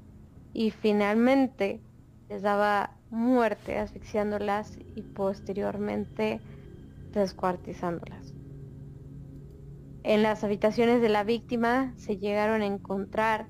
Y 0.53 0.71
finalmente 0.71 1.81
les 2.29 2.41
daba 2.41 2.95
muerte 3.09 3.77
asfixiándolas 3.77 4.77
y 4.95 5.01
posteriormente 5.01 6.41
descuartizándolas. 7.11 8.33
En 10.03 10.23
las 10.23 10.43
habitaciones 10.43 11.01
de 11.01 11.09
la 11.09 11.23
víctima 11.23 11.93
se 11.97 12.17
llegaron 12.17 12.61
a 12.61 12.65
encontrar, 12.65 13.47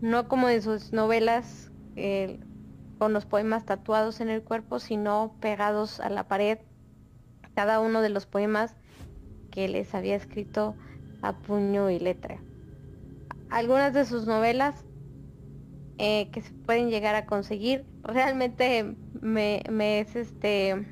no 0.00 0.28
como 0.28 0.48
en 0.48 0.60
sus 0.62 0.92
novelas, 0.92 1.70
con 2.98 3.12
los 3.12 3.26
poemas 3.26 3.64
tatuados 3.64 4.20
en 4.20 4.28
el 4.28 4.42
cuerpo, 4.42 4.80
sino 4.80 5.36
pegados 5.40 6.00
a 6.00 6.10
la 6.10 6.26
pared, 6.26 6.58
cada 7.54 7.80
uno 7.80 8.00
de 8.02 8.08
los 8.08 8.26
poemas 8.26 8.76
que 9.50 9.68
les 9.68 9.94
había 9.94 10.16
escrito 10.16 10.74
a 11.22 11.36
puño 11.38 11.90
y 11.90 12.00
letra. 12.00 12.40
Algunas 13.50 13.94
de 13.94 14.04
sus 14.04 14.26
novelas 14.26 14.84
eh, 15.98 16.28
que 16.32 16.42
se 16.42 16.52
pueden 16.52 16.90
llegar 16.90 17.14
a 17.14 17.26
conseguir 17.26 17.84
realmente 18.02 18.96
me, 19.20 19.62
me 19.70 20.00
es 20.00 20.16
este 20.16 20.86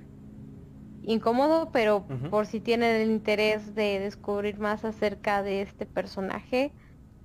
incómodo, 1.02 1.70
pero 1.72 2.06
por 2.30 2.46
si 2.46 2.60
tienen 2.60 3.02
el 3.02 3.10
interés 3.10 3.74
de 3.74 3.98
descubrir 3.98 4.58
más 4.58 4.84
acerca 4.84 5.42
de 5.42 5.62
este 5.62 5.86
personaje, 5.86 6.72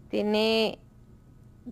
tiene 0.09 0.79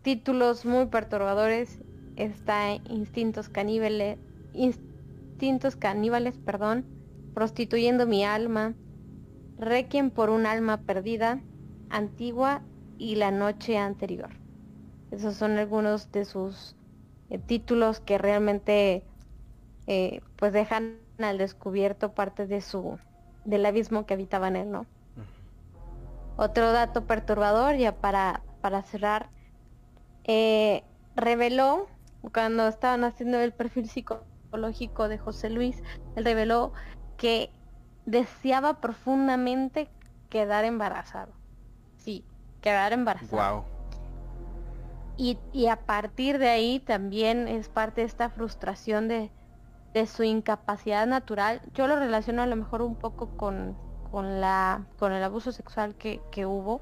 títulos 0.02 0.66
muy 0.66 0.88
perturbadores. 0.88 1.80
Está 2.16 2.76
Instintos 2.90 3.50
Caníbales, 3.50 4.18
Instintos 4.54 5.76
Caníbales, 5.76 6.38
perdón, 6.38 6.86
Prostituyendo 7.34 8.08
mi 8.08 8.24
alma, 8.24 8.76
Requiem 9.58 10.10
por 10.10 10.30
un 10.30 10.46
alma 10.46 10.82
perdida, 10.82 11.42
Antigua 11.90 12.62
y 12.98 13.16
La 13.16 13.32
noche 13.32 13.78
anterior. 13.78 14.45
Esos 15.16 15.36
son 15.38 15.58
algunos 15.58 16.12
de 16.12 16.26
sus 16.26 16.76
eh, 17.30 17.40
títulos 17.40 18.02
que 18.02 18.18
realmente 18.18 19.06
eh, 19.88 20.20
pues 20.36 20.52
dejan 20.52 21.00
al 21.18 21.38
descubierto 21.38 22.14
parte 22.14 22.48
de 22.48 22.60
su 22.60 23.00
del 23.46 23.66
abismo 23.66 24.06
que 24.06 24.16
habitaba 24.16 24.50
en 24.50 24.56
él, 24.58 24.72
¿no? 24.72 24.88
Otro 26.36 26.74
dato 26.74 27.06
perturbador, 27.06 27.76
ya 27.78 27.94
para, 27.94 28.44
para 28.60 28.82
cerrar, 28.84 29.30
eh, 30.26 30.84
reveló, 31.16 31.88
cuando 32.34 32.68
estaban 32.68 33.06
haciendo 33.06 33.40
el 33.40 33.54
perfil 33.54 33.88
psicológico 33.88 35.08
de 35.08 35.18
José 35.18 35.50
Luis, 35.50 35.82
él 36.16 36.26
reveló 36.26 36.74
que 37.16 37.52
deseaba 38.06 38.82
profundamente 38.82 39.90
quedar 40.30 40.66
embarazado. 40.66 41.34
Sí, 41.96 42.26
quedar 42.60 42.92
embarazado. 42.92 43.38
Wow. 43.38 43.75
Y, 45.18 45.38
y 45.54 45.68
a 45.68 45.78
partir 45.86 46.40
de 46.40 46.50
ahí 46.50 46.80
también 46.80 47.48
es 47.48 47.70
parte 47.70 48.02
de 48.02 48.08
esta 48.08 48.30
frustración 48.30 49.08
de, 49.08 49.32
de 49.96 50.08
su 50.08 50.24
incapacidad 50.24 51.08
natural, 51.08 51.62
yo 51.74 51.88
lo 51.88 51.96
relaciono 51.96 52.42
a 52.42 52.48
lo 52.48 52.58
mejor 52.58 52.82
un 52.82 52.96
poco 52.96 53.38
con, 53.38 53.78
con, 54.12 54.42
la, 54.42 54.86
con 55.00 55.14
el 55.14 55.24
abuso 55.24 55.54
sexual 55.54 55.96
que, 55.96 56.46
hubo, 56.46 56.82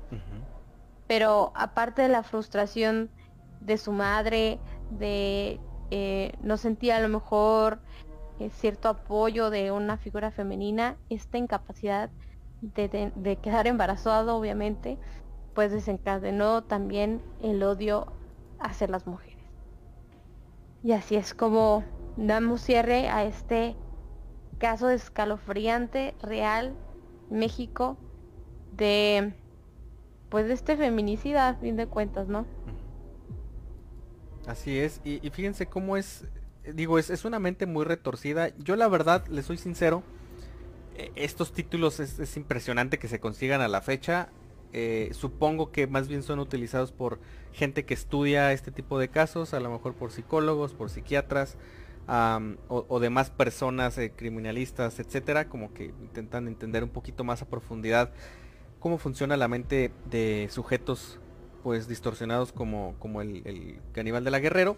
pero 1.05 1.51
aparte 1.55 2.01
de 2.01 2.09
la 2.09 2.23
frustración 2.23 3.11
de 3.59 3.77
su 3.77 3.91
madre, 3.91 4.59
de 4.89 5.59
eh, 5.91 6.33
no 6.41 6.57
sentía 6.57 6.97
a 6.97 7.01
lo 7.01 7.07
mejor 7.07 7.83
eh, 8.39 8.49
cierto 8.49 8.89
apoyo 8.89 9.51
de 9.51 9.71
una 9.71 9.97
figura 9.97 10.31
femenina, 10.31 10.97
esta 11.09 11.37
incapacidad 11.37 12.09
de, 12.61 13.11
de 13.13 13.35
quedar 13.37 13.67
embarazado, 13.67 14.35
obviamente, 14.35 14.97
pues 15.53 15.71
desencadenó 15.71 16.63
también 16.63 17.21
el 17.37 17.61
odio 17.61 18.07
hacia 18.63 18.87
las 18.87 19.05
mujeres. 19.05 19.37
Y 20.83 20.91
así 20.93 21.15
es 21.15 21.33
como 21.33 21.83
damos 22.17 22.61
cierre 22.61 23.09
a 23.09 23.23
este 23.23 23.75
caso 24.57 24.89
escalofriante, 24.89 26.15
real, 26.21 26.73
México, 27.29 27.97
de 28.75 29.33
pues 30.29 30.47
de 30.47 30.53
este 30.53 30.75
feminicida 30.75 31.49
a 31.49 31.55
fin 31.55 31.75
de 31.75 31.85
cuentas, 31.85 32.27
¿no? 32.27 32.47
Así 34.47 34.79
es, 34.79 34.99
y, 35.05 35.19
fíjense 35.29 35.67
cómo 35.67 35.95
es, 35.95 36.25
digo, 36.73 36.97
es, 36.97 37.09
es, 37.11 37.23
una 37.23 37.39
mente 37.39 37.65
muy 37.65 37.85
retorcida. 37.85 38.49
Yo 38.57 38.75
la 38.75 38.87
verdad, 38.87 39.25
le 39.27 39.43
soy 39.43 39.57
sincero, 39.57 40.03
e, 40.95 41.11
estos 41.15 41.53
títulos 41.53 41.99
es, 41.99 42.37
impresionante 42.37 42.99
que 42.99 43.07
se 43.07 43.19
consigan 43.19 43.61
a 43.61 43.67
la 43.67 43.81
fecha. 43.81 44.29
Eh, 44.73 45.11
supongo 45.13 45.71
que 45.71 45.87
más 45.87 46.07
bien 46.07 46.23
son 46.23 46.39
utilizados 46.39 46.91
por 46.91 47.19
gente 47.51 47.85
que 47.85 47.93
estudia 47.93 48.51
este 48.51 48.71
tipo 48.71 48.99
de 48.99 49.07
casos, 49.07 49.53
a 49.53 49.59
lo 49.59 49.69
mejor 49.69 49.93
por 49.93 50.11
psicólogos, 50.11 50.73
por 50.73 50.89
psiquiatras, 50.89 51.57
o, 52.67 52.99
demás 52.99 53.29
personas 53.29 53.97
eh, 53.97 54.11
criminalistas, 54.13 54.99
etcétera, 54.99 55.47
como 55.47 55.73
que 55.73 55.85
intentan 56.01 56.47
entender 56.47 56.83
un 56.83 56.89
poquito 56.89 57.23
más 57.23 57.41
a 57.41 57.45
profundidad 57.47 58.11
cómo 58.83 58.97
funciona 58.97 59.37
la 59.37 59.47
mente 59.47 59.93
de 60.09 60.49
sujetos 60.51 61.17
pues 61.63 61.87
distorsionados 61.87 62.51
como, 62.51 62.95
como 62.99 63.21
el, 63.21 63.79
caníbal 63.93 64.25
de 64.25 64.31
la 64.31 64.39
guerrero. 64.39 64.75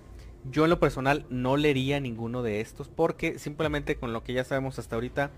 Yo 0.52 0.66
en 0.66 0.70
lo 0.70 0.80
personal 0.80 1.26
no 1.32 1.58
leería 1.58 2.00
ninguno 2.00 2.44
de 2.44 2.62
estos 2.62 2.88
porque 2.88 3.40
simplemente 3.40 3.96
con 3.96 4.14
lo 4.14 4.24
que 4.24 4.34
ya 4.34 4.44
sabemos 4.44 4.78
hasta 4.78 4.96
ahorita 4.96 5.32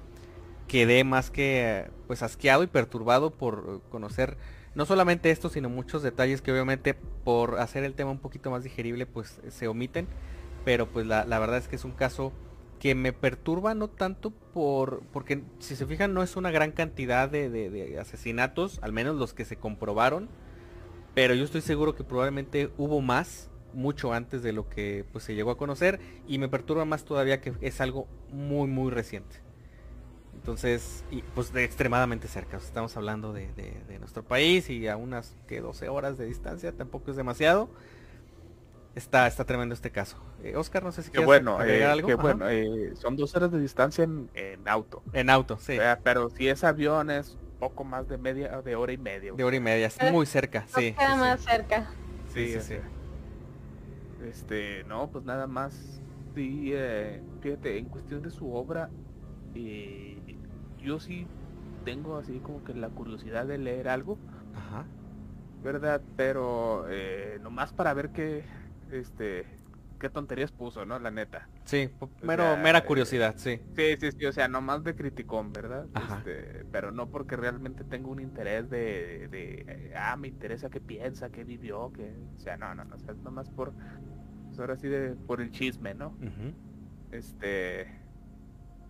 quedé 0.68 1.04
más 1.04 1.32
que 1.32 1.90
pues 2.08 2.24
asqueado 2.24 2.64
y 2.64 2.68
perturbado 2.68 3.32
por 3.32 3.82
conocer 3.90 4.38
no 4.76 4.86
solamente 4.86 5.32
esto 5.32 5.50
sino 5.50 5.70
muchos 5.70 6.04
detalles 6.04 6.42
que 6.42 6.52
obviamente 6.52 6.94
por 7.24 7.60
hacer 7.60 7.84
el 7.84 7.96
tema 7.96 8.12
un 8.12 8.20
poquito 8.20 8.52
más 8.52 8.64
digerible 8.64 9.06
pues 9.06 9.42
se 9.50 9.68
omiten. 9.68 10.08
Pero 10.66 10.88
pues 10.88 11.08
la, 11.08 11.24
verdad 11.24 11.58
es 11.58 11.68
que 11.68 11.78
es 11.78 11.86
un 11.86 11.94
caso 11.94 12.34
que 12.80 12.94
me 12.94 13.12
perturba 13.12 13.74
no 13.74 13.88
tanto 13.88 14.32
por 14.32 15.02
porque 15.14 15.42
si 15.60 15.76
se 15.76 15.86
fijan 15.86 16.14
no 16.14 16.22
es 16.22 16.36
una 16.36 16.52
gran 16.52 16.72
cantidad 16.74 17.30
de, 17.30 17.98
asesinatos, 18.00 18.80
al 18.82 18.92
menos 18.92 19.16
los 19.16 19.34
que 19.34 19.46
se 19.46 19.56
comprobaron, 19.56 20.30
pero 21.16 21.34
yo 21.34 21.44
estoy 21.44 21.62
seguro 21.62 21.96
que 21.96 22.04
probablemente 22.04 22.70
hubo 22.78 23.02
más, 23.02 23.50
mucho 23.74 24.14
antes 24.14 24.44
de 24.44 24.52
lo 24.52 24.70
que 24.70 25.06
pues 25.12 25.24
se 25.24 25.36
llegó 25.36 25.52
a 25.52 25.58
conocer, 25.58 26.00
y 26.28 26.38
me 26.38 26.50
perturba 26.50 26.86
más 26.86 27.06
todavía 27.06 27.42
que 27.42 27.54
es 27.62 27.82
algo 27.82 28.08
muy 28.30 28.68
muy 28.68 28.92
reciente. 28.92 29.47
Entonces, 30.48 31.04
y, 31.12 31.24
pues 31.36 31.52
de 31.52 31.66
extremadamente 31.66 32.30
cerca, 32.30 32.56
estamos 32.56 32.96
hablando 32.96 33.34
de, 33.34 33.50
de, 33.54 34.00
nuestro 34.00 34.24
país 34.24 34.70
y 34.70 34.88
a 34.88 34.96
unas 34.96 35.36
que 35.46 35.60
12 35.60 35.90
horas 35.90 36.18
de 36.18 36.26
distancia, 36.26 36.72
tampoco 36.72 37.12
es 37.12 37.18
demasiado. 37.18 37.70
Está, 38.96 39.28
está 39.28 39.44
tremendo 39.44 39.76
este 39.76 39.92
caso. 39.92 40.16
Eh, 40.42 40.56
Oscar, 40.56 40.84
no 40.84 40.94
sé 40.94 41.04
si 41.04 41.10
Que 41.10 41.18
quieres 41.18 41.26
bueno, 41.26 41.58
agregar 41.58 41.90
eh, 41.90 41.92
algo. 41.92 42.08
Ajá. 42.14 42.22
bueno, 42.22 42.50
eh, 42.50 42.94
son 42.96 43.18
dos 43.18 43.36
horas 43.36 43.52
de 43.52 43.60
distancia 43.60 44.06
en, 44.06 44.30
en 44.36 44.66
auto. 44.70 45.04
En 45.12 45.30
auto, 45.30 45.58
sí. 45.58 45.74
O 45.74 45.82
sea, 45.82 46.00
pero 46.02 46.30
si 46.30 46.48
es 46.48 46.64
avión 46.64 47.12
es 47.12 47.38
poco 47.60 47.84
más 47.84 48.08
de 48.08 48.18
media, 48.18 48.62
de 48.62 48.78
hora 48.78 48.94
y 48.94 48.98
media. 48.98 49.34
De 49.34 49.44
hora 49.44 49.58
y 49.58 49.60
media, 49.60 49.88
es 49.88 50.12
muy 50.14 50.26
cerca, 50.26 50.64
sí. 50.68 50.94
queda 50.94 51.08
sí, 51.08 51.14
sí. 51.14 51.20
más 51.20 51.42
cerca. 51.42 51.92
Sí, 52.34 52.54
sí, 52.54 52.62
sí. 52.62 52.76
Este, 54.26 54.86
no, 54.86 55.12
pues 55.12 55.26
nada 55.26 55.46
más. 55.46 56.02
Sí, 56.36 56.72
eh, 56.74 57.22
fíjate, 57.42 57.78
en 57.78 57.90
cuestión 57.90 58.22
de 58.22 58.32
su 58.32 58.54
obra, 58.54 58.90
eh, 59.54 60.17
yo 60.88 61.00
sí 61.00 61.28
tengo 61.84 62.18
así 62.18 62.40
como 62.40 62.64
que 62.64 62.74
la 62.74 62.90
curiosidad 62.90 63.46
de 63.46 63.58
leer 63.58 63.90
algo, 63.90 64.18
Ajá. 64.56 64.86
¿verdad? 65.64 66.02
Pero 66.16 66.86
eh, 66.90 67.40
nomás 67.42 67.74
para 67.74 67.94
ver 67.94 68.10
qué, 68.12 68.44
este, 68.92 69.46
qué 70.00 70.10
tonterías 70.10 70.52
puso, 70.52 70.86
¿no? 70.86 70.98
La 71.00 71.12
neta. 71.12 71.50
Sí, 71.66 71.90
O 72.00 72.10
mero, 72.24 72.44
sea, 72.44 72.56
mera 72.56 72.80
eh, 72.80 72.86
curiosidad, 72.86 73.36
sí. 73.38 73.60
Sí, 73.76 73.98
sí, 74.00 74.12
sí, 74.14 74.26
o 74.26 74.32
sea, 74.32 74.48
nomás 74.48 74.84
de 74.86 74.96
criticón, 74.96 75.52
¿verdad? 75.52 75.88
Ajá. 75.94 76.20
Este, 76.20 76.66
pero 76.72 76.92
no 76.92 77.10
porque 77.10 77.36
realmente 77.36 77.84
tengo 77.84 78.10
un 78.12 78.22
interés 78.22 78.70
de, 78.70 79.28
de, 79.30 79.66
eh, 79.68 79.94
ah, 79.96 80.16
me 80.16 80.30
interesa 80.30 80.70
qué 80.70 80.80
piensa, 80.80 81.30
qué 81.30 81.44
vivió, 81.44 81.92
que, 81.92 82.16
o 82.38 82.40
sea, 82.40 82.56
no, 82.56 82.74
no, 82.76 82.86
no, 82.86 82.96
o 82.96 83.00
sea, 83.00 83.12
es 83.12 83.20
nomás 83.20 83.50
por, 83.50 83.74
pues 84.48 84.60
ahora 84.60 84.78
sí, 84.78 84.88
de, 84.88 85.16
por 85.16 85.42
el 85.42 85.52
chisme, 85.52 85.94
¿no? 85.94 86.16
Este, 87.12 87.88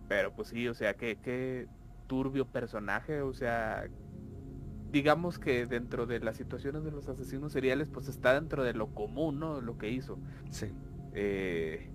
pero 0.08 0.32
pues 0.32 0.48
sí, 0.48 0.66
o 0.68 0.74
sea, 0.74 0.94
qué, 0.94 1.16
qué 1.22 1.66
turbio 2.08 2.46
personaje, 2.46 3.22
o 3.22 3.32
sea, 3.32 3.86
digamos 4.90 5.38
que 5.38 5.66
dentro 5.66 6.06
de 6.06 6.18
las 6.18 6.36
situaciones 6.36 6.82
de 6.82 6.90
los 6.90 7.08
asesinos 7.08 7.52
seriales, 7.52 7.88
pues 7.88 8.08
está 8.08 8.34
dentro 8.34 8.64
de 8.64 8.74
lo 8.74 8.88
común, 8.94 9.38
¿no? 9.38 9.60
Lo 9.60 9.78
que 9.78 9.90
hizo. 9.90 10.18
Sí. 10.50 10.72
Eh, 11.12 11.90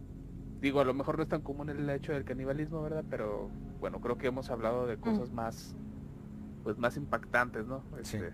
digo, 0.61 0.79
a 0.79 0.85
lo 0.85 0.93
mejor 0.93 1.17
no 1.17 1.23
es 1.23 1.29
tan 1.29 1.41
común 1.41 1.69
el 1.69 1.89
hecho 1.89 2.13
del 2.13 2.23
canibalismo, 2.23 2.81
¿verdad? 2.81 3.03
Pero 3.09 3.49
bueno, 3.79 3.99
creo 3.99 4.17
que 4.17 4.27
hemos 4.27 4.49
hablado 4.49 4.87
de 4.87 4.97
cosas 4.97 5.31
más, 5.31 5.75
pues 6.63 6.77
más 6.77 6.95
impactantes, 6.95 7.65
¿no? 7.65 7.83
Sí. 8.03 8.17
Este, 8.17 8.31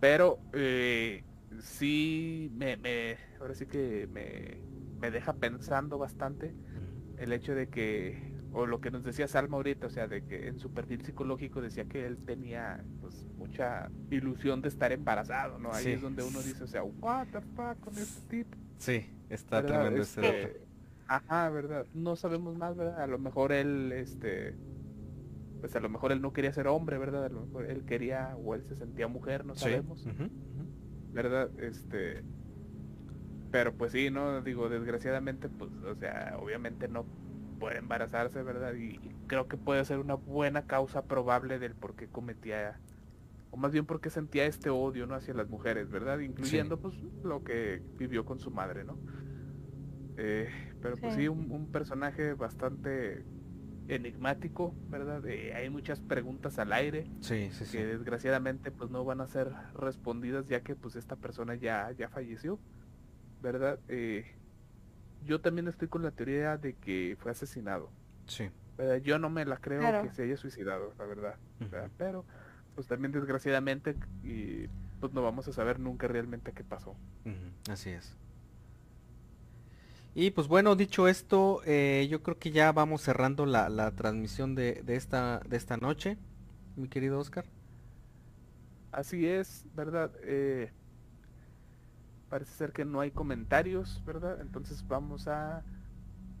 Pero 0.00 0.40
eh, 0.52 1.22
sí 1.60 2.50
me, 2.56 2.76
me, 2.76 3.18
ahora 3.38 3.54
sí 3.54 3.66
que 3.66 4.08
me, 4.10 4.58
me 4.98 5.10
deja 5.10 5.34
pensando 5.34 5.98
bastante 5.98 6.54
el 7.18 7.32
hecho 7.32 7.54
de 7.54 7.68
que, 7.68 8.31
o 8.52 8.66
lo 8.66 8.80
que 8.80 8.90
nos 8.90 9.02
decía 9.04 9.26
Salma 9.28 9.56
ahorita, 9.56 9.86
o 9.86 9.90
sea, 9.90 10.06
de 10.08 10.24
que 10.24 10.48
en 10.48 10.58
su 10.58 10.70
perfil 10.72 11.02
psicológico 11.04 11.60
decía 11.62 11.84
que 11.86 12.04
él 12.06 12.18
tenía 12.18 12.84
pues 13.00 13.26
mucha 13.36 13.90
ilusión 14.10 14.60
de 14.62 14.68
estar 14.68 14.92
embarazado, 14.92 15.58
¿no? 15.58 15.72
Ahí 15.72 15.84
Sí. 15.84 15.90
es 15.92 16.02
donde 16.02 16.22
uno 16.22 16.40
dice, 16.42 16.62
o 16.64 16.66
sea, 16.66 16.82
what 16.84 17.26
the 17.28 17.40
fuck 17.40 17.78
con 17.80 17.94
este 17.96 18.20
tipo. 18.28 18.56
Sí, 18.78 19.06
está 19.30 19.60
¿verdad? 19.62 19.80
tremendo 19.80 20.02
ese 20.02 20.20
Este, 20.20 20.42
dato. 20.48 20.66
Ajá, 21.08 21.50
¿verdad? 21.50 21.86
No 21.94 22.16
sabemos 22.16 22.56
más, 22.56 22.76
¿verdad? 22.76 23.00
A 23.02 23.06
lo 23.06 23.18
mejor 23.18 23.52
él, 23.52 23.92
este, 23.92 24.54
pues 25.60 25.74
a 25.76 25.80
lo 25.80 25.88
mejor 25.88 26.12
él 26.12 26.20
no 26.22 26.32
quería 26.32 26.52
ser 26.52 26.66
hombre, 26.68 26.98
¿verdad? 26.98 27.24
A 27.24 27.28
lo 27.28 27.46
mejor 27.46 27.66
él 27.66 27.84
quería 27.84 28.36
o 28.42 28.54
él 28.54 28.64
se 28.64 28.76
sentía 28.76 29.08
mujer, 29.08 29.44
no 29.44 29.54
Sí. 29.54 29.62
sabemos. 29.64 30.06
¿verdad? 31.12 31.50
Este, 31.60 32.22
pero 33.50 33.74
pues 33.74 33.92
sí, 33.92 34.10
¿no? 34.10 34.40
Digo, 34.40 34.68
desgraciadamente, 34.70 35.48
pues, 35.50 35.70
o 35.84 35.94
sea, 35.94 36.38
obviamente 36.40 36.88
no 36.88 37.04
puede 37.62 37.78
embarazarse, 37.78 38.42
¿verdad? 38.42 38.74
Y 38.74 38.96
y 38.96 39.14
creo 39.28 39.46
que 39.46 39.56
puede 39.56 39.84
ser 39.84 40.00
una 40.00 40.14
buena 40.14 40.66
causa 40.66 41.04
probable 41.04 41.60
del 41.60 41.74
por 41.76 41.94
qué 41.94 42.08
cometía, 42.08 42.80
o 43.52 43.56
más 43.56 43.70
bien 43.70 43.86
porque 43.86 44.10
sentía 44.10 44.46
este 44.46 44.68
odio, 44.68 45.06
¿no? 45.06 45.14
Hacia 45.14 45.32
las 45.32 45.48
mujeres, 45.48 45.88
¿verdad? 45.88 46.18
Incluyendo, 46.18 46.80
pues, 46.80 46.94
lo 47.22 47.44
que 47.44 47.80
vivió 47.98 48.24
con 48.24 48.40
su 48.40 48.50
madre, 48.50 48.82
¿no? 48.84 48.98
Eh, 50.16 50.48
pero 50.82 50.96
pues 50.96 51.14
Sí. 51.14 51.28
un, 51.28 51.50
un 51.52 51.70
personaje 51.70 52.34
bastante 52.34 53.24
enigmático, 53.88 54.74
¿verdad? 54.90 55.24
Eh, 55.26 55.54
hay 55.54 55.70
muchas 55.70 56.00
preguntas 56.00 56.58
al 56.58 56.72
aire 56.72 57.06
Sí, 57.20 57.48
sí, 57.52 57.64
sí. 57.64 57.76
que 57.78 57.86
desgraciadamente 57.86 58.70
pues 58.72 58.90
no 58.90 59.04
van 59.04 59.20
a 59.20 59.26
ser 59.28 59.52
respondidas 59.74 60.46
ya 60.48 60.60
que 60.62 60.74
pues 60.74 60.96
esta 60.96 61.14
persona 61.16 61.54
ya, 61.54 61.92
ya 61.92 62.08
falleció, 62.08 62.58
¿verdad? 63.40 63.78
Eh, 63.88 64.24
yo 65.24 65.40
también 65.40 65.68
estoy 65.68 65.88
con 65.88 66.02
la 66.02 66.10
teoría 66.10 66.56
de 66.56 66.74
que 66.74 67.16
fue 67.20 67.30
asesinado, 67.32 67.90
Sí. 68.26 68.50
¿verdad? 68.76 68.96
Yo 68.96 69.18
no 69.18 69.28
me 69.30 69.44
la 69.44 69.56
creo 69.58 69.80
Claro. 69.80 70.02
que 70.02 70.10
se 70.14 70.22
haya 70.24 70.36
suicidado, 70.36 70.94
la 70.98 71.04
verdad. 71.06 71.36
Pero 71.98 72.24
pues 72.74 72.86
también 72.86 73.12
desgraciadamente 73.12 73.96
y 74.22 74.66
pues 75.00 75.12
no 75.12 75.22
vamos 75.22 75.46
a 75.48 75.52
saber 75.52 75.78
nunca 75.80 76.06
realmente 76.08 76.52
qué 76.52 76.64
pasó. 76.64 76.96
Así 77.70 77.90
es. 77.90 78.16
Y 80.14 80.30
pues 80.30 80.46
bueno, 80.46 80.76
dicho 80.76 81.08
esto, 81.08 81.62
eh, 81.64 82.06
yo 82.10 82.22
creo 82.22 82.38
que 82.38 82.50
ya 82.50 82.70
vamos 82.72 83.00
cerrando 83.02 83.46
la, 83.46 83.68
la 83.70 83.90
transmisión 83.92 84.54
de, 84.54 84.82
de 84.84 84.96
esta, 84.96 85.40
de 85.48 85.56
esta 85.56 85.76
noche, 85.78 86.18
mi 86.76 86.88
querido 86.88 87.18
Oscar. 87.18 87.46
Así 88.90 89.26
es, 89.26 89.64
¿verdad? 89.74 90.12
Eh, 90.22 90.70
parece 92.32 92.54
ser 92.54 92.72
que 92.72 92.86
no 92.86 93.00
hay 93.00 93.10
comentarios, 93.10 94.02
¿verdad? 94.06 94.40
Entonces 94.40 94.88
vamos 94.88 95.28
a, 95.28 95.62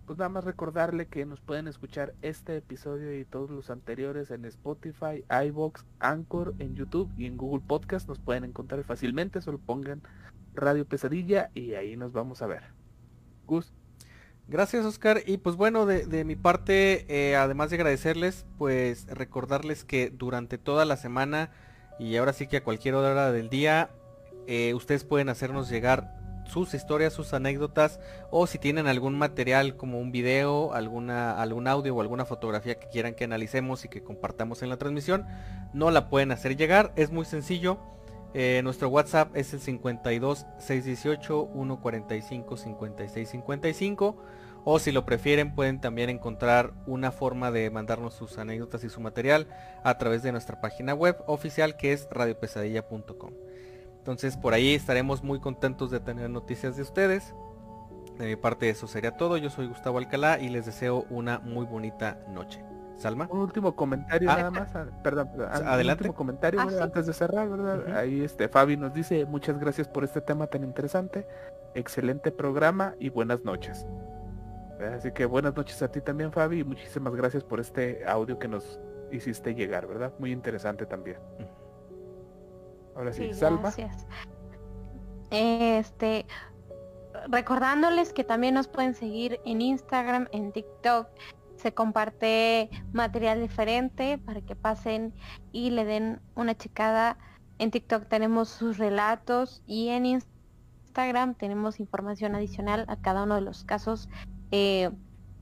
pues 0.06 0.18
nada 0.18 0.30
más 0.30 0.44
recordarle 0.44 1.06
que 1.06 1.26
nos 1.26 1.42
pueden 1.42 1.68
escuchar 1.68 2.14
este 2.22 2.56
episodio 2.56 3.14
y 3.20 3.26
todos 3.26 3.50
los 3.50 3.68
anteriores 3.68 4.30
en 4.30 4.46
Spotify, 4.46 5.22
iBox, 5.48 5.84
Anchor, 5.98 6.54
en 6.60 6.76
YouTube 6.76 7.12
y 7.18 7.26
en 7.26 7.36
Google 7.36 7.62
Podcast. 7.66 8.08
Nos 8.08 8.18
pueden 8.20 8.44
encontrar 8.44 8.82
fácilmente, 8.84 9.42
solo 9.42 9.58
pongan 9.58 10.00
Radio 10.54 10.86
Pesadilla 10.86 11.50
y 11.52 11.74
ahí 11.74 11.94
nos 11.94 12.14
vamos 12.14 12.40
a 12.40 12.46
ver. 12.46 12.62
Gus, 13.46 13.74
Gracias 14.48 14.86
Oscar. 14.86 15.20
Y 15.26 15.36
pues 15.36 15.56
bueno, 15.56 15.84
de, 15.84 16.24
mi 16.24 16.36
parte, 16.36 17.04
eh, 17.10 17.36
además 17.36 17.68
de 17.68 17.76
agradecerles, 17.76 18.46
pues 18.56 19.06
recordarles 19.08 19.84
que 19.84 20.08
durante 20.08 20.56
toda 20.56 20.86
la 20.86 20.96
semana 20.96 21.50
y 21.98 22.16
ahora 22.16 22.32
sí 22.32 22.46
que 22.46 22.56
a 22.56 22.64
cualquier 22.64 22.94
hora 22.94 23.30
del 23.30 23.50
día, 23.50 23.90
eh, 24.46 24.74
ustedes 24.74 25.04
pueden 25.04 25.28
hacernos 25.28 25.68
llegar 25.68 26.22
sus 26.44 26.74
historias, 26.74 27.12
sus 27.12 27.32
anécdotas 27.34 28.00
o 28.30 28.46
si 28.46 28.58
tienen 28.58 28.86
algún 28.86 29.16
material 29.16 29.76
como 29.76 29.98
un 29.98 30.12
video, 30.12 30.74
alguna, 30.74 31.40
algún 31.40 31.66
audio 31.66 31.94
o 31.94 32.00
alguna 32.00 32.24
fotografía 32.24 32.78
que 32.78 32.88
quieran 32.88 33.14
que 33.14 33.24
analicemos 33.24 33.84
y 33.84 33.88
que 33.88 34.02
compartamos 34.02 34.62
en 34.62 34.68
la 34.68 34.76
transmisión, 34.76 35.26
no 35.72 35.90
la 35.90 36.08
pueden 36.08 36.32
hacer 36.32 36.56
llegar. 36.56 36.92
Es 36.96 37.10
muy 37.10 37.24
sencillo. 37.24 37.78
Eh, 38.34 38.60
nuestro 38.64 38.88
WhatsApp 38.88 39.36
es 39.36 39.52
el 39.52 39.60
52 39.60 40.46
618 40.58 41.50
145 41.52 42.56
56 42.56 43.28
55 43.28 44.16
o 44.64 44.78
si 44.78 44.92
lo 44.92 45.04
prefieren 45.04 45.54
pueden 45.54 45.80
también 45.80 46.08
encontrar 46.08 46.72
una 46.86 47.12
forma 47.12 47.50
de 47.50 47.68
mandarnos 47.70 48.14
sus 48.14 48.38
anécdotas 48.38 48.84
y 48.84 48.88
su 48.88 49.00
material 49.00 49.48
a 49.82 49.98
través 49.98 50.22
de 50.22 50.32
nuestra 50.32 50.60
página 50.60 50.94
web 50.94 51.16
oficial 51.26 51.76
que 51.76 51.92
es 51.92 52.08
radiopesadilla.com. 52.10 53.32
Entonces 54.02 54.36
por 54.36 54.52
ahí 54.52 54.74
estaremos 54.74 55.22
muy 55.22 55.38
contentos 55.38 55.92
de 55.92 56.00
tener 56.00 56.28
noticias 56.28 56.74
de 56.76 56.82
ustedes. 56.82 57.36
De 58.18 58.26
mi 58.26 58.34
parte 58.34 58.68
eso 58.68 58.88
sería 58.88 59.16
todo. 59.16 59.36
Yo 59.36 59.48
soy 59.48 59.68
Gustavo 59.68 59.98
Alcalá 59.98 60.40
y 60.40 60.48
les 60.48 60.66
deseo 60.66 61.06
una 61.08 61.38
muy 61.38 61.64
bonita 61.66 62.18
noche. 62.28 62.64
Salma. 62.96 63.26
un 63.30 63.38
último 63.40 63.74
comentario 63.74 64.28
Ah. 64.30 64.36
nada 64.36 64.50
más, 64.50 64.74
ah, 64.76 64.86
perdón, 65.02 65.28
perdón, 65.32 65.48
ah, 65.52 65.58
un 65.60 65.66
Adelante. 65.68 66.02
último 66.04 66.14
comentario 66.14 66.60
Ah, 66.60 66.68
antes 66.82 67.06
de 67.06 67.12
cerrar, 67.12 67.48
¿verdad? 67.48 67.96
Ahí 67.96 68.22
este 68.22 68.48
Fabi 68.48 68.76
nos 68.76 68.92
dice 68.92 69.24
muchas 69.24 69.58
gracias 69.58 69.88
por 69.88 70.04
este 70.04 70.20
tema 70.20 70.46
tan 70.48 70.62
interesante, 70.62 71.26
excelente 71.74 72.30
programa 72.32 72.94
y 73.00 73.08
buenas 73.08 73.44
noches. 73.44 73.86
Así 74.94 75.10
que 75.12 75.26
buenas 75.26 75.54
noches 75.56 75.80
a 75.82 75.88
ti 75.90 76.00
también 76.00 76.32
Fabi 76.32 76.60
y 76.60 76.64
muchísimas 76.64 77.14
gracias 77.14 77.44
por 77.44 77.60
este 77.60 78.04
audio 78.06 78.38
que 78.38 78.48
nos 78.48 78.80
hiciste 79.12 79.54
llegar, 79.54 79.86
¿verdad? 79.86 80.12
Muy 80.18 80.32
interesante 80.32 80.86
también. 80.86 81.18
Ahora 82.94 83.12
sí, 83.12 83.30
gracias. 83.38 84.06
Este, 85.30 86.26
recordándoles 87.28 88.12
que 88.12 88.24
también 88.24 88.54
nos 88.54 88.68
pueden 88.68 88.94
seguir 88.94 89.40
en 89.44 89.60
Instagram, 89.60 90.28
en 90.32 90.52
TikTok. 90.52 91.08
Se 91.56 91.72
comparte 91.72 92.70
material 92.92 93.40
diferente 93.40 94.18
para 94.18 94.40
que 94.40 94.56
pasen 94.56 95.14
y 95.52 95.70
le 95.70 95.84
den 95.84 96.20
una 96.34 96.56
checada. 96.56 97.18
En 97.58 97.70
TikTok 97.70 98.08
tenemos 98.08 98.48
sus 98.48 98.78
relatos 98.78 99.62
y 99.66 99.88
en 99.88 100.06
Instagram 100.06 101.34
tenemos 101.34 101.78
información 101.78 102.34
adicional 102.34 102.84
a 102.88 102.96
cada 102.96 103.22
uno 103.22 103.36
de 103.36 103.42
los 103.42 103.64
casos 103.64 104.08
eh, 104.50 104.90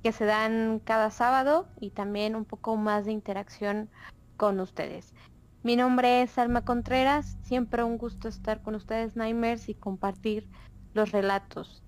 que 0.02 0.12
se 0.12 0.24
dan 0.24 0.80
cada 0.84 1.10
sábado 1.10 1.68
y 1.80 1.90
también 1.90 2.36
un 2.36 2.44
poco 2.44 2.76
más 2.76 3.06
de 3.06 3.12
interacción 3.12 3.90
con 4.36 4.60
ustedes. 4.60 5.14
Mi 5.62 5.76
nombre 5.76 6.22
es 6.22 6.38
Alma 6.38 6.64
Contreras, 6.64 7.36
siempre 7.42 7.84
un 7.84 7.98
gusto 7.98 8.28
estar 8.28 8.62
con 8.62 8.74
ustedes, 8.74 9.14
Nightmares, 9.14 9.68
y 9.68 9.74
compartir 9.74 10.48
los 10.94 11.12
relatos 11.12 11.82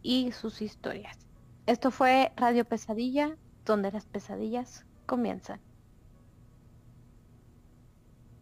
y 0.00 0.32
sus 0.32 0.62
historias. 0.62 1.14
Esto 1.66 1.90
fue 1.90 2.32
Radio 2.38 2.64
Pesadilla, 2.64 3.36
donde 3.66 3.92
las 3.92 4.06
pesadillas 4.06 4.86
comienzan. 5.04 5.60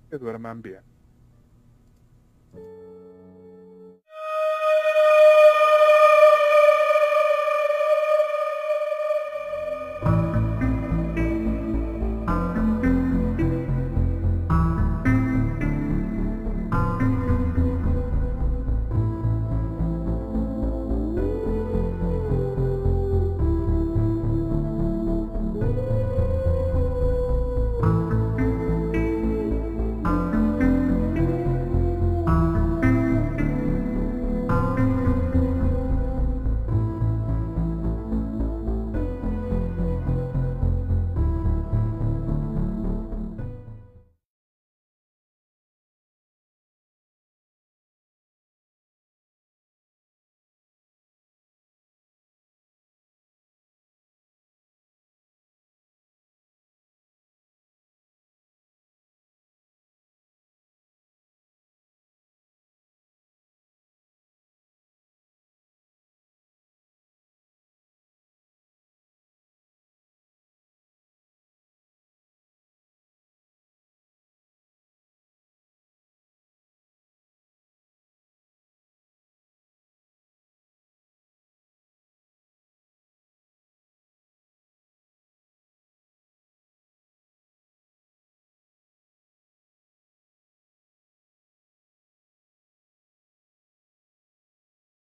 Que 0.08 0.18
duerman 0.18 0.62
bien. 0.62 0.82